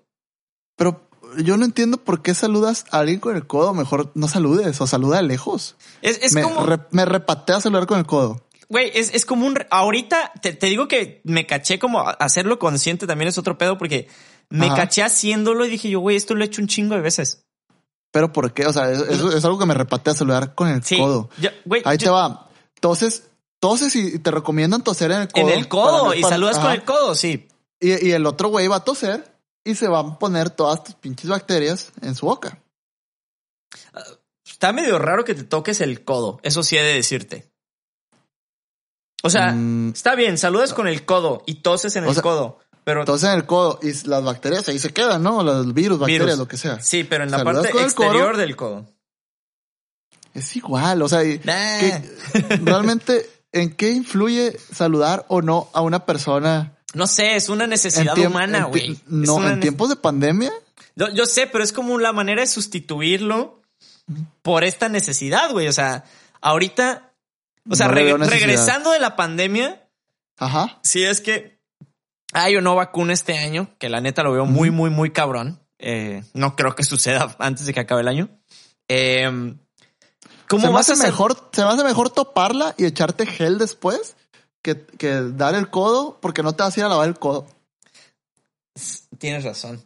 Pero 0.75 1.07
yo 1.37 1.57
no 1.57 1.65
entiendo 1.65 1.97
por 1.97 2.21
qué 2.21 2.33
saludas 2.33 2.85
a 2.91 2.99
alguien 2.99 3.19
con 3.19 3.35
el 3.35 3.45
codo. 3.47 3.73
Mejor 3.73 4.11
no 4.15 4.27
saludes 4.27 4.79
o 4.81 4.87
saluda 4.87 5.17
de 5.17 5.23
lejos. 5.23 5.75
Es, 6.01 6.19
es 6.21 6.33
me, 6.33 6.41
como, 6.41 6.65
re- 6.65 6.79
me 6.91 7.05
repatea 7.05 7.61
saludar 7.61 7.87
con 7.87 7.99
el 7.99 8.05
codo. 8.05 8.45
güey, 8.69 8.91
es, 8.93 9.13
es 9.13 9.25
como 9.25 9.45
un, 9.45 9.57
ahorita 9.69 10.33
te, 10.41 10.53
te 10.53 10.67
digo 10.67 10.87
que 10.87 11.21
me 11.23 11.45
caché 11.45 11.79
como 11.79 12.01
hacerlo 12.07 12.59
consciente 12.59 13.07
también 13.07 13.27
es 13.29 13.37
otro 13.37 13.57
pedo 13.57 13.77
porque 13.77 14.07
me 14.49 14.67
Ajá. 14.67 14.75
caché 14.75 15.03
haciéndolo 15.03 15.65
y 15.65 15.69
dije 15.69 15.89
yo, 15.89 15.99
güey, 15.99 16.15
esto 16.17 16.35
lo 16.35 16.43
he 16.43 16.47
hecho 16.47 16.61
un 16.61 16.67
chingo 16.67 16.95
de 16.95 17.01
veces. 17.01 17.44
Pero 18.15 18.31
¿por 18.31 18.53
qué? 18.53 18.65
O 18.65 18.71
sea, 18.71 18.89
es, 18.89 19.01
es- 19.01 19.19
es 19.19 19.43
algo 19.43 19.59
que 19.59 19.65
me 19.65 19.73
repatea 19.73 20.13
saludar 20.13 20.55
con 20.55 20.69
el 20.69 20.81
Sí. 20.85 20.97
codo. 20.97 21.29
yo- 21.37 21.49
Ahí 21.83 21.97
yo- 21.97 22.05
te 22.05 22.09
va. 22.09 22.49
Toses, 22.79 23.23
toses 23.59 23.93
y 23.97 24.19
te 24.19 24.31
recomiendan 24.31 24.85
toser 24.85 25.11
en 25.11 25.23
el 25.23 25.27
codo. 25.27 25.41
en 25.43 25.49
el 25.49 25.67
codo 25.67 26.13
y 26.13 26.21
para- 26.21 26.35
saludas 26.35 26.57
con 26.59 26.71
el 26.71 26.85
codo, 26.85 27.13
sí. 27.13 27.45
Y, 27.81 28.07
y 28.07 28.11
el 28.13 28.25
otro 28.25 28.47
güey 28.47 28.69
va 28.69 28.77
a 28.77 28.83
toser 28.85 29.37
y 29.65 29.75
se 29.75 29.89
va 29.89 29.99
a 29.99 30.17
poner 30.17 30.49
todas 30.49 30.81
tus 30.85 30.95
pinches 30.95 31.29
bacterias 31.29 31.91
en 32.01 32.15
su 32.15 32.25
boca. 32.27 32.57
Está 34.45 34.71
medio 34.71 34.97
raro 34.97 35.25
que 35.25 35.35
te 35.35 35.43
toques 35.43 35.81
el 35.81 36.05
codo. 36.05 36.39
Eso 36.41 36.63
sí 36.63 36.77
he 36.77 36.83
de 36.83 36.93
decirte. 36.93 37.51
O 39.23 39.29
sea, 39.29 39.51
Mm. 39.51 39.89
está 39.89 40.15
bien, 40.15 40.37
saludas 40.37 40.73
con 40.73 40.87
el 40.87 41.03
codo 41.03 41.43
y 41.45 41.55
toses 41.55 41.93
en 41.97 42.05
O 42.05 42.07
el 42.07 42.13
sea, 42.13 42.23
codo. 42.23 42.59
Pero 42.85 43.01
Entonces 43.01 43.27
en 43.29 43.35
el 43.35 43.45
codo 43.45 43.79
y 43.81 43.91
las 44.07 44.23
bacterias 44.23 44.69
ahí 44.69 44.79
se 44.79 44.93
quedan, 44.93 45.21
¿no? 45.23 45.43
Los 45.43 45.73
virus, 45.73 45.99
bacterias, 45.99 46.25
Virus. 46.27 46.37
lo 46.39 46.47
que 46.47 46.55
sea. 46.57 46.79
sí, 46.81 47.03
pero 47.03 47.23
en 47.25 47.31
la 47.31 47.43
parte 47.43 47.67
exterior 47.69 48.31
codo. 48.31 48.37
del 48.37 48.55
codo. 48.55 48.85
Es 50.33 50.55
igual, 50.55 51.01
o 51.01 51.07
sea, 51.09 51.23
y- 51.23 51.39
Nah. 51.43 51.79
¿qué- 51.79 52.01
realmente, 52.63 53.29
¿en 53.51 53.73
qué 53.73 53.91
influye 53.91 54.57
saludar 54.71 55.25
o 55.29 55.41
no 55.41 55.69
a 55.73 55.81
una 55.81 56.05
persona? 56.05 56.73
No 56.93 57.07
sé, 57.07 57.35
es 57.35 57.49
una 57.49 57.67
necesidad 57.67 58.17
humana, 58.17 58.65
güey. 58.65 58.99
No, 59.07 59.45
en 59.47 59.59
tiempos 59.59 59.89
de 59.89 59.95
pandemia. 59.95 60.51
Yo, 60.95 61.09
yo 61.09 61.25
sé, 61.25 61.47
pero 61.47 61.63
es 61.63 61.73
como 61.73 61.97
la 61.99 62.13
manera 62.13 62.41
de 62.41 62.47
sustituirlo 62.47 63.61
por 64.41 64.63
esta 64.63 64.87
necesidad, 64.89 65.51
güey. 65.51 65.67
O 65.67 65.73
sea, 65.73 66.05
ahorita, 66.41 67.11
o 67.69 67.75
sea, 67.75 67.87
No 67.87 67.93
le 67.95 68.01
reg- 68.01 68.05
veo 68.05 68.17
necesidad. 68.17 68.39
regresando 68.47 68.91
de 68.91 68.99
la 68.99 69.15
pandemia, 69.15 69.87
Ajá. 70.37 70.79
sí 70.83 71.03
es 71.03 71.19
que 71.21 71.54
hay 72.35 72.55
o 72.57 72.61
no 72.61 72.75
vacuna 72.75 73.13
este 73.13 73.37
año, 73.37 73.69
que 73.79 73.89
la 73.89 74.01
neta 74.01 74.21
lo 74.23 74.31
veo 74.33 74.45
muy, 74.45 74.69
muy, 74.71 74.89
muy 74.89 75.11
cabrón. 75.11 75.59
Eh, 75.79 76.23
no 76.33 76.55
creo 76.55 76.75
que 76.75 76.83
suceda 76.83 77.35
antes 77.39 77.65
de 77.65 77.73
que 77.73 77.79
acabe 77.79 78.01
el 78.01 78.07
año. 78.07 78.29
Eh, 78.87 79.55
¿Cómo 80.47 80.61
se 80.61 80.67
me 80.67 80.73
vas 80.73 80.89
hace 80.89 81.01
a 81.01 81.05
mejor, 81.05 81.49
se 81.51 81.63
me 81.63 81.69
hace 81.69 81.83
mejor 81.83 82.09
toparla 82.11 82.75
y 82.77 82.85
echarte 82.85 83.25
gel 83.25 83.57
después 83.57 84.15
que, 84.61 84.85
que 84.97 85.21
dar 85.33 85.55
el 85.55 85.69
codo 85.69 86.19
porque 86.21 86.43
no 86.43 86.53
te 86.53 86.63
vas 86.63 86.75
a 86.75 86.79
ir 86.79 86.85
a 86.85 86.89
lavar 86.89 87.07
el 87.07 87.17
codo. 87.17 87.47
Tienes 89.17 89.43
razón. 89.43 89.83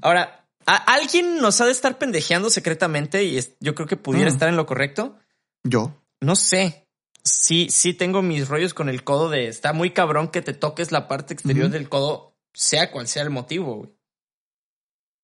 Ahora, 0.00 0.46
a- 0.66 0.76
alguien 0.94 1.38
nos 1.40 1.60
ha 1.60 1.66
de 1.66 1.72
estar 1.72 1.98
pendejeando 1.98 2.48
secretamente 2.50 3.24
y 3.24 3.38
yo 3.60 3.74
creo 3.74 3.86
que 3.86 3.96
pudiera 3.96 4.30
Mm. 4.30 4.32
estar 4.34 4.48
en 4.48 4.56
lo 4.56 4.66
correcto. 4.66 5.16
Yo. 5.62 5.92
No 6.20 6.36
sé. 6.36 6.83
Sí, 7.24 7.68
sí 7.70 7.94
tengo 7.94 8.20
mis 8.20 8.48
rollos 8.48 8.74
con 8.74 8.88
el 8.88 9.02
codo 9.02 9.30
de 9.30 9.48
está 9.48 9.72
muy 9.72 9.90
cabrón 9.92 10.28
que 10.28 10.42
te 10.42 10.52
toques 10.52 10.92
la 10.92 11.08
parte 11.08 11.32
exterior 11.34 11.70
del 11.70 11.88
codo, 11.88 12.36
sea 12.52 12.90
cual 12.90 13.08
sea 13.08 13.22
el 13.22 13.30
motivo, 13.30 13.76
güey. 13.76 13.90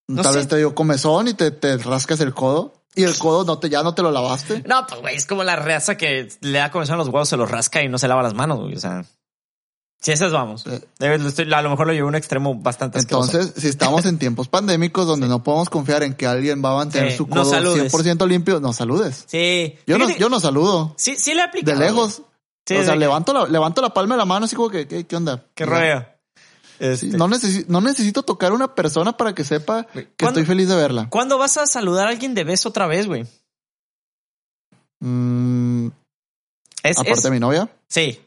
No 0.09 0.23
Tal 0.23 0.33
sé. 0.33 0.39
vez 0.39 0.49
te 0.49 0.57
dio 0.57 0.75
comezón 0.75 1.29
y 1.29 1.35
te, 1.35 1.51
te 1.51 1.77
rascas 1.77 2.21
el 2.21 2.35
codo. 2.35 2.83
Y 2.97 3.05
el 3.05 3.17
codo 3.19 3.45
no 3.45 3.59
te, 3.59 3.69
ya 3.69 3.83
no 3.85 3.95
te 3.95 4.03
lo 4.03 4.11
lavaste. 4.11 4.65
No, 4.67 4.85
pues 4.87 5.01
güey, 5.01 5.15
es 5.15 5.27
como 5.27 5.45
la 5.45 5.55
raza 5.57 5.97
que 5.97 6.29
le 6.41 6.59
da 6.59 6.71
comezón 6.73 6.95
a 6.95 6.99
los 6.99 7.09
huevos, 7.09 7.29
se 7.29 7.37
los 7.37 7.49
rasca 7.51 7.83
y 7.83 7.89
no 7.89 7.99
se 7.99 8.09
lava 8.09 8.23
las 8.23 8.35
manos, 8.35 8.59
güey. 8.61 8.75
O 8.75 8.81
sea, 8.81 9.05
si 10.01 10.13
esas 10.13 10.33
vamos. 10.33 10.65
A 10.67 11.63
lo 11.63 11.71
mejor 11.71 11.87
lo 11.87 11.93
llevo 11.93 12.07
a 12.07 12.09
un 12.09 12.15
extremo 12.15 12.55
bastante 12.55 12.99
asqueroso. 12.99 13.33
Entonces, 13.33 13.63
si 13.63 13.69
estamos 13.69 14.07
en 14.07 14.19
tiempos 14.19 14.49
pandémicos 14.49 15.07
donde 15.07 15.29
no 15.29 15.43
podemos 15.45 15.69
confiar 15.69 16.03
en 16.03 16.15
que 16.15 16.27
alguien 16.27 16.63
va 16.65 16.73
a 16.73 16.77
mantener 16.77 17.11
Sí, 17.13 17.19
su 17.19 17.27
no 17.27 17.37
codo 17.37 17.45
saludes. 17.51 17.93
100% 17.93 18.27
limpio, 18.27 18.61
no 18.61 18.73
saludes. 18.73 19.25
Sí. 19.27 19.77
Yo 19.87 19.99
no, 19.99 20.09
yo 20.17 20.29
no 20.31 20.41
saludo. 20.41 20.95
Sí, 20.97 21.17
sí 21.17 21.35
le 21.35 21.41
he 21.41 21.45
aplicado. 21.45 21.79
De 21.79 21.85
lejos. 21.85 22.23
Sí, 22.67 22.77
o 22.77 22.85
sea, 22.85 22.95
levanto 22.97 23.33
la, 23.33 23.47
levanto 23.47 23.83
la 23.83 23.93
palma 23.93 24.15
de 24.15 24.19
la 24.19 24.25
mano 24.25 24.45
así 24.47 24.55
como 24.57 24.71
que, 24.71 24.87
¿qué, 24.87 25.07
qué 25.07 25.17
onda? 25.17 25.45
Qué 25.55 25.67
rollo. 25.67 26.05
Este, 26.79 27.09
no, 27.09 27.29
necesi- 27.29 27.67
no 27.69 27.81
necesito 27.83 28.23
tocar 28.23 28.53
a 28.53 28.55
una 28.55 28.75
persona 28.75 29.15
para 29.17 29.35
que 29.35 29.45
sepa 29.45 29.85
que 29.85 30.09
¿Cuándo- 30.19 30.41
estoy 30.41 30.45
feliz 30.47 30.69
de 30.69 30.77
verla. 30.77 31.09
¿Cuándo 31.11 31.37
vas 31.37 31.59
a 31.59 31.67
saludar 31.67 32.07
a 32.07 32.11
alguien 32.11 32.33
de 32.35 32.45
beso 32.45 32.71
otra 32.71 32.87
vez, 32.87 33.07
güey? 33.07 33.27
Mm, 35.01 35.89
Es, 36.83 36.97
aparte 36.99 37.13
es- 37.19 37.23
de 37.23 37.31
mi 37.31 37.41
novia. 37.41 37.69
Sí. 37.89 38.19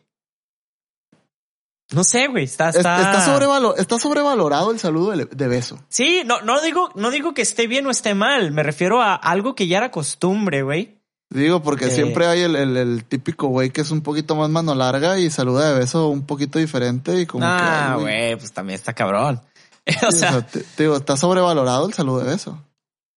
No 1.94 2.04
sé, 2.04 2.28
güey. 2.28 2.44
Está, 2.44 2.70
Es- 2.70 2.78
está... 2.78 2.98
Está, 3.02 3.26
sobrevalo- 3.26 3.76
está 3.78 3.98
sobrevalorado 4.00 4.72
el 4.72 4.80
saludo 4.80 5.12
de, 5.12 5.26
de 5.26 5.48
beso. 5.48 5.80
Sí, 5.90 6.24
no, 6.26 6.42
no 6.42 6.60
digo, 6.62 6.90
no 6.96 7.12
digo 7.12 7.34
que 7.34 7.42
esté 7.42 7.68
bien 7.68 7.86
o 7.88 7.92
esté 7.92 8.14
mal. 8.16 8.52
Me 8.52 8.64
refiero 8.64 9.02
a 9.02 9.16
algo 9.16 9.56
que 9.56 9.68
ya 9.68 9.78
era 9.78 9.92
costumbre, 9.92 10.64
güey. 10.64 11.00
Digo, 11.30 11.64
porque 11.64 11.86
Eh. 11.86 11.92
siempre 11.92 12.28
hay 12.28 12.42
el, 12.42 12.56
el- 12.56 12.78
el 12.78 13.06
típico 13.06 13.48
güey 13.48 13.70
que 13.72 13.82
es 13.82 13.90
un 13.92 14.02
poquito 14.02 14.36
más 14.36 14.50
mano 14.50 14.76
larga 14.76 15.18
y 15.18 15.30
saluda 15.32 15.72
de 15.72 15.80
beso 15.80 16.10
un 16.10 16.26
poquito 16.26 16.60
diferente 16.60 17.20
y 17.22 17.26
como 17.26 17.46
que... 17.46 17.52
Ah, 17.52 17.98
güey, 18.00 18.36
pues 18.36 18.52
también 18.52 18.76
está 18.76 18.94
cabrón. 18.94 19.42
O 20.08 20.12
sea, 20.12 20.46
digo, 20.78 20.96
está 20.98 21.18
sobrevalorado 21.18 21.88
el 21.88 21.94
saludo 21.94 22.20
de 22.20 22.26
beso. 22.32 22.58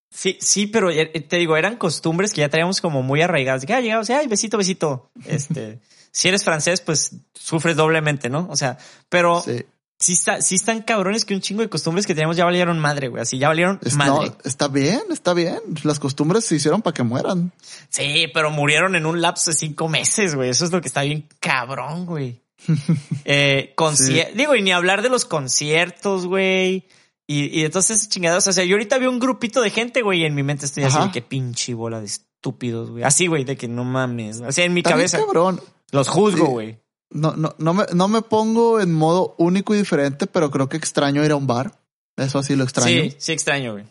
Sí, 0.09 0.37
sí, 0.41 0.67
pero 0.67 0.89
eh, 0.91 1.05
te 1.27 1.37
digo, 1.37 1.57
eran 1.57 1.75
costumbres 1.77 2.33
que 2.33 2.41
ya 2.41 2.49
traíamos 2.49 2.81
como 2.81 3.03
muy 3.03 3.21
arraigadas. 3.21 3.61
De 3.61 3.67
que 3.67 3.73
ah, 3.73 3.81
llegamos, 3.81 4.09
ay, 4.09 4.27
besito, 4.27 4.57
besito. 4.57 5.09
Este, 5.25 5.79
si 6.11 6.27
eres 6.27 6.43
francés, 6.43 6.81
pues 6.81 7.11
sufres 7.33 7.75
doblemente, 7.75 8.29
¿no? 8.29 8.47
O 8.49 8.55
sea, 8.55 8.77
pero 9.09 9.41
sí, 9.43 9.63
Sí. 9.99 10.13
está, 10.13 10.41
sí 10.41 10.55
están 10.55 10.83
cabrones 10.83 11.25
que 11.25 11.33
un 11.33 11.41
chingo 11.41 11.61
de 11.63 11.69
costumbres 11.69 12.05
que 12.05 12.13
teníamos 12.13 12.37
ya 12.37 12.45
valieron 12.45 12.77
madre, 12.79 13.07
güey. 13.07 13.21
Así 13.23 13.37
ya 13.39 13.47
valieron 13.47 13.79
Es- 13.83 13.95
no, 13.97 14.17
madre. 14.17 14.31
está 14.43 14.67
bien, 14.67 15.01
está 15.11 15.33
bien. 15.33 15.59
Las 15.83 15.97
costumbres 15.99 16.45
se 16.45 16.55
hicieron 16.55 16.81
para 16.83 16.93
que 16.93 17.01
mueran. 17.03 17.51
Sí, 17.89 18.27
pero 18.33 18.51
murieron 18.51 18.95
en 18.95 19.05
un 19.07 19.21
lapso 19.21 19.49
de 19.51 19.57
cinco 19.57 19.87
meses, 19.89 20.35
güey. 20.35 20.49
Eso 20.51 20.65
es 20.65 20.71
lo 20.71 20.81
que 20.81 20.87
está 20.87 21.01
bien 21.01 21.27
cabrón, 21.39 22.05
güey. 22.05 22.39
eh, 23.25 23.73
concier- 23.75 24.33
Digo, 24.33 24.55
y 24.55 24.61
ni 24.61 24.71
hablar 24.71 25.01
de 25.01 25.09
los 25.09 25.25
conciertos, 25.25 26.25
güey. 26.27 26.87
Y, 27.29 27.59
y 27.59 27.65
entonces 27.65 27.97
esas 27.97 28.09
chingadas. 28.09 28.47
O 28.47 28.53
sea, 28.53 28.63
yo 28.63 28.75
ahorita 28.75 28.97
veo 28.99 29.09
un 29.11 29.19
grupito 29.19 29.61
de 29.61 29.69
gente, 29.69 30.01
güey, 30.01 30.21
y 30.21 30.25
en 30.25 30.33
mi 30.33 30.43
mente 30.43 30.65
estoy 30.65 30.83
así 30.83 30.95
Ajá. 30.97 31.07
de 31.07 31.11
que 31.11 31.21
pinche 31.21 31.73
bola 31.73 31.99
de 31.99 32.05
estúpidos, 32.05 32.89
güey. 32.91 33.03
Así, 33.03 33.27
güey, 33.27 33.43
de 33.43 33.57
que 33.57 33.67
no 33.67 33.83
mames. 33.83 34.39
O 34.41 34.51
sea, 34.51 34.63
en 34.65 34.73
mi 34.73 34.81
cabeza 34.83 35.19
cabrón. 35.19 35.61
los 35.91 36.07
juzgo, 36.07 36.45
Sí. 36.45 36.51
güey. 36.51 36.79
No, 37.09 37.33
no, 37.37 37.55
no, 37.57 37.73
me, 37.73 37.85
no 37.93 38.07
me 38.09 38.21
pongo 38.21 38.79
en 38.81 38.93
modo 38.93 39.35
único 39.37 39.73
y 39.73 39.77
diferente, 39.77 40.27
pero 40.27 40.51
creo 40.51 40.67
que 40.69 40.77
extraño 40.77 41.23
ir 41.23 41.31
a 41.31 41.35
un 41.37 41.47
bar. 41.47 41.79
Eso 42.17 42.41
sí 42.43 42.55
lo 42.55 42.63
extraño. 42.63 42.87
Sí, 43.03 43.15
sí 43.17 43.31
extraño, 43.33 43.73
güey. 43.73 43.85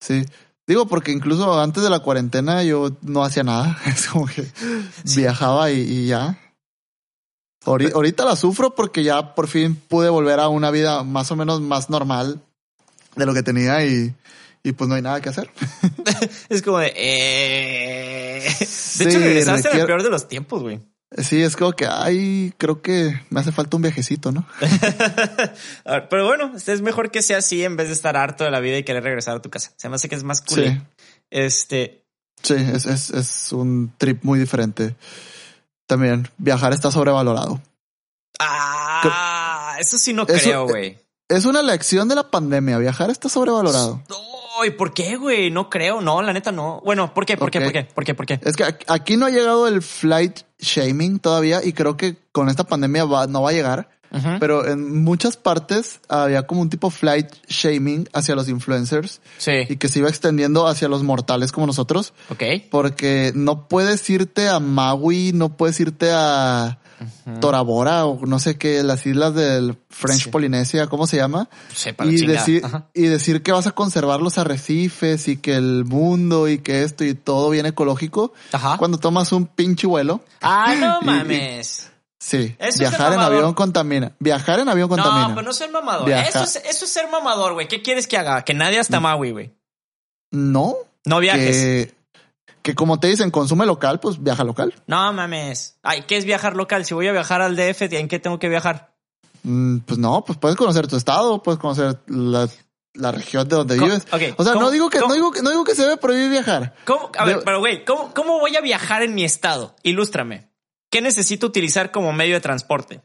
Sí. 0.00 0.24
Digo, 0.66 0.86
porque 0.86 1.12
incluso 1.12 1.58
antes 1.60 1.82
de 1.82 1.90
la 1.90 2.00
cuarentena 2.00 2.62
yo 2.62 2.90
no 3.02 3.24
hacía 3.24 3.42
nada. 3.44 3.78
Es 3.86 4.06
como 4.08 4.26
que 4.26 4.46
viajaba 5.16 5.70
y, 5.70 5.80
y 5.80 6.06
ya. 6.08 6.38
Ahori- 7.64 7.92
Ahorita 7.92 8.24
la 8.24 8.36
sufro 8.36 8.74
porque 8.74 9.02
ya 9.02 9.34
por 9.34 9.48
fin 9.48 9.74
pude 9.76 10.08
volver 10.08 10.40
a 10.40 10.48
una 10.48 10.70
vida 10.70 11.02
más 11.04 11.30
o 11.32 11.36
menos 11.36 11.60
más 11.60 11.90
normal 11.90 12.40
de 13.18 13.26
lo 13.26 13.34
que 13.34 13.42
tenía 13.42 13.84
y, 13.84 14.14
y 14.62 14.72
pues 14.72 14.88
no 14.88 14.94
hay 14.94 15.02
nada 15.02 15.20
que 15.20 15.28
hacer. 15.28 15.50
Es 16.48 16.62
como 16.62 16.78
de... 16.78 16.92
Eh... 16.96 18.42
De 18.58 18.66
Sí, 18.66 19.04
hecho, 19.04 19.18
regresaste 19.18 19.68
requiere- 19.68 19.86
peor 19.86 20.02
de 20.02 20.10
los 20.10 20.28
tiempos, 20.28 20.62
güey. 20.62 20.80
Sí, 21.16 21.40
es 21.42 21.56
como 21.56 21.72
que, 21.72 21.86
ay, 21.86 22.52
creo 22.58 22.82
que 22.82 23.18
me 23.30 23.40
hace 23.40 23.50
falta 23.50 23.76
un 23.76 23.82
viajecito, 23.82 24.30
¿no? 24.30 24.46
A 25.86 25.92
ver, 25.92 26.08
Pero 26.10 26.26
bueno, 26.26 26.52
es 26.54 26.80
mejor 26.82 27.10
que 27.10 27.22
sea 27.22 27.38
así 27.38 27.64
en 27.64 27.76
vez 27.76 27.86
de 27.88 27.94
estar 27.94 28.14
harto 28.16 28.44
de 28.44 28.50
la 28.50 28.60
vida 28.60 28.76
y 28.76 28.82
querer 28.84 29.04
regresar 29.04 29.34
a 29.36 29.40
tu 29.40 29.48
casa. 29.48 29.72
Se 29.78 29.88
me 29.88 29.94
hace 29.94 30.08
que 30.10 30.16
es 30.16 30.22
más 30.24 30.42
cool. 30.42 30.64
Sí. 30.64 30.80
Este, 31.30 32.04
Sí, 32.42 32.54
es, 32.56 32.84
es, 32.84 33.10
es 33.10 33.52
un 33.52 33.92
trip 33.96 34.22
muy 34.22 34.38
diferente. 34.38 34.96
También, 35.86 36.28
viajar 36.36 36.74
está 36.74 36.90
sobrevalorado. 36.90 37.62
ah, 38.38 39.76
eso 39.80 39.96
sí 39.98 40.12
no 40.12 40.24
Eso- 40.28 40.42
creo, 40.42 40.66
güey. 40.68 40.98
Es 41.28 41.44
una 41.44 41.62
lección 41.62 42.08
de 42.08 42.14
la 42.14 42.30
pandemia. 42.30 42.78
Viajar 42.78 43.10
está 43.10 43.28
sobrevalorado. 43.28 44.02
No, 44.08 44.64
¿y 44.64 44.70
por 44.70 44.94
qué, 44.94 45.16
güey? 45.16 45.50
No 45.50 45.68
creo, 45.68 46.00
no, 46.00 46.22
la 46.22 46.32
neta 46.32 46.52
no. 46.52 46.80
Bueno, 46.84 47.12
¿por 47.12 47.26
qué? 47.26 47.36
¿Por 47.36 47.50
qué? 47.50 47.60
¿Por 47.60 47.72
qué? 47.72 47.84
¿Por 47.84 48.04
qué? 48.04 48.14
¿Por 48.14 48.26
qué? 48.26 48.40
Es 48.44 48.56
que 48.56 48.64
aquí- 48.86 49.16
no 49.16 49.26
ha 49.26 49.30
llegado 49.30 49.68
el 49.68 49.82
flight 49.82 50.40
shaming 50.58 51.18
todavía 51.18 51.60
y 51.62 51.72
creo 51.74 51.96
que 51.96 52.16
con 52.32 52.48
esta 52.48 52.64
pandemia 52.64 53.04
va, 53.04 53.26
no 53.26 53.42
va 53.42 53.50
a 53.50 53.52
llegar. 53.52 53.90
Pero 54.40 54.66
en 54.66 55.04
muchas 55.04 55.36
partes 55.36 56.00
había 56.08 56.46
como 56.46 56.62
un 56.62 56.70
tipo 56.70 56.88
flight 56.88 57.26
shaming 57.46 58.08
hacia 58.14 58.34
los 58.34 58.48
influencers 58.48 59.20
y 59.36 59.42
Sí. 59.66 59.76
que 59.76 59.88
se 59.88 59.98
iba 59.98 60.08
extendiendo 60.08 60.66
hacia 60.66 60.88
los 60.88 61.02
mortales 61.02 61.52
como 61.52 61.66
nosotros. 61.66 62.14
Ok. 62.30 62.42
Porque 62.70 63.32
no 63.34 63.68
puedes 63.68 64.08
irte 64.08 64.48
a 64.48 64.60
Maui, 64.60 65.32
no 65.34 65.58
puedes 65.58 65.78
irte 65.80 66.10
a 66.10 66.78
Tora 67.40 67.60
Bora 67.62 68.06
o 68.06 68.26
no 68.26 68.38
sé 68.38 68.56
qué, 68.58 68.82
las 68.82 69.06
islas 69.06 69.34
del 69.34 69.78
French 69.90 70.24
Sí. 70.24 70.30
Polinesia, 70.30 70.86
¿cómo 70.88 71.06
se 71.06 71.16
llama? 71.16 71.48
Sepa 71.74 72.04
Y 72.06 72.26
decir, 72.26 72.64
Ajá. 72.64 72.88
y 72.94 73.02
decir 73.02 73.42
que 73.42 73.52
vas 73.52 73.66
a 73.66 73.72
conservar 73.72 74.20
los 74.20 74.38
arrecifes 74.38 75.28
y 75.28 75.36
que 75.36 75.54
el 75.56 75.84
mundo 75.84 76.48
y 76.48 76.58
que 76.58 76.82
esto 76.82 77.04
y 77.04 77.14
todo 77.14 77.50
bien 77.50 77.66
ecológico. 77.66 78.32
Ajá. 78.52 78.76
Cuando 78.78 78.98
tomas 78.98 79.32
un 79.32 79.46
pinche 79.46 79.86
vuelo, 79.86 80.20
Ah, 80.40 80.74
no 80.78 80.98
Y- 81.02 81.04
mames. 81.04 81.90
sí, 82.18 82.56
Eso 82.58 82.68
es 82.68 82.78
viajar 82.78 83.12
en 83.12 83.20
avión 83.20 83.54
contamina. 83.54 84.12
Viajar 84.18 84.60
en 84.60 84.68
avión 84.68 84.88
contamina. 84.88 85.28
No, 85.28 85.34
pues 85.34 85.46
no 85.46 85.52
ser 85.52 85.70
mamador. 85.70 86.10
Eso 86.10 86.42
es, 86.42 86.56
eso 86.56 86.84
es 86.84 86.90
ser 86.90 87.10
mamador, 87.10 87.54
güey. 87.54 87.68
¿Qué 87.68 87.82
quieres 87.82 88.06
que 88.06 88.16
haga? 88.16 88.42
Que 88.44 88.54
nadie 88.54 88.78
hasta 88.78 88.98
Maui, 89.00 89.30
güey. 89.30 89.52
No, 90.30 90.74
No 91.06 91.20
viajes. 91.20 91.56
que, 91.56 91.94
que 92.68 92.74
como 92.74 93.00
te 93.00 93.06
dicen, 93.08 93.30
consume 93.30 93.64
local, 93.64 93.98
pues 93.98 94.22
viaja 94.22 94.44
local. 94.44 94.74
No 94.86 95.10
mames. 95.14 95.78
Ay, 95.82 96.02
¿qué 96.06 96.18
es 96.18 96.26
viajar 96.26 96.54
local? 96.54 96.84
Si 96.84 96.92
voy 96.92 97.06
a 97.08 97.12
viajar 97.12 97.40
al 97.40 97.56
DF, 97.56 97.80
¿en 97.94 98.08
qué 98.08 98.18
tengo 98.18 98.38
que 98.38 98.50
viajar? 98.50 98.94
Mm, 99.42 99.78
pues 99.78 99.98
no, 99.98 100.22
pues 100.24 100.38
puedes 100.38 100.54
conocer 100.58 100.86
tu 100.86 100.96
estado, 100.96 101.42
puedes 101.42 101.58
conocer 101.58 101.98
la, 102.08 102.46
la 102.92 103.10
región 103.12 103.48
de 103.48 103.56
donde 103.56 103.78
vives. 103.78 104.06
O 104.36 104.44
sea, 104.44 104.52
¿cómo- 104.52 104.66
no 104.66 104.70
digo 104.70 104.90
que, 104.90 104.98
cómo- 104.98 105.08
no 105.08 105.14
digo 105.14 105.30
que, 105.32 105.40
no 105.40 105.48
digo 105.48 105.64
que 105.64 105.74
se 105.74 105.82
debe 105.82 105.96
prohibir 105.96 106.28
viajar. 106.28 106.74
¿Cómo? 106.84 107.10
A 107.18 107.24
ver, 107.24 107.38
De- 107.38 107.42
pero 107.42 107.60
güey, 107.60 107.86
¿cómo, 107.86 108.12
¿cómo 108.12 108.38
voy 108.38 108.54
a 108.56 108.60
viajar 108.60 109.02
en 109.02 109.14
mi 109.14 109.24
estado? 109.24 109.74
Ilústrame. 109.82 110.50
¿Qué 110.90 111.00
necesito 111.00 111.46
utilizar 111.46 111.90
como 111.90 112.12
medio 112.12 112.34
de 112.34 112.40
transporte? 112.42 113.00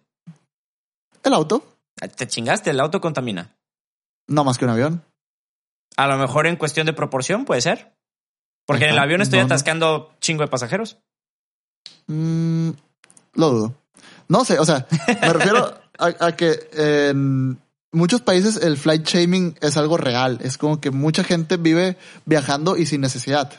El 1.24 1.34
auto, 1.34 1.64
Ah, 2.02 2.08
Te 2.10 2.28
chingaste, 2.28 2.72
el 2.72 2.80
auto 2.82 3.00
contamina. 3.00 3.56
no 4.28 4.44
más 4.44 4.58
que 4.58 4.66
un 4.66 4.72
avión. 4.72 5.06
A 5.96 6.08
lo 6.08 6.18
mejor 6.18 6.48
en 6.48 6.56
cuestión 6.58 6.86
de 6.88 6.94
proporción 6.94 7.46
puede 7.46 7.62
ser. 7.62 7.93
Porque 8.66 8.86
en 8.86 8.92
el 8.92 9.00
avión 9.00 9.22
estoy 9.22 9.40
no, 9.40 9.44
no. 9.44 9.48
atascando 9.48 10.14
chingo 10.22 10.42
de 10.44 10.48
pasajeros. 10.48 10.98
Mm, 12.08 12.70
lo 13.36 13.50
dudo. 13.50 13.76
No 14.28 14.46
sé, 14.46 14.60
o 14.60 14.66
sea, 14.66 14.88
me 15.22 15.34
refiero 15.34 15.80
a, 16.00 16.26
a 16.26 16.36
que 16.36 16.70
en 16.74 17.60
muchos 17.92 18.22
países 18.22 18.58
el 18.58 18.78
flight 18.78 19.06
shaming 19.08 19.58
es 19.62 19.78
algo 19.78 19.98
real. 19.98 20.40
Es 20.42 20.58
como 20.58 20.80
que 20.80 20.92
mucha 20.92 21.24
gente 21.24 21.58
vive 21.58 21.98
viajando 22.26 22.78
y 22.78 22.86
sin 22.86 23.02
necesidad. 23.02 23.52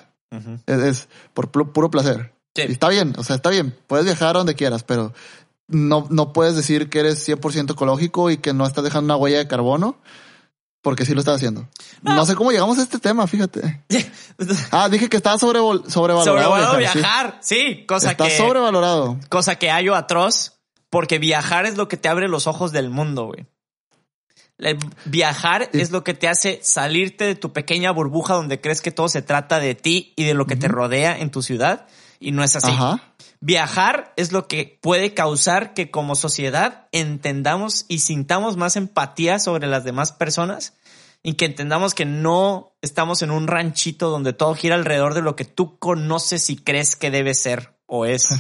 Es, 0.67 0.79
es 0.79 1.09
por 1.33 1.53
pu- 1.53 1.71
puro 1.73 1.91
placer. 1.91 2.33
Sí. 2.57 2.63
Y 2.69 2.73
está 2.73 2.89
bien, 2.89 3.15
o 3.19 3.23
sea, 3.25 3.37
está 3.37 3.51
bien. 3.51 3.77
Puedes 3.87 4.05
viajar 4.05 4.31
a 4.35 4.39
donde 4.39 4.55
quieras, 4.55 4.83
pero 4.83 5.13
no, 5.69 6.07
no 6.11 6.33
puedes 6.33 6.57
decir 6.57 6.89
que 6.89 7.01
eres 7.01 7.29
100% 7.29 7.73
ecológico 7.73 8.31
y 8.31 8.39
que 8.39 8.53
no 8.53 8.67
estás 8.67 8.83
dejando 8.85 9.15
una 9.15 9.17
huella 9.23 9.39
de 9.39 9.47
carbono, 9.49 9.97
porque 10.85 11.07
sí 11.07 11.15
lo 11.15 11.21
estás 11.21 11.37
haciendo. 11.37 11.67
No, 12.03 12.27
sé 12.27 12.37
cómo 12.37 12.53
llegamos 12.53 12.79
a 12.79 12.83
este 12.83 13.01
tema, 13.01 13.27
fíjate. 13.27 13.83
Ah, 14.73 14.89
dije 14.89 15.09
que 15.09 15.17
estaba 15.17 15.39
sobrevalorado. 15.39 15.89
Sobrevalorado 15.89 16.77
viajar, 16.77 16.91
sí. 16.97 16.99
viajar. 16.99 17.39
Sí, 17.41 17.87
cosa 17.87 18.11
Está 18.11 18.25
que. 18.27 18.37
sobrevalorado. 18.37 19.19
Cosa 19.29 19.55
que 19.57 19.71
hallo 19.71 19.95
atroz, 19.95 20.55
porque 20.91 21.21
viajar 21.21 21.67
es 21.67 21.77
lo 21.77 21.87
que 21.87 21.97
te 21.97 22.09
abre 22.09 22.29
los 22.29 22.49
ojos 22.49 22.73
del 22.73 22.91
mundo, 22.91 23.27
güey. 23.27 23.47
El 24.59 24.77
Viajar 25.05 25.69
Sí. 25.73 25.81
es 25.81 25.91
lo 25.93 26.03
que 26.05 26.15
te 26.15 26.29
hace 26.29 26.59
salirte 26.63 27.25
de 27.25 27.35
tu 27.37 27.53
pequeña 27.53 27.93
burbuja 27.93 28.35
donde 28.35 28.61
crees 28.61 28.81
que 28.83 28.91
todo 28.91 29.09
se 29.09 29.23
trata 29.23 29.61
de 29.61 29.75
ti 29.77 30.13
y 30.17 30.25
de 30.25 30.35
lo 30.35 30.47
que 30.47 30.57
te 30.57 30.69
rodea 30.69 31.17
en 31.19 31.31
tu 31.31 31.41
ciudad 31.43 31.87
Y 32.21 32.33
no 32.33 32.43
es 32.45 32.57
así. 32.57 32.71
Ajá. 32.71 33.14
Viajar 33.47 34.15
es 34.17 34.33
lo 34.33 34.49
que 34.49 34.79
puede 34.81 35.13
causar 35.13 35.75
que 35.75 35.91
como 35.91 36.15
sociedad 36.15 36.89
entendamos 36.93 37.85
y 37.89 37.99
sintamos 37.99 38.57
más 38.57 38.75
empatía 38.77 39.39
sobre 39.39 39.67
las 39.67 39.85
demás 39.85 40.13
personas 40.13 40.73
y 41.23 41.35
que 41.35 41.45
entendamos 41.45 41.93
que 41.93 42.07
no 42.07 42.75
estamos 42.81 43.21
en 43.21 43.31
un 43.31 43.47
ranchito 43.47 44.09
donde 44.09 44.33
todo 44.33 44.55
gira 44.55 44.77
alrededor 44.77 45.13
de 45.13 45.21
lo 45.21 45.37
que 45.37 45.45
tú 45.45 45.79
conoces 45.79 46.49
y 46.49 46.57
crees 46.57 46.97
que 46.97 47.11
debe 47.11 47.35
ser 47.35 47.75
o 47.85 48.07
es. 48.07 48.31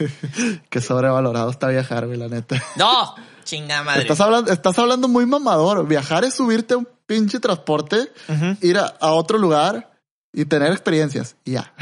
Qué 0.70 0.80
sobrevalorado 0.80 1.50
está 1.50 1.68
viajar, 1.68 2.06
güey, 2.06 2.16
la 2.16 2.28
neta. 2.28 2.56
No, 2.76 3.16
chinga 3.44 3.82
madre. 3.82 4.00
Estás 4.00 4.22
hablando, 4.22 4.50
estás 4.50 4.78
hablando 4.78 5.08
muy 5.08 5.26
mamador. 5.26 5.86
Viajar 5.86 6.24
es 6.24 6.32
subirte 6.32 6.72
a 6.72 6.78
un 6.78 6.88
pinche 7.04 7.38
transporte, 7.38 8.10
ir 8.62 8.78
a, 8.78 8.86
a 8.98 9.12
otro 9.12 9.36
lugar 9.36 9.92
y 10.32 10.46
tener 10.46 10.72
experiencias. 10.72 11.36
Y 11.44 11.52
ya. 11.52 11.74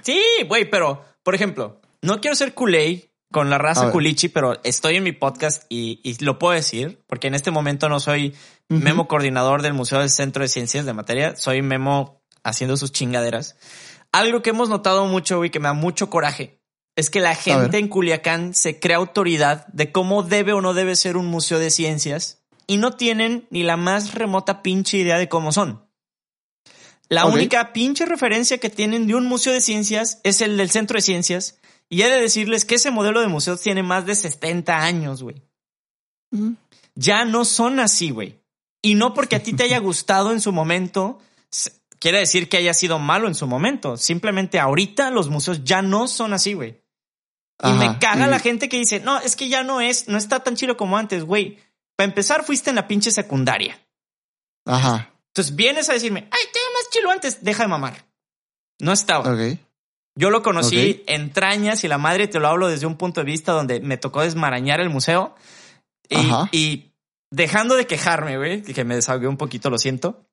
Sí, 0.00 0.18
güey, 0.48 0.70
pero 0.70 1.04
por 1.22 1.34
ejemplo, 1.34 1.80
no 2.06 2.20
quiero 2.20 2.36
ser 2.36 2.54
culé 2.54 3.12
con 3.32 3.50
la 3.50 3.58
raza 3.58 3.90
culichi, 3.90 4.28
pero 4.28 4.62
estoy 4.62 4.96
en 4.96 5.02
mi 5.02 5.12
podcast 5.12 5.64
y, 5.68 6.00
y 6.04 6.22
lo 6.24 6.38
puedo 6.38 6.54
decir 6.54 7.02
porque 7.06 7.26
en 7.26 7.34
este 7.34 7.50
momento 7.50 7.88
no 7.88 8.00
soy. 8.00 8.34
Memo 8.68 9.06
coordinador 9.06 9.62
del 9.62 9.74
Museo 9.74 10.00
del 10.00 10.10
Centro 10.10 10.42
de 10.42 10.48
Ciencias 10.48 10.86
de 10.86 10.92
Materia, 10.92 11.36
soy 11.36 11.62
Memo 11.62 12.20
haciendo 12.42 12.76
sus 12.76 12.90
chingaderas. 12.90 13.56
Algo 14.10 14.42
que 14.42 14.50
hemos 14.50 14.68
notado 14.68 15.06
mucho 15.06 15.44
y 15.44 15.50
que 15.50 15.60
me 15.60 15.68
da 15.68 15.72
mucho 15.72 16.10
coraje 16.10 16.60
es 16.96 17.10
que 17.10 17.20
la 17.20 17.34
gente 17.34 17.78
en 17.78 17.88
Culiacán 17.88 18.54
se 18.54 18.80
crea 18.80 18.96
autoridad 18.96 19.66
de 19.68 19.92
cómo 19.92 20.22
debe 20.22 20.52
o 20.52 20.60
no 20.60 20.74
debe 20.74 20.96
ser 20.96 21.16
un 21.16 21.26
museo 21.26 21.58
de 21.58 21.70
ciencias 21.70 22.42
y 22.66 22.78
no 22.78 22.92
tienen 22.92 23.46
ni 23.50 23.62
la 23.62 23.76
más 23.76 24.14
remota 24.14 24.62
pinche 24.62 24.98
idea 24.98 25.18
de 25.18 25.28
cómo 25.28 25.52
son. 25.52 25.86
La 27.08 27.26
única 27.26 27.72
pinche 27.72 28.04
referencia 28.04 28.58
que 28.58 28.70
tienen 28.70 29.06
de 29.06 29.14
un 29.14 29.26
museo 29.26 29.52
de 29.52 29.60
ciencias 29.60 30.20
es 30.24 30.40
el 30.40 30.56
del 30.56 30.70
Centro 30.70 30.96
de 30.96 31.02
Ciencias 31.02 31.60
y 31.88 32.02
he 32.02 32.08
de 32.08 32.20
decirles 32.20 32.64
que 32.64 32.76
ese 32.76 32.90
modelo 32.90 33.20
de 33.20 33.28
museos 33.28 33.60
tiene 33.60 33.82
más 33.82 34.06
de 34.06 34.14
70 34.14 34.76
años, 34.76 35.22
güey. 35.22 35.42
Mm. 36.30 36.52
Ya 36.94 37.24
no 37.24 37.44
son 37.44 37.78
así, 37.80 38.10
güey. 38.10 38.40
Y 38.82 38.94
no 38.94 39.14
porque 39.14 39.36
a 39.36 39.42
ti 39.42 39.52
te 39.52 39.64
haya 39.64 39.78
gustado 39.80 40.32
en 40.32 40.40
su 40.40 40.52
momento, 40.52 41.18
quiere 41.98 42.18
decir 42.18 42.48
que 42.48 42.56
haya 42.56 42.74
sido 42.74 42.98
malo 42.98 43.28
en 43.28 43.34
su 43.34 43.46
momento. 43.46 43.96
Simplemente 43.96 44.58
ahorita 44.58 45.10
los 45.10 45.28
museos 45.28 45.64
ya 45.64 45.82
no 45.82 46.08
son 46.08 46.32
así, 46.32 46.54
güey. 46.54 46.82
Y 47.62 47.72
me 47.72 47.98
caga 47.98 48.26
la 48.26 48.38
gente 48.38 48.68
que 48.68 48.76
dice, 48.76 49.00
no, 49.00 49.18
es 49.18 49.34
que 49.34 49.48
ya 49.48 49.62
no 49.62 49.80
es, 49.80 50.08
no 50.08 50.18
está 50.18 50.40
tan 50.40 50.56
chido 50.56 50.76
como 50.76 50.98
antes, 50.98 51.24
güey. 51.24 51.58
Para 51.96 52.08
empezar, 52.08 52.44
fuiste 52.44 52.68
en 52.68 52.76
la 52.76 52.86
pinche 52.86 53.10
secundaria. 53.10 53.80
Ajá. 54.66 55.10
Entonces 55.28 55.56
vienes 55.56 55.88
a 55.88 55.94
decirme, 55.94 56.28
ay, 56.30 56.40
te 56.52 56.58
más 56.74 56.90
chilo 56.90 57.10
antes, 57.10 57.42
deja 57.42 57.62
de 57.62 57.68
mamar. 57.68 58.04
No 58.78 58.92
estaba. 58.92 59.32
Ok. 59.32 59.58
Yo 60.18 60.30
lo 60.30 60.42
conocí 60.42 61.00
Ok. 61.02 61.10
entrañas 61.10 61.84
y 61.84 61.88
la 61.88 61.98
madre 61.98 62.26
te 62.26 62.40
lo 62.40 62.48
hablo 62.48 62.68
desde 62.68 62.86
un 62.86 62.96
punto 62.96 63.20
de 63.20 63.26
vista 63.26 63.52
donde 63.52 63.80
me 63.80 63.98
tocó 63.98 64.22
desmarañar 64.22 64.80
el 64.80 64.88
museo 64.90 65.34
y, 66.52 66.92
dejando 67.30 67.76
de 67.76 67.86
quejarme, 67.86 68.36
güey, 68.38 68.62
que 68.62 68.84
me 68.84 68.94
desahogué 68.94 69.28
un 69.28 69.36
poquito, 69.36 69.68
lo 69.70 69.78
siento. 69.78 70.26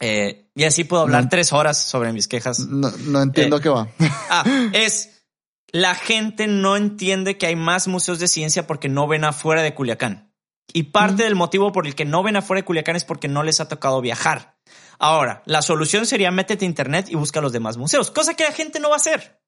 Eh, 0.00 0.48
y 0.54 0.64
así 0.64 0.84
puedo 0.84 1.02
hablar 1.02 1.24
No. 1.24 1.28
tres 1.28 1.52
horas 1.52 1.82
sobre 1.82 2.12
mis 2.12 2.28
quejas. 2.28 2.60
No, 2.60 2.90
no 3.06 3.22
entiendo 3.22 3.56
Eh. 3.56 3.60
qué 3.60 3.68
va. 3.68 3.88
Ah, 4.30 4.44
es 4.72 5.24
la 5.72 5.94
gente 5.94 6.46
no 6.46 6.76
entiende 6.76 7.36
que 7.36 7.46
hay 7.46 7.56
más 7.56 7.88
museos 7.88 8.18
de 8.20 8.28
ciencia 8.28 8.66
porque 8.66 8.88
no 8.88 9.06
ven 9.08 9.24
afuera 9.24 9.62
de 9.62 9.74
Culiacán. 9.74 10.32
Y 10.72 10.84
parte 10.84 11.24
del 11.24 11.34
motivo 11.34 11.72
por 11.72 11.86
el 11.86 11.94
que 11.94 12.04
no 12.04 12.22
ven 12.22 12.36
afuera 12.36 12.60
de 12.60 12.64
Culiacán 12.64 12.96
es 12.96 13.04
porque 13.04 13.28
no 13.28 13.42
les 13.42 13.60
ha 13.60 13.68
tocado 13.68 14.00
viajar. 14.00 14.56
Ahora, 14.98 15.42
la 15.46 15.62
solución 15.62 16.06
sería 16.06 16.30
métete 16.30 16.64
a 16.64 16.68
internet 16.68 17.06
y 17.08 17.14
busca 17.14 17.40
los 17.40 17.52
demás 17.52 17.76
museos, 17.76 18.10
cosa 18.10 18.34
que 18.34 18.44
la 18.44 18.52
gente 18.52 18.80
no 18.80 18.88
va 18.88 18.96
a 18.96 18.98
hacer. 18.98 19.40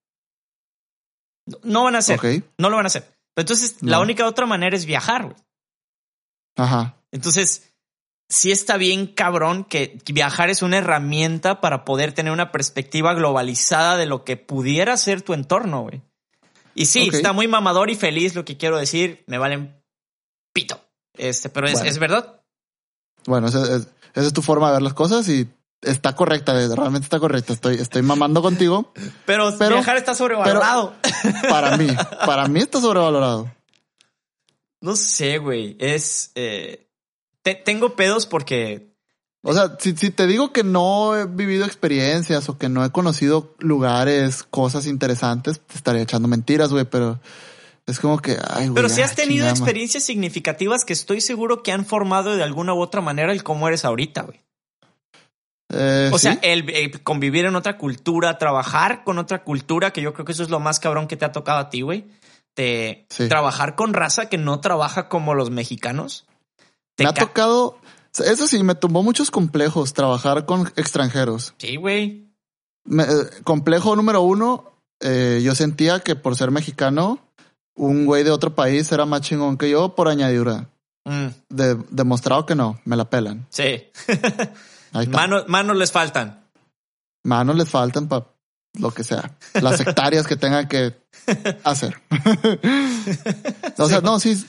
No- 1.62 1.84
van 1.84 1.96
a 1.96 1.98
hacer. 1.98 2.18
Ok. 2.18 2.44
No 2.58 2.70
lo 2.70 2.76
van 2.76 2.86
a 2.86 2.88
hacer. 2.88 3.02
Pero 3.34 3.42
entonces, 3.44 3.76
la 3.82 4.00
única 4.00 4.26
otra 4.26 4.46
manera 4.46 4.76
es 4.76 4.86
viajar. 4.86 5.24
güey. 5.24 5.36
Ajá. 6.56 6.96
Entonces, 7.10 7.72
sí 8.28 8.52
está 8.52 8.76
bien 8.76 9.06
cabrón 9.08 9.64
que 9.64 9.98
viajar 10.12 10.50
es 10.50 10.62
una 10.62 10.78
herramienta 10.78 11.60
para 11.60 11.84
poder 11.84 12.12
tener 12.12 12.32
una 12.32 12.52
perspectiva 12.52 13.14
globalizada 13.14 13.96
de 13.96 14.06
lo 14.06 14.24
que 14.24 14.36
pudiera 14.36 14.96
ser 14.96 15.22
tu 15.22 15.34
entorno, 15.34 15.82
güey. 15.82 16.02
Y 16.74 16.86
sí, 16.86 17.08
está 17.12 17.32
muy 17.32 17.48
mamador 17.48 17.90
y 17.90 17.96
feliz 17.96 18.34
lo 18.36 18.44
que 18.44 18.56
quiero 18.56 18.78
decir. 18.78 19.24
Me 19.26 19.38
valen 19.38 19.82
pito. 20.52 20.80
Este, 21.14 21.48
pero 21.48 21.66
es, 21.66 21.74
Bueno. 21.74 21.88
es 21.88 21.98
verdad. 21.98 22.40
Bueno, 23.26 23.48
esa 23.48 23.76
es, 23.76 23.88
esa 24.14 24.26
es 24.26 24.32
tu 24.32 24.42
forma 24.42 24.68
de 24.68 24.74
ver 24.74 24.82
las 24.82 24.94
cosas 24.94 25.28
y 25.28 25.48
está 25.82 26.14
correcta, 26.14 26.52
realmente 26.74 27.04
está 27.06 27.18
correcta. 27.18 27.52
Estoy, 27.52 27.76
estoy 27.76 28.02
mamando 28.02 28.42
contigo. 28.42 28.92
Pero, 29.26 29.56
Pero- 29.58 29.76
viajar 29.76 29.96
está 29.96 30.14
sobrevalorado. 30.14 30.94
Para 31.48 31.76
mí, 31.76 31.88
para 32.26 32.48
mí 32.48 32.60
está 32.60 32.80
sobrevalorado. 32.80 33.50
no 34.80 34.96
sé, 34.96 35.38
güey. 35.38 35.76
Es. 35.78 36.32
eh, 36.34 36.86
te- 37.42 37.54
tengo 37.54 37.96
pedos 37.96 38.26
porque. 38.26 38.88
O 39.42 39.54
sea, 39.54 39.76
si, 39.78 39.96
si 39.96 40.10
te 40.10 40.26
digo 40.26 40.52
que 40.52 40.62
no 40.64 41.16
he 41.16 41.24
vivido 41.24 41.64
experiencias 41.64 42.48
o 42.50 42.58
que 42.58 42.68
no 42.68 42.84
he 42.84 42.90
conocido 42.90 43.54
lugares, 43.58 44.42
cosas 44.42 44.86
interesantes, 44.86 45.60
te 45.60 45.76
estaría 45.76 46.02
echando 46.02 46.28
mentiras, 46.28 46.70
güey, 46.70 46.84
pero 46.84 47.18
es 47.86 47.98
como 48.00 48.18
que, 48.20 48.36
ay, 48.48 48.68
güey. 48.68 48.74
Pero 48.74 48.88
si 48.88 49.02
has 49.02 49.14
tenido 49.14 49.48
experiencias 49.48 50.04
significativas 50.04 50.84
que 50.84 50.92
estoy 50.92 51.20
seguro 51.20 51.62
que 51.62 51.72
han 51.72 51.84
formado 51.84 52.36
de 52.36 52.42
alguna 52.42 52.74
u 52.74 52.80
otra 52.80 53.00
manera 53.00 53.32
el 53.32 53.42
cómo 53.42 53.66
eres 53.68 53.84
ahorita, 53.84 54.22
güey. 54.22 54.40
Eh, 55.72 56.10
O 56.12 56.18
¿sí? 56.18 56.22
sea, 56.24 56.38
el, 56.42 56.68
el 56.70 57.02
convivir 57.02 57.44
en 57.44 57.54
otra 57.54 57.78
cultura, 57.78 58.38
trabajar 58.38 59.04
con 59.04 59.18
otra 59.18 59.44
cultura, 59.44 59.92
que 59.92 60.02
yo 60.02 60.12
creo 60.14 60.24
que 60.24 60.32
eso 60.32 60.42
es 60.42 60.50
lo 60.50 60.58
más 60.60 60.80
cabrón 60.80 61.06
que 61.06 61.16
te 61.16 61.24
ha 61.24 61.32
tocado 61.32 61.58
a 61.58 61.70
ti, 61.70 61.82
güey. 61.82 62.06
Te 62.54 63.06
Sí. 63.08 63.28
trabajar 63.28 63.76
con 63.76 63.94
raza 63.94 64.28
que 64.28 64.36
no 64.38 64.60
trabaja 64.60 65.08
como 65.08 65.34
los 65.34 65.50
mexicanos. 65.50 66.26
Te 66.96 67.04
me 67.04 67.10
ha 67.10 67.14
ca- 67.14 67.20
tocado, 67.26 67.78
eso 68.24 68.46
sí, 68.48 68.62
me 68.64 68.74
tumbó 68.74 69.02
muchos 69.04 69.30
complejos 69.30 69.92
trabajar 69.94 70.44
con 70.44 70.66
extranjeros. 70.76 71.54
Sí, 71.58 71.76
güey. 71.76 72.26
Me- 72.84 73.04
eh, 73.04 73.08
complejo 73.44 73.94
número 73.94 74.22
uno, 74.22 74.72
eh, 75.00 75.40
yo 75.44 75.54
sentía 75.54 76.00
que 76.00 76.16
por 76.16 76.34
ser 76.36 76.50
mexicano, 76.50 77.20
un 77.80 78.04
güey 78.06 78.22
de 78.24 78.30
otro 78.30 78.54
país 78.54 78.90
era 78.92 79.06
más 79.06 79.22
chingón 79.22 79.56
que 79.56 79.70
yo 79.70 79.94
por 79.94 80.08
añadidura. 80.08 80.68
Mm, 81.04 81.26
De- 81.48 81.78
demostrado 81.90 82.44
que 82.46 82.54
no, 82.54 82.78
me 82.84 82.96
la 82.96 83.08
pelan. 83.08 83.46
sí. 83.50 83.84
Manos, 85.12 85.44
manos 85.46 85.76
les 85.76 85.92
faltan. 85.92 86.44
Manos 87.22 87.54
les 87.56 87.68
faltan 87.68 88.08
para 88.08 88.26
lo 88.78 88.90
que 88.90 89.04
sea. 89.04 89.30
Las 89.54 89.78
hectáreas 89.80 90.26
que 90.26 90.34
tengan 90.36 90.66
que 90.66 90.96
hacer. 91.62 91.96
o 93.78 93.88
sea, 93.88 94.00
no, 94.00 94.18
sí. 94.18 94.44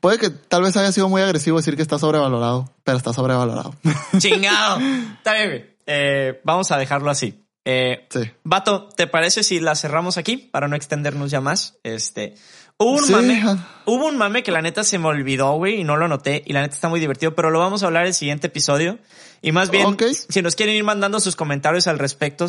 Puede 0.00 0.18
que 0.18 0.28
tal 0.28 0.62
vez 0.62 0.76
haya 0.76 0.92
sido 0.92 1.08
muy 1.08 1.22
agresivo 1.22 1.56
decir 1.56 1.76
que 1.76 1.82
está 1.82 1.98
sobrevalorado, 1.98 2.70
pero 2.84 2.98
está 2.98 3.14
sobrevalorado. 3.14 3.74
Chingado. 4.18 4.80
Está 5.16 5.32
bien. 5.32 5.74
Eh, 5.86 6.40
vamos 6.44 6.70
a 6.70 6.76
dejarlo 6.76 7.10
así. 7.10 7.42
Eh, 7.64 8.06
sí. 8.10 8.20
Vato, 8.42 8.88
¿te 8.94 9.06
parece 9.06 9.42
si 9.42 9.60
la 9.60 9.74
cerramos 9.74 10.18
aquí 10.18 10.36
para 10.36 10.68
no 10.68 10.76
extendernos 10.76 11.30
ya 11.30 11.40
más? 11.40 11.78
Este, 11.82 12.34
hubo 12.76 12.92
un 12.98 13.04
Sí, 13.04 13.12
mame, 13.12 13.42
hubo 13.86 14.06
un 14.06 14.18
mame 14.18 14.42
que 14.42 14.52
la 14.52 14.60
neta 14.60 14.84
se 14.84 14.98
me 14.98 15.06
olvidó, 15.08 15.52
güey, 15.54 15.80
y 15.80 15.84
no 15.84 15.96
lo 15.96 16.06
noté, 16.08 16.42
y 16.46 16.52
la 16.52 16.60
neta 16.60 16.74
está 16.74 16.88
muy 16.88 17.00
divertido, 17.00 17.34
pero 17.34 17.50
lo 17.50 17.58
vamos 17.58 17.82
a 17.82 17.86
hablar 17.86 18.04
el 18.06 18.14
siguiente 18.14 18.48
episodio. 18.48 18.98
Y 19.40 19.52
más 19.52 19.70
bien, 19.70 19.96
si 20.28 20.42
nos 20.42 20.54
quieren 20.56 20.74
ir 20.76 20.84
mandando 20.84 21.20
sus 21.20 21.36
comentarios 21.36 21.86
al 21.86 21.98
respecto, 21.98 22.46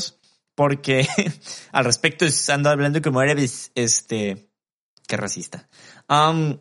porque 0.53 1.07
al 1.71 1.85
respecto 1.85 2.25
es- 2.25 2.49
ando 2.49 2.69
hablando 2.69 3.01
como 3.01 3.21
eres, 3.21 3.71
este, 3.75 4.49
qué 5.07 5.17
racista. 5.17 5.67
Um, 6.09 6.57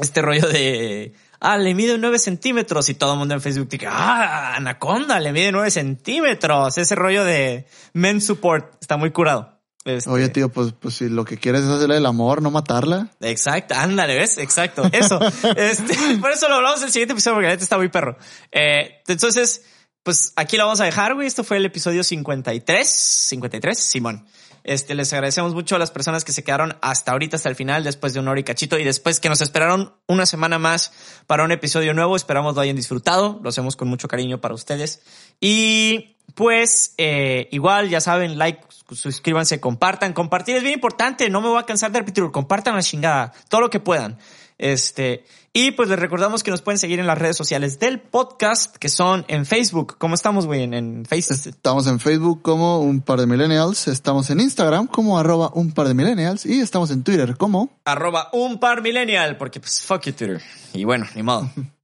este 0.00 0.22
rollo 0.22 0.46
de, 0.48 1.12
ah, 1.40 1.56
le 1.58 1.74
mide 1.74 1.98
9 1.98 2.18
centímetros 2.18 2.88
y 2.88 2.94
todo 2.94 3.12
el 3.12 3.18
mundo 3.18 3.34
en 3.34 3.40
Facebook 3.40 3.68
dice, 3.68 3.86
ah, 3.88 4.54
Anaconda 4.56 5.20
le 5.20 5.32
mide 5.32 5.52
9 5.52 5.70
centímetros. 5.70 6.78
Ese 6.78 6.94
rollo 6.94 7.24
de 7.24 7.66
men 7.92 8.20
support 8.20 8.76
está 8.80 8.96
muy 8.96 9.10
curado. 9.10 9.58
Este, 9.84 10.10
Oye, 10.10 10.28
tío, 10.28 10.50
pues, 10.50 10.74
pues 10.78 10.94
si 10.96 11.08
lo 11.08 11.24
que 11.24 11.38
quieres 11.38 11.62
es 11.62 11.68
hacerle 11.68 11.96
el 11.96 12.06
amor, 12.06 12.42
no 12.42 12.50
matarla. 12.50 13.08
Exacto, 13.20 13.74
ándale, 13.74 14.16
¿ves? 14.16 14.36
Exacto, 14.36 14.82
eso. 14.92 15.18
este, 15.56 16.18
por 16.20 16.30
eso 16.30 16.48
lo 16.48 16.56
hablamos 16.56 16.80
en 16.80 16.86
el 16.86 16.92
siguiente 16.92 17.12
episodio 17.12 17.36
porque 17.36 17.46
la 17.46 17.52
neta 17.54 17.64
está 17.64 17.78
muy 17.78 17.88
perro. 17.88 18.18
Eh, 18.52 19.00
entonces, 19.06 19.62
pues 20.02 20.32
aquí 20.36 20.56
lo 20.56 20.64
vamos 20.64 20.80
a 20.80 20.84
dejar, 20.84 21.14
güey. 21.14 21.26
Esto 21.26 21.44
fue 21.44 21.56
el 21.56 21.64
episodio 21.64 22.04
53. 22.04 22.88
53, 22.88 23.78
Simón. 23.78 24.26
Este, 24.68 24.94
les 24.94 25.10
agradecemos 25.14 25.54
mucho 25.54 25.76
a 25.76 25.78
las 25.78 25.90
personas 25.90 26.26
que 26.26 26.32
se 26.32 26.44
quedaron 26.44 26.76
hasta 26.82 27.12
ahorita, 27.12 27.36
hasta 27.36 27.48
el 27.48 27.56
final, 27.56 27.84
después 27.84 28.12
de 28.12 28.20
un 28.20 28.28
hora 28.28 28.38
y 28.38 28.44
cachito, 28.44 28.78
y 28.78 28.84
después 28.84 29.18
que 29.18 29.30
nos 29.30 29.40
esperaron 29.40 29.94
una 30.06 30.26
semana 30.26 30.58
más 30.58 30.92
para 31.26 31.42
un 31.42 31.52
episodio 31.52 31.94
nuevo. 31.94 32.16
Esperamos 32.16 32.54
lo 32.54 32.60
hayan 32.60 32.76
disfrutado. 32.76 33.40
Lo 33.42 33.48
hacemos 33.48 33.76
con 33.76 33.88
mucho 33.88 34.08
cariño 34.08 34.42
para 34.42 34.52
ustedes. 34.52 35.00
Y 35.40 36.16
pues, 36.34 36.92
eh, 36.98 37.48
igual, 37.50 37.88
ya 37.88 38.02
saben, 38.02 38.36
like, 38.36 38.60
suscríbanse, 38.92 39.58
compartan. 39.58 40.12
Compartir 40.12 40.56
es 40.56 40.62
bien 40.62 40.74
importante. 40.74 41.30
No 41.30 41.40
me 41.40 41.48
voy 41.48 41.60
a 41.60 41.64
cansar 41.64 41.90
de 41.90 42.00
repetirlo. 42.00 42.30
Compartan 42.30 42.76
la 42.76 42.82
chingada. 42.82 43.32
Todo 43.48 43.62
lo 43.62 43.70
que 43.70 43.80
puedan. 43.80 44.18
Este, 44.58 45.24
y 45.52 45.70
pues 45.70 45.88
les 45.88 45.98
recordamos 45.98 46.42
que 46.42 46.50
nos 46.50 46.62
pueden 46.62 46.78
seguir 46.78 46.98
en 46.98 47.06
las 47.06 47.16
redes 47.16 47.36
sociales 47.36 47.78
del 47.78 48.00
podcast, 48.00 48.76
que 48.76 48.88
son 48.88 49.24
en 49.28 49.46
Facebook. 49.46 49.96
¿Cómo 49.98 50.16
estamos, 50.16 50.46
güey? 50.46 50.64
En, 50.64 50.74
en 50.74 51.04
Facebook. 51.06 51.38
Estamos 51.46 51.86
en 51.86 52.00
Facebook 52.00 52.42
como 52.42 52.80
un 52.80 53.00
par 53.00 53.20
de 53.20 53.26
millennials, 53.26 53.86
estamos 53.86 54.28
en 54.30 54.40
Instagram 54.40 54.88
como 54.88 55.18
arroba 55.18 55.52
un 55.54 55.72
par 55.72 55.86
de 55.86 55.94
millennials 55.94 56.44
y 56.44 56.60
estamos 56.60 56.90
en 56.90 57.04
Twitter 57.04 57.36
como 57.36 57.80
Arroba 57.84 58.28
un 58.32 58.58
par 58.58 58.82
millennial, 58.82 59.36
porque 59.36 59.60
pues 59.60 59.80
fuck 59.82 60.02
you 60.06 60.12
Twitter. 60.12 60.42
Y 60.74 60.84
bueno, 60.84 61.06
ni 61.14 61.22
modo. 61.22 61.50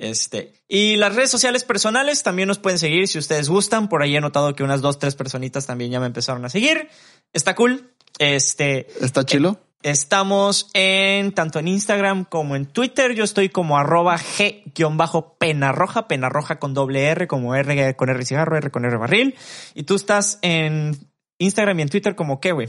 Este, 0.00 0.54
y 0.68 0.94
las 0.94 1.16
redes 1.16 1.28
sociales 1.28 1.64
personales 1.64 2.22
también 2.22 2.46
nos 2.46 2.60
pueden 2.60 2.78
seguir 2.78 3.08
si 3.08 3.18
ustedes 3.18 3.48
gustan. 3.48 3.88
Por 3.88 4.00
ahí 4.00 4.14
he 4.14 4.20
notado 4.20 4.54
que 4.54 4.62
unas 4.62 4.80
dos, 4.80 5.00
tres 5.00 5.16
personitas 5.16 5.66
también 5.66 5.90
ya 5.90 5.98
me 5.98 6.06
empezaron 6.06 6.44
a 6.44 6.48
seguir. 6.48 6.88
Está 7.32 7.56
cool. 7.56 7.92
Este, 8.20 8.86
¿Está 9.04 9.24
chilo? 9.24 9.58
Estamos 9.82 10.70
en 10.74 11.32
tanto 11.32 11.60
en 11.60 11.68
Instagram 11.68 12.24
como 12.24 12.56
en 12.56 12.66
Twitter. 12.66 13.14
Yo 13.14 13.22
estoy 13.22 13.48
como 13.48 13.78
arroba 13.78 14.18
G-penarroja, 14.18 16.08
penarroja 16.08 16.58
con 16.58 16.74
doble 16.74 17.04
R, 17.04 17.28
como 17.28 17.54
R 17.54 17.94
con 17.94 18.08
R 18.08 18.24
cigarro, 18.24 18.56
R 18.56 18.70
con 18.70 18.84
R 18.84 18.96
barril. 18.96 19.36
Y 19.74 19.84
tú 19.84 19.94
estás 19.94 20.40
en 20.42 20.98
Instagram 21.38 21.78
y 21.78 21.82
en 21.82 21.88
Twitter 21.90 22.16
como 22.16 22.40
qué, 22.40 22.50
güey. 22.52 22.68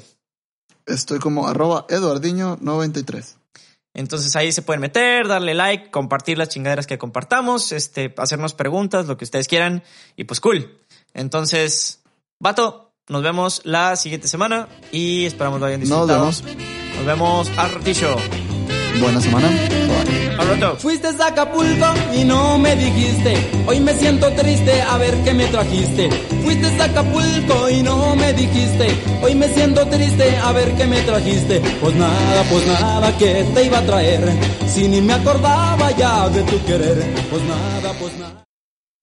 Estoy 0.86 1.18
como 1.20 1.48
arroba 1.48 1.88
eduardiño93. 1.88 3.38
Entonces 3.96 4.36
ahí 4.36 4.52
se 4.52 4.62
pueden 4.62 4.82
meter, 4.82 5.28
darle 5.28 5.56
like, 5.56 5.90
compartir 5.90 6.38
las 6.38 6.50
chingaderas 6.50 6.86
que 6.86 7.00
compartamos, 7.00 7.72
este, 7.72 8.14
hacernos 8.18 8.54
preguntas, 8.54 9.08
lo 9.08 9.18
que 9.18 9.26
ustedes 9.26 9.48
quieran. 9.48 9.84
Y 10.16 10.26
pues 10.26 10.40
cool. 10.40 10.80
Entonces, 11.16 12.02
vato, 12.40 12.94
nos 13.08 13.24
vemos 13.24 13.62
la 13.66 13.96
siguiente 13.96 14.28
semana 14.28 14.68
y 14.92 15.26
esperamos 15.26 15.60
lo 15.60 15.66
hayan 15.66 15.80
Nos 15.80 15.90
disfrutado. 15.90 16.20
vemos. 16.20 16.79
Nos 17.00 17.06
vemos 17.06 17.50
al 17.58 17.72
ratillo. 17.72 18.16
Buena 19.00 19.22
semana. 19.22 19.48
Bye. 19.48 20.20
Fuiste 20.80 21.08
a 21.08 21.28
Acapulco 21.28 21.86
y 22.14 22.26
no 22.26 22.58
me 22.58 22.76
dijiste. 22.76 23.36
Hoy 23.66 23.80
me 23.80 23.94
siento 23.94 24.30
triste 24.34 24.82
a 24.82 24.98
ver 24.98 25.16
qué 25.24 25.34
me 25.34 25.46
trajiste. 25.48 26.10
Fuiste 26.44 26.68
a 26.68 26.84
Acapulco 26.84 27.70
y 27.70 27.84
no 27.84 28.16
me 28.18 28.34
dijiste. 28.34 28.88
Hoy 29.22 29.36
me 29.36 29.48
siento 29.48 29.88
triste 29.88 30.36
a 30.38 30.52
ver 30.52 30.74
qué 30.76 30.86
me 30.88 31.02
trajiste. 31.02 31.62
Pues 31.80 31.96
nada, 31.96 32.44
pues 32.50 32.68
nada 32.68 33.18
que 33.18 33.46
te 33.54 33.64
iba 33.64 33.78
a 33.78 33.86
traer. 33.86 34.22
Si 34.68 34.88
ni 34.90 35.00
me 35.02 35.14
acordaba 35.14 35.92
ya 35.92 36.28
de 36.28 36.44
tu 36.44 36.66
querer. 36.66 36.98
Pues 37.30 37.44
nada, 37.44 37.94
pues 38.00 38.18
nada. 38.18 38.49